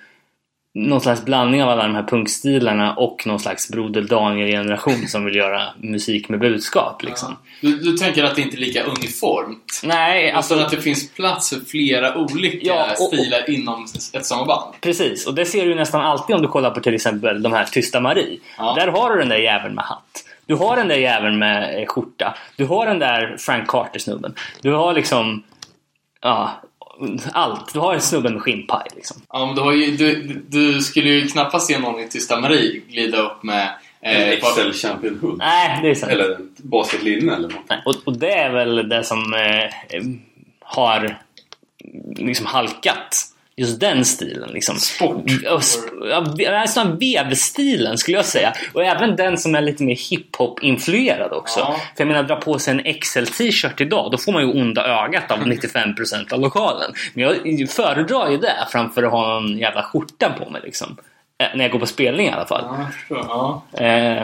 någon 0.77 1.01
slags 1.01 1.25
blandning 1.25 1.63
av 1.63 1.69
alla 1.69 1.83
de 1.83 1.95
här 1.95 2.03
punkstilarna 2.03 2.93
och 2.93 3.27
någon 3.27 3.39
slags 3.39 3.69
Broder 3.69 4.01
Daniel-generation 4.01 5.07
som 5.07 5.25
vill 5.25 5.35
göra 5.35 5.61
musik 5.77 6.29
med 6.29 6.39
budskap 6.39 7.03
liksom. 7.03 7.37
Du, 7.61 7.77
du 7.77 7.97
tänker 7.97 8.23
att 8.23 8.35
det 8.35 8.41
inte 8.41 8.57
är 8.57 8.59
lika 8.59 8.83
uniformt? 8.83 9.81
Nej, 9.83 10.31
Alltså 10.31 10.53
alltså 10.53 10.65
att 10.65 10.71
det 10.71 10.81
finns 10.83 11.13
plats 11.13 11.49
för 11.49 11.59
flera 11.59 12.17
olika 12.17 12.57
Ja, 12.67 12.91
och- 12.91 12.97
stilar 12.97 13.49
inom 13.49 13.85
ett 14.13 14.25
samma 14.25 14.45
band? 14.45 14.73
Precis, 14.81 15.27
och 15.27 15.33
det 15.35 15.45
ser 15.45 15.65
du 15.65 15.75
nästan 15.75 16.01
alltid 16.01 16.35
om 16.35 16.41
du 16.41 16.47
kollar 16.47 16.71
på 16.71 16.79
till 16.79 16.95
exempel 16.95 17.41
de 17.43 17.53
här 17.53 17.65
Tysta 17.65 17.99
Marie. 17.99 18.39
Ja. 18.57 18.73
Där 18.75 18.87
har 18.87 19.09
du 19.13 19.19
den 19.19 19.29
där 19.29 19.37
jäveln 19.37 19.75
med 19.75 19.83
hatt. 19.85 20.23
Du 20.45 20.55
har 20.55 20.75
den 20.75 20.87
där 20.87 20.95
jäveln 20.95 21.39
med 21.39 21.79
eh, 21.81 21.85
skjorta. 21.85 22.35
Du 22.57 22.65
har 22.65 22.85
den 22.85 22.99
där 22.99 23.35
Frank 23.39 23.67
Carter-snubben. 23.69 24.33
Du 24.61 24.71
har 24.73 24.93
liksom... 24.93 25.43
Ja, 26.21 26.51
allt. 27.31 27.73
Du 27.73 27.79
har 27.79 27.99
snubben 27.99 28.33
med 28.33 28.41
skinnpaj 28.41 28.87
liksom. 28.95 29.21
Ja, 29.31 29.45
men 29.45 29.55
du, 29.55 29.61
har 29.61 29.71
ju, 29.71 29.97
du, 29.97 30.23
du 30.47 30.81
skulle 30.81 31.09
ju 31.09 31.27
knappast 31.27 31.67
se 31.67 31.79
någon 31.79 31.99
i 31.99 32.07
Tysta 32.07 32.39
Marie 32.39 32.81
glida 32.89 33.21
upp 33.21 33.43
med... 33.43 33.69
En 34.01 34.21
Eh, 34.21 34.29
Excel 34.29 34.73
Champion 34.73 35.19
Hood. 35.21 35.37
Nej, 35.37 35.79
det 35.81 35.89
är 35.89 35.95
sant. 35.95 36.11
Eller 36.11 36.35
en 36.35 36.49
basketlinne 36.57 37.35
eller 37.35 37.49
något. 37.49 37.69
Nej, 37.69 37.81
Och, 37.85 37.95
och 38.05 38.17
det 38.17 38.31
är 38.31 38.49
väl 38.49 38.89
det 38.89 39.03
som 39.03 39.33
eh, 39.33 40.01
har 40.61 41.17
liksom 42.15 42.45
halkat. 42.45 43.34
Just 43.57 43.79
den 43.79 44.05
stilen 44.05 44.49
liksom. 44.49 44.75
Sport. 44.75 45.25
Sp- 45.25 46.51
Nästan 46.51 46.97
vevstilen 46.99 47.97
skulle 47.97 48.17
jag 48.17 48.25
säga. 48.25 48.53
Och 48.73 48.83
även 48.83 49.15
den 49.15 49.37
som 49.37 49.55
är 49.55 49.61
lite 49.61 49.83
mer 49.83 49.95
hiphop-influerad 49.95 51.31
också. 51.31 51.59
Ja. 51.59 51.75
För 51.95 52.03
jag 52.03 52.07
menar, 52.07 52.23
dra 52.23 52.35
på 52.35 52.59
sig 52.59 52.71
en 52.71 52.93
XL-t-shirt 52.93 53.81
idag, 53.81 54.11
då 54.11 54.17
får 54.17 54.31
man 54.31 54.41
ju 54.41 54.61
onda 54.61 54.85
ögat 55.05 55.31
av 55.31 55.39
95% 55.39 56.33
av 56.33 56.39
lokalen. 56.39 56.91
Men 57.13 57.23
jag 57.23 57.69
föredrar 57.69 58.29
ju 58.29 58.37
det 58.37 58.67
framför 58.71 59.03
att 59.03 59.11
ha 59.11 59.39
någon 59.39 59.57
jävla 59.57 59.83
skjorta 59.83 60.29
på 60.39 60.49
mig 60.49 60.61
liksom. 60.63 60.97
Eh, 61.37 61.47
När 61.55 61.63
jag 61.65 61.71
går 61.71 61.79
på 61.79 61.85
spelning 61.85 62.27
i 62.27 62.31
alla 62.31 62.45
fall. 62.45 62.65
Ja. 63.09 63.63
Eh, 63.73 64.23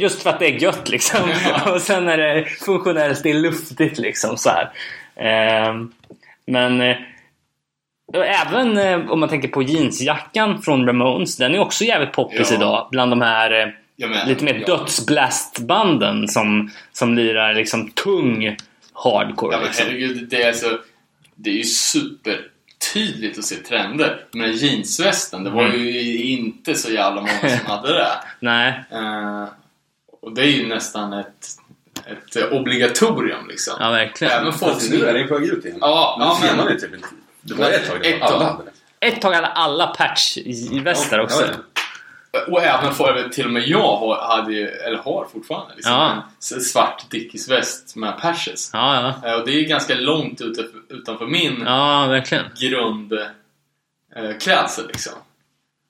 just 0.00 0.22
för 0.22 0.30
att 0.30 0.38
det 0.38 0.46
är 0.46 0.62
gött 0.62 0.88
liksom. 0.88 1.20
Ja. 1.50 1.72
och 1.74 1.80
sen 1.80 2.08
är 2.08 2.16
det 2.18 2.44
funktionellt, 2.44 3.22
det 3.22 3.30
är 3.30 3.34
luftigt 3.34 3.98
liksom 3.98 4.36
så 4.36 4.50
här. 4.50 4.70
Eh, 5.16 5.74
men 6.46 6.94
även 8.14 8.78
eh, 8.78 9.10
om 9.10 9.20
man 9.20 9.28
tänker 9.28 9.48
på 9.48 9.62
jeansjackan 9.62 10.62
från 10.62 10.86
Ramones, 10.86 11.36
den 11.36 11.54
är 11.54 11.58
också 11.58 11.84
jävligt 11.84 12.12
poppis 12.12 12.50
Ja. 12.50 12.56
idag. 12.56 12.88
Bland 12.90 13.12
de 13.12 13.20
här 13.20 13.50
eh, 13.62 14.08
menar, 14.08 14.26
lite 14.26 14.44
mer 14.44 14.64
ja. 14.66 14.76
dödsblastbanden 14.76 16.28
som, 16.28 16.70
som 16.92 17.14
lirar 17.14 17.54
liksom 17.54 17.90
tung 17.90 18.56
hardcore. 18.92 19.54
Ja 19.54 19.58
men 19.58 19.66
liksom. 19.66 19.86
herregud, 19.86 20.28
det 20.28 20.42
är 20.42 20.48
alltså... 20.48 20.78
Det 21.40 21.50
är 21.50 21.54
ju 21.54 21.64
supertydligt 21.64 23.38
att 23.38 23.44
se 23.44 23.54
trender. 23.56 24.24
Men 24.32 24.52
jeansvästen, 24.52 25.44
det 25.44 25.50
var 25.50 25.64
Mm. 25.64 25.78
ju 25.80 26.22
inte 26.22 26.74
så 26.74 26.92
jävla 26.92 27.20
många 27.20 27.58
som 27.58 27.66
hade 27.66 27.92
det. 27.92 28.08
Nej, 28.40 28.84
Eh, 28.92 29.44
och 30.22 30.34
det 30.34 30.42
är 30.42 30.46
ju 30.46 30.66
nästan 30.66 31.12
ett, 31.12 31.46
ett 32.36 32.52
obligatorium 32.52 33.48
liksom. 33.48 33.74
ja 33.80 33.90
verkligen. 33.90 34.32
Även 34.32 34.52
folk 34.52 34.72
Fast 34.72 34.86
som... 34.90 34.98
nu 34.98 35.04
är 35.06 35.14
den 35.14 35.28
på 35.28 35.34
väg 35.38 35.48
ut 35.48 35.64
igen. 35.64 35.78
Ja, 35.80 36.16
ja, 36.20 36.38
ser 36.40 36.48
men- 36.48 36.56
man 36.56 36.66
det 36.74 36.80
typ 36.80 36.94
inte. 36.94 37.08
Det 37.40 37.54
var 37.54 37.70
ett 37.70 37.88
tag 37.88 38.06
Ett 38.06 38.22
alla 38.22 38.38
tag. 38.38 38.44
hade. 38.44 38.70
Ett 39.00 39.20
tag 39.22 39.32
hade 39.32 39.46
alla 39.46 39.86
patch-västar 39.86 41.18
också. 41.18 41.42
Ja, 41.42 41.48
ja. 42.32 42.40
Och 42.48 42.62
även 42.62 42.94
för, 42.94 43.28
till 43.28 43.44
och 43.46 43.52
med 43.52 43.68
jag 43.68 43.96
har- 43.96 44.36
hade 44.36 44.52
ju, 44.52 44.68
eller 44.68 44.98
har 44.98 45.26
fortfarande, 45.32 45.74
liksom 45.74 45.92
Ja. 45.92 46.22
en 46.54 46.60
svart 46.60 47.04
Dickies-väst 47.10 47.96
med 47.96 48.20
patches. 48.20 48.70
Ja, 48.72 49.14
ja. 49.22 49.28
Eh, 49.28 49.34
Och 49.40 49.46
det 49.46 49.52
är 49.52 49.68
ganska 49.68 49.94
långt 49.94 50.40
utanför, 50.40 50.80
utanför 50.88 51.26
min 51.26 51.62
Ja, 51.66 52.06
verkligen. 52.06 52.44
grundklädsel 54.10 54.86
liksom. 54.86 55.12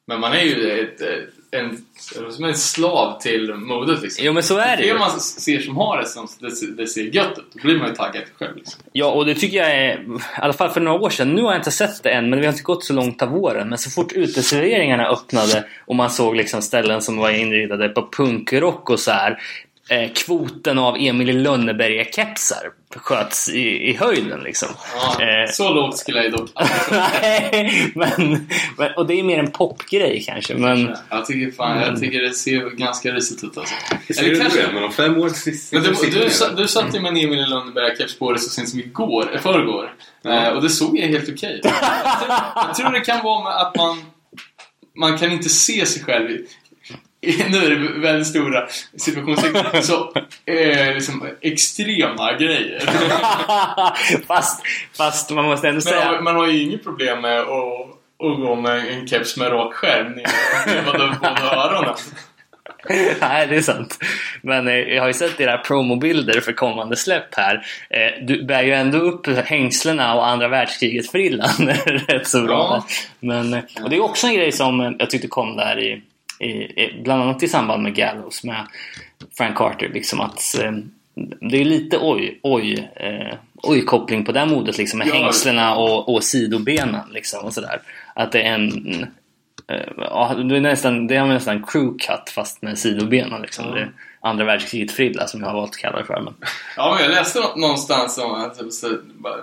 Men 0.06 0.20
man 0.20 0.32
är 0.32 0.42
ju 0.42 0.80
ett, 0.80 1.00
ett, 1.00 1.28
en, 1.50 1.84
som 2.32 2.44
en 2.44 2.54
slav 2.54 3.20
till 3.20 3.54
modet 3.54 4.02
liksom. 4.02 4.24
Jo, 4.24 4.32
men 4.32 4.42
så 4.42 4.58
är 4.58 4.76
det 4.76 4.82
ju. 4.82 4.92
Det 4.92 4.98
man 4.98 5.20
ser 5.20 5.60
som 5.60 5.76
har 5.76 5.98
det 5.98 6.08
som 6.08 6.28
det, 6.40 6.82
det 6.82 6.86
ser 6.86 7.02
gött 7.02 7.38
ut, 7.38 7.44
då 7.52 7.60
blir 7.62 7.78
man 7.78 7.88
ju 7.88 7.94
taggad 7.94 8.22
själv 8.38 8.56
liksom. 8.56 8.82
Ja, 8.92 9.10
och 9.10 9.26
det 9.26 9.34
tycker 9.34 9.56
jag 9.56 9.70
är, 9.70 9.98
i 9.98 10.18
alla 10.34 10.52
fall 10.52 10.70
för 10.70 10.80
några 10.80 11.00
år 11.00 11.10
sedan, 11.10 11.34
nu 11.34 11.42
har 11.42 11.52
jag 11.52 11.60
inte 11.60 11.70
sett 11.70 12.02
det 12.02 12.10
än, 12.10 12.30
men 12.30 12.40
vi 12.40 12.46
har 12.46 12.52
inte 12.52 12.62
gått 12.62 12.84
så 12.84 12.92
långt 12.92 13.22
av 13.22 13.28
våren. 13.28 13.68
Men 13.68 13.78
så 13.78 13.90
fort 13.90 14.12
uteserveringarna 14.12 15.08
öppnade 15.08 15.64
och 15.86 15.96
man 15.96 16.10
såg 16.10 16.36
liksom 16.36 16.62
ställen 16.62 17.02
som 17.02 17.16
var 17.16 17.30
inredade 17.30 17.88
på 17.88 18.08
punkrock 18.12 18.90
och 18.90 19.00
så 19.00 19.10
här. 19.10 19.38
Eh, 19.90 20.10
kvoten 20.12 20.78
av 20.78 20.96
Emil 20.98 21.30
i 21.30 21.32
Lönneberga-kepsar 21.32 22.70
sköts 22.96 23.48
i, 23.48 23.60
i 23.90 23.96
höjden 23.96 24.40
liksom. 24.40 24.68
Ja, 24.94 25.22
Eh, 25.24 25.50
Så 25.50 25.74
lågt 25.74 25.98
skulle 25.98 26.22
jag 26.22 26.32
dock. 26.32 26.50
Nej, 26.90 27.90
men, 27.94 28.48
men, 28.78 28.92
och 28.96 29.06
det 29.06 29.14
är 29.14 29.22
mer 29.22 29.38
en 29.38 29.50
popgrej 29.50 30.22
kanske. 30.26 30.54
Men 30.54 30.96
Jag 31.10 31.26
tycker 31.26 31.50
fan, 31.56 31.80
jag 31.80 32.00
tycker 32.00 32.22
det 32.22 32.30
ser 32.34 32.70
ganska 32.70 33.12
risigt 33.12 33.44
ut 33.44 33.58
alltså. 33.58 33.74
Eller 34.18 34.30
du 34.30 34.40
kanske- 34.40 34.66
det, 34.66 34.72
men 34.72 34.84
om 34.84 34.92
fem 34.92 35.16
år 35.22 35.28
sist- 35.28 35.72
Men 35.72 35.82
du, 35.82 35.92
du, 36.10 36.28
du 36.56 36.68
satt 36.68 36.94
ju 36.94 37.00
med 37.00 37.08
en 37.10 37.16
Emil 37.16 37.38
i 37.38 37.46
Lönneberga-keps 37.46 38.18
på 38.18 38.32
dig 38.32 38.40
så 38.40 38.50
sent 38.50 38.68
som 38.68 38.80
igår, 38.80 39.34
i 39.34 39.38
förrgår. 39.38 39.92
Eh, 40.24 40.48
och 40.48 40.62
det 40.62 40.70
såg 40.70 40.98
jag 40.98 41.06
helt 41.08 41.28
okej. 41.28 41.60
jag, 41.64 41.72
tror- 42.20 42.36
jag 42.66 42.74
tror 42.74 42.90
det 42.92 43.00
kan 43.00 43.24
vara 43.24 43.44
med 43.44 43.52
att 43.62 43.76
man, 43.76 44.02
man 44.96 45.18
kan 45.18 45.32
inte 45.32 45.48
se 45.48 45.86
sig 45.86 46.02
själv 46.04 46.38
nu 47.50 47.58
är 47.58 47.70
det 47.70 48.00
väldigt 48.00 48.26
stora 48.26 48.68
situationstecken, 48.96 49.82
så 49.82 50.12
eh, 50.46 50.94
liksom 50.94 51.28
extrema 51.40 52.32
grejer. 52.32 52.80
fast, 54.26 54.62
fast 54.96 55.30
man 55.30 55.44
måste 55.44 55.68
ändå 55.68 55.80
Men 55.84 55.94
man, 55.94 56.02
säga... 56.02 56.20
man 56.20 56.36
har 56.36 56.46
ju 56.46 56.62
inget 56.62 56.84
problem 56.84 57.20
med 57.20 57.40
att, 57.40 57.48
att 58.22 58.36
gå 58.36 58.54
med 58.54 58.88
en 58.88 59.08
keps 59.08 59.36
med 59.36 59.52
rak 59.52 59.74
skärm 59.74 60.12
ner 60.12 60.26
ner 60.66 61.40
på 61.40 61.56
öronen. 61.56 61.94
Nej, 63.20 63.46
det 63.46 63.56
är 63.56 63.60
sant. 63.60 63.98
Men 64.42 64.68
eh, 64.68 64.74
jag 64.74 65.02
har 65.02 65.08
ju 65.08 65.14
sett 65.14 65.40
era 65.40 65.58
promobilder 65.58 66.40
för 66.40 66.52
kommande 66.52 66.96
släpp 66.96 67.34
här. 67.34 67.66
Eh, 67.90 68.24
du 68.26 68.44
bär 68.44 68.62
ju 68.62 68.72
ändå 68.72 68.98
upp 68.98 69.26
hängslena 69.26 70.14
och 70.14 70.26
andra 70.26 70.48
världskriget-frillan 70.48 71.68
rätt 71.86 72.26
så 72.26 72.42
bra. 72.42 72.84
Ja. 72.86 72.94
Men, 73.20 73.54
eh, 73.54 73.60
och 73.82 73.90
det 73.90 73.96
är 73.96 74.00
också 74.00 74.26
en 74.26 74.34
grej 74.34 74.52
som 74.52 74.80
eh, 74.80 74.90
jag 74.98 75.10
tyckte 75.10 75.28
kom 75.28 75.56
där 75.56 75.78
i, 75.78 76.02
i, 76.40 77.02
bland 77.02 77.22
annat 77.22 77.42
i 77.42 77.48
samband 77.48 77.82
med 77.82 77.94
Gallows 77.94 78.44
med 78.44 78.66
Frank 79.36 79.56
Carter. 79.56 79.88
Liksom 79.88 80.20
att 80.20 80.58
eh, 80.62 80.72
det 81.50 81.56
är 81.60 81.64
lite 81.64 81.98
oj, 82.00 82.40
oj, 82.42 82.88
eh, 82.96 83.36
på 84.24 84.32
det 84.32 84.46
modet 84.46 84.78
liksom 84.78 84.98
med 84.98 85.08
Ja. 85.08 85.14
hängslena 85.14 85.76
och, 85.76 86.14
och 86.14 86.24
sidobenen 86.24 87.00
liksom 87.12 87.44
och 87.44 87.54
sådär. 87.54 87.80
Att 88.14 88.32
det 88.32 88.42
är 88.42 88.54
en 88.54 89.06
Eh, 89.72 89.92
Ja, 89.96 90.34
det 90.34 90.56
är 90.56 90.60
nästan, 90.60 91.06
det 91.06 91.14
är 91.16 91.26
nästan 91.26 91.66
crew 91.66 91.98
cut 91.98 92.30
fast 92.34 92.62
med 92.62 92.78
sidobenen 92.78 93.42
liksom. 93.42 93.64
Ja. 93.68 93.74
Det 93.74 93.80
är 93.80 93.90
andra 94.20 94.44
världskriget 94.44 94.92
frilla 94.92 95.26
som 95.26 95.40
jag 95.40 95.46
har 95.48 95.54
valt 95.54 95.70
att 95.70 95.76
kalla 95.76 95.98
det 95.98 96.04
för. 96.04 96.20
Men, 96.20 96.34
Ja, 96.76 96.94
men 96.94 97.02
jag 97.04 97.10
läste 97.10 97.40
nå- 97.40 97.54
någonstans 97.56 98.18
om 98.18 98.32
att 98.34 98.58
typ, 98.58 98.72
så, 98.72 98.88
bara, 99.14 99.36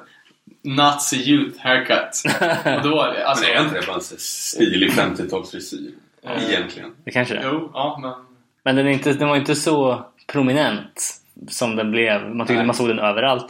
Nazi 0.64 1.16
youth 1.32 1.60
haircut. 1.60 2.24
Och 2.78 2.84
då 2.90 2.96
var 2.96 3.14
det, 3.14 3.28
alltså, 3.28 3.46
Men 3.48 3.58
är 3.58 3.64
inte 3.66 3.80
det 3.80 3.88
bara 3.88 3.96
en 3.96 4.02
stilig 4.18 4.90
50-talsfrisyr? 4.92 5.92
Eh. 6.26 6.50
Egentligen. 6.50 6.96
det 7.06 7.12
kanske 7.12 7.34
det 7.34 7.40
är. 7.40 7.44
Jo, 7.44 7.72
ja, 7.74 8.00
men... 8.02 8.14
Men 8.64 8.76
den, 8.76 8.88
är 8.88 8.92
inte, 8.92 9.14
den 9.14 9.28
var 9.28 9.36
inte 9.36 9.56
så 9.56 10.06
prominent 10.28 11.22
som 11.48 11.76
den 11.76 11.92
blev. 11.92 12.36
Man 12.36 12.48
tyckte 12.48 12.54
Nej. 12.54 12.66
man 12.66 12.76
såg 12.76 12.88
den 12.88 13.00
överallt. 13.00 13.46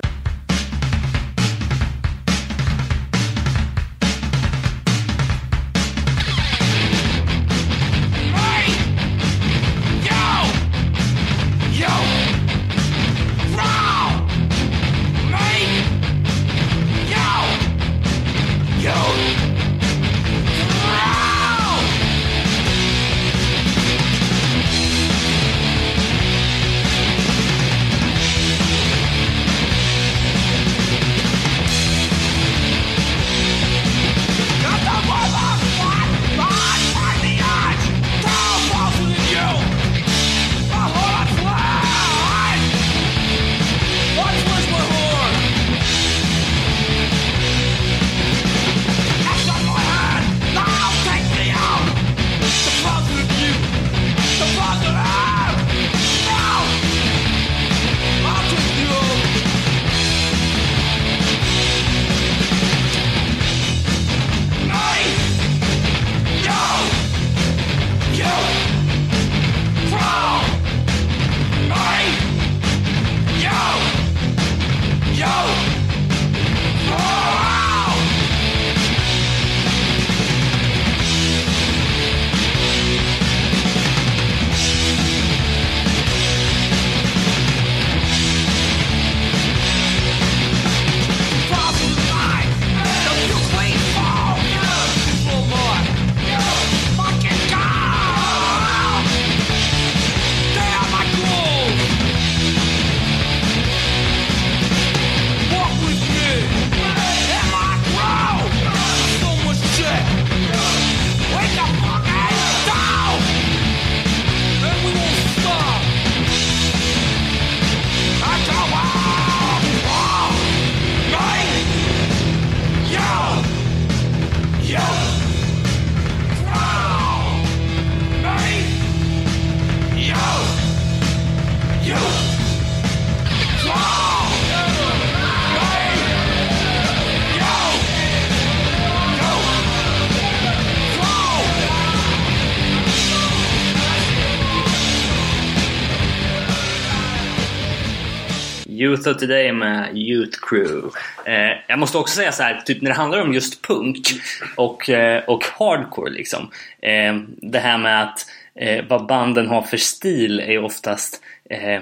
Youth 149.07 149.15
of 149.17 149.21
Today 149.21 149.51
med 149.51 149.97
Youth 149.97 150.37
Crew. 150.41 150.89
Eh, 151.25 151.57
jag 151.67 151.79
måste 151.79 151.97
också 151.97 152.15
säga 152.15 152.31
så 152.31 152.43
här, 152.43 152.61
typ 152.65 152.81
när 152.81 152.89
det 152.89 152.95
handlar 152.97 153.21
om 153.21 153.33
just 153.33 153.61
punk 153.61 154.07
och, 154.55 154.89
eh, 154.89 155.23
och 155.23 155.43
hardcore 155.59 156.11
liksom. 156.11 156.49
Eh, 156.81 157.15
det 157.37 157.59
här 157.59 157.77
med 157.77 158.01
att 158.03 158.25
eh, 158.59 158.85
vad 158.89 159.05
banden 159.05 159.47
har 159.47 159.61
för 159.61 159.77
stil 159.77 160.39
är 160.39 160.51
ju 160.51 160.59
oftast 160.63 161.21
eh, 161.49 161.81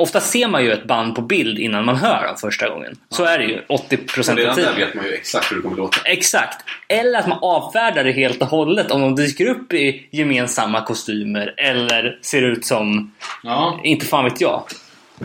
Ofta 0.00 0.20
ser 0.20 0.48
man 0.48 0.64
ju 0.64 0.72
ett 0.72 0.84
band 0.84 1.14
på 1.14 1.22
bild 1.22 1.58
innan 1.58 1.84
man 1.84 1.96
hör 1.96 2.26
dem 2.26 2.36
första 2.36 2.68
gången. 2.68 2.96
Så 3.10 3.24
är 3.24 3.38
det 3.38 3.44
ju 3.44 3.60
80% 3.68 4.30
Och 4.30 4.36
redan 4.36 4.50
av 4.50 4.56
där 4.56 4.62
tiden. 4.64 4.74
vet 4.76 4.94
man 4.94 5.04
ju 5.04 5.12
exakt 5.12 5.52
hur 5.52 5.56
det 5.56 5.62
kommer 5.62 5.76
låta. 5.76 5.98
Exakt. 6.04 6.64
Eller 6.88 7.18
att 7.18 7.26
man 7.26 7.38
avfärdar 7.42 8.04
det 8.04 8.12
helt 8.12 8.42
och 8.42 8.48
hållet 8.48 8.90
om 8.90 9.00
de 9.00 9.14
dyker 9.14 9.46
upp 9.46 9.72
i 9.72 10.08
gemensamma 10.10 10.84
kostymer 10.84 11.54
eller 11.56 12.18
ser 12.22 12.42
ut 12.42 12.64
som, 12.66 13.12
Ja. 13.42 13.80
inte 13.84 14.06
fan 14.06 14.24
vet 14.24 14.40
jag, 14.40 14.62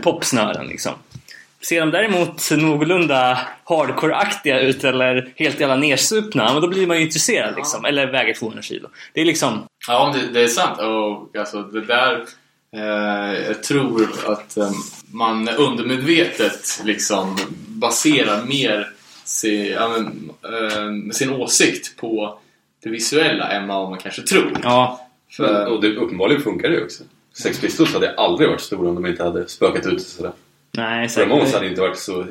popsnören 0.02 0.66
liksom. 0.66 0.92
Ser 1.64 1.80
de 1.80 1.90
däremot 1.90 2.50
någorlunda 2.50 3.38
hardcore-aktiga 3.64 4.60
ut 4.60 4.84
eller 4.84 5.32
helt 5.36 5.60
jävla 5.60 5.76
nersupna, 5.76 6.52
men 6.52 6.62
då 6.62 6.68
blir 6.68 6.86
man 6.86 6.96
ju 6.96 7.02
intresserad 7.02 7.56
liksom. 7.56 7.84
Eller 7.84 8.06
väger 8.06 8.34
200 8.34 8.62
kilo. 8.62 8.88
Det 9.12 9.20
är 9.20 9.24
liksom... 9.24 9.64
Ja, 9.88 10.14
det, 10.14 10.32
det 10.32 10.44
är 10.44 10.48
sant. 10.48 10.78
Och 10.78 11.36
alltså, 11.36 11.62
det 11.62 11.80
där... 11.80 12.24
Eh, 12.76 13.46
jag 13.46 13.62
tror 13.62 14.08
att 14.26 14.56
eh, 14.56 14.70
man 15.12 15.48
undermedvetet 15.48 16.80
liksom 16.84 17.36
baserar 17.66 18.44
mer 18.44 18.90
sin, 19.24 19.66
ja, 19.66 19.88
men, 19.88 20.30
eh, 20.52 21.10
sin 21.12 21.30
åsikt 21.30 21.96
på 21.96 22.38
det 22.82 22.90
visuella 22.90 23.48
än 23.48 23.68
vad 23.68 23.90
man 23.90 23.98
kanske 23.98 24.22
tror. 24.22 24.60
Ja, 24.62 25.08
För, 25.30 25.66
Och 25.66 25.82
det, 25.82 25.96
uppenbarligen 25.96 26.42
funkar 26.42 26.68
det 26.68 26.74
ju 26.74 26.84
också. 26.84 27.04
Sex 27.42 27.60
Pistols 27.60 27.94
hade 27.94 28.14
aldrig 28.14 28.48
varit 28.48 28.60
stora 28.60 28.88
om 28.88 28.94
de 28.94 29.06
inte 29.06 29.22
hade 29.24 29.48
spökat 29.48 29.86
ut 29.86 30.02
sådär. 30.02 30.32
Nej 30.76 31.08
Ramones 31.16 31.42
säkert. 31.42 31.54
hade 31.54 31.68
inte 31.68 31.80
varit 31.80 31.98
så... 31.98 32.26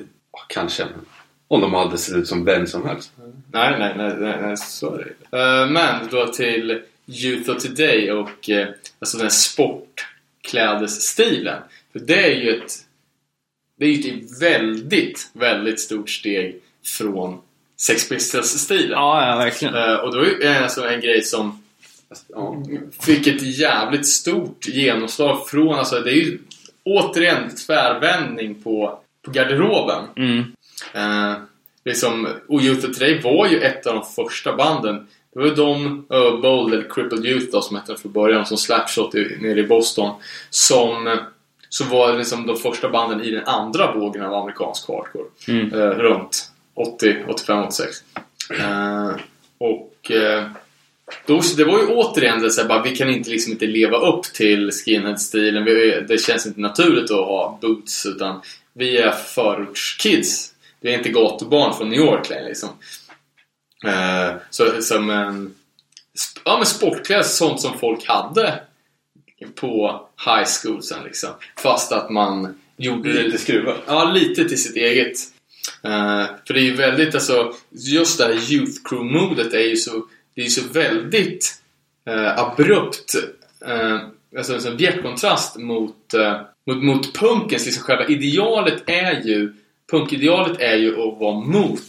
Kanske. 0.48 0.86
men 0.86 1.06
Om 1.48 1.62
de 1.62 1.74
hade 1.74 1.98
sett 1.98 2.16
ut 2.16 2.28
som 2.28 2.46
vem 2.46 2.68
som 2.68 2.86
helst. 2.88 3.12
nej, 3.52 3.76
nej, 3.80 3.94
nej, 3.98 4.14
nej, 4.20 4.38
nej, 4.42 4.58
så 4.58 4.96
är 4.96 5.14
det. 5.30 5.38
Eh, 5.38 5.68
Men 5.70 6.08
då 6.12 6.28
till 6.28 6.82
Youth 7.08 7.50
of 7.50 7.64
Today 7.64 8.12
och 8.12 8.50
eh, 8.50 8.68
alltså 9.00 9.18
den 9.18 9.26
här 9.26 9.30
sportklädesstilen. 9.32 11.62
För 11.92 12.00
det 12.00 12.26
är 12.26 12.36
ju 12.42 12.56
ett 12.58 12.74
det 13.80 13.86
är 13.86 13.90
ju 13.90 14.20
ett 14.24 14.42
väldigt, 14.42 15.30
väldigt 15.34 15.80
stort 15.80 16.10
steg 16.10 16.56
från 16.98 17.42
Sex 17.82 18.10
Pistols-stilen. 18.10 18.92
Ja, 18.92 19.28
ja, 19.30 19.38
verkligen. 19.38 19.76
Eh, 19.76 19.94
och 19.96 20.16
då 20.16 20.20
är 20.26 20.40
det 20.40 20.60
alltså 20.60 20.88
en 20.88 21.02
grej 21.02 21.22
som 21.22 21.64
fick 23.02 23.28
ett 23.28 23.42
jävligt 23.42 24.08
stort 24.08 24.68
genomslag 24.68 25.48
från, 25.50 25.74
alltså 25.76 26.00
det 26.00 26.12
är 26.12 26.16
ju 26.16 26.40
återigen 26.84 27.56
tvärvändning 27.56 28.64
på, 28.64 29.00
på 29.26 29.32
garderoben. 29.32 30.04
Mm. 30.16 30.44
Eh, 30.94 31.38
liksom, 31.86 32.28
och 32.48 32.62
Youth 32.62 32.90
of 32.90 32.98
Today 32.98 33.22
var 33.22 33.48
ju 33.48 33.60
ett 33.60 33.88
av 33.88 33.96
de 33.96 34.04
första 34.06 34.56
banden. 34.56 35.08
Det 35.34 35.40
var 35.40 35.56
de, 35.56 36.06
uh, 36.14 36.42
Bold 36.42 36.74
eller 36.74 36.90
Crippled 36.90 37.26
Youth 37.26 37.52
då, 37.52 37.62
som 37.62 37.76
hette 37.76 37.92
det 37.92 37.98
från 37.98 38.12
början, 38.12 38.46
som 38.46 38.58
Slapshot 38.58 39.16
i, 39.16 39.38
nere 39.42 39.60
i 39.60 39.68
Boston. 39.68 40.16
Som, 40.50 41.08
eh, 41.08 41.18
som 41.70 41.90
var 41.90 42.18
liksom 42.18 42.48
de 42.48 42.58
första 42.58 42.90
banden 42.90 43.22
i 43.22 43.32
den 43.32 43.46
andra 43.46 43.94
vågen 43.94 44.26
av 44.26 44.34
amerikansk 44.34 44.88
hardcore. 44.88 45.26
Mm. 45.48 45.74
Eh, 45.74 45.90
runt 45.90 46.52
80, 46.74 47.26
85, 47.28 47.64
86. 47.64 48.04
Eh, 48.60 49.12
och 49.58 50.12
eh, 50.12 50.48
då, 51.26 51.42
det 51.58 51.64
var 51.64 51.80
ju 51.80 51.88
återigen 51.88 52.42
det 52.42 52.52
så 52.52 52.66
bara, 52.66 52.82
vi 52.82 52.96
kan 52.96 53.10
inte 53.10 53.30
liksom 53.30 53.52
inte 53.52 53.66
leva 53.66 53.98
upp 53.98 54.24
till 54.24 54.72
skinhead-stilen. 54.72 55.66
Det 56.08 56.22
känns 56.22 56.46
inte 56.46 56.60
naturligt 56.60 57.12
att 57.12 57.18
ha 57.18 57.60
boots 57.62 58.06
utan 58.06 58.42
vi 58.74 58.98
är 58.98 59.12
förortskids. 59.12 60.54
Vi 60.82 60.94
är 60.94 60.98
inte 60.98 61.10
gatubarn 61.10 61.74
från 61.74 61.90
New 61.90 62.00
York 62.00 62.30
längre 62.30 62.48
liksom. 62.48 62.70
Eh, 63.86 64.36
så 64.50 64.82
som 64.82 65.10
en 65.10 65.54
ja, 66.46 66.58
men 66.58 66.66
sportkläder, 66.66 67.24
sånt 67.24 67.62
som 67.62 67.80
folk 67.80 68.08
hade 68.08 68.60
på 69.56 70.02
high 70.26 70.48
school 70.62 70.84
sen 70.84 71.04
liksom. 71.04 71.30
Fast 71.58 71.92
att 71.92 72.10
man 72.10 72.60
gjorde 72.78 73.14
det 73.14 73.24
Lite 73.24 73.38
skruvat. 73.38 73.78
Ja, 73.88 74.12
lite 74.12 74.50
till 74.50 74.64
sitt 74.64 74.76
eget. 74.76 75.18
Eh, 75.84 76.26
för 76.48 76.54
det 76.54 76.60
är 76.60 76.64
ju 76.64 76.76
väldigt, 76.76 77.16
alltså, 77.16 77.54
just 77.72 78.18
det 78.18 78.24
här 78.24 78.52
Youth 78.52 78.82
Crew-modet 78.84 79.54
är 79.54 79.68
ju 79.68 79.76
så, 79.76 80.06
det 80.36 80.42
är 80.42 80.46
ju 80.46 80.52
så 80.52 80.68
väldigt 80.74 81.62
eh, 82.06 82.40
abrupt. 82.40 83.16
Uh, 83.68 83.98
alltså 84.38 84.54
en 84.54 84.62
sån 84.62 84.78
bjärt 84.78 85.02
kontrast 85.02 85.58
mot, 85.58 86.14
eh, 86.14 86.42
mot, 86.68 86.84
mot 86.84 87.14
punkens, 87.14 87.66
liksom 87.66 87.84
själva 87.84 88.08
idealet 88.08 88.84
är 88.90 89.22
ju, 89.22 89.54
punkidealet 89.92 90.60
är 90.60 90.76
ju 90.76 90.90
att 90.90 91.20
vara 91.20 91.40
mot 91.40 91.82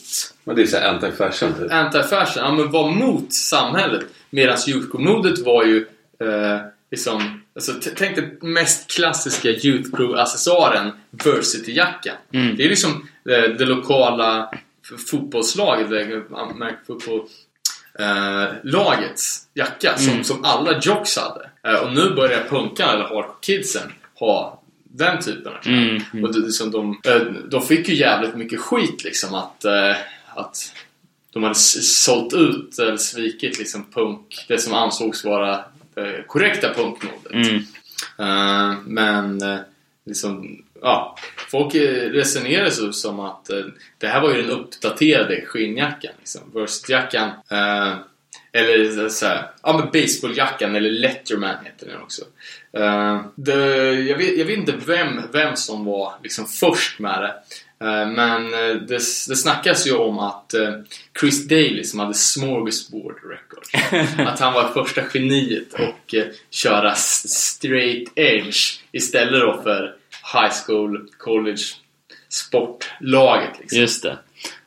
Men 0.44 0.56
det 0.56 0.62
är 0.62 0.66
såhär 0.66 0.94
anti-fashion 0.94 1.52
typ. 1.58 1.72
anti-fashion, 1.72 2.36
ja 2.36 2.54
men 2.54 2.70
var 2.70 2.90
mot 2.90 3.32
samhället. 3.32 4.02
Medan 4.30 4.58
Youth 4.68 4.90
Crew-modet 4.90 5.44
var 5.44 5.64
ju 5.64 5.86
eh, 6.20 6.60
liksom, 6.90 7.42
alltså, 7.54 7.72
tänk 7.96 8.16
dig 8.16 8.38
mest 8.40 8.90
klassiska 8.90 9.48
Youth 9.48 9.90
Crew-accessoaren, 9.90 10.90
Versity-jackan. 11.10 12.16
Mm. 12.32 12.56
Det 12.56 12.64
är 12.64 12.68
liksom 12.68 13.08
det, 13.24 13.48
det 13.58 13.64
lokala 13.64 14.50
fotbollslaget, 15.10 15.90
det 15.90 16.22
American 16.32 16.78
football 16.86 17.28
eh, 17.98 18.46
lagets 18.64 19.46
jacka 19.54 19.98
som, 19.98 20.12
Mm. 20.12 20.24
som 20.24 20.44
alla 20.44 20.80
jocks 20.82 21.16
hade. 21.16 21.50
Eh, 21.66 21.74
och 21.84 21.92
nu 21.92 22.10
börjar 22.10 22.44
punkarna, 22.48 22.92
eller 22.92 23.04
hardcore-kidsen, 23.04 23.92
ha 24.14 24.60
den 24.84 25.22
typen 25.22 25.52
av 25.52 25.58
kläder. 25.62 25.78
Mm, 25.88 26.02
mm. 26.12 26.24
Och 26.24 26.32
det, 26.32 26.38
liksom 26.38 26.70
de, 26.70 27.00
eh, 27.04 27.20
de 27.50 27.62
fick 27.62 27.88
ju 27.88 27.94
jävligt 27.94 28.34
mycket 28.36 28.60
skit 28.60 29.04
liksom 29.04 29.34
att, 29.34 29.64
eh, 29.64 29.96
att 30.34 30.72
de 31.32 31.42
hade 31.42 31.54
sålt 31.54 32.32
ut 32.32 32.78
eller 32.78 32.96
svikit 32.96 33.58
liksom 33.58 33.86
punk, 33.94 34.44
det 34.48 34.58
som 34.58 34.74
ansågs 34.74 35.24
vara 35.24 35.64
det 35.94 36.24
korrekta 36.26 36.74
punkmodet. 36.74 37.32
Mm. 37.32 37.56
Eh, 38.18 38.78
men 38.86 39.42
eh, 39.42 39.58
liksom, 40.06 40.62
ja, 40.84 41.16
folk 41.50 41.74
eh, 41.74 42.10
resonerar 42.10 42.70
så 42.70 42.92
som 42.92 43.20
att 43.20 43.50
eh, 43.50 43.64
det 43.98 44.06
här 44.06 44.20
var 44.20 44.34
ju 44.34 44.42
den 44.42 44.50
uppdaterade 44.50 45.44
skinnjackan. 45.46 46.12
Liksom. 46.18 46.40
Verstjackan. 46.54 47.30
Eh, 47.50 47.94
eller 48.52 49.08
så 49.08 49.26
här, 49.26 49.50
ja 49.62 49.78
men 49.78 49.90
baseballjackan 49.92 50.76
eller 50.76 50.90
Letterman 50.90 51.64
heter 51.64 51.86
den 51.86 52.02
också. 52.02 52.22
Eh, 52.76 53.26
det, 53.34 53.92
jag, 53.92 54.18
vet, 54.18 54.38
jag 54.38 54.44
vet 54.44 54.58
inte 54.58 54.74
vem, 54.86 55.20
vem 55.32 55.56
som 55.56 55.84
var 55.84 56.14
liksom 56.22 56.46
först 56.46 56.98
med 56.98 57.22
det. 57.22 57.34
Eh, 57.86 58.08
Men 58.08 58.54
eh, 58.54 58.74
det, 58.76 58.98
det 59.28 59.36
snackas 59.36 59.86
ju 59.86 59.92
om 59.92 60.18
att 60.18 60.54
Chris 61.20 61.48
Daly 61.48 61.84
som 61.84 62.00
hade 62.00 62.14
Smorgasbord 62.14 63.16
Records 63.30 63.70
att 64.18 64.40
han 64.40 64.52
var 64.52 64.84
första 64.84 65.02
geniet 65.14 65.72
och 65.72 66.14
köra 66.50 66.94
straight 66.94 68.12
edge 68.14 68.80
istället 68.92 69.40
då 69.40 69.60
för 69.62 69.96
high 70.32 70.52
school, 70.66 71.08
college, 71.18 71.62
sportlaget 72.28 73.60
liksom. 73.60 73.78
Just 73.78 74.02
det. 74.02 74.18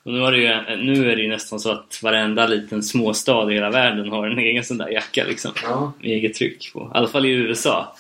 Och 0.03 0.13
nu, 0.13 0.19
har 0.19 0.31
det 0.31 0.38
ju, 0.38 0.75
nu 0.77 1.11
är 1.11 1.15
det 1.15 1.21
ju 1.21 1.29
nästan 1.29 1.59
så 1.59 1.71
att 1.71 1.99
varenda 2.03 2.47
liten 2.47 2.84
småstad 2.84 3.51
i 3.51 3.53
hela 3.53 3.69
världen 3.69 4.09
har 4.09 4.27
en 4.27 4.39
egen 4.39 4.63
sån 4.63 4.77
där 4.77 4.89
jacka 4.89 5.23
liksom. 5.23 5.51
Ja. 5.63 5.93
Med 5.99 6.11
eget 6.11 6.34
tryck 6.34 6.73
på. 6.73 6.91
I 6.95 6.97
alla 6.97 7.07
fall 7.07 7.25
i 7.25 7.29
USA. 7.29 7.95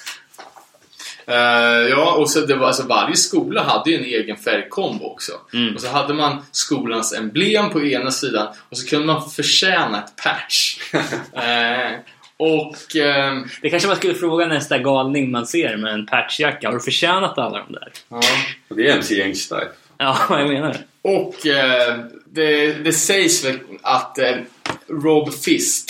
Eh, 1.27 1.89
ja, 1.89 2.13
och 2.13 2.29
så 2.29 2.39
det 2.39 2.55
var, 2.55 2.67
alltså 2.67 2.83
varje 2.87 3.15
skola 3.15 3.63
hade 3.63 3.91
ju 3.91 3.97
en 3.97 4.03
egen 4.03 4.37
färgkombo 4.37 5.05
också. 5.05 5.31
Mm. 5.53 5.75
Och 5.75 5.81
så 5.81 5.87
hade 5.87 6.13
man 6.13 6.45
skolans 6.51 7.13
emblem 7.13 7.69
på 7.69 7.83
ena 7.83 8.11
sidan 8.11 8.47
och 8.69 8.77
så 8.77 8.87
kunde 8.87 9.05
man 9.05 9.29
förtjäna 9.29 10.03
ett 10.03 10.23
patch. 10.23 10.77
Eh, 11.33 11.91
och... 12.37 12.95
ehm, 12.95 13.45
Det 13.61 13.69
kanske 13.69 13.87
man 13.87 13.97
skulle 13.97 14.13
fråga 14.13 14.45
nästa 14.47 14.77
galning 14.77 15.31
man 15.31 15.47
ser 15.47 15.77
med 15.77 15.93
en 15.93 16.05
patchjacka. 16.05 16.67
Har 16.67 16.73
du 16.73 16.79
förtjänat 16.79 17.37
alla 17.37 17.63
de 17.67 17.73
där? 17.73 17.91
ja. 18.09 18.21
Det 18.69 18.87
är 18.87 18.95
MC-gäng-style. 18.95 19.67
Ja, 19.97 20.17
jag 20.29 20.47
menar 20.49 20.67
det. 20.73 20.83
Och 21.01 21.45
eh, 21.47 21.97
det, 22.25 22.73
det 22.73 22.93
sägs 22.93 23.45
väl 23.45 23.59
att 23.81 24.17
eh, 24.17 24.35
Rob 24.89 25.33
Fisk 25.33 25.89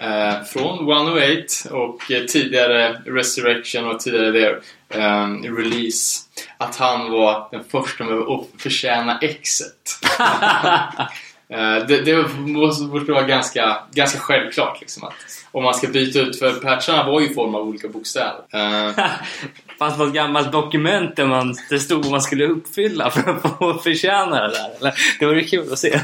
eh, 0.00 0.42
från 0.44 0.78
108 0.92 1.42
och 1.70 2.10
eh, 2.10 2.24
tidigare 2.24 3.00
Resurrection 3.06 3.84
och 3.84 4.00
tidigare 4.00 4.30
där, 4.30 4.60
eh, 4.88 5.54
Release 5.56 6.20
att 6.58 6.76
han 6.76 7.10
var 7.12 7.48
den 7.50 7.64
första 7.64 8.04
med 8.04 8.14
att 8.18 8.46
förtjäna 8.62 9.18
exet. 9.18 9.98
Eh, 11.54 11.86
det, 11.86 12.00
det 12.00 12.26
måste 12.38 12.84
måste 12.84 13.12
vara 13.12 13.26
ganska, 13.26 13.76
ganska 13.92 14.18
självklart 14.18 14.80
liksom 14.80 15.04
att 15.04 15.14
om 15.52 15.64
man 15.64 15.74
ska 15.74 15.88
byta 15.88 16.20
ut, 16.20 16.38
för 16.38 16.52
patcharna 16.52 17.04
var 17.10 17.20
ju 17.20 17.30
i 17.30 17.34
form 17.34 17.54
av 17.54 17.68
olika 17.68 17.88
bokstäver. 17.88 18.40
Eh, 18.52 19.06
fanns 19.78 19.98
något 19.98 20.14
gammalt 20.14 20.52
dokument 20.52 21.16
där 21.16 21.26
man, 21.26 21.54
det 21.70 21.78
stod 21.78 22.02
vad 22.02 22.10
man 22.10 22.22
skulle 22.22 22.46
uppfylla 22.46 23.10
för 23.10 23.30
att 23.30 23.58
få 23.58 23.74
förtjäna 23.74 24.42
det 24.42 24.52
där. 24.52 24.70
Eller? 24.80 24.94
Det 25.18 25.26
vore 25.26 25.44
kul 25.44 25.72
att 25.72 25.78
se. 25.78 26.00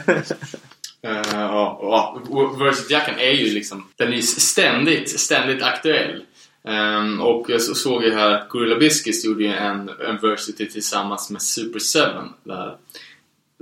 Uh, 1.06 1.16
ja, 1.32 1.78
ja. 1.82 2.20
Versus-jackan 2.58 3.14
är 3.18 3.32
ju 3.32 3.54
liksom, 3.54 3.86
den 3.96 4.08
är 4.08 4.16
ju 4.16 4.22
ständigt, 4.22 5.20
ständigt 5.20 5.62
aktuell. 5.62 6.22
Ehm, 6.68 7.20
och 7.20 7.46
jag 7.48 7.62
så- 7.62 7.74
såg 7.74 8.04
ju 8.04 8.14
här 8.14 8.30
att 8.30 8.48
Gorilla 8.48 8.76
Biscuits 8.76 9.24
gjorde 9.24 9.42
ju 9.44 9.54
en, 9.54 9.90
en 10.08 10.18
Versity 10.22 10.66
tillsammans 10.66 11.30
med 11.30 11.42
Super 11.42 11.80
7. 11.80 12.28
Där, 12.44 12.66
eh, 12.66 12.72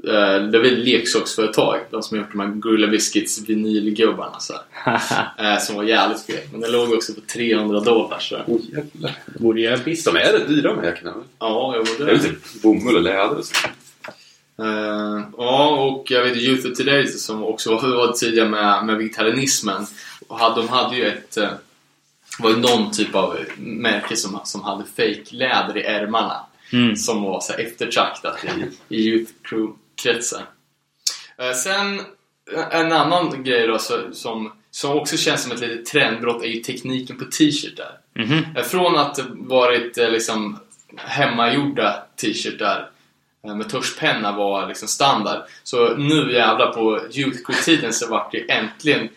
det 0.02 0.58
är 0.58 0.62
väl 0.62 0.72
ett 0.72 0.78
leksaksföretag, 0.88 1.80
de 1.90 2.02
som 2.02 2.18
har 2.18 2.24
gjort 2.24 2.32
de 2.32 2.40
här 2.40 2.48
Gorilla 2.48 2.86
Biscuits 2.86 3.38
vinylgubbarna 3.48 4.38
så 4.40 4.54
här. 4.72 5.00
Eh, 5.54 5.58
som 5.60 5.76
var 5.76 5.82
jävligt 5.84 6.22
fet. 6.22 6.52
Men 6.52 6.60
den 6.60 6.72
låg 6.72 6.92
också 6.92 7.14
på 7.14 7.20
300 7.20 7.80
dollar 7.80 8.18
så. 8.18 8.36
Oh, 8.36 8.60
jävlar. 8.72 9.12
Borde 9.38 9.60
göra 9.60 9.76
business. 9.76 10.04
De 10.04 10.16
är 10.16 10.32
rätt 10.32 10.48
dyra 10.48 10.68
de 10.74 10.78
här 10.80 10.86
jackorna. 10.86 11.14
Ja, 11.38 11.74
jag 11.76 11.84
Det 11.86 11.90
gjorde 11.90 12.04
är 12.04 12.06
det. 12.06 12.12
väl 12.22 12.30
typ 12.30 12.62
bomull 12.62 12.96
och 12.96 13.02
läder 13.02 13.36
och 13.38 13.44
så. 13.44 13.54
Eh, 14.62 15.20
ja, 15.36 15.68
och 15.70 16.10
jag 16.10 16.24
vet 16.24 16.36
Youth 16.36 16.66
of 16.70 16.76
Today 16.76 17.06
som 17.06 17.44
också 17.44 17.74
var, 17.74 17.96
var 17.96 18.12
tidiga 18.12 18.48
med, 18.48 18.84
med 18.86 18.96
vegetarianismen. 18.96 19.86
Och 20.28 20.38
hade, 20.38 20.60
de 20.60 20.68
hade 20.68 20.96
ju 20.96 21.04
ett... 21.04 21.36
eh, 21.36 21.48
Det 22.38 22.42
var 22.42 22.50
ju 22.50 22.56
någon 22.56 22.90
typ 22.90 23.14
av 23.14 23.36
märke 23.58 24.16
som, 24.16 24.40
som 24.44 24.62
hade 24.62 24.84
fake 24.96 25.24
läder 25.30 25.78
i 25.78 25.82
ärmarna. 25.82 26.40
Mm. 26.72 26.96
Som 26.96 27.22
var 27.22 27.40
så 27.40 27.52
eftertraktat 27.52 28.38
i, 28.88 28.94
i 28.96 29.08
Youth 29.08 29.32
Crew-kretsar. 29.42 29.74
Eh, 31.38 31.52
sen 31.52 32.00
en 32.70 32.92
annan 32.92 33.44
grej 33.44 33.66
då 33.66 33.78
som, 34.12 34.52
som 34.70 34.98
också 34.98 35.16
känns 35.16 35.42
som 35.42 35.52
ett 35.52 35.60
litet 35.60 35.86
trendbrott 35.86 36.42
är 36.42 36.46
ju 36.46 36.60
tekniken 36.60 37.18
på 37.18 37.24
t-shirtar. 37.24 37.98
Mhm. 38.14 38.44
Eh, 38.56 38.62
Från 38.64 38.96
att 38.96 39.18
varit 39.34 39.98
eh, 39.98 40.10
liksom 40.10 40.60
hemmagjorda 40.96 42.02
t-shirtar 42.20 42.90
eh, 43.46 43.54
med 43.54 43.68
tuschpenna 43.68 44.32
var 44.32 44.68
liksom 44.68 44.88
standard. 44.88 45.42
Så 45.62 45.96
nu 45.96 46.32
jävlar 46.32 46.72
på 46.72 47.00
Youth 47.12 47.38
Crew-tiden 47.46 47.92
så 47.92 48.10
vart 48.10 48.32
det 48.32 48.50
äntligen 48.50 49.08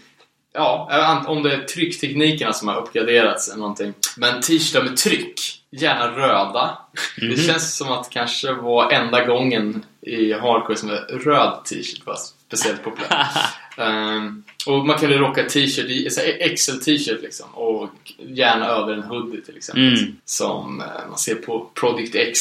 Ja, 0.53 1.23
om 1.27 1.43
det 1.43 1.53
är 1.53 1.63
tryckteknikerna 1.63 2.53
som 2.53 2.67
har 2.67 2.75
uppgraderats 2.75 3.49
eller 3.49 3.59
någonting. 3.59 3.93
Men 4.17 4.41
t-shirtar 4.41 4.83
med 4.83 4.97
tryck, 4.97 5.39
gärna 5.69 6.07
röda. 6.07 6.77
Det 7.17 7.37
känns 7.47 7.77
som 7.77 7.91
att 7.91 8.03
det 8.03 8.09
kanske 8.13 8.53
var 8.53 8.91
enda 8.91 9.25
gången 9.25 9.85
i 10.01 10.33
hardcore 10.33 10.77
som 10.77 10.89
en 10.89 11.19
röd 11.19 11.65
t-shirt 11.65 12.05
var 12.05 12.17
speciellt 12.47 12.83
populär. 12.83 13.27
Ehm, 13.77 14.43
och 14.65 14.85
man 14.85 14.97
kunde 14.97 15.17
rocka 15.17 15.43
t-shirt, 15.43 16.13
XL 16.57 16.77
t-shirt 16.77 17.21
liksom. 17.21 17.49
Och 17.53 18.13
gärna 18.17 18.67
över 18.67 18.93
en 18.93 19.03
hoodie 19.03 19.41
till 19.41 19.57
exempel. 19.57 19.97
Mm. 19.97 20.15
Som 20.25 20.81
eh, 20.81 21.09
man 21.09 21.17
ser 21.17 21.35
på 21.35 21.69
Project 21.73 22.15
X 22.15 22.39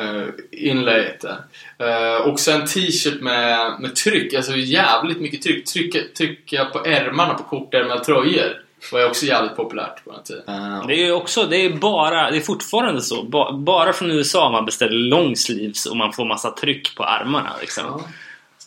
uh, 0.00 0.28
inlayet 0.50 1.20
där. 1.20 1.38
Eh, 1.78 2.16
och 2.16 2.40
sen 2.40 2.66
t-shirt 2.66 3.20
med, 3.20 3.80
med 3.80 3.96
tryck, 3.96 4.34
alltså 4.34 4.56
jävligt 4.56 5.20
mycket 5.20 5.42
tryck. 5.42 5.64
Trycka, 5.64 5.98
trycka 6.16 6.64
på 6.64 6.84
ärmarna 6.84 7.34
på 7.34 7.42
kortärmade 7.42 8.04
tröjor 8.04 8.62
var 8.92 9.00
ju 9.00 9.06
också 9.06 9.26
jävligt 9.26 9.56
populärt 9.56 10.04
på 10.04 10.12
den 10.12 10.22
tiden. 10.22 10.42
Eh, 10.48 10.86
Det 10.86 10.94
är 10.94 11.06
ju 11.06 11.12
också, 11.12 11.46
det 11.46 11.56
är 11.56 11.70
bara, 11.70 12.30
det 12.30 12.36
är 12.36 12.40
fortfarande 12.40 13.02
så. 13.02 13.22
Ba, 13.22 13.52
bara 13.52 13.92
från 13.92 14.10
USA 14.10 14.50
man 14.50 14.64
beställer 14.64 14.96
long 14.96 15.36
sleeves 15.36 15.86
och 15.86 15.96
man 15.96 16.12
får 16.12 16.24
massa 16.24 16.50
tryck 16.50 16.96
på 16.96 17.04
armarna 17.04 17.52
liksom. 17.60 17.84
ja. 17.86 18.00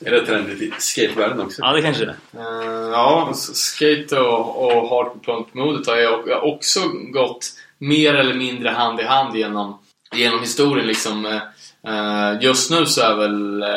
Är 0.05 0.11
det 0.11 0.25
trendigt 0.25 0.61
i 0.61 0.71
skatevärlden 0.77 1.41
också? 1.41 1.61
Ja, 1.61 1.71
det 1.73 1.81
kanske 1.81 2.05
det. 2.05 2.15
Eh, 2.37 2.89
ja, 2.91 3.31
skate 3.33 4.19
och, 4.19 4.63
och 4.65 4.89
hardcore 4.89 5.19
punk-modet 5.25 5.87
har 5.87 5.97
ju 5.97 6.33
också 6.35 6.79
gått 7.11 7.47
mer 7.77 8.13
eller 8.15 8.33
mindre 8.33 8.69
hand 8.69 8.99
i 8.99 9.03
hand 9.03 9.35
genom, 9.37 9.79
genom 10.15 10.39
historien. 10.39 10.87
Liksom, 10.87 11.25
eh, 11.87 12.41
just 12.41 12.71
nu 12.71 12.85
så 12.85 13.01
är 13.01 13.15
väl 13.15 13.63
eh, 13.63 13.69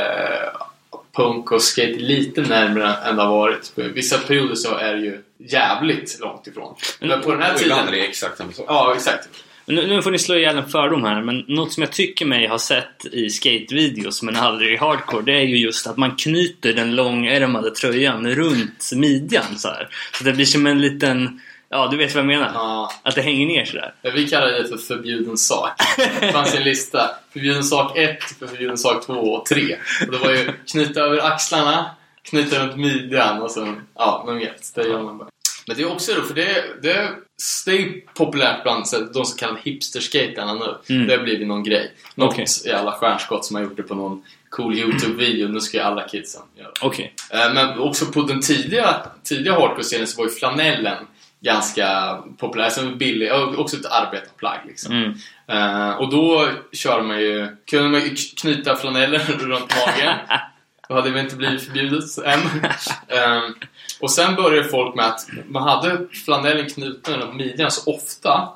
punk 1.18 1.52
och 1.52 1.62
skate 1.62 1.98
lite 1.98 2.40
närmare 2.40 2.94
än 2.94 3.16
det 3.16 3.22
har 3.22 3.30
varit. 3.30 3.72
Vissa 3.74 4.18
perioder 4.18 4.54
så 4.54 4.74
är 4.74 4.94
det 4.94 5.00
ju 5.00 5.22
jävligt 5.38 6.20
långt 6.20 6.46
ifrån. 6.46 6.74
Men 7.00 7.20
på 7.20 7.32
den 7.32 7.42
här 7.42 7.62
ibland 7.62 7.80
är 7.80 7.86
tiden... 7.86 8.00
det 8.00 8.06
exakt 8.06 8.38
samma 8.38 8.52
sak. 8.52 8.66
Ja, 8.68 8.94
exakt. 8.96 9.28
Nu, 9.66 9.86
nu 9.86 10.02
får 10.02 10.10
ni 10.10 10.18
slå 10.18 10.34
ihjäl 10.34 10.58
en 10.58 10.68
fördom 10.68 11.04
här, 11.04 11.22
men 11.22 11.44
något 11.48 11.72
som 11.72 11.82
jag 11.82 11.92
tycker 11.92 12.26
mig 12.26 12.46
ha 12.46 12.58
sett 12.58 13.06
i 13.12 13.30
skatevideos 13.30 14.22
men 14.22 14.36
aldrig 14.36 14.72
i 14.72 14.76
hardcore, 14.76 15.22
det 15.22 15.32
är 15.32 15.44
ju 15.44 15.56
just 15.58 15.86
att 15.86 15.96
man 15.96 16.16
knyter 16.16 16.72
den 16.72 16.94
långärmade 16.94 17.70
tröjan 17.70 18.30
runt 18.30 18.90
midjan 18.94 19.58
så 19.58 19.68
här. 19.68 19.88
Så 20.18 20.24
det 20.24 20.32
blir 20.32 20.44
som 20.44 20.66
en 20.66 20.80
liten, 20.80 21.40
ja 21.70 21.88
du 21.90 21.96
vet 21.96 22.14
vad 22.14 22.20
jag 22.20 22.26
menar? 22.26 22.50
Ja. 22.54 22.92
Att 23.02 23.14
det 23.14 23.22
hänger 23.22 23.46
ner 23.46 23.64
sådär. 23.64 23.94
Vi 24.14 24.28
kallar 24.28 24.46
det 24.46 24.68
för 24.68 24.76
förbjuden 24.76 25.36
sak. 25.36 25.70
Det 26.20 26.32
fanns 26.32 26.54
en 26.54 26.62
lista. 26.62 27.10
Förbjuden 27.32 27.64
sak 27.64 27.98
1, 27.98 28.18
förbjuden 28.38 28.78
sak 28.78 29.06
2 29.06 29.12
och 29.14 29.46
3. 29.46 29.76
Och 30.06 30.12
det 30.12 30.18
var 30.18 30.30
ju 30.30 30.52
knyta 30.70 31.00
över 31.00 31.18
axlarna, 31.18 31.90
knyta 32.22 32.58
runt 32.66 32.76
midjan 32.76 33.42
och 33.42 33.50
sen, 33.50 33.80
ja, 33.94 34.24
men 34.26 34.38
vet, 34.38 34.74
det 34.74 34.82
gör 34.82 35.02
man 35.02 35.18
bara. 35.18 35.28
Men 35.66 35.76
det 35.76 35.82
är 35.82 35.92
också 35.92 36.14
då, 36.14 36.22
för 36.22 36.34
det, 36.34 36.64
det, 36.82 37.10
det 37.66 37.72
är 37.72 38.00
populärt 38.14 38.62
bland 38.62 38.88
så, 38.88 39.00
de 39.00 39.24
så 39.24 39.36
kallade 39.36 39.60
hipsterskaterna 39.64 40.54
nu. 40.54 40.94
Mm. 40.94 41.06
Det 41.06 41.16
har 41.16 41.22
blivit 41.22 41.48
någon 41.48 41.62
grej. 41.62 41.92
Något 42.14 42.32
Okej. 42.32 42.46
jävla 42.66 42.92
stjärnskott 42.92 43.44
som 43.44 43.56
har 43.56 43.62
gjort 43.62 43.76
det 43.76 43.82
på 43.82 43.94
någon 43.94 44.22
cool 44.50 44.74
YouTube-video. 44.78 45.48
Nu 45.48 45.60
ska 45.60 45.76
ju 45.76 45.82
alla 45.82 46.08
kidsen 46.08 46.42
göra 46.56 46.68
det. 46.68 46.86
Okej. 46.86 47.14
Eh, 47.30 47.52
Men 47.54 47.78
också 47.78 48.06
på 48.06 48.22
den 48.22 48.40
tidiga, 48.40 48.96
tidiga 49.24 49.52
hardcore-scenen 49.52 50.06
så 50.06 50.18
var 50.18 50.28
ju 50.28 50.34
flanellen 50.34 51.06
ganska 51.40 52.18
populär. 52.38 52.70
Som 52.70 52.98
billig, 52.98 53.32
och 53.32 53.58
också 53.58 53.76
ett 53.76 53.86
arbetarplagg 53.86 54.58
liksom. 54.66 54.92
Mm. 54.92 55.14
Eh, 55.48 55.90
och 55.90 56.10
då 56.10 56.48
kör 56.72 57.02
man 57.02 57.20
ju, 57.20 57.56
kunde 57.70 57.88
man 57.88 58.00
ju 58.00 58.14
knyta 58.40 58.76
flanellen 58.76 59.20
runt 59.38 59.74
magen. 59.86 60.14
Då 60.88 60.94
hade 60.94 61.10
det 61.10 61.20
inte 61.20 61.36
blivit 61.36 61.64
förbjudet 61.64 62.18
än. 62.24 62.40
Eh, 63.10 63.40
och 64.00 64.10
sen 64.10 64.34
började 64.34 64.68
folk 64.68 64.94
med 64.94 65.06
att 65.06 65.26
man 65.48 65.62
hade 65.62 66.08
flanellen 66.24 66.70
knuten 66.70 67.14
runt 67.14 67.34
midjan 67.34 67.70
så 67.70 67.92
ofta 67.92 68.48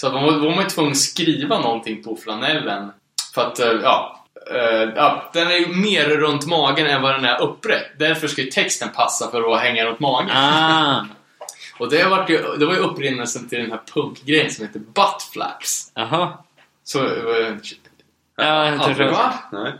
så 0.00 0.12
man 0.12 0.24
var, 0.24 0.32
var 0.32 0.50
man 0.50 0.64
ju 0.64 0.70
tvungen 0.70 0.92
att 0.92 0.98
skriva 0.98 1.58
någonting 1.58 2.02
på 2.02 2.16
flanellen. 2.16 2.90
För 3.34 3.46
att, 3.46 3.60
eh, 3.60 3.72
ja, 3.82 4.24
eh, 4.54 4.88
ja, 4.96 5.30
den 5.32 5.48
är 5.48 5.56
ju 5.56 5.66
mer 5.66 6.04
runt 6.04 6.46
magen 6.46 6.86
än 6.86 7.02
vad 7.02 7.14
den 7.14 7.24
är 7.24 7.42
upprätt. 7.42 7.98
Därför 7.98 8.28
ska 8.28 8.42
ju 8.42 8.50
texten 8.50 8.88
passa 8.94 9.30
för 9.30 9.54
att 9.54 9.60
hänga 9.60 9.84
runt 9.84 10.00
magen. 10.00 10.30
Ah, 10.30 11.04
Och 11.78 11.90
det, 11.90 12.04
var 12.08 12.26
ju, 12.28 12.56
det 12.58 12.66
var 12.66 12.74
ju 12.74 12.80
upprinnelsen 12.80 13.48
till 13.48 13.58
den 13.58 13.70
här 13.70 13.80
punkgrejen 13.94 14.50
som 14.50 14.66
heter 14.66 14.78
butt 14.78 15.22
flaps. 15.32 15.92
jaha. 15.94 16.32
Så, 16.84 17.04
eh, 17.06 17.54
Ja, 18.36 18.66
jag 18.70 18.80
aldrig, 18.80 19.10
va? 19.10 19.34
Nej. 19.52 19.72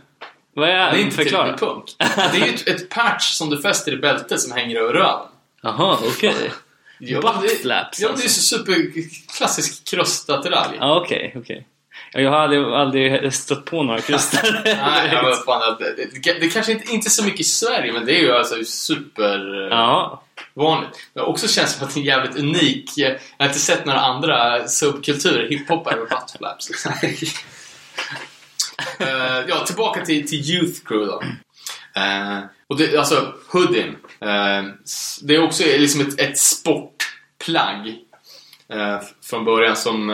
Vad 0.53 0.69
är 0.69 0.73
Det 0.73 0.97
är 0.97 1.01
inte 1.01 1.15
Förklara. 1.15 1.57
punk. 1.57 1.85
Det 1.97 2.37
är 2.41 2.45
ju 2.47 2.53
ett, 2.53 2.67
ett 2.67 2.89
patch 2.89 3.23
som 3.31 3.49
du 3.49 3.61
fäster 3.61 3.91
i 3.93 3.97
bältet 3.97 4.39
som 4.41 4.51
hänger 4.51 4.75
över 4.79 4.93
röven. 4.93 5.25
Jaha, 5.61 5.97
okej. 6.07 6.51
Ja, 6.99 7.21
Butt 7.21 7.31
det- 7.41 7.49
flaps, 7.61 7.99
Ja, 7.99 8.07
det 8.07 8.11
är 8.11 8.13
alltså. 8.23 8.29
så 8.29 8.57
superklassisk 8.57 9.87
krustattiralj. 9.89 10.77
Ja, 10.79 11.01
okej, 11.01 11.33
okej. 11.37 11.67
Ja, 12.13 12.19
Jag 12.21 12.31
har 12.31 12.37
aldrig, 12.37 12.63
aldrig 12.63 13.33
stött 13.33 13.65
på 13.65 13.83
några 13.83 14.01
krustar. 14.01 14.61
Nej, 14.65 15.09
jag 15.13 15.25
vet 15.25 15.45
fan 15.45 15.75
det, 15.79 15.95
det, 16.23 16.39
det 16.39 16.49
kanske 16.49 16.71
inte, 16.71 16.93
inte 16.93 17.09
så 17.09 17.23
mycket 17.23 17.39
i 17.39 17.43
Sverige, 17.43 17.93
men 17.93 18.05
det 18.05 18.15
är 18.15 18.19
ju 18.19 18.31
alltså 18.33 18.55
super... 18.65 19.67
Ja. 19.71 20.23
Vanligt. 20.53 20.89
Men 21.13 21.23
också 21.23 21.47
känns 21.47 21.73
som 21.73 21.87
att 21.87 21.93
det 21.93 21.99
är 21.99 22.03
jävligt 22.03 22.37
unik. 22.37 22.91
Jag 22.95 23.17
har 23.39 23.45
inte 23.45 23.59
sett 23.59 23.85
några 23.85 23.99
andra 23.99 24.67
subkulturer, 24.67 25.49
hiphopare 25.49 25.95
med 25.95 26.07
buttflaps. 26.09 26.69
Liksom. 26.69 26.91
Eh, 28.99 29.39
ja, 29.47 29.65
tillbaka 29.65 30.05
till, 30.05 30.27
till 30.29 30.49
Youth 30.51 30.79
Crew 30.85 31.05
då. 31.11 31.23
Eh, 32.01 32.39
och 32.67 32.77
det, 32.77 32.97
alltså, 32.97 33.33
hoodien. 33.47 33.95
eh, 34.21 34.65
s- 34.85 35.19
det 35.23 35.35
är 35.35 35.43
också 35.43 35.63
liksom 35.63 36.01
ett, 36.01 36.19
ett 36.19 36.37
sportplagg. 36.37 37.87
eh, 38.73 38.99
från 39.23 39.45
början 39.45 39.75
som, 39.75 40.09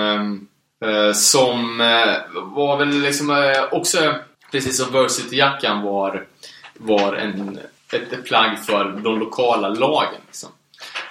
eh, 0.81 0.89
eh, 0.89 1.13
som 1.13 1.81
eh, 1.81 2.15
var 2.43 2.77
väl 2.77 2.89
liksom 3.01 3.29
eh, 3.29 3.63
också, 3.71 4.15
precis 4.51 4.77
som 4.77 4.91
Versity-jackan 4.95 5.81
var, 5.83 6.25
var 6.73 7.13
en, 7.13 7.59
ett, 7.91 8.25
plagg 8.25 8.65
för 8.65 8.85
de 9.03 9.19
lokala 9.19 9.69
lagen. 9.69 10.21
Liksom. 10.27 10.49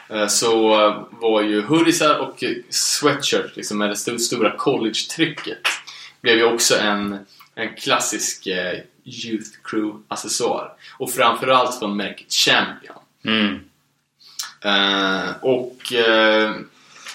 Eh, 0.09 0.27
Så 0.27 0.81
eh, 0.89 1.03
var 1.11 1.43
ju 1.43 1.63
hoodiesar 1.63 2.19
och 2.19 2.45
sweatshirt 2.71 3.57
liksom, 3.57 3.79
med 3.79 3.89
det 3.91 3.95
sto- 3.95 4.19
stora 4.19 4.57
college-trycket 4.57 5.59
blev 6.21 6.37
ju 6.37 6.45
också 6.45 6.79
en, 6.79 7.19
en 7.55 7.75
klassisk 7.75 8.47
eh, 8.47 8.79
Youth 9.05 9.51
Crew-accessoar. 9.65 10.69
Och 10.99 11.11
framförallt 11.11 11.79
från 11.79 11.97
märket 11.97 12.33
Champion. 12.33 12.97
Mm. 13.25 13.61
Eh, 14.65 15.31
och 15.41 15.93
eh, 15.93 16.53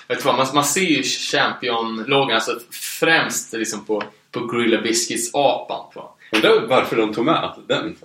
vet 0.07 0.25
vad, 0.25 0.35
man, 0.35 0.47
man 0.53 0.65
ser 0.65 0.81
ju 0.81 1.03
Champion-loggan 1.03 2.35
alltså 2.35 2.59
främst 2.99 3.53
liksom 3.53 3.85
på, 3.85 4.03
på 4.31 4.39
Gorilla 4.39 4.81
Biscuits-apan. 4.81 5.93
På. 5.93 6.11
Undrar 6.31 6.67
varför 6.67 6.95
de 6.95 7.13
tog 7.13 7.25
med 7.25 7.51
den. 7.67 7.95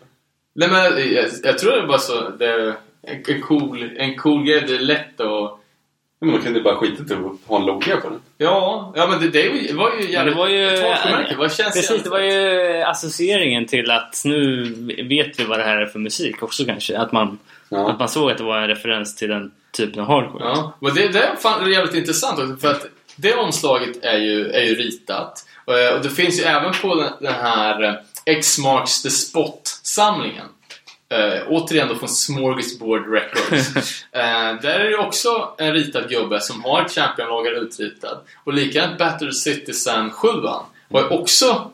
Nej, 0.55 0.69
men 0.69 1.13
jag, 1.15 1.27
jag 1.43 1.59
tror 1.59 1.73
det 1.73 1.87
var 1.87 1.99
så. 1.99 2.29
Det 2.31 2.47
är 2.47 2.59
en, 3.07 3.23
en, 3.27 3.43
cool, 3.43 3.91
en 3.97 4.17
cool 4.19 4.45
grej. 4.47 4.65
Det 4.67 4.75
är 4.75 4.79
lätt 4.79 5.21
att... 5.21 5.61
Men 6.21 6.33
de 6.35 6.41
kunde 6.43 6.61
bara 6.61 6.77
skita 6.77 7.03
i 7.15 7.17
att 7.17 7.49
ha 7.49 7.57
en 7.61 7.67
logga 7.67 7.97
på 7.97 8.09
den. 8.09 8.21
Ja, 8.39 8.93
ja 8.97 9.07
men 9.07 9.21
det, 9.21 9.29
det 9.29 9.49
var 9.75 9.91
ju 9.91 10.03
Men 10.03 10.13
jävligt... 10.13 10.35
det 10.35 10.39
var 10.39 10.49
ju... 10.49 10.65
varumärke. 10.67 11.37
Vad 11.39 11.53
känns 11.53 11.75
Precis, 11.75 11.91
jävligt- 11.91 12.05
det 12.05 12.11
var 12.11 12.21
ju 12.21 12.83
associeringen 12.83 13.67
till 13.67 13.91
att 13.91 14.23
nu 14.25 14.65
vet 15.09 15.41
vi 15.41 15.45
vad 15.45 15.59
det 15.59 15.65
här 15.65 15.77
är 15.77 15.87
för 15.87 15.99
musik 15.99 16.43
också 16.43 16.65
kanske. 16.65 16.99
Att 16.99 17.13
man, 17.13 17.39
Ja. 17.69 17.91
att 17.91 17.99
man 17.99 18.09
såg 18.09 18.31
att 18.31 18.39
det 18.39 18.45
var 18.45 18.59
en 18.59 18.69
referens 18.69 19.17
till 19.17 19.31
en 19.31 19.51
typen 19.77 20.01
av 20.01 20.07
hardcore. 20.07 20.45
Ja, 20.45 20.73
och 20.81 20.95
det, 20.95 21.09
det 21.09 21.19
är 21.19 21.37
fan 21.37 21.73
jävligt 21.73 21.95
intressant 21.95 22.39
också 22.41 22.57
för 22.57 22.71
att 22.71 22.87
det 23.17 23.35
omslaget 23.35 24.05
är 24.05 24.19
ju, 24.19 24.49
är 24.51 24.63
ju 24.63 24.75
ritat. 24.75 25.47
Eh, 25.67 25.97
Och 25.97 26.03
det 26.03 26.11
finns 26.11 26.41
ju 26.41 26.45
även 26.45 26.73
på 26.83 26.95
den, 26.95 27.13
den 27.21 27.35
här 27.35 27.83
eh, 27.83 27.95
X 28.27 28.59
marks 28.59 29.03
the 29.03 29.11
spot-samlingen. 29.11 30.47
Eh, 31.09 31.43
återigen 31.49 31.89
då 31.89 31.95
från 31.95 32.09
Smorgasbord 32.09 33.13
Records. 33.13 33.77
eh, 34.13 34.61
där 34.63 34.81
är 34.81 34.91
det 34.91 34.97
också 34.97 35.55
en 35.59 35.73
ritad 35.73 36.09
gubbe 36.09 36.41
som 36.41 36.65
har 36.65 36.89
Champion-loggan 36.89 37.53
utritad. 37.53 38.21
Och 38.45 38.53
likadant 38.53 38.99
Battered 38.99 39.37
Citizen 39.37 40.11
7 40.11 40.29
har 40.93 41.13
också 41.13 41.71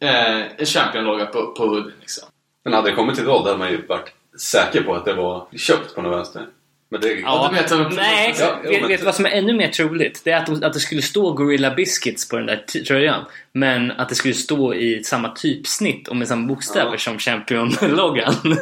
eh, 0.00 0.40
en 0.40 0.66
Champion-logga 0.66 1.26
på, 1.26 1.46
på 1.52 1.66
hoodien 1.66 1.96
liksom. 2.00 2.28
Men 2.64 2.72
hade 2.72 2.90
det 2.90 2.96
kommit 2.96 3.14
till 3.14 3.24
idag, 3.24 3.40
då 3.44 3.46
hade 3.46 3.58
man 3.58 3.70
ju 3.70 3.86
varit 3.86 4.12
säker 4.40 4.82
på 4.82 4.94
att 4.94 5.04
det 5.04 5.14
var 5.14 5.46
köpt 5.56 5.94
på 5.94 6.02
något 6.02 6.18
vänster. 6.18 6.46
Men 6.92 7.00
det... 7.00 7.08
Ja, 7.20 7.48
du 7.52 7.56
vet, 7.56 7.68
de- 7.68 7.96
Nej, 7.96 8.34
Ja, 8.38 8.60
ja, 8.64 8.70
vet, 8.70 8.80
men- 8.80 8.88
vet 8.88 9.02
vad 9.02 9.14
som 9.14 9.26
är 9.26 9.30
ännu 9.30 9.52
mer 9.52 9.68
troligt? 9.68 10.20
Det 10.24 10.30
är 10.30 10.36
att, 10.36 10.46
de, 10.46 10.62
att 10.64 10.72
det 10.72 10.80
skulle 10.80 11.02
stå 11.02 11.32
Gorilla 11.32 11.74
Biscuits 11.74 12.28
på 12.28 12.36
den 12.36 12.46
där 12.46 12.56
tröjan. 12.86 13.24
Men 13.52 13.90
att 13.90 14.08
det 14.08 14.14
skulle 14.14 14.34
stå 14.34 14.74
i 14.74 15.04
samma 15.04 15.28
typsnitt 15.28 16.08
och 16.08 16.16
med 16.16 16.28
samma 16.28 16.46
bokstäver 16.46 16.92
Ja. 16.92 16.98
som 16.98 17.18
Champion-loggan. 17.18 18.34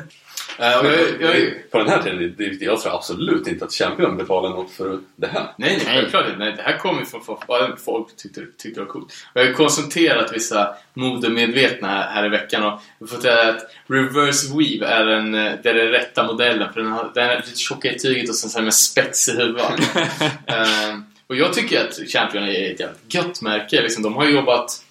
Eh, 0.58 0.78
och 0.78 0.86
jag, 0.86 0.94
jag, 1.20 1.40
jag, 1.40 1.70
På 1.70 1.78
den 1.78 1.88
här 1.88 2.02
tiden, 2.02 2.34
det, 2.38 2.64
jag 2.64 2.80
tror 2.80 2.94
absolut 2.94 3.46
inte 3.46 3.64
att 3.64 3.72
Champion 3.72 4.16
betalar 4.16 4.50
något 4.50 4.70
för 4.70 4.98
det 5.16 5.26
här. 5.26 5.54
Nej, 5.56 5.82
nej, 5.84 5.94
självklart 5.94 6.26
inte. 6.26 6.38
Nej, 6.38 6.54
det 6.56 6.62
här 6.62 6.78
kommer 6.78 7.00
ju 7.00 7.06
från 7.06 7.22
vad 7.46 7.78
folk 7.78 8.16
tyckte, 8.16 8.40
tyckte 8.40 8.80
det 8.80 8.84
var 8.84 8.92
coolt. 8.92 9.06
Och 9.06 9.12
jag 9.34 9.42
har 9.42 9.48
ju 9.48 9.54
konsulterat 9.54 10.32
vissa 10.32 10.74
modemedvetna 10.94 11.88
här, 11.88 12.10
här 12.10 12.26
i 12.26 12.28
veckan 12.28 12.62
och 12.62 12.80
jag 12.98 13.06
har 13.06 13.16
fått 13.16 13.24
reda 13.24 13.48
att 13.48 13.70
reverse 13.86 14.48
weave 14.56 14.86
är 14.86 15.06
den, 15.06 15.34
eh, 15.34 15.52
det 15.62 15.70
är 15.70 15.74
den 15.74 15.88
rätta 15.88 16.26
modellen 16.26 16.72
för 16.72 16.80
den, 16.80 16.92
har, 16.92 17.10
den 17.14 17.30
är 17.30 17.36
lite 17.36 17.58
tjockare 17.58 17.94
i 17.94 17.98
tyget 17.98 18.28
och 18.28 18.34
sen 18.34 18.50
så 18.50 18.58
här 18.58 18.64
med 18.64 18.74
spets 18.74 19.28
i 19.28 19.32
huvudet. 19.36 19.64
Ehm, 20.46 21.04
och 21.26 21.36
jag 21.36 21.52
tycker 21.52 21.84
att 21.84 21.94
Champion 21.94 22.44
är 22.44 22.72
ett 22.72 22.80
jävligt 22.80 23.14
gött 23.14 23.42
märke. 23.42 23.82
Liksom, 23.82 24.02
de 24.02 24.14
har 24.14 24.24
jobbat 24.24 24.84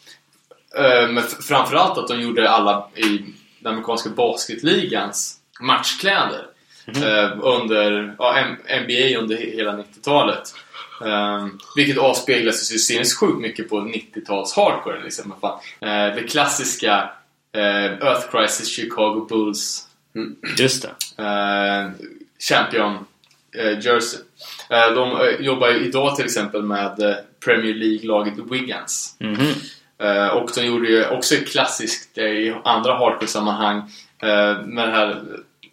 eh, 0.77 1.09
med 1.09 1.23
framförallt 1.23 1.97
att 1.97 2.07
de 2.07 2.21
gjorde 2.21 2.49
alla 2.49 2.89
i 2.95 3.25
den 3.59 3.71
amerikanska 3.73 4.09
basketligans 4.09 5.36
matchkläder 5.59 6.45
eh, 6.87 7.31
under 7.41 8.15
ja, 8.19 8.45
NBA 8.81 9.19
under 9.21 9.35
he- 9.37 9.55
hela 9.55 9.71
90-talet. 9.71 10.53
Um, 11.01 11.59
vilket 11.75 11.97
avspeglas 11.97 12.71
ju 12.71 12.77
sinnessjukt 12.77 13.39
mycket 13.41 13.69
på 13.69 13.79
90-tals 13.81 14.55
hardcore. 14.55 15.03
Liksom. 15.03 15.33
Fan, 15.41 15.59
eh, 15.81 16.15
det 16.15 16.23
klassiska 16.29 17.09
eh, 17.55 17.85
Earth 17.85 18.31
Crisis 18.31 18.67
Chicago 18.75 19.25
Bulls 19.29 19.87
Just 20.57 20.81
det. 21.17 21.23
eh, 21.23 21.89
Champion 22.49 23.05
eh, 23.57 23.79
Jersey. 23.79 24.19
De 24.69 25.35
jobbar 25.39 25.67
ju 25.69 25.85
idag 25.85 26.15
till 26.15 26.25
exempel 26.25 26.61
med 26.63 27.17
Premier 27.45 27.73
League-laget 27.73 28.33
Wiggins. 28.51 29.15
Mhm. 29.19 29.53
Eh, 29.99 30.27
och 30.27 30.49
de 30.55 30.65
gjorde 30.65 30.87
ju 30.89 31.05
också 31.09 31.35
klassiskt 31.47 32.17
i 32.17 32.55
andra 32.63 32.93
hardcore-sammanhang 32.93 33.91
med 34.65 34.87
det 34.87 34.91
här, 34.91 35.23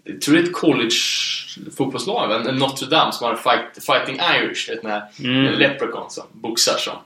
jag 0.05 0.21
tror 0.21 0.35
det 0.35 0.41
är 0.41 0.45
ett 0.45 0.53
college-fotbollslag, 0.53 2.47
en- 2.49 2.57
Notre 2.57 2.87
Dame 2.89 3.13
som 3.13 3.27
har 3.27 3.37
fight, 3.37 3.85
Fighting 3.87 4.21
Irish, 4.37 4.71
ett 4.71 4.83
här 4.85 5.03
Mm. 5.19 5.47
en 5.47 5.53
leprechaun 5.55 6.11
som 6.11 6.25
boxar 6.33 6.77
som. 6.79 6.97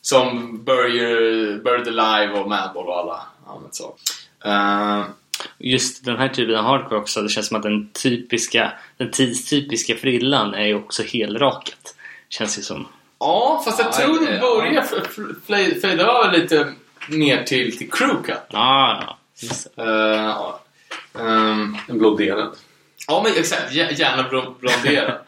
Som 0.00 0.58
Buried, 0.64 1.62
Buried 1.62 1.98
Alive 1.98 2.40
och 2.40 2.48
Madball 2.48 2.86
och 2.86 2.98
alla 2.98 3.22
använt 3.46 3.74
så. 3.74 3.94
Eh, 4.44 5.02
Just 5.58 6.04
den 6.04 6.16
här 6.16 6.28
typen 6.28 6.54
av 6.56 6.64
hardcore 6.64 6.98
också, 7.00 7.22
det 7.22 7.28
känns 7.28 7.46
som 7.48 7.56
att 7.56 7.62
den 7.62 7.88
typiska, 8.02 8.72
den 8.96 9.10
tidstypiska 9.10 9.96
frillan 9.96 10.54
är 10.54 10.66
ju 10.66 10.74
också 10.74 11.02
helrakat. 11.02 11.94
Känns 12.28 12.58
ju 12.58 12.62
som. 12.62 12.88
ja, 13.18 13.62
fast 13.64 13.78
jag 13.78 13.88
Ja, 13.88 13.92
tror 13.92 14.26
det 14.26 14.34
ja. 14.34 14.40
börjar 14.40 15.80
fejda 15.80 16.02
över 16.04 16.38
lite 16.38 16.72
ner 17.08 17.42
till, 17.42 17.78
till 17.78 17.90
crewcut. 17.90 18.36
Ah, 18.50 19.02
ja, 19.06 19.18
det. 19.76 19.82
Uh, 19.82 20.54
ja. 21.18 21.24
Ehm, 21.24 21.76
En 21.88 21.98
blonderad. 21.98 22.56
Ja, 23.08 23.22
men 23.24 23.32
exakt. 23.36 23.72
Gär- 23.72 23.92
Gärna 24.00 24.28
blonderad. 24.60 25.18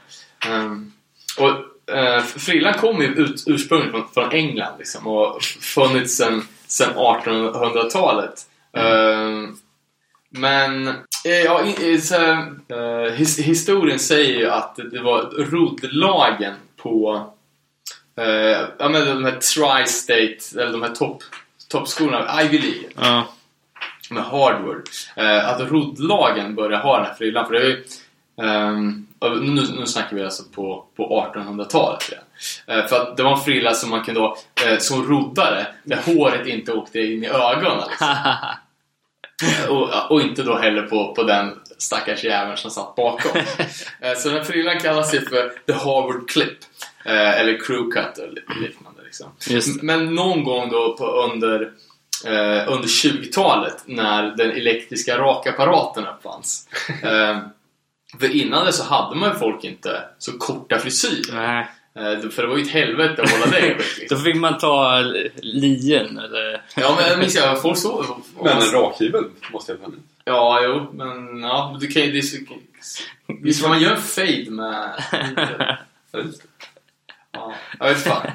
um, 0.49 0.93
och 1.39 1.51
uh, 1.95 2.23
frillan 2.25 2.75
kommer 2.75 3.03
ju 3.05 3.09
ut, 3.15 3.45
ursprungligen 3.47 3.93
från, 3.93 4.09
från 4.15 4.33
England 4.33 4.79
liksom, 4.79 5.07
och 5.07 5.43
funnits 5.43 6.17
sedan 6.17 6.47
sen 6.67 6.91
1800-talet. 6.95 8.47
Ehm, 8.77 9.57
men 10.31 10.89
eh, 11.25 11.41
ja, 11.45 11.61
eh, 11.61 13.13
his, 13.13 13.39
historien 13.39 13.99
säger 13.99 14.39
ju 14.39 14.51
att 14.51 14.77
det 14.93 15.03
var 15.03 15.23
roddlagen 15.51 16.55
på 16.77 17.15
uh, 18.21 18.67
ja, 18.79 18.89
men 18.89 19.07
de 19.07 19.25
här 19.25 19.39
tri-state, 19.41 20.61
eller 20.63 20.73
de 20.73 20.83
här 20.83 20.95
topp 20.95 21.23
toppskolorna, 21.69 22.43
Ivy 22.43 22.59
League 22.59 22.89
Ja. 22.97 23.29
Med 24.11 24.23
Hardward. 24.23 24.83
Eh, 25.17 25.49
att 25.49 25.61
roddlagen 25.61 26.55
började 26.55 26.83
ha 26.83 26.97
den 26.97 27.07
här 27.07 27.15
frillan. 27.15 27.47
För 27.47 27.55
det 27.55 27.61
är 27.61 27.65
ju, 27.67 27.85
och 29.19 29.43
nu, 29.43 29.63
nu 29.79 29.87
snackar 29.87 30.17
vi 30.17 30.25
alltså 30.25 30.43
på, 30.55 30.85
på 30.97 31.31
1800-talet. 31.35 32.13
Ja. 32.67 32.75
Eh, 32.75 32.87
för 32.87 32.97
att 32.97 33.17
det 33.17 33.23
var 33.23 33.33
en 33.33 33.41
frilla 33.41 33.75
som 33.75 33.91
man 33.91 34.05
kunde 34.05 34.21
ha 34.21 34.37
eh, 34.67 34.79
som 34.79 35.05
roddare, 35.09 35.67
där 35.85 35.97
håret 35.97 36.47
inte 36.47 36.73
åkte 36.73 37.01
in 37.01 37.25
i 37.25 37.27
ögonen. 37.27 37.83
Liksom. 37.89 38.09
och, 39.77 40.11
och 40.11 40.21
inte 40.21 40.43
då 40.43 40.57
heller 40.57 40.83
på, 40.83 41.15
på 41.15 41.23
den 41.23 41.59
stackars 41.79 42.25
jäveln 42.25 42.57
som 42.57 42.71
satt 42.71 42.95
bakom. 42.97 43.31
Eh, 44.03 44.15
så 44.17 44.29
den 44.29 44.39
här 44.39 44.45
frillan 44.45 44.79
kallas 44.81 45.15
ju 45.15 45.21
för 45.21 45.53
The 45.67 45.73
Harvard 45.73 46.31
Clip. 46.31 46.59
Eh, 47.05 47.41
eller 47.41 47.59
Crew 47.59 47.91
Cut 47.91 48.19
eller 48.19 48.33
li- 48.33 48.67
liknande. 48.69 49.03
Liksom. 49.05 49.27
Men 49.83 50.15
någon 50.15 50.45
gång 50.45 50.71
då 50.71 50.97
på 50.97 51.07
under, 51.07 51.73
eh, 52.27 52.73
under 52.73 52.89
20-talet 52.89 53.83
när 53.87 54.23
den 54.37 54.51
elektriska 54.51 55.19
rakapparaten 55.19 56.07
uppfanns. 56.07 56.69
Eh, 57.03 57.39
för 58.21 58.37
innan 58.37 58.65
det 58.67 58.73
så 58.73 58.85
hade 58.85 59.17
man 59.17 59.29
ju 59.33 59.35
folk 59.39 59.65
inte 59.65 60.03
så 60.19 60.39
korta 60.39 60.79
frisyrer. 60.79 61.35
Nej. 61.35 61.67
Eh, 61.95 62.29
för 62.31 62.43
det 62.43 62.49
var 62.49 62.57
ju 62.57 62.63
ett 62.63 62.71
helvete 62.71 63.23
att 63.23 63.31
hålla 63.31 63.47
det 63.47 63.61
skick, 63.79 63.79
Då 63.97 64.01
liksom. 64.01 64.19
fick 64.25 64.37
man 64.37 64.59
ta 64.59 65.01
lien 65.43 66.19
eller... 66.19 66.63
Ja 66.77 66.95
men 66.99 67.09
jag 67.09 67.19
minns 67.19 67.35
jag, 67.37 67.63
folk 67.63 67.79
så... 67.79 68.17
Men 68.43 68.59
en 68.59 68.71
rakhyvel 68.73 69.25
måste 69.53 69.73
jag 69.73 69.79
ha. 69.79 69.93
Ja, 70.25 70.61
jo, 70.65 70.91
men 70.93 71.43
ja, 71.43 71.77
du 71.81 71.87
kan 71.87 72.03
ju... 72.03 72.13
Det 72.13 72.19
är 72.19 72.23
så- 72.23 72.37
Visst 73.43 73.69
man 73.69 73.81
gör 73.81 73.91
en 73.95 74.03
fade 74.03 74.51
med... 74.51 75.05
Ja, 75.13 75.79
det. 76.13 77.55
Jag 77.79 77.89
vet 77.89 78.05
fan. 78.05 78.27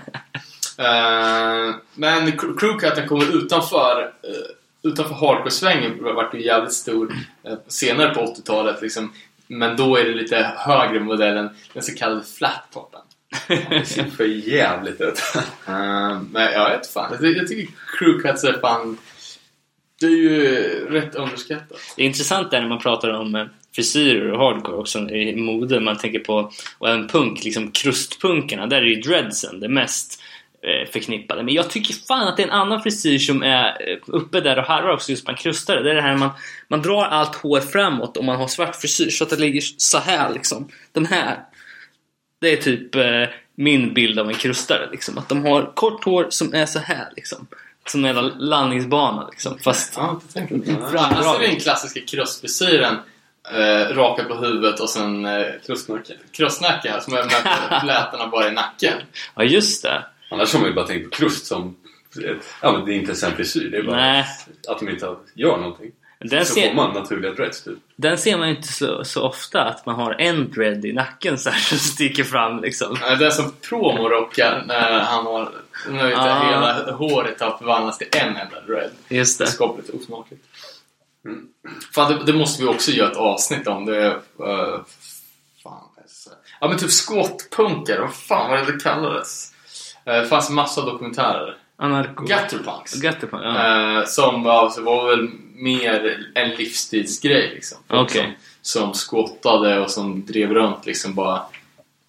Eh, 0.77 1.75
men 1.95 2.27
cr- 2.27 2.57
crewcutten 2.59 3.07
kommer 3.07 3.37
utanför, 3.37 4.01
uh, 4.01 4.89
utanför 4.91 5.13
hardcore-svängen 5.15 6.03
vart 6.03 6.33
ju 6.35 6.45
jävligt 6.45 6.73
stor 6.73 7.13
eh, 7.43 7.53
senare 7.67 8.13
på 8.13 8.21
80-talet. 8.21 8.81
Liksom. 8.81 9.13
Men 9.47 9.77
då 9.77 9.95
är 9.97 10.03
det 10.03 10.13
lite 10.13 10.53
högre 10.57 10.99
modellen, 10.99 11.49
den 11.73 11.83
så 11.83 11.95
kallade 11.95 12.23
flat-toppen. 12.37 13.01
Det 13.69 13.85
ser 13.85 14.03
för 14.03 14.23
jävligt 14.25 15.01
ut. 15.01 15.21
Eh, 15.67 16.21
men 16.31 16.51
jag 16.53 16.69
vet 16.69 16.87
fan, 16.87 17.07
jag, 17.11 17.19
ty- 17.21 17.37
jag 17.37 17.47
tycker 17.47 17.73
crewcuts 17.99 18.43
är 18.43 18.53
fan... 18.53 18.97
Det 19.99 20.05
är 20.05 20.09
ju 20.09 20.49
rätt 20.89 21.15
underskattat. 21.15 21.77
Det 21.95 22.01
är 22.01 22.05
intressant 22.05 22.51
där 22.51 22.61
när 22.61 22.69
man 22.69 22.79
pratar 22.79 23.09
om 23.09 23.35
eh, 23.35 23.45
frisyrer 23.75 24.31
och 24.31 24.39
hardcore 24.39 24.77
också 24.77 24.99
i 24.99 25.35
mode. 25.35 25.79
Man 25.79 25.97
tänker 25.97 26.19
på, 26.19 26.51
och 26.77 26.89
även 26.89 27.07
punk, 27.07 27.43
liksom 27.43 27.71
krustpunkarna. 27.71 28.67
Där 28.67 28.77
är 28.81 28.85
ju 28.85 28.95
dreadsen 29.01 29.59
det 29.59 29.69
mest 29.69 30.21
eh, 30.21 30.25
förknippade. 30.91 31.43
Men 31.43 31.53
jag 31.53 31.69
tycker 31.69 31.93
fan 31.93 32.27
att 32.27 32.37
det 32.37 32.43
är 32.43 32.47
en 32.47 32.53
annan 32.53 32.81
frisyr 32.83 33.19
som 33.19 33.43
är 33.43 33.65
eh, 33.89 33.97
uppe 34.07 34.41
där 34.41 34.57
och 34.59 34.63
harvar 34.65 34.93
också 34.93 35.11
just 35.11 35.25
bland 35.25 35.37
krustare. 35.39 35.83
Det 35.83 35.91
är 35.91 35.95
det 35.95 36.01
här 36.01 36.17
man, 36.17 36.29
man 36.67 36.81
drar 36.81 37.03
allt 37.05 37.35
hår 37.35 37.59
framåt 37.59 38.17
och 38.17 38.23
man 38.25 38.35
har 38.35 38.47
svart 38.47 38.75
frisyr 38.75 39.09
så 39.09 39.23
att 39.23 39.29
det 39.29 39.35
ligger 39.35 39.61
så 39.77 39.97
här 39.97 40.33
liksom. 40.33 40.69
De 40.91 41.05
här. 41.05 41.39
Det 42.41 42.53
är 42.53 42.57
typ 42.57 42.95
eh, 42.95 43.23
min 43.55 43.93
bild 43.93 44.19
av 44.19 44.27
en 44.29 44.35
krustare 44.35 44.89
liksom. 44.91 45.17
Att 45.17 45.29
de 45.29 45.45
har 45.45 45.71
kort 45.75 46.03
hår 46.03 46.27
som 46.29 46.53
är 46.53 46.65
så 46.65 46.79
här 46.79 47.07
liksom. 47.15 47.47
Som 47.87 48.05
en 48.05 48.15
landningsbana 48.27 49.27
liksom. 49.31 49.57
Fast 49.59 49.93
Ja. 49.97 50.21
Bra, 50.91 50.99
Annars 50.99 51.25
är 51.35 51.39
det 51.39 51.47
den 51.47 51.59
klassiska 51.59 51.99
krustfrisyren. 52.07 52.95
Eh, 53.53 53.95
raka 53.95 54.23
på 54.23 54.35
huvudet 54.35 54.79
och 54.79 54.89
sen 54.89 55.25
eh, 55.25 55.45
Krustnacke. 55.65 56.13
krossnacka 56.31 57.01
som 57.01 57.13
är 57.13 57.23
med 57.23 57.81
flätorna 57.81 58.27
bara 58.27 58.47
i 58.47 58.51
nacken. 58.51 58.93
ja 59.35 59.43
just 59.43 59.83
det. 59.83 60.03
Annars 60.29 60.53
har 60.53 60.59
man 60.59 60.69
ju 60.69 60.75
bara 60.75 60.87
tänkt 60.87 61.03
på 61.03 61.09
krust 61.09 61.45
som... 61.45 61.75
Ja 62.61 62.71
men 62.71 62.85
det 62.85 62.91
är 62.93 62.95
inte 62.95 63.05
ens 63.07 63.23
en 63.23 63.35
frisyr. 63.35 63.69
Det 63.71 63.77
är 63.77 63.83
bara 63.83 63.95
Nej. 63.95 64.25
att 64.67 64.79
de 64.79 64.89
inte 64.89 65.15
gör 65.33 65.57
någonting. 65.57 65.91
Den 66.19 66.45
Så 66.45 66.53
ser, 66.53 66.67
får 66.67 66.75
man 66.75 66.93
naturliga 66.93 67.31
dreads 67.31 67.63
typ. 67.63 67.77
Den 67.95 68.17
ser 68.17 68.37
man 68.37 68.49
ju 68.49 68.55
inte 68.55 68.67
så, 68.67 69.03
så 69.03 69.23
ofta, 69.23 69.61
att 69.63 69.85
man 69.85 69.95
har 69.95 70.15
en 70.21 70.51
dread 70.51 70.85
i 70.85 70.93
nacken 70.93 71.37
så 71.37 71.49
här 71.49 71.59
som 71.59 71.77
sticker 71.77 72.23
fram 72.23 72.59
liksom. 72.61 72.97
Eh, 73.11 73.17
Den 73.19 73.31
som 73.31 73.51
promorockar 73.69 74.63
när 74.67 74.99
han 74.99 75.25
har 75.25 75.51
när 75.89 76.13
Ah. 76.15 76.49
hela 76.49 76.91
håret 76.91 77.41
har 77.41 77.57
förvandlats 77.57 77.97
till 77.97 78.07
en 78.11 78.27
enda 78.35 78.61
dread. 78.67 78.91
Just 79.09 79.37
Det 79.37 79.43
är 79.43 79.45
det. 79.45 79.51
skapligt 79.51 79.89
osmakligt. 79.89 80.43
Mm. 81.25 81.47
Fan, 81.93 82.11
det, 82.11 82.31
det 82.31 82.37
måste 82.37 82.61
vi 82.63 82.67
också 82.69 82.91
göra 82.91 83.11
ett 83.11 83.17
avsnitt 83.17 83.67
om. 83.67 83.85
Det 83.85 83.97
är... 83.97 84.11
eh, 84.39 84.79
fan. 85.63 85.89
så- 86.07 86.29
Ja 86.59 86.67
men 86.67 86.77
typ 86.77 86.91
skottpunkare, 86.91 88.01
vad 88.01 88.15
fan 88.15 88.49
var 88.51 88.57
det 88.57 88.71
det 88.71 88.79
kallades? 88.83 89.51
Eh, 90.05 90.13
Det 90.21 90.25
fanns 90.27 90.49
massa 90.49 90.81
dokumentärer. 90.81 91.57
Anarko... 91.77 92.23
Gutterpunks. 92.25 92.93
Gutterpunk, 92.93 93.43
ja. 93.43 93.99
Eh, 93.99 94.05
som 94.05 94.47
alltså, 94.47 94.81
var 94.81 95.07
väl 95.07 95.29
mer 95.55 96.25
en 96.35 96.49
livsstilsgrej 96.49 97.51
liksom. 97.55 97.77
Okej. 97.87 98.37
som, 98.61 98.81
som 98.81 98.93
skottade 98.93 99.79
och 99.79 99.91
som 99.91 100.25
drev 100.25 100.53
runt 100.53 100.85
liksom 100.85 101.15
bara 101.15 101.41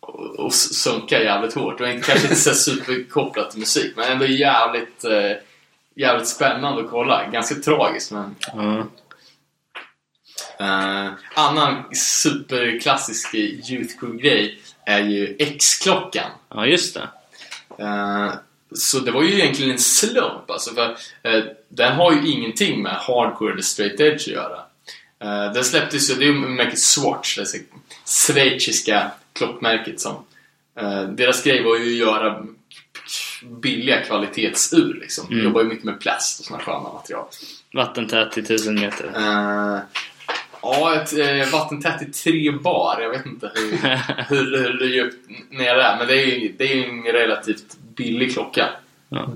och, 0.00 0.38
och 0.38 0.54
sunka 0.54 1.22
jävligt 1.22 1.54
hårt. 1.54 1.78
Det 1.78 1.84
var 1.84 1.92
kanske 1.92 2.22
inte 2.22 2.34
så 2.34 2.54
superkopplat 2.54 3.50
till 3.50 3.60
musik 3.60 3.92
men 3.96 4.12
ändå 4.12 4.26
jävligt, 4.26 5.04
eh, 5.04 5.32
jävligt 5.96 6.28
spännande 6.28 6.82
att 6.82 6.90
kolla. 6.90 7.26
Ganska 7.32 7.54
tragiskt 7.54 8.12
men 8.12 8.36
ja. 8.52 8.86
Eh, 10.58 11.10
annan 11.34 11.94
superklassisk 11.94 13.34
Youth 13.34 13.98
Crew-grej 14.00 14.58
är 14.86 15.00
ju 15.00 15.36
X-klockan. 15.38 16.30
Ja, 16.54 16.66
just 16.66 16.94
det. 16.94 17.08
Eh, 17.78 18.34
så 18.74 18.98
det 18.98 19.10
var 19.10 19.22
ju 19.22 19.34
egentligen 19.34 19.72
en 19.72 19.78
slump 19.78 20.50
alltså, 20.50 20.74
för 20.74 20.96
eh, 21.22 21.44
den 21.68 21.92
har 21.92 22.12
ju 22.12 22.28
ingenting 22.28 22.82
med 22.82 22.92
hardcore 22.92 23.52
eller 23.52 23.62
straight 23.62 24.00
edge 24.00 24.20
att 24.20 24.26
göra. 24.26 24.60
Uh, 25.24 25.52
den 25.52 25.64
släpptes 25.64 26.10
ju, 26.10 26.14
det 26.14 26.24
är 26.24 26.26
ju 26.26 26.32
märket 26.32 26.78
Swatch, 26.78 27.38
det 27.38 27.60
schweiziska 28.06 29.10
klockmärket 29.32 30.00
som 30.00 30.24
eh, 30.80 31.02
deras 31.02 31.42
grej 31.42 31.62
var 31.62 31.76
ju 31.76 31.92
att 31.92 32.08
göra 32.08 32.46
billiga 33.42 34.02
kvalitetsur 34.02 34.98
liksom. 35.00 35.26
Mm. 35.30 35.44
Jobbar 35.44 35.62
ju 35.62 35.68
mycket 35.68 35.84
med 35.84 36.00
plast 36.00 36.40
och 36.40 36.46
sådana 36.46 36.64
sköna 36.64 36.92
material. 36.92 37.24
Vattentät 37.74 38.32
till 38.32 38.44
1000 38.44 38.74
meter. 38.74 39.10
Eh, 40.74 40.80
ja, 40.80 40.94
ett 40.94 41.12
uh, 41.46 41.52
vattentätt 41.52 42.02
i 42.02 42.12
tre 42.12 42.50
bar. 42.50 43.00
Jag 43.00 43.10
vet 43.10 43.26
inte 43.26 43.50
hur, 43.54 43.78
hur, 44.28 44.78
hur 44.78 44.86
djupt 44.86 45.28
ner 45.50 45.74
det 45.76 45.82
är. 45.82 45.98
Men 45.98 46.06
det 46.06 46.22
är 46.22 46.26
ju 46.26 46.52
det 46.58 46.72
är 46.72 46.88
en 46.88 47.02
relativt 47.02 47.76
billig 47.96 48.32
klocka. 48.32 48.68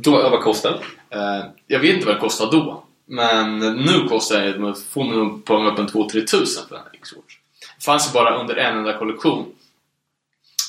Då, 0.01 0.11
vad 0.11 0.41
kostar 0.41 0.71
den? 1.11 1.21
Eh, 1.21 1.45
jag 1.67 1.81
vet 1.81 1.95
inte 1.95 2.07
vad 2.07 2.17
det 2.17 2.21
kostar 2.21 2.51
då. 2.53 2.85
Men 3.07 3.59
nu 3.59 4.09
kostar 4.09 4.41
det, 4.47 4.59
man 4.59 4.75
får 4.75 5.05
man 5.05 5.17
nog 5.19 5.47
punga 5.47 5.71
upp 5.71 5.79
en 5.79 5.89
2-3 5.89 6.27
tusen 6.27 6.63
för 6.69 6.77
en 6.77 6.83
X-Watch. 6.93 7.37
Det 7.79 7.85
fanns 7.85 8.09
ju 8.09 8.13
bara 8.13 8.41
under 8.41 8.57
en 8.57 8.77
enda 8.79 8.99
kollektion. 8.99 9.47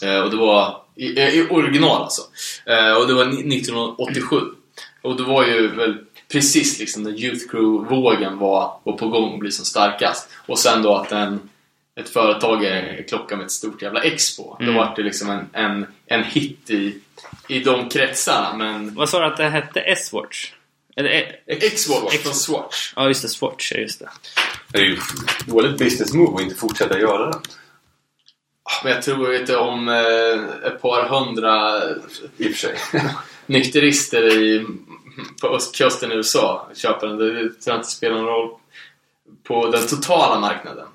Eh, 0.04 0.20
och 0.20 0.32
det 0.32 0.38
var 0.38 0.82
i, 0.96 1.20
eh, 1.20 1.30
i 1.30 1.48
original 1.50 2.02
alltså. 2.02 2.22
Eh, 2.66 2.94
och 2.94 3.08
det 3.08 3.14
var 3.14 3.26
ni- 3.26 3.58
1987. 3.58 4.38
Och 5.02 5.18
det 5.18 5.24
var 5.24 5.46
ju 5.46 5.68
väl 5.68 5.98
precis 6.32 6.80
liksom 6.80 7.04
när 7.04 7.12
Youth 7.12 7.46
Crew-vågen 7.52 8.38
var, 8.38 8.80
var 8.84 8.98
på 8.98 9.08
gång 9.08 9.34
att 9.34 9.40
bli 9.40 9.52
som 9.52 9.66
starkast. 9.66 10.30
Och 10.48 10.60
sen 10.60 10.82
då 10.82 10.96
att 10.96 11.12
en, 11.12 11.50
ett 12.00 12.10
företag 12.10 12.64
är 12.66 13.06
klocka 13.10 13.36
med 13.36 13.46
ett 13.46 13.52
stort 13.52 13.82
jävla 13.82 14.04
X 14.04 14.38
på. 14.38 14.58
Mm. 14.60 14.74
Då 14.74 14.80
var 14.80 14.94
det 14.96 15.04
liksom 15.04 15.30
en, 15.30 15.50
en, 15.54 15.86
en 16.06 16.24
hit 16.24 16.70
i, 16.70 17.00
i 17.48 17.60
de 17.60 17.90
kretsarna. 17.90 18.54
Men 18.58 18.96
Vad 18.96 19.10
sa 19.10 19.20
du 19.20 19.26
att 19.26 19.38
det 19.38 19.50
hette? 19.50 19.80
S-Watch? 19.80 20.52
Eller... 20.96 21.10
E- 21.10 21.36
X-Watch 21.46 22.18
från 22.18 22.34
Swatch. 22.34 22.94
Ja, 22.96 23.08
just 23.08 23.22
det. 23.22 23.30
Swatch, 23.30 23.72
ja, 23.72 23.80
just 23.80 24.00
det. 24.00 24.10
Det 24.68 24.78
är 24.78 24.84
ju 24.84 24.98
dåligt 25.46 25.78
business 25.78 26.14
move 26.14 26.36
att 26.36 26.42
inte 26.42 26.56
fortsätta 26.56 27.00
göra 27.00 27.32
den. 27.32 27.42
Men 28.84 28.94
jag 28.94 29.02
tror 29.02 29.36
inte 29.36 29.58
om 29.58 29.90
eh, 29.90 30.68
ett 30.72 30.82
par 30.82 31.04
hundra 31.10 31.80
I 32.38 32.48
och 32.48 32.52
för 32.52 32.54
sig. 32.54 32.76
nykterister 33.46 34.38
i, 34.38 34.66
på 35.42 35.48
östkusten 35.48 36.12
i 36.12 36.16
USA 36.16 36.70
köper 36.76 37.08
den. 37.08 37.18
Det 37.18 37.50
tror 37.50 37.76
inte 37.76 37.88
spelar 37.88 38.16
någon 38.16 38.26
roll 38.26 38.56
på 39.44 39.72
den 39.72 39.88
totala 39.88 40.40
marknaden. 40.40 40.88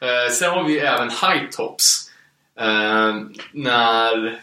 Eh, 0.00 0.32
sen 0.32 0.50
har 0.50 0.64
vi 0.64 0.72
ju 0.72 0.78
även 0.78 1.10
high 1.10 1.50
tops. 1.50 2.10
Eh, 2.58 3.14
när... 3.52 4.40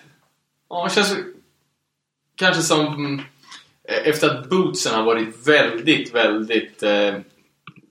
Ja, 0.69 0.83
det 0.83 0.95
känns 0.95 1.15
kanske 2.35 2.61
som 2.61 3.19
eh, 3.89 4.07
efter 4.07 4.29
att 4.29 4.49
bootsen 4.49 4.95
har 4.95 5.03
varit 5.03 5.47
väldigt, 5.47 6.13
väldigt 6.13 6.83
eh, 6.83 7.15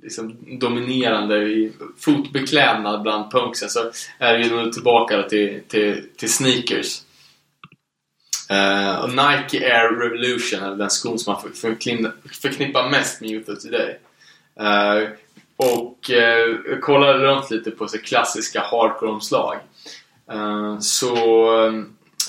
liksom 0.03 0.37
dominerande 0.59 1.37
i 1.37 1.73
fotbeklädnad 1.99 3.03
bland 3.03 3.31
punksen 3.31 3.71
så 3.71 3.91
är 4.19 4.39
vi 4.39 4.51
nu 4.51 4.71
tillbaka 4.71 5.23
till, 5.23 5.63
till, 5.69 6.09
till 6.17 6.33
sneakers. 6.33 7.03
Uh, 8.53 8.99
och 8.99 9.09
Nike 9.09 9.75
Air 9.75 9.89
Revolution 9.89 10.63
är 10.63 10.77
den 10.77 10.91
skon 10.91 11.19
som 11.19 11.33
man 11.33 11.53
förknippar 12.43 12.91
mest 12.91 13.21
med 13.21 13.31
Youth 13.31 13.51
of 13.51 13.59
Today. 13.59 13.99
Uh, 14.61 15.09
och 15.57 16.11
uh, 16.11 16.71
jag 16.71 16.83
kollade 16.83 17.19
runt 17.19 17.51
lite 17.51 17.71
på 17.71 17.89
så 17.89 17.99
klassiska 17.99 18.61
hardcore-omslag. 18.61 19.57
Uh, 20.33 20.79
så 20.79 21.15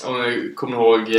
om 0.04 0.22
ni 0.22 0.52
kommer 0.56 0.76
ihåg 0.76 1.10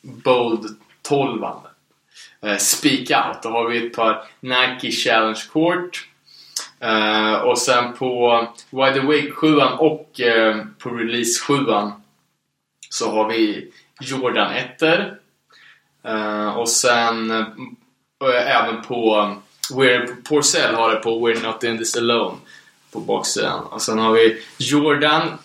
Bold 0.00 0.76
12 1.02 1.42
uh, 1.42 2.56
Speak 2.58 3.00
Out, 3.00 3.42
då 3.42 3.48
har 3.48 3.68
vi 3.68 3.86
ett 3.86 3.94
par 3.94 4.24
Nike 4.40 4.90
Challenge 4.90 5.40
Court. 5.52 6.08
Och 7.44 7.58
sen 7.58 7.92
på 7.92 8.46
Wide 8.70 9.00
Awake 9.00 9.30
7 9.30 9.56
och 9.78 10.20
på 10.78 10.90
Release 10.90 11.40
7 11.40 11.54
så 12.90 13.10
har 13.10 13.28
vi 13.28 13.72
Jordan 14.02 14.52
1 14.52 14.82
uh, 16.08 16.48
och 16.58 16.68
sen 16.68 17.30
eh, 17.30 18.56
även 18.56 18.82
på 18.82 19.34
We're, 19.72 20.22
Porcell 20.28 20.74
har 20.74 20.90
det 20.90 20.96
på 20.96 21.28
We're 21.28 21.42
Not 21.42 21.64
In 21.64 21.78
This 21.78 21.96
Alone 21.96 22.38
på 22.92 23.00
baksidan. 23.00 23.64
Och 23.64 23.82
sen 23.82 23.98
har 23.98 24.12
vi 24.12 24.42
Jordan 24.58 25.38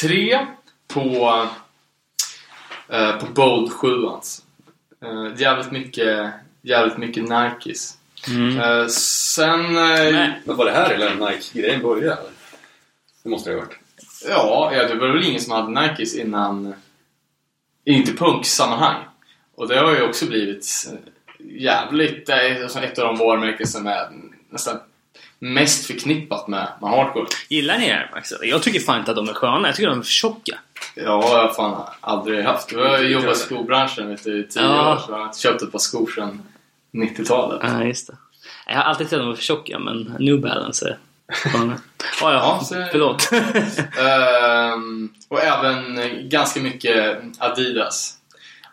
3 0.00 0.46
på, 0.88 1.46
eh, 2.88 3.16
på 3.16 3.26
Bold 3.26 3.72
7 3.72 4.06
alltså. 4.06 4.42
Eh, 5.02 5.40
jävligt 5.40 5.70
mycket 5.70 6.32
jävligt 6.66 6.98
mycket 6.98 7.28
Nikes. 7.28 7.96
Mm. 8.28 8.60
Eh, 8.60 8.86
sen... 8.86 9.76
eh. 9.76 10.30
Men 10.44 10.56
var 10.56 10.64
det 10.64 10.72
här 10.72 10.90
eller 10.90 11.14
Nike-grejen 11.14 11.82
började? 11.82 12.22
Det 13.22 13.28
måste 13.28 13.50
det 13.50 13.56
ha 13.56 13.60
varit. 13.62 13.78
Ja, 14.28 14.72
ja, 14.74 14.88
det 14.88 14.94
var 14.94 15.08
väl 15.08 15.24
ingen 15.24 15.40
som 15.40 15.52
hade 15.52 15.80
Nikes 15.80 16.14
innan... 16.14 16.74
Inte 17.86 18.12
punksammanhang. 18.12 19.04
Och 19.54 19.68
det 19.68 19.78
har 19.78 19.92
ju 19.92 20.02
också 20.02 20.26
blivit 20.26 20.66
eh, 20.92 20.98
jävligt... 21.62 22.26
Det 22.26 22.32
är 22.32 22.62
alltså 22.62 22.78
ett 22.78 22.98
av 22.98 23.04
de 23.04 23.16
varumärken 23.16 23.66
som 23.66 23.86
är 23.86 24.08
nästan 24.50 24.78
mest 25.38 25.86
förknippat 25.86 26.48
med, 26.48 26.68
med 26.80 26.90
hardcore. 26.90 27.26
Gillar 27.48 27.78
ni 27.78 27.90
Air 27.90 28.10
Max? 28.14 28.32
Jag 28.42 28.62
tycker 28.62 28.80
fan 28.80 28.98
inte 28.98 29.10
att 29.10 29.16
de 29.16 29.28
är 29.28 29.32
sköna. 29.34 29.68
Jag 29.68 29.76
tycker 29.76 29.88
de 29.90 29.98
är 29.98 30.02
för 30.02 30.10
tjocka. 30.10 30.58
Ja, 30.94 31.02
jag 31.04 31.20
har 31.22 31.54
fan 31.54 31.86
aldrig 32.00 32.44
haft. 32.44 32.72
Jag 32.72 32.88
har 32.88 32.98
jobbat 32.98 33.36
i 33.36 33.38
skobranschen 33.38 34.08
vet 34.08 34.24
du, 34.24 34.40
i 34.40 34.48
tio 34.48 34.62
Ja. 34.62 34.92
år, 34.94 34.98
så 34.98 35.12
jag 35.12 35.18
har 35.18 35.24
inte 35.26 35.38
köpt 35.38 35.62
ett 35.62 35.72
par 35.72 35.78
skor 35.78 36.10
sedan 36.14 36.42
90-talet. 36.92 37.60
Ja, 37.62 37.84
just 37.84 38.06
det. 38.06 38.16
Jag 38.66 38.74
har 38.76 38.82
alltid 38.82 39.06
tyckt 39.06 39.12
att 39.12 39.20
de 39.20 39.28
var 39.28 39.34
för 39.34 39.42
tjocka, 39.42 39.78
men 39.78 40.16
New 40.18 40.40
Balance 40.40 40.88
är 40.88 40.98
sköna. 41.28 41.80
Ja, 42.20 42.32
ja. 42.32 42.58
Ja, 42.60 42.60
så- 42.64 42.86
Förlåt. 42.90 43.30
Ehm, 43.98 45.08
och 45.28 45.42
även 45.42 45.98
ganska 46.28 46.60
mycket 46.60 47.18
Adidas. 47.38 48.12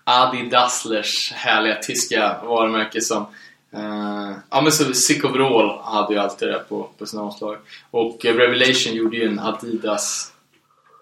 Adidaslers 0.03 1.31
härliga 1.35 1.75
tyska 1.75 2.35
varumärke 2.43 3.01
som 3.01 3.21
eh, 3.73 4.31
ja 4.49 4.61
men 4.61 4.71
så 4.71 4.93
Sick 4.93 5.23
Overall 5.25 5.79
hade 5.83 6.13
ju 6.13 6.19
alltid 6.19 6.47
det 6.47 6.59
på, 6.69 6.89
på 6.97 7.05
sina 7.05 7.21
omslag. 7.21 7.57
Och 7.91 8.25
eh, 8.25 8.35
Revelation 8.35 8.93
gjorde 8.93 9.17
ju 9.17 9.27
en 9.27 9.39
Adidas 9.39 10.29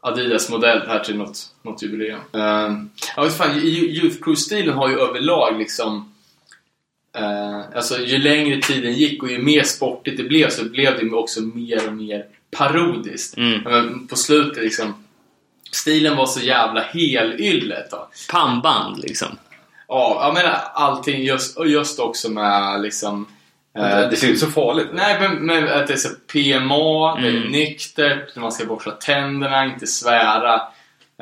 Adidas-modell 0.03 0.87
här 0.87 0.99
till 0.99 1.17
något, 1.17 1.37
något 1.61 1.81
jubileum. 1.83 2.19
Um, 2.31 2.89
ja, 3.15 3.23
vet 3.23 3.37
fan, 3.37 3.57
Youth 3.57 4.17
Crew-stilen 4.23 4.73
har 4.73 4.89
ju 4.89 4.99
överlag 4.99 5.57
liksom 5.59 6.10
eh, 7.17 7.59
alltså 7.75 7.99
ju 7.99 8.17
längre 8.17 8.61
tiden 8.61 8.93
gick 8.93 9.23
och 9.23 9.31
ju 9.31 9.37
mer 9.37 9.63
sportigt 9.63 10.17
det 10.17 10.23
blev 10.23 10.49
så 10.49 10.65
blev 10.65 10.99
det 10.99 11.15
också 11.15 11.41
mer 11.41 11.87
och 11.87 11.93
mer 11.93 12.25
parodiskt. 12.57 13.37
Mm. 13.37 13.61
Men 13.63 14.07
på 14.07 14.15
slutet 14.15 14.63
liksom 14.63 14.93
Stilen 15.71 16.17
var 16.17 16.25
så 16.25 16.39
jävla 16.39 16.81
helylle 16.81 17.85
då. 17.91 18.07
Pannband, 18.31 18.99
liksom. 18.99 19.27
Ja, 19.87 20.19
jag 20.25 20.33
menar 20.33 20.59
allting 20.73 21.23
just, 21.23 21.57
just 21.65 21.99
också 21.99 22.29
med 22.29 22.81
liksom 22.81 23.27
eh, 23.77 24.09
det 24.09 24.15
ser 24.15 24.27
inte 24.27 24.39
så 24.39 24.51
farligt 24.51 24.85
ut. 24.85 24.93
Nej, 24.93 25.17
men, 25.19 25.35
men 25.45 25.63
att 25.63 25.87
det 25.87 25.93
är 25.93 25.97
så 25.97 26.09
PMA, 26.33 27.15
det 27.21 27.27
är 27.27 27.37
Mm. 27.37 27.51
nyktert, 27.51 28.35
man 28.35 28.51
ska 28.51 28.65
borsta 28.65 28.91
tänderna, 28.91 29.65
inte 29.65 29.87
svära. 29.87 30.61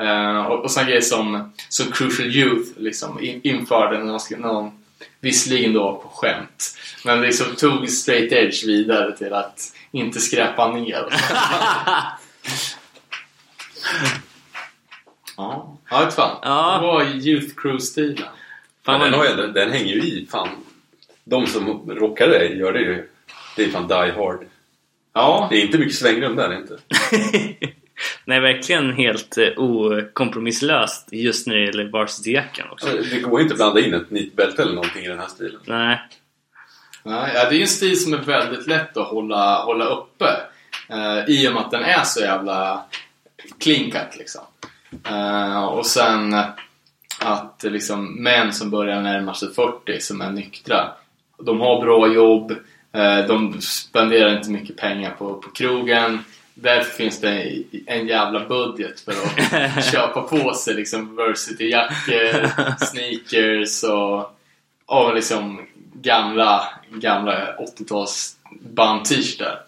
Eh, 0.02 0.46
och, 0.46 0.64
och 0.64 0.72
sådana 0.72 0.90
grejer 0.90 1.02
som, 1.02 1.54
som 1.70 1.92
Crucial 1.92 2.28
Youth 2.30 2.70
liksom 2.78 3.20
in, 3.24 3.42
införde 3.44 3.98
när 3.98 4.06
man 4.06 4.20
ska, 4.20 4.38
när 4.38 4.48
de, 4.48 4.79
visserligen 5.20 5.74
då 5.74 5.96
på 6.04 6.10
skämt, 6.10 6.78
men 7.06 7.22
liksom 7.22 7.56
tog 7.56 7.90
straight 7.90 8.32
edge 8.32 8.64
vidare 8.68 9.18
till 9.18 9.34
att 9.34 9.62
inte 9.92 10.20
skräpa 10.20 10.72
ner. 10.72 11.06
ja, 15.38 15.78
jag 15.90 16.06
vet 16.06 16.14
fan. 16.16 16.38
Ja. 16.42 16.78
Det 16.82 16.88
var 16.88 17.04
Youth 17.28 17.56
Crew-stilen. 17.56 18.28
Men 18.86 19.00
den, 19.00 19.12
vad- 19.12 19.20
har 19.20 19.26
ju, 19.26 19.32
ändå- 19.32 19.48
den 19.48 19.72
hänger 19.72 19.94
ju 19.96 20.02
i. 20.02 20.28
Fan. 20.32 20.50
De 21.24 21.48
som 21.48 21.92
rockar 21.92 22.28
det 22.28 22.46
gör 22.48 22.74
det 22.74 22.80
ju. 22.80 23.10
Det 23.56 23.64
är 23.64 23.70
fan 23.72 23.88
die 23.88 24.12
hard. 24.12 24.46
Ja, 25.14 25.48
Det 25.52 25.58
är 25.58 25.66
inte 25.66 25.78
mycket 25.78 25.96
svängrum 25.96 26.36
där 26.36 26.58
inte. 26.58 26.78
Nej, 28.26 28.40
verkligen 28.40 28.94
helt 28.94 29.38
eh, 29.38 29.48
okompromisslöst 29.58 31.08
just 31.12 31.48
när 31.48 31.56
det 31.56 31.66
gäller 31.66 31.86
varsity-jackan 31.86 32.68
också. 32.72 32.88
Det 33.12 33.20
går 33.20 33.42
inte 33.42 33.54
att 33.54 33.58
blanda 33.58 33.80
in 33.80 33.94
ett 33.94 34.12
nitbälte 34.12 34.62
eller 34.62 34.74
någonting 34.74 35.06
i 35.06 35.08
den 35.08 35.20
här 35.20 35.28
stilen. 35.28 35.60
Nej. 35.66 36.00
Nej, 37.04 37.32
ja, 37.36 37.50
det 37.50 37.56
är 37.56 37.58
ju 37.58 37.62
en 37.62 37.68
stil 37.68 38.04
som 38.04 38.14
är 38.14 38.18
väldigt 38.18 38.68
lätt 38.68 38.98
att 38.98 39.08
hålla, 39.08 39.64
hålla 39.64 39.86
uppe. 39.86 40.26
Eh, 40.90 41.24
I 41.28 41.48
och 41.50 41.54
med 41.54 41.62
att 41.62 41.72
den 41.72 41.84
är 41.84 42.04
så 42.04 42.20
jävla 42.20 42.84
cut 43.60 44.18
liksom. 44.18 44.42
Eh, 45.10 45.64
och 45.64 45.86
sen 45.86 46.36
att 47.20 47.64
liksom, 47.64 48.24
män 48.24 48.54
som 48.54 48.70
börjar 48.70 49.02
närma 49.02 49.34
sig 49.34 49.54
40 49.54 50.00
som 50.00 50.22
är 50.22 50.32
nyktra. 50.32 50.92
De 51.44 51.60
har 51.60 51.82
bra 51.82 52.14
jobb, 52.14 52.52
eh, 52.92 53.18
de 53.28 53.62
spenderar 53.62 54.38
inte 54.38 54.52
mycket 54.52 54.78
pengar 54.78 55.12
på, 55.12 55.34
på 55.34 55.50
krogen. 55.50 56.24
Därför 56.62 56.92
finns 56.92 57.22
det 57.22 57.64
en 57.86 58.08
jävla 58.08 58.48
budget 58.48 59.00
för 59.00 59.12
att 59.12 59.86
köpa 59.92 60.22
på 60.22 60.54
sig 60.54 60.74
liksom 60.74 61.16
varsity-jackor, 61.16 62.50
sneakers 62.86 63.84
och, 63.84 64.38
och 64.86 65.16
liksom 65.16 65.68
gamla, 65.94 66.68
gamla 66.90 67.56
80-tals 67.58 68.36
band-t-shirtar. 68.62 69.62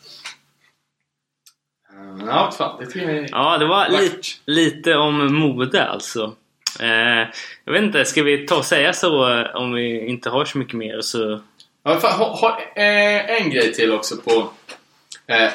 Eh, 1.94 2.26
Ja, 2.26 2.52
fan, 2.58 2.80
det 2.80 2.86
tycker 2.86 3.10
jag 3.10 3.18
är 3.18 3.30
Ja, 3.32 3.58
det 3.58 3.66
var 3.66 3.90
li 3.90 4.12
lite 4.46 4.96
om 4.96 5.36
mode 5.36 5.88
alltså. 5.88 6.36
Eh, 6.80 7.28
jag 7.66 7.74
vet 7.74 7.84
inte, 7.84 8.06
ska 8.06 8.24
vi 8.24 8.48
ta 8.48 8.58
och 8.58 8.66
säga 8.66 8.94
så 8.94 9.40
eh, 9.40 9.56
om 9.56 9.74
vi 9.74 10.08
inte 10.08 10.30
har 10.30 10.46
så 10.46 10.58
mycket 10.58 10.74
mer? 10.74 11.02
Så... 11.02 11.42
Ja, 11.84 12.00
fan, 12.00 12.20
har, 12.20 12.38
har, 12.38 12.62
eh, 12.76 13.42
en 13.42 13.50
grej 13.50 13.74
till 13.74 13.92
också 13.94 14.18
på 14.18 14.50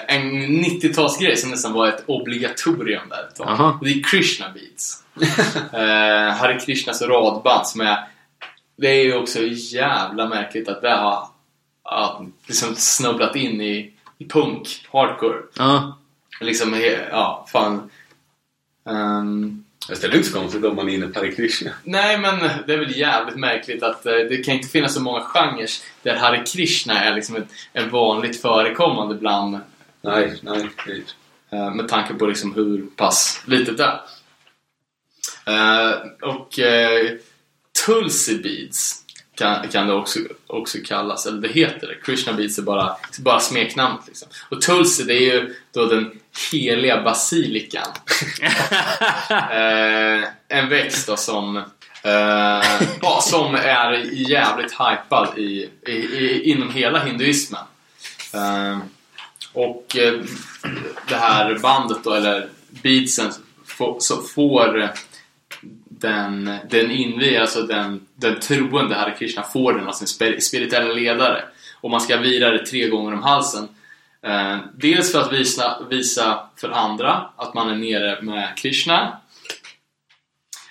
en 0.06 0.32
90-talsgrej 0.64 1.34
som 1.36 1.50
nästan 1.50 1.72
var 1.72 1.88
ett 1.88 2.04
obligatorium 2.06 3.08
där 3.08 3.28
ett 3.28 3.34
tag. 3.34 3.48
Aha. 3.48 3.78
Det 3.82 3.90
är 3.90 4.02
Krishna 4.02 4.46
Beats. 4.54 5.02
eh, 5.72 6.36
Hare 6.36 6.60
Krishnas 6.60 7.02
radband 7.02 7.66
som 7.66 7.80
är... 7.80 8.08
Det 8.76 8.88
är 8.88 9.04
ju 9.04 9.16
också 9.16 9.38
jävla 9.46 10.28
märkligt 10.28 10.68
att 10.68 10.82
det 10.82 10.90
har 10.90 11.28
liksom 12.46 12.74
snubblat 12.76 13.36
in 13.36 13.60
i, 13.60 13.92
i 14.18 14.28
punk, 14.28 14.86
hardcore. 14.92 15.38
Ja. 15.56 15.98
Liksom, 16.40 16.80
ja, 17.10 17.46
fan. 17.48 17.90
Ehm, 19.88 19.88
Jag 19.88 19.98
ställer 19.98 20.16
inte 20.16 20.28
så 20.28 20.38
konstigt 20.38 20.64
om 20.64 20.76
man 20.76 20.88
är 20.88 20.94
inne 20.94 21.06
på 21.06 21.18
Hare 21.20 21.32
Krishna. 21.32 21.70
Nej, 21.84 22.18
men 22.18 22.38
det 22.66 22.72
är 22.74 22.78
väl 22.78 22.96
jävligt 22.96 23.36
märkligt 23.36 23.82
att 23.82 24.06
eh, 24.06 24.12
det 24.12 24.44
kan 24.44 24.54
inte 24.54 24.68
finnas 24.68 24.94
så 24.94 25.00
många 25.02 25.20
genrer 25.20 25.68
där 26.02 26.16
Hare 26.16 26.42
Krishna 26.46 27.04
är 27.04 27.14
liksom 27.14 27.36
ett, 27.36 27.48
en 27.72 27.90
vanligt 27.90 28.40
förekommande 28.42 29.14
bland 29.14 29.58
Nej, 30.02 30.38
nej. 30.42 30.68
det- 30.86 31.56
eh, 31.56 31.74
med 31.74 31.88
tanke 31.88 32.14
på 32.14 32.26
liksom 32.26 32.54
hur 32.54 32.86
pass 32.96 33.42
litet 33.46 33.76
det 33.78 33.84
är. 33.84 34.00
Eh, 35.46 35.94
och 36.22 36.58
Tulsi 37.86 38.38
Beads 38.42 39.02
kan, 39.36 39.68
kan 39.68 39.86
det 39.86 39.92
också, 39.92 40.18
också 40.46 40.78
kallas, 40.84 41.26
eller 41.26 41.40
det 41.40 41.48
heter 41.48 41.86
det. 41.86 41.94
Krishna 41.94 42.32
Beads 42.32 42.58
är 42.58 42.62
bara, 42.62 42.96
bara 43.18 43.40
smeknamnet 43.40 44.06
liksom. 44.06 44.28
Och 44.48 44.62
Tulsi 44.62 45.04
det 45.04 45.14
är 45.14 45.34
ju 45.34 45.54
då 45.72 45.86
den 45.86 46.20
heliga 46.52 47.02
basilikan. 47.02 47.86
Eh, 49.30 50.24
en 50.48 50.68
växt 50.68 51.06
då 51.06 51.16
som, 51.16 51.56
eh, 52.02 52.82
ja, 53.02 53.20
som 53.22 53.54
är 53.54 53.92
jävligt 54.12 54.72
hypad 54.72 55.38
i, 55.38 55.70
i, 55.86 55.92
i, 55.92 56.50
inom 56.50 56.70
hela 56.70 57.04
hinduismen. 57.04 57.62
Eh, 58.34 58.78
och 59.52 59.96
eh, 59.96 60.14
det 61.08 61.16
här 61.16 61.58
bandet 61.58 62.04
då, 62.04 62.12
eller 62.12 62.48
beatsen, 62.82 63.32
får, 63.66 63.96
så 64.00 64.22
får 64.22 64.90
den, 65.88 66.58
den 66.70 66.90
invigde, 66.90 67.40
alltså 67.40 67.62
den, 67.62 68.05
den 68.16 68.40
troende 68.40 68.94
Hare 68.94 69.14
Krishna 69.18 69.43
får 69.43 69.72
den 69.72 69.88
av 69.88 69.93
sin 69.93 70.40
spirituella 70.40 70.93
ledare. 70.93 71.43
Och 71.80 71.90
man 71.90 72.01
ska 72.01 72.16
vira 72.16 72.51
det 72.51 72.66
tre 72.66 72.88
gånger 72.88 73.12
om 73.12 73.22
halsen. 73.22 73.68
Eh, 74.22 74.59
dels 74.74 75.12
för 75.12 75.20
att 75.20 75.32
visa, 75.32 75.76
visa 75.90 76.40
för 76.56 76.70
andra 76.70 77.30
att 77.36 77.55
man 77.55 77.70
är 77.70 77.74
nere 77.74 78.22
med 78.22 78.56
Krishna. 78.56 79.20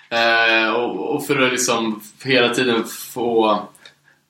Eh, 0.08 0.70
och, 0.70 1.14
och 1.14 1.26
för 1.26 1.42
att 1.42 1.52
liksom 1.52 2.02
hela 2.24 2.54
tiden 2.54 2.84
få 2.84 3.68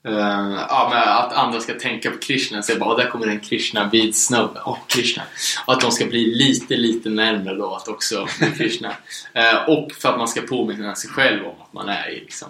Uh, 0.08 0.66
ja, 0.68 0.88
men 0.90 1.08
att 1.08 1.32
andra 1.32 1.60
ska 1.60 1.74
tänka 1.74 2.10
på 2.10 2.18
Krishna 2.18 2.58
och 2.58 2.64
säga 2.64 2.78
bara 2.78 2.94
oh, 2.94 2.98
där 2.98 3.10
kommer 3.10 3.26
en 3.26 3.40
Krishna 3.40 3.88
vid 3.92 4.16
snubbe. 4.16 4.60
Oh, 4.64 4.78
Krishna. 4.86 5.22
Och 5.66 5.72
att 5.72 5.80
de 5.80 5.90
ska 5.90 6.06
bli 6.06 6.34
lite, 6.34 6.76
lite 6.76 7.08
närmre 7.08 7.54
då 7.54 7.74
att 7.74 7.88
också 7.88 8.26
bli 8.38 8.50
Krishna. 8.50 8.88
Uh, 8.88 9.68
och 9.68 9.92
för 9.92 10.08
att 10.08 10.18
man 10.18 10.28
ska 10.28 10.40
påminna 10.40 10.94
sig 10.94 11.10
själv 11.10 11.44
om 11.44 11.54
att 11.60 11.72
man 11.72 11.88
är 11.88 12.10
i, 12.10 12.20
liksom, 12.20 12.48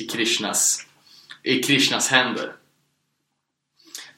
i, 0.00 0.06
Krishnas, 0.06 0.86
i 1.42 1.62
Krishnas 1.62 2.08
händer. 2.08 2.52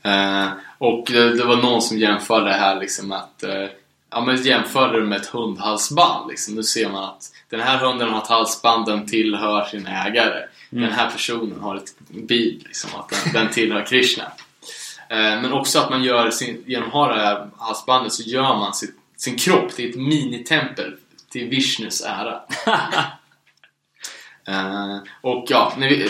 Eh, 0.03 0.49
och 0.79 1.05
det, 1.13 1.37
det 1.37 1.45
var 1.45 1.57
någon 1.57 1.83
som 1.83 1.99
jämförde 1.99 2.49
det 2.49 2.57
här 2.57 2.81
liksom 2.81 3.13
att 3.13 3.43
eh, 3.43 3.69
Ja 4.11 4.21
men 4.21 4.43
jämförde 4.43 5.01
det 5.01 5.07
med 5.07 5.21
ett 5.21 5.27
hundhalsband 5.27 6.31
liksom. 6.31 6.55
Nu 6.55 6.63
ser 6.63 6.89
man 6.89 7.05
att 7.05 7.33
den 7.51 7.61
här 7.61 7.79
hunden 7.79 8.09
har 8.09 8.23
ett 8.23 8.29
halsband, 8.29 8.87
den 8.87 9.07
tillhör 9.07 9.65
sin 9.65 9.87
ägare. 9.87 10.47
Den 10.71 10.93
här 10.93 11.11
personen 11.11 11.61
har 11.61 11.77
ett 11.77 11.99
bid, 12.09 12.63
liksom, 12.67 12.91
att 13.01 13.09
den, 13.09 13.33
den 13.33 13.53
tillhör 13.53 13.87
Krishna. 13.87 14.25
Eh, 15.09 15.17
men 15.17 15.53
också 15.53 15.79
att 15.79 15.91
man 15.91 16.05
gör 16.05 16.31
sin, 16.31 16.65
genom 16.67 16.89
att 16.89 16.95
ha 16.95 17.15
det 17.15 17.21
här 17.21 17.51
halsbandet 17.59 18.13
så 18.13 18.23
gör 18.23 18.57
man 18.57 18.75
sin, 18.75 18.95
sin 19.17 19.37
kropp 19.37 19.73
till 19.73 19.91
ett 19.91 19.97
minitempel 19.97 20.97
till 21.31 21.49
Vishnus 21.49 22.03
ära. 22.07 22.41
Eh, 24.49 24.99
och 25.21 25.47
ja, 25.49 25.73
ni 25.79 26.09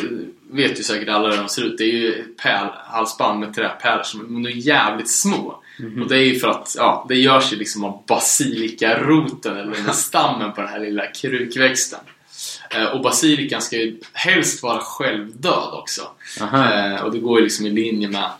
vet 0.51 0.79
ju 0.79 0.83
säkert 0.83 1.09
alla 1.09 1.31
hur 1.31 1.37
de 1.37 1.49
ser 1.49 1.63
ut. 1.63 1.79
Det 1.79 1.85
är 1.85 1.93
ju 1.93 2.25
pärlhalsband 2.43 3.41
med 3.41 3.55
träpärlor 3.55 4.03
som 4.03 4.47
är 4.47 4.51
jävligt 4.51 5.11
små. 5.11 5.63
Och 6.03 6.09
det 6.09 6.17
är 6.17 6.23
ju 6.23 6.39
för 6.39 6.49
att 6.49 6.75
ja, 6.79 7.07
det 7.09 7.15
görs 7.15 7.53
ju 7.53 7.57
liksom 7.57 7.85
av 7.85 8.03
basilikaroten 8.07 9.57
eller 9.57 9.75
den 9.85 9.95
stammen 9.95 10.53
på 10.53 10.61
den 10.61 10.71
här 10.71 10.81
lilla 10.81 11.07
krukväxten. 11.07 12.01
Eh, 12.71 12.85
och 12.85 13.03
basilikan 13.03 13.63
ska 13.63 13.77
ju 13.77 14.01
helst 14.13 14.63
vara 14.63 14.81
självdöd 14.81 15.73
också. 15.73 16.03
Eh, 16.41 17.05
och 17.05 17.13
det 17.13 17.19
går 17.19 17.39
ju 17.39 17.45
liksom 17.45 17.67
i 17.67 17.71
linje 17.71 18.09
med, 18.09 18.31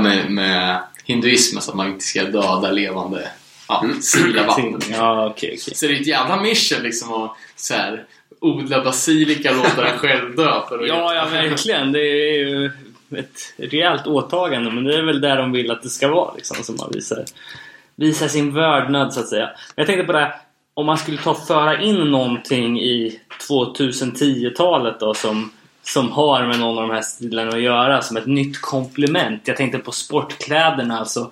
med, 0.00 0.30
med 0.30 0.82
hinduismen 1.04 1.62
så 1.62 1.70
att 1.70 1.76
man 1.76 1.88
inte 1.88 2.04
ska 2.04 2.24
döda 2.24 2.70
levande 2.70 3.28
ja, 3.68 3.84
sila 4.00 4.42
vatten. 4.46 4.80
Ja, 4.90 5.26
okej, 5.26 5.58
okej. 5.60 5.74
Så 5.74 5.86
det 5.86 5.96
är 5.96 6.00
ett 6.00 6.06
jävla 6.06 6.42
mission 6.42 6.82
liksom 6.82 7.12
att 7.12 7.36
så 7.56 7.74
här, 7.74 8.06
odla 8.40 8.84
basilika 8.84 9.50
och 9.50 9.56
låta 9.56 9.82
den 9.82 9.98
själv 9.98 10.36
dö. 10.36 10.62
För 10.68 10.78
att 10.78 10.88
Ja, 10.88 11.14
ja, 11.14 11.28
verkligen. 11.32 11.92
Det 11.92 12.00
är 12.00 12.38
ju 12.38 12.70
ett 13.16 13.54
rejält 13.56 14.06
åtagande, 14.06 14.70
men 14.70 14.84
det 14.84 14.98
är 14.98 15.02
väl 15.02 15.20
där 15.20 15.36
de 15.36 15.52
vill 15.52 15.70
att 15.70 15.82
det 15.82 15.88
ska 15.88 16.08
vara. 16.08 16.34
Liksom, 16.34 16.56
som 16.62 16.76
man 16.76 16.90
visar, 16.94 17.24
visar 17.96 18.28
sin 18.28 18.54
vördnad, 18.54 19.14
så 19.14 19.20
att 19.20 19.28
säga. 19.28 19.46
Men 19.46 19.56
jag 19.74 19.86
tänkte 19.86 20.04
på 20.04 20.12
det 20.12 20.18
här, 20.18 20.34
om 20.74 20.86
man 20.86 20.98
skulle 20.98 21.18
ta 21.18 21.34
föra 21.34 21.82
in 21.82 21.96
någonting 21.96 22.80
i 22.80 23.20
2010-talet 23.50 25.00
då 25.00 25.14
som, 25.14 25.50
som 25.82 26.12
har 26.12 26.46
med 26.46 26.60
någon 26.60 26.78
av 26.78 26.88
de 26.88 26.94
här 26.94 27.02
stilarna 27.02 27.50
att 27.50 27.62
göra 27.62 28.02
som 28.02 28.16
ett 28.16 28.26
nytt 28.26 28.60
komplement. 28.60 29.42
Jag 29.44 29.56
tänkte 29.56 29.78
på 29.78 29.92
sportkläderna, 29.92 30.98
alltså. 30.98 31.30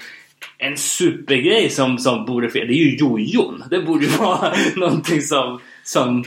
En 0.58 0.76
supergrej 0.76 1.70
som, 1.70 1.98
som 1.98 2.24
borde 2.24 2.50
ske, 2.50 2.64
det 2.64 2.72
är 2.72 2.84
ju 2.84 2.96
jojon. 2.96 3.64
Det 3.70 3.82
borde 3.82 4.04
ju 4.04 4.10
vara 4.10 4.54
någonting 4.76 5.22
som, 5.22 5.60
som 5.84 6.24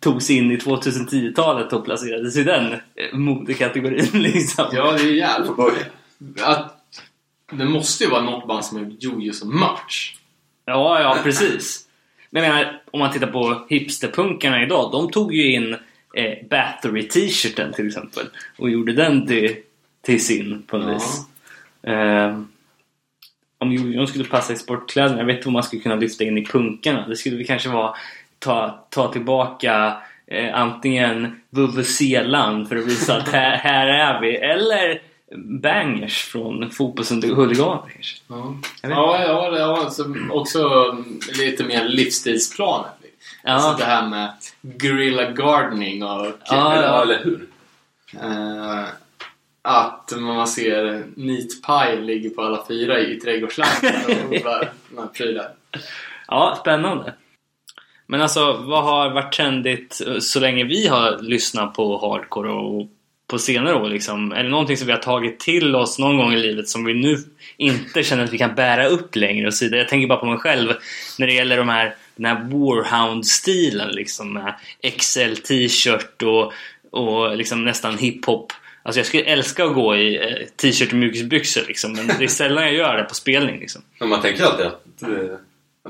togs 0.00 0.30
in 0.30 0.50
i 0.52 0.56
2010-talet 0.56 1.72
och 1.72 1.84
placerades 1.84 2.36
i 2.36 2.44
den 2.44 2.72
eh, 2.72 2.78
modekategorin 3.12 4.08
liksom. 4.22 4.66
Ja, 4.72 4.92
det 4.92 5.02
är 5.02 5.12
jävligt 5.14 5.50
att 6.42 6.74
Det 7.52 7.64
måste 7.64 8.04
ju 8.04 8.10
vara 8.10 8.22
något 8.22 8.48
band 8.48 8.64
som 8.64 8.78
har 8.78 8.84
gjort 8.84 9.02
jojo 9.02 9.32
som 9.32 9.60
merch. 9.60 10.14
Ja, 10.64 11.00
ja 11.00 11.18
precis. 11.22 11.84
Men 12.30 12.44
jag 12.44 12.54
menar, 12.54 12.82
om 12.90 13.00
man 13.00 13.12
tittar 13.12 13.26
på 13.26 13.66
hipsterpunkarna 13.68 14.62
idag. 14.62 14.92
De 14.92 15.10
tog 15.10 15.34
ju 15.34 15.52
in 15.52 15.76
eh, 16.14 16.48
Bathory-t-shirten 16.50 17.72
till 17.72 17.86
exempel. 17.86 18.26
Och 18.58 18.70
gjorde 18.70 18.92
den 18.92 19.26
till, 19.26 19.56
till 20.02 20.24
sin 20.24 20.62
på 20.66 20.78
något 20.78 20.86
Ja. 20.86 20.92
vis. 20.94 21.20
Eh, 21.82 22.40
om 23.60 23.72
jojon 23.72 24.06
skulle 24.06 24.24
passa 24.24 24.52
i 24.52 24.56
sportkläderna. 24.56 25.18
Jag 25.18 25.24
vet 25.26 25.36
inte 25.36 25.46
vad 25.48 25.52
man 25.52 25.62
skulle 25.62 25.82
kunna 25.82 25.94
lyfta 25.96 26.24
in 26.24 26.38
i 26.38 26.44
punkarna. 26.44 27.08
Det 27.08 27.16
skulle 27.16 27.36
vi 27.36 27.44
kanske 27.44 27.68
vara 27.68 27.94
ta, 28.38 28.84
ta 28.90 29.12
tillbaka 29.12 29.96
eh, 30.26 30.54
antingen 30.60 31.40
Vuvuzelan 31.50 32.66
för 32.66 32.76
att 32.76 32.84
visa 32.86 33.16
att 33.16 33.28
här, 33.28 33.56
här 33.62 33.86
är 33.86 34.20
vi. 34.20 34.36
Eller 34.36 35.02
bangers 35.62 36.22
från 36.22 36.70
fotbollshuliganer 36.70 37.82
kanske. 37.94 38.16
Ja, 38.28 38.54
ja, 38.82 39.22
ja, 39.26 39.50
det- 39.50 39.58
ja 39.58 39.78
alltså, 39.84 40.04
också 40.30 40.58
mm, 40.92 41.20
lite 41.38 41.64
mer 41.64 41.84
livsstilsplanet. 41.84 42.90
Ja. 43.44 43.52
Alltså 43.52 43.74
det 43.78 43.84
här 43.84 44.08
med 44.08 44.32
guerrilla 44.62 45.30
gardening 45.30 46.02
och 46.02 46.26
Ja, 46.44 46.72
Eller, 46.72 46.86
ja. 46.86 47.02
eller 47.02 47.24
hur? 47.24 47.46
eh, 48.22 48.84
att 49.62 50.12
man 50.16 50.46
ser 50.46 51.04
Neat 51.16 51.48
Pie 51.66 52.00
ligger 52.00 52.30
på 52.30 52.42
alla 52.42 52.64
fyra 52.68 53.00
i 53.00 53.20
trädgårdslandet 53.20 54.06
och 54.06 54.10
odlar 54.32 54.70
de 54.90 54.98
här 54.98 55.06
prylar. 55.06 55.48
Ja, 56.28 56.56
spännande. 56.60 57.12
Men 58.10 58.22
alltså, 58.22 58.52
vad 58.52 58.84
har 58.84 59.10
varit 59.10 59.32
trendigt 59.32 60.00
eh, 60.06 60.18
så 60.18 60.40
länge 60.40 60.64
vi 60.64 60.86
har 60.86 61.18
lyssnat 61.22 61.74
på 61.74 61.98
hardcore 61.98 62.50
och 62.50 62.88
på 63.26 63.38
senare 63.38 63.74
år 63.74 63.88
liksom? 63.88 64.32
Är 64.32 64.42
det 64.42 64.48
någonting 64.48 64.76
som 64.76 64.86
vi 64.86 64.92
har 64.92 65.00
tagit 65.00 65.40
till 65.40 65.76
oss 65.76 65.98
någon 65.98 66.16
gång 66.16 66.32
i 66.32 66.38
livet 66.38 66.68
som 66.68 66.84
vi 66.84 66.94
nu 66.94 67.16
inte 67.56 68.02
känner 68.02 68.24
att 68.24 68.32
vi 68.32 68.38
kan 68.38 68.54
bära 68.54 68.86
upp 68.86 69.16
längre 69.16 69.46
och 69.46 69.54
så 69.54 69.64
vidare? 69.64 69.80
Jag 69.80 69.88
tänker 69.88 70.08
bara 70.08 70.18
på 70.18 70.26
mig 70.26 70.38
själv 70.38 70.72
när 71.18 71.26
det 71.26 71.32
gäller 71.32 71.56
de 71.56 71.68
här, 71.68 71.94
den 72.16 72.26
här 72.26 72.44
Warhound-stilen 72.44 73.90
liksom 73.90 74.32
med 74.32 74.54
XL 74.98 75.34
t-shirt 75.34 76.22
och, 76.22 76.52
och 76.90 77.36
liksom 77.36 77.64
nästan 77.64 77.98
hiphop. 77.98 78.52
Alltså 78.82 78.98
jag 78.98 79.06
skulle 79.06 79.22
älska 79.22 79.64
att 79.64 79.74
gå 79.74 79.96
i 79.96 80.16
eh, 80.16 80.46
t-shirt 80.56 80.92
och 80.92 80.98
mjukisbyxor 80.98 81.62
liksom, 81.68 81.92
men 81.92 82.06
det 82.06 82.24
är 82.24 82.28
sällan 82.28 82.64
jag 82.64 82.74
gör 82.74 82.96
det 82.96 83.04
på 83.04 83.14
spelning 83.14 83.60
liksom. 83.60 83.82
Men 84.00 84.08
man 84.08 84.22
tänker 84.22 84.44
alltid 84.44 84.66
att, 84.66 84.84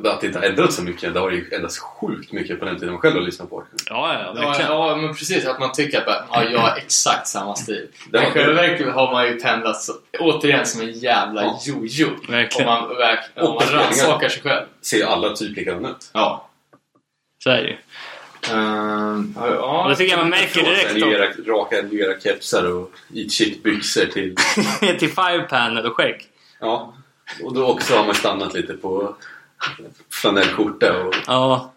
att 0.06 0.20
det 0.20 0.26
inte 0.26 0.38
har 0.38 0.46
ändrats 0.46 0.76
så 0.76 0.82
mycket. 0.82 1.14
Det 1.14 1.20
har 1.20 1.30
ju 1.30 1.48
ändrats 1.52 1.78
sjukt 1.78 2.32
mycket 2.32 2.58
på 2.58 2.64
den 2.64 2.74
tiden 2.78 2.92
man 2.92 3.00
själv 3.00 3.14
har 3.14 3.22
lyssnat 3.22 3.50
på 3.50 3.60
det. 3.60 3.66
Ja, 3.90 4.12
ja, 4.14 4.20
Ja, 4.20 4.32
verkligen. 4.46 4.70
ja, 4.70 4.96
men 4.96 5.14
precis. 5.14 5.46
Att 5.46 5.60
man 5.60 5.72
tycker 5.72 5.98
att 5.98 6.24
ja, 6.32 6.44
jag 6.44 6.58
har 6.58 6.76
exakt 6.76 7.26
samma 7.28 7.54
stil. 7.56 7.86
Det 8.10 8.18
Men 8.18 8.28
i 8.28 8.30
själva 8.30 8.52
verket 8.62 8.92
har 8.94 9.12
man 9.12 9.26
ju 9.26 9.40
pendlat 9.40 9.82
så, 9.82 9.92
återigen 10.18 10.66
som 10.66 10.80
en 10.80 10.92
jävla 10.92 11.42
Ja. 11.42 11.58
jojo. 11.66 12.08
Verkligen. 12.28 12.68
Om 12.68 12.74
man, 12.88 12.96
verk, 12.96 13.18
om 13.36 13.42
Och 13.48 13.54
man 13.54 13.80
rannsakar 13.80 14.28
sig 14.28 14.42
själv. 14.42 14.66
Ser 14.82 15.06
alla 15.06 15.30
typ 15.36 15.56
likadana 15.56 15.88
ut. 15.90 16.10
Ja. 16.12 16.48
Så 17.44 17.50
är 17.50 17.56
det 17.62 17.68
ju. 17.68 17.76
Ehm, 18.52 19.34
ja, 19.36 19.48
ja. 19.54 19.86
det 19.88 19.96
tycker 19.96 20.10
jag 20.10 20.18
man 20.20 20.30
märker 20.30 20.62
direkt 20.62 20.92
Sen 20.92 21.02
om, 21.02 21.10
Era, 21.12 21.26
raka 21.46 21.82
nya 21.82 22.20
kepsar 22.20 22.72
och 22.72 22.90
eat 23.14 23.32
shit 23.32 23.62
byxor 23.62 24.04
till... 24.04 24.34
till 24.98 25.08
five 25.08 25.46
panel 25.50 25.86
och 25.86 25.96
skägg. 25.96 26.24
Ja. 26.60 26.94
Och 27.44 27.54
då 27.54 27.66
också 27.66 27.94
har 27.96 28.06
man 28.06 28.14
stannat 28.14 28.54
lite 28.54 28.72
på 28.72 29.14
flanellskjorta 30.22 31.02
och... 31.02 31.14
Ja. 31.26 31.72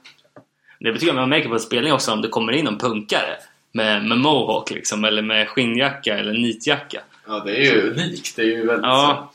Det 0.80 0.92
betyder 0.92 1.14
att 1.14 1.20
man 1.20 1.30
märker 1.30 1.50
på 1.50 1.60
spelning 1.60 1.94
också 1.94 2.12
om 2.12 2.22
det 2.22 2.28
kommer 2.28 2.54
in 2.54 2.68
en 2.68 2.78
punkare 2.78 3.38
med, 3.72 4.06
med 4.06 4.18
mohawk 4.18 4.72
liksom, 4.72 5.06
eller 5.06 5.22
med 5.22 5.50
skinnjacka 5.50 6.18
eller 6.18 6.34
nitjacka. 6.34 7.02
ja, 7.28 7.40
det 7.46 7.52
är 7.58 7.62
ju 7.62 7.92
unikt. 7.92 8.36
Det 8.36 8.42
är 8.42 8.46
ju 8.46 8.66
väldigt... 8.66 8.86
Ja. 8.86 9.32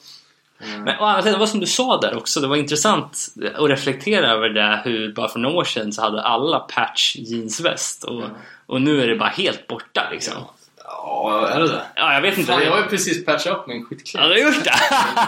Mm. 0.64 0.82
Men 0.82 0.98
å 0.98 1.04
andra 1.04 1.22
sidan, 1.22 1.32
det 1.32 1.38
var 1.38 1.46
som 1.46 1.60
du 1.60 1.66
sa 1.66 2.00
där 2.00 2.16
också, 2.16 2.40
det 2.40 2.46
var 2.46 2.56
intressant 2.56 3.26
att 3.54 3.70
reflektera 3.70 4.30
över 4.30 4.48
det 4.48 4.80
hur 4.84 5.12
bara 5.12 5.28
för 5.28 5.38
några 5.38 5.56
år 5.56 5.64
sedan 5.64 5.92
så 5.92 6.02
hade 6.02 6.22
alla 6.22 6.58
patch 6.58 7.16
jeansväst 7.16 8.04
och, 8.04 8.22
och 8.66 8.82
nu 8.82 9.02
är 9.02 9.06
det 9.08 9.16
bara 9.16 9.28
helt 9.28 9.66
borta 9.66 10.08
liksom. 10.12 10.34
Ja, 10.36 10.52
Ja, 10.84 11.48
är 11.48 11.60
det 11.60 11.68
det? 11.68 11.82
jag 11.96 12.20
vet 12.20 12.38
inte. 12.38 12.52
Fan, 12.52 12.62
jag 12.62 12.70
har 12.70 12.78
ju 12.78 12.84
precis 12.88 13.24
patchat 13.24 13.52
upp 13.52 13.66
min 13.66 13.78
Ja, 13.80 13.84
skitklädd. 13.86 14.24
du 14.24 14.28
har 14.28 14.38
gjort 14.52 14.64
det? 14.64 14.72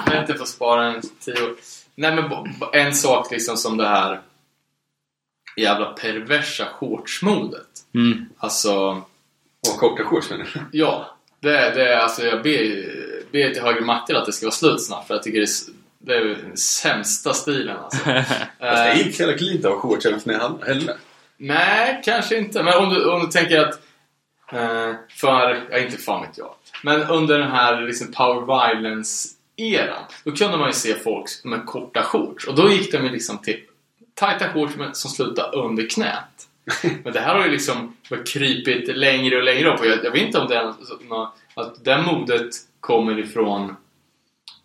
Jag 0.07 0.13
har 0.15 0.21
inte 0.21 0.35
fått 0.35 0.49
spara 0.49 0.87
en 0.87 1.03
tio 1.21 1.43
år. 1.45 1.51
Nej 1.99 2.15
men 2.15 2.31
en 2.73 2.95
sak 2.95 3.31
liksom 3.31 3.57
som 3.57 3.77
det 3.77 3.89
här 3.89 4.21
jävla 5.57 5.87
perversa 5.87 6.65
shortsmodet. 6.65 7.67
Mm. 7.95 8.27
Alltså, 8.39 9.03
Och 9.69 9.79
korta 9.79 10.05
shorts 10.05 10.31
menar 10.31 10.49
du? 10.55 10.79
ja. 10.79 11.15
Det, 11.41 11.51
det 11.51 11.93
är 11.93 11.99
alltså, 11.99 12.23
jag 12.27 12.43
ber, 12.43 12.93
ber 13.33 13.55
till 13.55 13.63
högre 13.63 13.81
makter 13.81 14.15
att 14.15 14.27
det 14.27 14.33
ska 14.33 14.47
vara 14.47 14.55
slut 14.55 14.83
snart 14.83 15.07
för 15.07 15.15
jag 15.15 15.23
tycker 15.23 15.39
det 15.39 15.45
är, 15.45 15.49
det 15.99 16.15
är 16.15 16.25
den 16.25 16.57
sämsta 16.57 17.35
stilen 17.35 17.77
alltså. 17.77 18.05
Fast 18.05 18.29
det 18.59 18.67
är 18.67 18.99
inte 19.05 19.17
så 19.17 19.23
jävla 19.23 19.39
cleant 19.39 19.65
att 19.65 19.71
ha 19.71 19.81
shorts 19.81 20.07
även 20.07 20.21
för 20.21 20.67
heller. 20.67 20.97
Nej, 21.37 22.03
kanske 22.05 22.39
inte. 22.39 22.63
Men 22.63 22.75
om 22.75 22.89
du, 22.89 23.11
om 23.11 23.21
du 23.21 23.27
tänker 23.27 23.59
att 23.61 23.81
eh, 24.53 24.95
för, 25.09 25.69
ja 25.71 25.79
inte 25.79 25.97
fan 25.99 26.23
vet 26.23 26.39
jag. 26.39 26.55
Men 26.83 27.03
under 27.03 27.39
den 27.39 27.51
här 27.51 27.81
liksom 27.81 28.13
power 28.13 28.47
violence-eran 29.59 30.03
då 30.25 30.33
kunde 30.33 30.57
man 30.57 30.69
ju 30.69 30.73
se 30.73 30.95
folk 30.95 31.31
med 31.45 31.67
korta 31.67 32.03
shorts. 32.03 32.47
Och 32.47 32.55
då 32.55 32.71
gick 32.71 32.93
de 32.93 33.05
ju 33.05 33.11
liksom 33.11 33.39
till 33.39 33.61
tajta 34.15 34.53
shorts 34.53 34.75
som 34.93 35.11
slutade 35.11 35.57
under 35.57 35.89
knät. 35.89 36.49
Men 37.05 37.13
det 37.13 37.21
här 37.21 37.35
har 37.35 37.45
ju 37.45 37.51
liksom 37.51 37.97
krypit 38.27 38.97
längre 38.97 39.37
och 39.37 39.45
längre 39.45 39.75
upp 39.75 39.81
och 39.81 39.87
jag, 39.87 40.05
jag 40.05 40.11
vet 40.11 40.23
inte 40.23 40.39
om 40.39 40.49
det 40.49 40.57
är 40.57 40.65
något, 41.09 41.35
att 41.55 41.85
det 41.85 42.03
modet 42.03 42.55
kommer 42.81 43.19
ifrån 43.19 43.75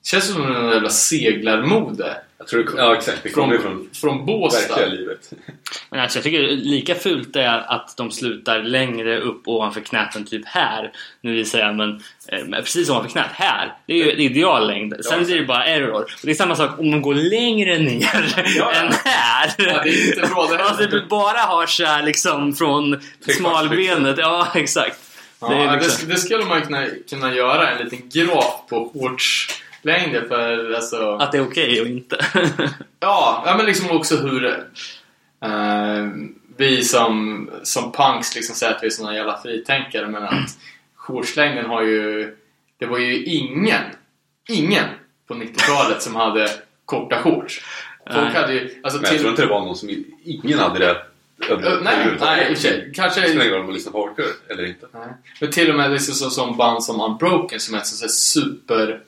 Känns 0.03 0.27
som 0.27 0.55
en 0.55 0.69
jävla 0.69 0.89
seglarmode. 0.89 2.21
Jag 2.43 2.47
tror 2.47 2.63
det, 2.63 2.81
ja 2.81 2.95
exakt, 2.95 3.23
det 3.23 3.29
kommer 3.29 3.57
från 3.57 3.89
från 3.93 4.25
Båstad. 4.25 4.75
verkliga 4.75 4.99
livet. 4.99 5.31
Men 5.89 5.99
alltså 5.99 6.17
jag 6.17 6.23
tycker 6.23 6.41
lika 6.41 6.95
fult 6.95 7.35
är 7.35 7.73
att 7.73 7.97
de 7.97 8.11
slutar 8.11 8.59
längre 8.59 9.19
upp 9.19 9.47
ovanför 9.47 9.81
knät 9.81 10.15
än 10.15 10.25
typ 10.25 10.45
här. 10.45 10.91
Nu 11.21 11.33
visar 11.33 11.59
jag 11.59 11.75
men 11.75 11.89
eh, 12.27 12.45
men 12.45 12.63
precis 12.63 12.89
ovanför 12.89 13.09
knät. 13.09 13.29
Här! 13.33 13.73
Det 13.85 13.93
är 13.93 13.97
ju 13.97 14.11
ideallängd. 14.11 14.93
Sen 15.05 15.19
Ja. 15.19 15.25
blir 15.25 15.39
det 15.39 15.45
bara 15.45 15.65
error. 15.65 15.93
Och 15.93 16.09
det 16.23 16.31
är 16.31 16.35
samma 16.35 16.55
sak 16.55 16.79
om 16.79 16.91
de 16.91 17.01
går 17.01 17.15
längre 17.15 17.77
ner 17.79 18.45
Ja. 18.57 18.71
än 18.71 18.91
här. 19.05 19.53
Ja, 19.57 19.81
det 19.83 19.89
är 19.89 20.07
inte 20.07 20.27
bra 20.33 20.47
det. 20.51 20.63
Alltså 20.63 21.01
bara 21.09 21.39
har 21.39 21.65
så 21.65 21.85
här 21.85 22.03
liksom 22.03 22.53
från 22.53 23.01
smalbenet. 23.27 24.17
Ja, 24.17 24.47
exakt. 24.55 24.99
Ja, 25.39 25.49
det 25.49 25.55
är 25.55 25.67
det, 25.71 25.83
liksom... 25.83 26.09
det 26.09 26.17
skulle 26.17 26.45
man 26.45 26.61
kunna, 26.61 26.87
kunna 27.09 27.33
göra, 27.35 27.69
en 27.69 27.83
liten 27.83 28.09
graf 28.09 28.63
på 28.69 28.91
shortslängder 29.83 30.27
för 30.27 30.73
alltså... 30.73 31.11
Att 31.15 31.31
det 31.31 31.37
är 31.37 31.47
okej 31.47 31.81
och 31.81 31.87
inte. 31.87 32.25
Ja, 32.99 33.43
ja, 33.45 33.57
men 33.57 33.65
liksom 33.65 33.91
också 33.97 34.15
hur 34.17 34.45
eh, 35.41 36.07
vi 36.57 36.83
som, 36.83 37.49
som 37.63 37.91
punks 37.91 38.35
liksom 38.35 38.55
säger 38.55 38.73
att 38.73 38.83
vi 38.83 38.87
är 38.87 38.91
såna 38.91 39.15
jävla 39.15 39.41
fritänkare 39.41 40.07
men 40.07 40.23
att 40.23 40.57
shortslängden 40.95 41.65
har 41.65 41.81
ju... 41.83 42.35
Det 42.77 42.85
var 42.85 42.97
ju 42.97 43.23
ingen, 43.25 43.81
ingen 44.49 44.85
på 45.27 45.33
90-talet 45.33 46.01
som 46.01 46.15
hade 46.15 46.49
korta 46.85 47.21
shorts. 47.21 47.61
Folk 48.13 48.33
hade 48.35 48.53
ju... 48.53 48.81
Alltså 48.83 49.01
Men 49.01 49.09
jag 49.11 49.11
tror 49.11 49.19
till, 49.19 49.29
inte 49.29 49.41
det 49.41 49.47
var 49.47 49.59
någon 49.61 49.75
som... 49.75 49.89
Ingen 50.23 50.59
hade 50.59 50.79
det 50.79 50.85
över- 51.49 51.67
Ö, 51.71 51.79
nej, 51.83 52.07
nej, 52.19 52.41
i 52.49 52.53
och 52.53 52.57
för 52.57 52.61
sig. 52.63 52.91
Kanske- 52.95 53.21
Det 53.21 53.27
spelar 53.27 53.41
ingen 53.43 53.51
roll 53.53 53.59
om 53.61 53.65
man 53.65 53.73
lyssnar 53.75 53.91
på 53.91 54.05
hardcore 54.07 54.27
eller 54.49 54.65
inte. 54.65 54.87
Nej. 54.93 55.07
Men 55.41 55.51
till 55.51 55.69
och 55.69 55.75
med 55.77 55.91
liksom 55.91 56.13
så, 56.15 56.29
som 56.29 56.57
band 56.57 56.83
som 56.83 57.01
Unbroken 57.01 57.59
som 57.59 57.75
är 57.75 57.79
ett 57.79 57.87
sånt 57.87 58.01
här 58.01 58.07
super... 58.09 58.99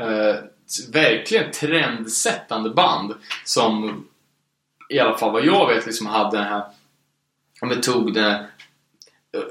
Eh, 0.00 0.36
verkligen 0.92 1.50
trendsättande 1.52 2.70
band 2.70 3.14
som 3.44 4.04
i 4.88 4.98
alla 4.98 5.18
fall 5.18 5.32
vad 5.32 5.44
jag 5.44 5.66
vet 5.74 5.86
liksom 5.86 6.06
hade 6.06 6.36
den 6.36 6.46
här... 6.46 6.62
Om 7.60 7.68
vi 7.68 7.76
tog 7.76 8.14
det 8.14 8.46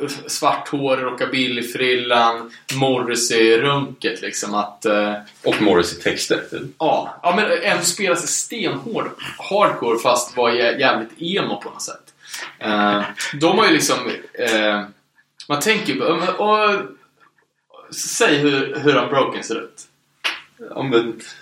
eh, 0.01 0.07
svart 0.27 0.67
hår, 0.67 0.97
rockabillyfrillan, 0.97 2.51
Morrissey-runket 2.75 4.21
liksom 4.21 4.53
att... 4.53 4.85
Eh, 4.85 5.13
Och 5.43 5.61
Morris 5.61 5.97
i 5.97 6.01
texter. 6.01 6.43
typ. 6.51 6.61
Ja, 6.79 7.19
ja 7.23 7.35
men 7.35 7.51
ändå 7.63 7.83
spela 7.83 8.15
sig 8.15 8.27
stenhård 8.27 9.09
hardcore 9.49 9.99
fast 9.99 10.37
var 10.37 10.49
jä- 10.51 10.79
jävligt 10.79 11.21
emo 11.21 11.61
på 11.61 11.69
något 11.69 11.81
sätt. 11.81 12.13
De 13.33 13.57
har 13.57 13.65
ju 13.67 13.73
liksom... 13.73 13.97
Man 15.49 15.59
tänker 15.61 15.95
på... 15.95 16.03
och, 16.43 16.49
och, 16.59 16.81
Säg 17.95 18.37
hur, 18.37 18.75
hur 18.79 18.95
Unbroken 18.95 19.43
ser 19.43 19.55
ut. 19.63 19.81
Omvänt. 20.71 21.35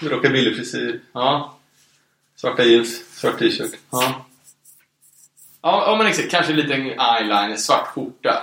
Rockabillyfrisyr, 0.00 1.00
Ja, 1.12 1.58
svarta 2.36 2.64
jeans, 2.64 3.18
svart 3.18 3.38
t-shirt. 3.38 3.72
ja. 3.90 4.26
Ja, 5.62 5.84
ja 5.86 5.96
men 5.96 6.06
exakt. 6.06 6.30
Kanske 6.30 6.52
lite 6.52 6.74
eyeliner, 6.74 7.56
svart 7.56 7.86
skjorta. 7.86 8.42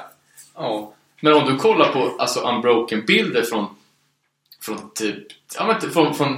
Ja. 0.56 0.94
Men 1.22 1.34
om 1.34 1.46
du 1.46 1.56
kollar 1.58 1.92
på 1.92 2.16
alltså 2.20 2.40
Unbroken-bilder 2.40 3.42
från, 3.42 3.66
från 4.62 4.92
typ... 4.96 5.28
Ja 5.56 5.66
men 5.68 5.92
från, 5.92 6.16
från 6.16 6.38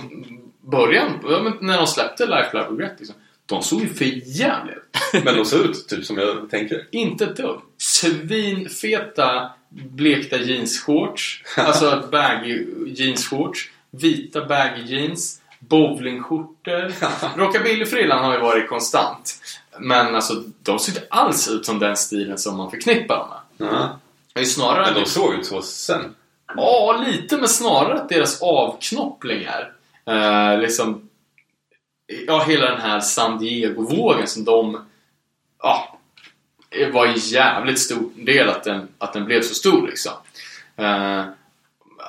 början, 0.62 1.20
ja, 1.24 1.42
men 1.44 1.54
när 1.62 1.78
de 1.78 1.88
släppte 1.88 2.26
Life, 2.26 2.50
Life 2.54 2.70
Regret 2.72 2.96
liksom. 2.98 3.16
De 3.46 3.64
såg 3.64 3.82
ju 3.82 3.88
för 3.90 4.06
jävliga 4.40 4.76
ut. 4.76 4.98
Men 5.26 5.36
de 5.36 5.46
ser 5.46 5.66
ut 5.66 5.88
typ 5.88 6.06
som 6.06 6.18
jag 6.18 6.50
tänker. 6.50 6.88
Inte 6.92 7.26
ett 7.26 7.38
dugg. 7.38 7.62
Svinfeta 7.78 9.52
blekta 9.70 10.38
jeansshorts. 10.38 11.44
Alltså 11.58 12.08
baggy 12.12 12.66
jeansshorts. 12.88 13.70
Vita 13.92 14.46
baggy 14.46 14.82
jeans. 14.84 15.42
Bowlingskjortor. 15.60 16.94
Rockabillyfrillan 17.38 18.26
har 18.26 18.34
ju 18.34 18.40
varit 18.40 18.70
konstant. 18.70 19.42
Men 19.80 20.16
alltså, 20.16 20.44
de 20.64 20.80
ser 20.80 20.92
inte 20.92 21.08
alls 21.10 21.50
ut 21.50 21.66
som 21.66 21.80
den 21.80 21.98
stilen 21.98 22.38
som 22.38 22.58
man 22.58 22.72
förknippar 22.72 23.18
dem 23.18 23.30
med. 23.30 23.68
Ja. 23.74 24.00
Det 24.34 24.40
är 24.40 24.44
ju 24.44 24.50
snarare... 24.50 24.86
Men 24.86 25.04
de 25.04 25.10
såg 25.10 25.34
ut 25.34 25.46
så 25.46 25.62
sen. 25.62 26.16
Ja, 26.56 27.04
lite, 27.08 27.38
men 27.38 27.48
snarare 27.48 28.02
att 28.02 28.10
deras 28.10 28.42
avknopplingar 28.42 29.72
eh, 30.06 30.60
liksom... 30.60 31.10
Ja, 32.28 32.44
hela 32.48 32.66
den 32.72 32.82
här 32.82 33.00
San 33.00 33.40
Diego-vågen 33.40 34.28
som 34.28 34.44
de... 34.44 34.86
Ja, 35.62 36.00
det 36.70 36.92
var 36.92 37.06
en 37.06 37.18
jävligt 37.18 37.80
stor 37.80 38.10
del 38.16 38.50
att 38.50 38.64
den, 38.64 38.88
att 38.98 39.14
den 39.14 39.26
blev 39.26 39.42
så 39.42 39.54
stor 39.54 39.88
liksom. 39.88 40.14
Eh, 40.76 41.26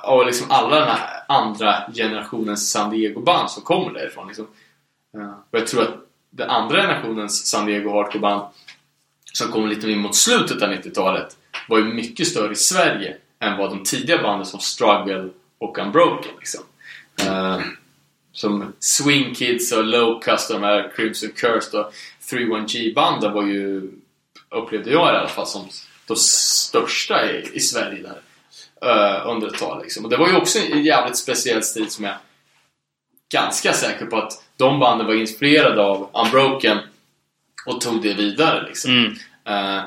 och 0.03 0.25
liksom 0.25 0.51
alla 0.51 0.79
den 0.79 0.87
här 0.87 1.23
andra 1.27 1.83
generationens 1.95 2.71
San 2.71 2.89
Diego-band 2.89 3.51
som 3.51 3.63
kommer 3.63 3.93
därifrån. 3.93 4.27
Liksom. 4.27 4.47
Eh, 5.17 5.31
och 5.51 5.59
jag 5.59 5.67
tror 5.67 5.81
att 5.81 6.07
den 6.29 6.49
andra 6.49 6.81
generationens 6.81 7.47
San 7.47 7.65
Diego 7.65 7.89
hardcore-band 7.89 8.41
som 9.33 9.51
kom 9.51 9.67
lite 9.67 9.91
in 9.91 9.99
mot 9.99 10.15
slutet 10.15 10.61
av 10.61 10.69
90-talet 10.69 11.37
var 11.67 11.77
ju 11.77 11.83
mycket 11.83 12.27
större 12.27 12.51
i 12.51 12.55
Sverige 12.55 13.17
än 13.39 13.57
vad 13.57 13.69
de 13.69 13.83
tidiga 13.83 14.21
banden 14.21 14.45
som 14.45 14.59
Struggle 14.59 15.29
och 15.57 15.77
Unbroken 15.77 16.31
liksom. 16.39 16.63
Uh, 17.27 17.59
som 18.31 18.73
Swing 18.79 19.35
Kids 19.35 19.71
och 19.71 19.83
Locust 19.83 20.49
och 20.49 20.59
de 20.59 20.65
här 20.65 20.91
Crimson 20.95 21.29
Cursed 21.35 21.79
och 21.79 21.93
31G-banden 22.29 23.33
var 23.33 23.43
ju, 23.43 23.91
upplevde 24.49 24.91
jag 24.91 25.13
i 25.13 25.17
alla 25.17 25.27
fall, 25.27 25.47
som 25.47 25.69
de 26.07 26.15
största 26.15 27.31
i, 27.31 27.49
i 27.53 27.59
Sverige 27.59 28.01
där 28.01 28.21
eh, 28.85 29.27
under 29.27 29.47
ett 29.47 29.59
tag 29.59 29.81
liksom. 29.83 30.05
Och 30.05 30.11
det 30.11 30.17
var 30.17 30.27
ju 30.27 30.35
också 30.35 30.59
en 30.59 30.83
jävligt 30.83 31.17
speciell 31.17 31.63
stil 31.63 31.89
som 31.89 32.05
jag 32.05 32.15
ganska 33.33 33.73
säker 33.73 34.05
på 34.05 34.17
att 34.17 34.43
de 34.57 34.79
banden 34.79 35.07
var 35.07 35.13
inspirerade 35.13 35.81
av 35.81 36.09
Unbroken 36.13 36.77
och 37.65 37.81
tog 37.81 38.01
det 38.01 38.13
vidare 38.13 38.67
liksom. 38.67 38.91
Mm. 38.91 39.13
Eh, 39.77 39.83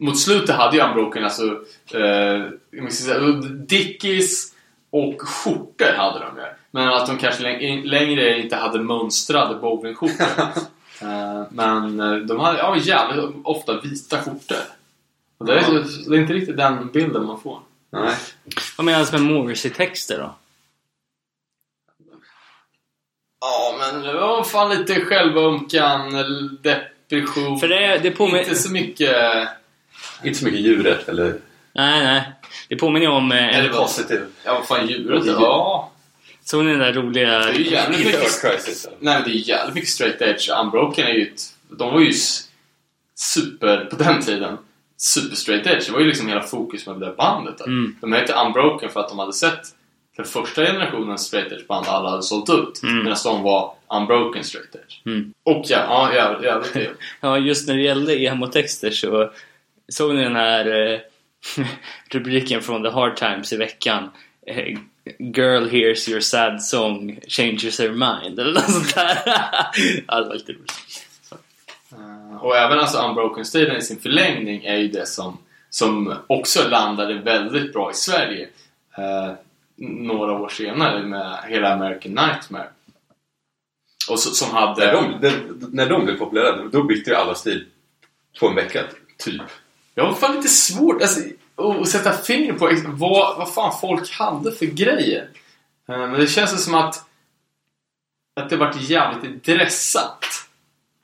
mot 0.00 0.18
slutet 0.18 0.56
hade 0.56 0.76
ju 0.76 0.82
Unbroken 0.82 1.24
alltså 1.24 1.44
uh, 1.44 2.88
säga, 2.90 3.18
Dickies 3.68 4.54
och 4.90 5.22
skjortor 5.22 5.92
hade 5.96 6.18
de 6.18 6.36
ju. 6.36 6.46
Men 6.70 6.88
att 6.88 7.06
de 7.06 7.18
kanske 7.18 7.42
läng- 7.42 7.84
längre 7.84 8.38
inte 8.38 8.56
hade 8.56 8.78
mönstrade 8.78 9.54
bowlingskjortor. 9.54 10.26
Men 11.54 11.96
de 12.26 12.40
hade 12.40 12.58
ja, 12.58 12.76
jävligt 12.76 13.34
ofta 13.44 13.80
vita 13.80 14.18
skjortor. 14.18 14.56
Och 15.38 15.46
det, 15.46 15.58
är, 15.58 15.84
det 16.10 16.16
är 16.16 16.20
inte 16.20 16.32
riktigt 16.32 16.56
den 16.56 16.90
bilden 16.92 17.26
man 17.26 17.40
får. 17.40 17.60
Nej. 17.94 18.16
Vad 18.76 18.84
menas 18.84 19.12
med 19.12 19.20
Morrissey-texter 19.20 20.18
då? 20.18 20.34
Ja, 23.40 23.76
men 23.78 24.02
det 24.02 24.12
var 24.12 24.44
fan 24.44 24.70
lite 24.70 25.00
självömkan, 25.00 26.14
eller 26.14 26.48
depression. 26.62 27.58
För 27.60 27.68
det, 27.68 27.98
det 28.02 28.10
påminner... 28.10 28.38
Inte 28.40 28.54
så 28.54 28.70
mycket... 28.70 29.48
Inte 30.24 30.38
så 30.38 30.44
mycket 30.44 30.60
djuret 30.60 31.08
eller... 31.08 31.38
Nej, 31.72 32.04
nej. 32.04 32.32
Det 32.68 32.76
påminner 32.76 33.08
om... 33.08 33.32
Eh, 33.32 33.58
Eller? 33.58 33.68
Positiv. 33.68 34.20
Ja, 34.44 34.54
vad 34.54 34.66
fan 34.66 34.86
djuret? 34.88 35.26
Djur. 35.26 35.32
Ja. 35.32 35.90
såg 36.44 36.64
ni 36.64 36.70
den 36.70 36.80
där 36.80 36.92
roliga... 36.92 37.38
Det 37.38 37.44
är 37.44 37.52
ju 37.52 37.70
jävligt 37.70 38.06
mycket... 38.06 38.40
Crisis. 38.42 38.86
Nej, 39.00 39.14
men 39.14 39.24
det 39.24 39.30
är 39.30 39.48
jävligt 39.48 39.74
mycket 39.74 39.90
straight 39.90 40.22
edge. 40.22 40.50
Unbroken 40.50 41.06
är 41.06 41.12
ju 41.12 41.22
ett... 41.22 41.42
De 41.68 41.92
var 41.92 42.00
ju 42.00 42.12
super... 43.14 43.84
På 43.84 43.96
den 43.96 44.22
tiden. 44.22 44.58
Super 44.96 45.36
straight 45.36 45.66
edge. 45.66 45.86
Det 45.86 45.92
var 45.92 46.00
ju 46.00 46.06
liksom 46.06 46.28
hela 46.28 46.42
fokus 46.42 46.86
med 46.86 47.00
det 47.00 47.06
där 47.06 47.14
bandet. 47.14 47.66
Mm. 47.66 47.96
De 48.00 48.12
hette 48.12 48.32
Unbroken 48.32 48.90
för 48.90 49.00
att 49.00 49.08
de 49.08 49.18
hade 49.18 49.32
sett 49.32 49.60
den 50.16 50.24
första 50.26 50.66
generationens 50.66 51.26
straight 51.26 51.52
edge 51.52 51.66
band 51.66 51.86
alla 51.86 52.10
hade 52.10 52.22
sålt 52.22 52.50
ut. 52.50 52.82
Mm. 52.82 52.98
Medan 52.98 53.16
de 53.24 53.42
var 53.42 53.74
Unbroken 53.88 54.44
straight 54.44 54.74
edge. 54.74 55.06
Mm. 55.06 55.34
Och 55.44 55.64
ja, 55.68 55.86
ja 55.88 56.14
jävligt, 56.14 56.44
jävligt. 56.44 56.98
Ja, 57.20 57.38
just 57.38 57.68
när 57.68 57.74
det 57.74 57.82
gällde 57.82 58.18
emo-texter 58.18 58.90
så 58.90 59.30
såg 59.88 60.14
ni 60.14 60.22
den 60.22 60.36
här 60.36 60.92
eh, 60.92 61.00
rubriken 62.10 62.62
från 62.62 62.82
The 62.82 62.90
Hard 62.90 63.16
Times 63.16 63.52
i 63.52 63.56
veckan? 63.56 64.10
Eh, 64.46 64.78
Girl 65.18 65.68
hears 65.68 66.08
your 66.08 66.20
sad 66.20 66.62
song, 66.62 67.20
changes 67.28 67.78
her 67.78 67.90
mind 67.90 68.40
eller 68.40 68.52
något 68.52 68.70
sånt 68.70 68.94
där. 68.94 69.18
ja, 70.06 70.20
det 70.20 70.28
var 70.28 70.34
lite 70.34 70.52
roligt. 70.52 71.03
Och 72.44 72.56
även 72.56 72.78
alltså 72.78 72.98
Unbroken-stilen 72.98 73.76
i 73.76 73.82
sin 73.82 73.98
förlängning 73.98 74.64
är 74.64 74.76
ju 74.76 74.88
det 74.88 75.06
som, 75.06 75.38
som 75.70 76.14
också 76.26 76.68
landade 76.68 77.14
väldigt 77.14 77.72
bra 77.72 77.90
i 77.90 77.94
Sverige 77.94 78.48
eh, 78.98 79.32
några 79.76 80.32
år 80.32 80.48
senare 80.48 81.02
med 81.02 81.38
hela 81.48 81.74
American 81.74 82.12
Nightmare. 82.12 82.68
Och 84.10 84.20
så, 84.20 84.30
som 84.30 84.50
hade... 84.50 84.86
När 84.86 84.92
de, 84.92 85.20
de, 85.20 85.66
när 85.72 85.88
de 85.88 86.04
blev 86.04 86.18
populära, 86.18 86.64
då 86.72 86.82
bytte 86.82 87.10
ju 87.10 87.16
alla 87.16 87.34
stil 87.34 87.66
på 88.40 88.48
en 88.48 88.54
vecka, 88.54 88.84
typ. 89.18 89.42
Jag 89.94 90.04
har 90.04 90.14
fan 90.14 90.36
lite 90.36 90.48
svårt 90.48 91.02
alltså, 91.02 91.20
att 91.56 91.88
sätta 91.88 92.12
fingret 92.12 92.58
på 92.58 92.70
vad, 92.86 93.38
vad 93.38 93.54
fan 93.54 93.72
folk 93.80 94.10
hade 94.10 94.52
för 94.52 94.66
grejer. 94.66 95.28
Eh, 95.88 95.98
Men 95.98 96.20
det 96.20 96.26
känns 96.26 96.64
som 96.64 96.74
att, 96.74 97.04
att 98.40 98.50
det 98.50 98.56
varit 98.56 98.90
jävligt 98.90 99.44
dressat. 99.44 100.24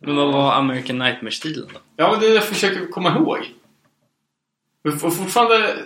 Men 0.00 0.16
vad 0.16 0.32
var 0.32 0.52
American 0.52 0.98
Nightmare-stilen 0.98 1.68
då? 1.72 1.80
Ja, 1.96 2.10
men 2.10 2.20
det 2.20 2.26
är 2.26 2.30
det 2.30 2.34
jag 2.34 2.44
försöker 2.44 2.86
komma 2.86 3.16
ihåg. 3.16 3.38
Och 4.84 5.00
fortfarande 5.00 5.76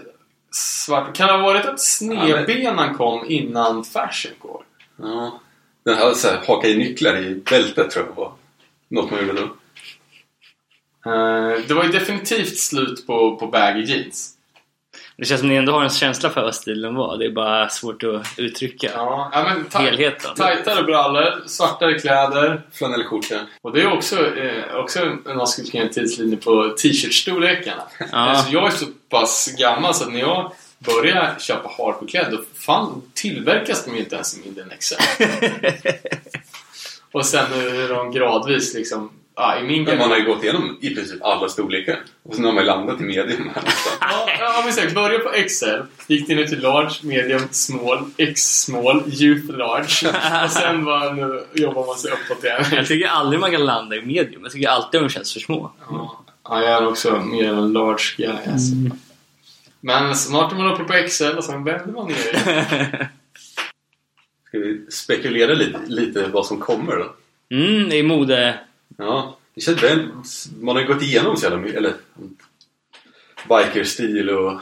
svart. 0.50 1.16
Kan 1.16 1.26
det 1.26 1.32
ha 1.32 1.42
varit 1.42 1.66
att 1.66 1.80
snedbenan 1.80 2.94
kom 2.94 3.24
innan 3.30 3.84
fashioncore? 3.84 4.64
Ja. 4.96 5.40
Den 5.84 5.98
hade 5.98 6.14
så 6.14 6.28
här, 6.28 6.42
haka 6.46 6.68
i 6.68 6.76
nycklar 6.76 7.16
i 7.16 7.34
bältet 7.34 7.90
tror 7.90 8.06
jag 8.06 8.14
var 8.14 8.32
något 8.88 9.10
man 9.10 9.26
gjorde 9.26 9.40
då. 9.40 9.56
Eh, 11.10 11.60
det 11.68 11.74
var 11.74 11.84
ju 11.84 11.92
definitivt 11.92 12.56
slut 12.56 13.06
på, 13.06 13.36
på 13.36 13.46
baggy 13.46 13.82
jeans. 13.82 14.36
Det 15.16 15.24
känns 15.24 15.40
som 15.40 15.48
ni 15.48 15.54
ändå 15.54 15.72
har 15.72 15.82
en 15.82 15.90
känsla 15.90 16.30
för 16.30 16.42
vad 16.42 16.54
stilen 16.54 16.94
var. 16.94 17.16
Det 17.18 17.24
är 17.26 17.30
bara 17.30 17.68
svårt 17.68 18.02
att 18.02 18.26
uttrycka 18.36 18.90
Ja, 18.94 19.30
ja 19.32 19.44
men 19.44 19.64
ta- 19.64 19.78
helheten. 19.78 20.34
tajtare 20.34 20.82
brallor, 20.82 21.42
svartare 21.46 21.98
kläder. 21.98 22.62
Flanellskjorta. 22.72 23.34
Och 23.62 23.72
det 23.72 23.80
är 23.82 23.92
också, 23.92 24.36
eh, 24.36 24.74
också 24.74 25.00
en 25.00 25.36
man 25.36 25.46
skulle 25.46 25.68
kunna 25.70 25.82
en 25.84 25.90
tidslinje 25.90 26.36
på 26.36 26.68
t-shirt-storlekarna. 26.82 27.82
Ja. 27.98 28.06
Alltså, 28.12 28.52
jag 28.52 28.66
är 28.66 28.70
så 28.70 28.86
pass 29.10 29.48
gammal 29.58 29.94
så 29.94 30.04
att 30.04 30.12
när 30.12 30.20
jag 30.20 30.52
började 30.78 31.34
köpa 31.40 31.68
hardcore-kläder 31.78 32.30
då 32.30 32.42
fan 32.54 33.02
tillverkas 33.14 33.84
de 33.84 33.90
ju 33.94 33.98
inte 33.98 34.14
ens 34.14 34.38
i 34.38 34.40
mindre 34.40 34.62
än 34.62 34.70
XL. 34.78 34.94
Och 37.12 37.26
sen 37.26 37.52
är 37.52 37.88
de 37.88 38.10
gradvis 38.12 38.74
liksom, 38.74 39.10
ja, 39.36 39.58
i 39.58 39.62
min 39.62 39.84
Men 39.84 39.98
man 39.98 40.10
har 40.10 40.16
ju 40.18 40.24
gått 40.24 40.42
igenom 40.42 40.78
i 40.80 40.94
princip 40.94 41.22
alla 41.22 41.48
storlekar. 41.48 42.00
Och 42.22 42.34
sen 42.34 42.44
har 42.44 42.52
man 42.52 42.62
ju 42.62 42.66
landat 42.66 43.00
i 43.00 43.04
medium 43.04 43.50
här. 43.54 43.62
Ja, 44.00 44.28
ja 44.38 44.60
men 44.60 44.68
exakt. 44.68 44.94
Börja 44.94 45.18
på 45.18 45.30
XL, 45.48 46.12
gick 46.12 46.26
det 46.26 46.34
ner 46.34 46.44
till 46.44 46.60
large, 46.60 46.94
medium, 47.02 47.48
small, 47.50 48.04
X-small, 48.16 49.02
youth 49.06 49.56
large. 49.56 50.18
Och 50.44 50.50
sen 50.50 50.84
bara, 50.84 51.12
nu 51.12 51.44
jobbar 51.52 51.86
man 51.86 51.96
sig 51.96 52.10
uppåt 52.12 52.44
igen. 52.44 52.64
Jag 52.72 52.86
tycker 52.86 53.08
aldrig 53.08 53.40
man 53.40 53.50
kan 53.50 53.64
landa 53.64 53.96
i 53.96 54.02
medium. 54.02 54.42
Jag 54.42 54.52
tycker 54.52 54.68
alltid 54.68 55.00
de 55.00 55.08
känns 55.08 55.32
för 55.32 55.40
små. 55.40 55.70
Ja, 55.90 56.24
ja, 56.44 56.62
jag 56.62 56.82
är 56.82 56.86
också 56.86 57.20
mer 57.20 57.48
en 57.48 57.72
large 57.72 58.14
guy 58.16 58.52
alltså. 58.52 58.74
Men 59.80 60.16
snart 60.16 60.52
är 60.52 60.56
man 60.56 60.72
uppe 60.72 60.84
på 60.84 61.08
XL 61.08 61.36
och 61.36 61.44
sen 61.44 61.64
vänder 61.64 61.92
man 61.92 62.06
ner 62.06 62.14
igen. 62.14 62.64
Ska 64.48 64.58
vi 64.58 64.86
spekulera 64.90 65.54
lite, 65.54 65.78
lite 65.86 66.26
vad 66.26 66.46
som 66.46 66.60
kommer 66.60 66.96
då? 66.96 67.14
Mm, 67.56 67.88
det 67.88 67.96
är 67.96 68.02
mode... 68.02 68.58
Ja, 68.96 69.36
det 69.54 69.60
känns 69.60 69.82
väl, 69.82 70.08
man 70.60 70.76
har 70.76 70.82
ju 70.82 70.88
gått 70.88 71.02
igenom 71.02 71.36
så 71.36 71.42
jävla 71.44 71.58
mycket, 71.58 71.76
eller 71.76 71.94
Bikerstil 73.48 74.30
och 74.30 74.60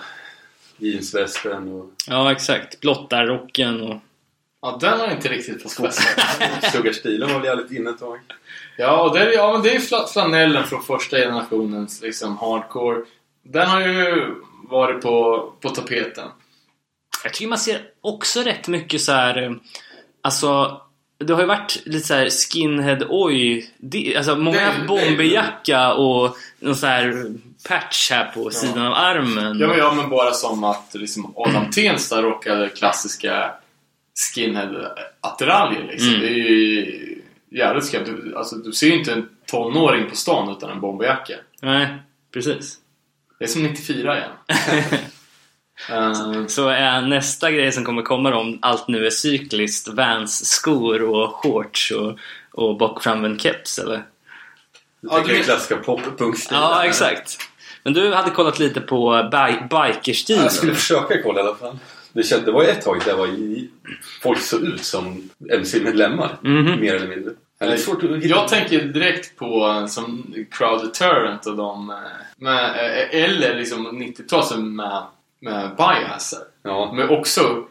jeansvästen 0.77 1.69
och 1.69 1.91
Ja, 2.09 2.33
exakt. 2.33 2.81
Blottarrocken 2.81 3.81
och... 3.83 3.97
Ja, 4.63 4.79
den 4.81 5.01
har 5.01 5.11
inte 5.11 5.29
riktigt 5.29 5.63
fått 5.63 5.73
fäste. 5.73 6.23
Sugarstilen 6.73 7.29
var 7.33 7.39
väl 7.39 7.45
jävligt 7.47 7.71
inne 7.73 7.91
ett 7.91 7.99
tag. 7.99 8.19
Ja, 8.79 9.03
och 9.03 9.15
det 9.15 9.21
är, 9.21 9.33
ja, 9.33 9.53
men 9.53 9.63
det 9.63 9.75
är 9.77 9.79
fla- 9.81 10.07
flanellen 10.13 10.65
från 10.67 10.83
första 10.83 11.17
generationens 11.17 12.03
liksom, 12.03 12.37
hardcore. 12.39 13.05
Den 13.43 13.69
har 13.69 13.81
ju 13.81 14.35
varit 14.69 15.03
på, 15.03 15.53
på 15.61 15.69
tapeten. 15.69 16.29
Jag 17.25 17.33
tycker 17.35 17.49
man 17.49 17.59
ser 17.59 17.91
också 18.01 18.41
rätt 18.43 18.69
mycket 18.69 19.01
så 19.01 19.13
här. 19.13 19.43
eh, 19.43 19.53
Alltså, 20.23 20.81
det 21.23 21.35
har 21.35 21.41
ju 21.41 21.47
varit 21.47 21.83
lite 21.85 22.07
så 22.07 22.15
här 22.15 22.31
skinhead 22.31 22.99
oj. 23.09 23.71
Det, 23.79 24.17
alltså 24.17 24.37
många 24.37 24.59
har 24.59 24.67
haft 24.67 24.87
bomberjacka 24.87 25.95
och 25.95 26.37
någon 26.61 26.77
så 26.77 26.87
här 26.87 27.33
patch 27.69 28.11
här 28.11 28.25
på 28.25 28.51
sidan 28.51 28.87
av 28.87 28.93
armen. 28.93 29.59
Ja, 29.59 29.67
men, 29.67 29.79
ja, 29.79 29.95
men 29.95 30.11
bara 30.11 30.33
som 30.33 30.65
att 30.65 30.91
liksom, 30.95 31.35
Adam 31.37 31.71
Tensta 31.71 32.23
rockade 32.23 32.69
klassiska 32.69 33.51
skinhead-attiraljer. 34.35 35.87
Liksom. 35.91 36.09
Mm. 36.09 36.21
Det 36.21 36.27
är 36.27 36.35
ju 36.35 37.23
jävligt 37.51 37.91
skönt. 37.91 38.07
Du, 38.07 38.37
alltså, 38.37 38.57
du 38.57 38.73
ser 38.73 38.87
ju 38.87 38.99
inte 38.99 39.13
en 39.13 39.29
tonåring 39.47 40.11
på 40.11 40.17
stan 40.17 40.57
utan 40.57 40.71
en 40.71 40.81
bomberjacka. 40.81 41.35
Nej, 41.63 41.89
precis. 42.33 42.79
Det 43.39 43.45
är 43.45 43.49
som 43.49 43.63
94 43.63 44.17
igen. 44.17 44.31
Eh, 45.91 46.47
Så 46.47 46.69
är 46.69 47.01
nästa 47.03 47.51
grej 47.51 47.73
som 47.73 47.85
kommer 47.85 48.03
komma 48.03 48.35
om 48.37 48.59
allt 48.63 48.89
nu 48.89 49.07
är 49.07 49.11
cykliskt, 49.11 49.89
Vans 49.89 50.47
skor 50.51 51.03
och 51.03 51.35
shorts 51.35 51.91
och, 51.91 52.19
och 52.53 52.77
bakframvänd 52.77 53.41
keps 53.41 53.79
eller? 53.79 54.03
Ja, 55.01 55.09
tänker 55.11 55.23
du 55.29 55.29
den 55.29 55.37
vet- 55.37 55.47
klassiska 55.47 55.77
pop-punkstilen. 55.77 56.63
Ja, 56.63 56.85
exakt. 56.85 57.39
Men 57.85 57.93
du 57.93 58.15
hade 58.15 58.31
kollat 58.31 58.59
lite 58.59 58.81
på 58.81 59.29
bi- 59.33 59.69
bikerstilen. 59.77 60.43
Jag 60.43 60.53
skulle 60.53 60.75
försöka 60.75 61.23
kolla 61.23 61.41
i 61.41 61.43
alla 61.43 61.55
fall. 61.55 61.79
Det, 62.13 62.23
känd, 62.23 62.45
det 62.45 62.53
var 62.53 62.63
ju 62.63 62.69
ett 62.69 62.83
tag 62.85 63.01
där 63.05 63.17
var 63.17 63.27
i, 63.27 63.69
folk 64.23 64.41
såg 64.41 64.61
ut 64.63 64.85
som 64.85 65.31
MC-medlemmar. 65.53 66.39
Mhm. 66.43 66.81
Mer 66.81 66.95
eller 66.95 67.09
mindre. 67.09 67.33
Det 67.59 67.65
är 67.65 67.77
svårt 67.77 68.03
att 68.05 68.11
hitta. 68.11 68.27
Jag 68.29 68.49
tänker 68.49 68.81
direkt 68.83 69.37
på 69.39 69.67
eh, 69.69 69.87
som 69.87 70.35
Crowd 70.51 70.81
Deterrent 70.85 71.47
och 71.47 71.57
de 71.57 71.91
eh, 71.91 71.97
med, 72.37 72.65
eh, 72.65 73.25
eller 73.25 73.55
liksom 73.57 74.03
90-talet 74.03 74.51
med, 74.59 74.65
med 74.65 75.03
Biohazard. 75.77 76.47
Ja. 76.63 76.93
Men 76.95 77.09
också 77.09 77.65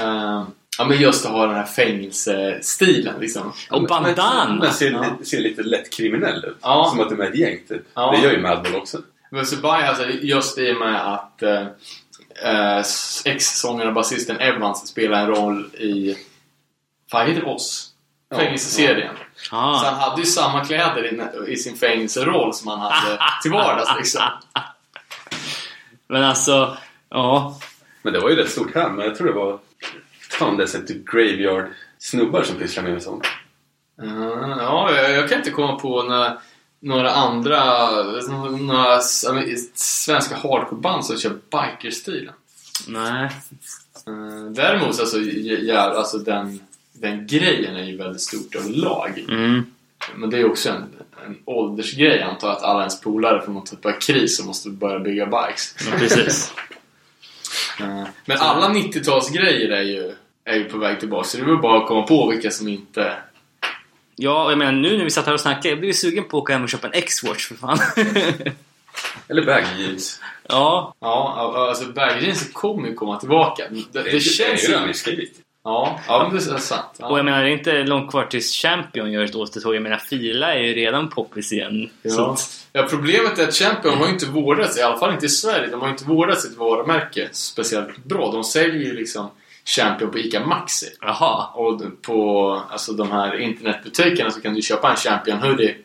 eh, 0.00 0.44
ja, 0.78 0.84
men 0.88 1.00
just 1.00 1.26
att 1.26 1.32
ha 1.32 1.46
den 1.46 1.54
här 1.56 1.64
fängelsestilen 1.66 3.20
liksom. 3.20 3.52
Och 3.70 3.82
bandan! 3.86 4.58
Men 4.58 4.72
ser, 4.72 4.90
Ja. 4.92 5.02
lite, 5.12 5.24
ser 5.30 5.40
lite 5.40 5.62
lätt 5.62 5.92
kriminell 5.96 6.44
ut. 6.44 6.56
Ja. 6.62 6.86
Som 6.90 7.00
att 7.00 7.08
de 7.10 7.20
är 7.20 7.24
ett 7.28 7.38
gäng 7.38 7.58
typ. 7.68 7.82
Ja. 7.94 8.10
Det 8.10 8.22
gör 8.22 8.32
ju 8.32 8.42
Madball 8.42 8.74
också. 8.74 8.98
Men 9.30 9.46
så 9.46 9.56
Biohazard, 9.56 10.10
just 10.10 10.58
i 10.58 10.72
och 10.72 10.76
med 10.78 11.12
att 11.14 11.42
eh, 11.42 12.78
ex-sångaren 13.24 13.88
och 13.88 13.94
basisten 13.94 14.36
Evans 14.40 14.88
spelar 14.88 15.20
en 15.22 15.26
roll 15.28 15.64
i 15.74 16.16
Fan, 17.10 17.26
heter 17.26 17.48
Oss? 17.48 17.92
Ja, 18.28 18.36
Fängelseserien. 18.36 19.14
Så 19.36 19.56
Ah. 19.56 19.76
han 19.84 19.94
hade 19.94 20.20
ju 20.22 20.26
samma 20.26 20.64
kläder 20.64 21.04
i, 21.46 21.52
i 21.52 21.56
sin 21.56 21.76
fängelseroll 21.76 22.54
som 22.54 22.68
han 22.68 22.80
hade 22.80 23.18
till 23.42 23.52
vardags 23.52 23.90
liksom. 23.96 24.22
Men 26.08 26.24
alltså, 26.24 26.76
ja. 27.16 27.58
Men 28.02 28.12
det 28.12 28.20
var 28.20 28.30
ju 28.30 28.36
rätt 28.36 28.50
stort 28.50 28.74
här, 28.74 28.90
men 28.90 29.06
jag 29.06 29.16
tror 29.16 29.26
det 29.26 29.32
var... 29.32 29.58
Fan, 30.30 30.56
det 30.56 30.62
är 30.62 30.66
så 30.66 30.78
typ 30.78 31.08
graveyard-snubbar 31.08 32.42
som 32.42 32.56
pysslar 32.56 32.82
med 32.82 33.02
sånt. 33.02 33.24
Uh, 34.02 34.56
ja, 34.58 34.94
jag, 34.94 35.10
jag 35.12 35.28
kan 35.28 35.38
inte 35.38 35.50
komma 35.50 35.78
på 35.78 36.02
några, 36.02 36.38
några 36.80 37.10
andra 37.10 37.90
några, 38.50 39.00
svenska 39.74 40.36
hardcore-band 40.36 41.04
som 41.04 41.18
kör 41.18 41.38
bikerstilen. 41.50 42.34
Nej. 42.88 43.30
Uh, 44.08 44.50
däremot, 44.50 45.00
alltså, 45.00 45.18
ja, 45.20 45.80
alltså 45.80 46.18
den, 46.18 46.60
den 46.92 47.26
grejen 47.26 47.76
är 47.76 47.84
ju 47.84 47.96
väldigt 47.96 48.22
stort 48.22 48.54
överlag. 48.54 49.24
Mm. 49.28 49.66
Men 50.14 50.30
det 50.30 50.38
är 50.38 50.50
också 50.50 50.70
en, 50.70 50.84
en 51.26 51.38
åldersgrej. 51.44 52.16
Jag 52.16 52.28
antar 52.30 52.52
att 52.52 52.62
alla 52.62 52.80
ens 52.80 53.00
polare 53.00 53.42
får 53.42 53.52
någon 53.52 53.64
typ 53.64 53.86
av 53.86 53.92
kris 53.92 54.40
och 54.40 54.46
måste 54.46 54.70
börja 54.70 54.98
bygga 54.98 55.26
bikes. 55.26 55.74
Ja, 55.86 55.98
precis. 55.98 56.52
Men 58.24 58.38
alla 58.38 58.68
90-talsgrejer 58.68 59.70
är 59.72 59.82
ju, 59.82 60.14
är 60.44 60.54
ju 60.54 60.64
på 60.64 60.78
väg 60.78 61.00
tillbaka. 61.00 61.28
Så 61.28 61.36
det 61.36 61.42
är 61.42 61.46
väl 61.46 61.56
bara 61.56 61.78
att 61.82 61.86
komma 61.88 62.02
på 62.02 62.28
vilka 62.30 62.50
som 62.50 62.68
inte... 62.68 63.16
Ja, 64.16 64.44
och 64.44 64.50
jag 64.50 64.58
menar 64.58 64.72
nu 64.72 64.96
när 64.96 65.04
vi 65.04 65.10
satt 65.10 65.26
här 65.26 65.32
och 65.32 65.40
snackade, 65.40 65.68
jag 65.68 65.78
blev 65.78 65.88
ju 65.88 65.94
sugen 65.94 66.24
på 66.24 66.36
att 66.36 66.42
åka 66.42 66.52
hem 66.52 66.62
och 66.62 66.68
köpa 66.68 66.86
en 66.86 66.92
X-Watch 66.92 67.48
för 67.48 67.54
fan. 67.54 67.78
Eller 69.28 69.46
baggy 69.46 69.82
jeans. 69.82 70.20
ja, 70.48 70.94
Ja, 71.00 71.66
alltså 71.68 71.84
baggy 71.84 72.24
jeans 72.24 72.52
kommer 72.52 72.88
ju 72.88 72.94
komma 72.94 73.20
tillbaka. 73.20 73.64
Det, 73.70 74.02
det, 74.02 74.10
Det, 74.10 74.20
känns 74.20 74.64
är 74.64 74.68
ju 74.68 74.74
redan 74.74 74.88
ju... 74.88 74.94
skrivit. 74.94 75.40
Ja, 75.66 76.00
ja 76.06 76.22
men 76.22 76.38
det 76.38 76.52
är 76.52 76.58
sant. 76.58 76.96
Ja. 76.98 77.06
och 77.06 77.18
jag 77.18 77.24
menar 77.24 77.42
det 77.42 77.48
är 77.48 77.52
inte 77.52 77.82
långt 77.82 78.10
kvar 78.10 78.24
tills 78.24 78.52
Champion 78.52 79.12
gör 79.12 79.24
ett 79.24 79.34
återtåg. 79.34 79.74
Jag 79.74 79.82
menar 79.82 79.96
Fila 79.96 80.54
är 80.54 80.58
ju 80.60 80.74
redan 80.74 81.08
poppis 81.08 81.52
igen. 81.52 81.90
Ja. 82.02 82.36
ja, 82.72 82.86
problemet 82.90 83.38
är 83.38 83.48
att 83.48 83.54
Champion 83.54 83.98
har 83.98 84.06
ju 84.06 84.12
inte 84.12 84.26
vårdat 84.26 84.72
sig, 84.72 84.82
i 84.82 84.84
alla 84.84 84.98
fall 84.98 85.12
inte 85.12 85.26
i 85.26 85.28
Sverige, 85.28 85.70
de 85.70 85.80
har 85.80 85.88
ju 85.88 85.92
inte 85.92 86.04
vårdat 86.04 86.40
sitt 86.40 86.56
varumärke 86.56 87.28
speciellt 87.32 88.04
bra. 88.04 88.32
De 88.32 88.44
säljer 88.44 88.82
ju 88.82 88.94
liksom 88.94 89.30
Champion 89.64 90.10
på 90.10 90.18
ICA 90.18 90.46
Maxi. 90.46 90.86
jaha. 91.00 91.46
Och 91.46 91.82
på 92.02 92.50
alltså, 92.70 92.92
de 92.92 93.10
här 93.10 93.38
internetbutikerna 93.40 94.30
så 94.30 94.40
kan 94.40 94.54
du 94.54 94.62
köpa 94.62 94.90
en 94.90 94.96
Champion 94.96 95.38
hoodie. 95.38 95.76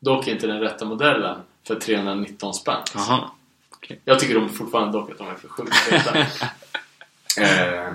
Dock 0.00 0.28
inte 0.28 0.46
den 0.46 0.60
rätta 0.60 0.84
modellen 0.84 1.36
för 1.66 1.74
319 1.74 2.54
spänn. 2.54 2.82
Jaha. 2.94 3.20
Jag 4.04 4.18
tycker 4.18 4.34
de 4.34 4.48
fortfarande 4.48 4.98
dock 4.98 5.10
att 5.10 5.18
de 5.18 5.28
är 5.28 5.34
för 5.34 5.48
sjukt 5.48 5.76
feta. 5.76 6.18
eh, 7.40 7.92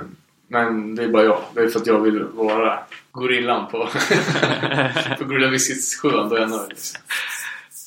men 0.50 0.96
det 0.96 1.04
är 1.04 1.08
bara 1.08 1.24
jag. 1.24 1.42
Det 1.54 1.62
är 1.62 1.68
för 1.68 1.80
att 1.80 1.88
jag 1.88 2.00
vill 2.00 2.24
vara 2.24 2.80
gorillan 3.12 3.68
på, 3.68 3.78
på 5.18 5.26
Gorilla 5.26 5.50
Biscuits 5.50 5.96
sjön. 5.96 6.30
Då 6.30 6.36
är 6.36 6.40
jag 6.40 6.50
nöjd. 6.50 6.78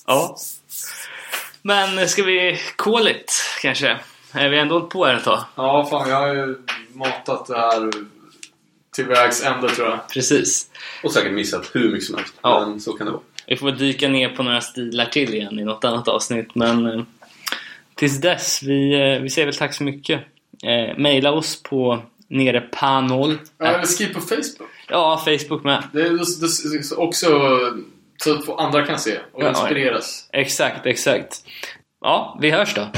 Ja. 0.06 0.36
Men 1.62 2.08
ska 2.08 2.22
vi 2.22 2.60
call 2.76 3.08
it 3.08 3.32
kanske? 3.62 3.98
Är 4.32 4.48
vi 4.48 4.58
ändå 4.58 4.80
på 4.80 5.04
här 5.04 5.16
ett 5.16 5.24
tag? 5.24 5.44
Ja, 5.54 5.86
fan 5.90 6.08
jag 6.08 6.16
har 6.16 6.34
ju 6.34 6.56
matat 6.92 7.46
det 7.46 7.58
här 7.58 7.90
till 8.94 9.04
vägs 9.04 9.42
ände 9.44 9.68
tror 9.68 9.88
jag. 9.88 10.08
Precis. 10.08 10.70
Och 11.02 11.12
säkert 11.12 11.32
missat 11.32 11.70
hur 11.74 11.92
mycket 11.92 12.06
som 12.06 12.16
helst. 12.16 12.34
Ja. 12.42 12.66
Men 12.66 12.80
så 12.80 12.92
kan 12.92 13.06
det 13.06 13.12
vara. 13.12 13.22
Vi 13.46 13.56
får 13.56 13.70
dyka 13.70 14.08
ner 14.08 14.28
på 14.28 14.42
några 14.42 14.60
stilar 14.60 15.06
till 15.06 15.34
igen 15.34 15.58
i 15.58 15.64
något 15.64 15.84
annat 15.84 16.08
avsnitt. 16.08 16.54
Men 16.54 16.86
eh, 16.86 17.02
tills 17.94 18.20
dess, 18.20 18.62
vi, 18.62 18.92
eh, 18.92 19.22
vi 19.22 19.30
säger 19.30 19.46
väl 19.46 19.56
tack 19.56 19.74
så 19.74 19.84
mycket. 19.84 20.20
Eh, 20.62 20.98
maila 20.98 21.32
oss 21.32 21.62
på 21.62 22.02
nerepanol. 22.32 23.38
Ja, 23.58 23.66
eller 23.66 23.84
skriv 23.86 24.14
på 24.14 24.20
Facebook. 24.20 24.70
Ja, 24.88 25.22
Facebook 25.24 25.64
med. 25.64 25.82
Det 25.92 26.02
är 26.02 26.10
det 26.40 26.46
är 26.46 27.00
också 27.00 27.26
så 28.16 28.34
att 28.34 28.60
andra 28.60 28.86
kan 28.86 28.98
se 28.98 29.18
och 29.32 29.42
Ja, 29.42 29.48
inspireras. 29.48 30.28
Exakt, 30.32 30.86
exakt. 30.86 31.44
Ja, 32.00 32.38
vi 32.40 32.50
hörs 32.50 32.74
då. 32.74 32.88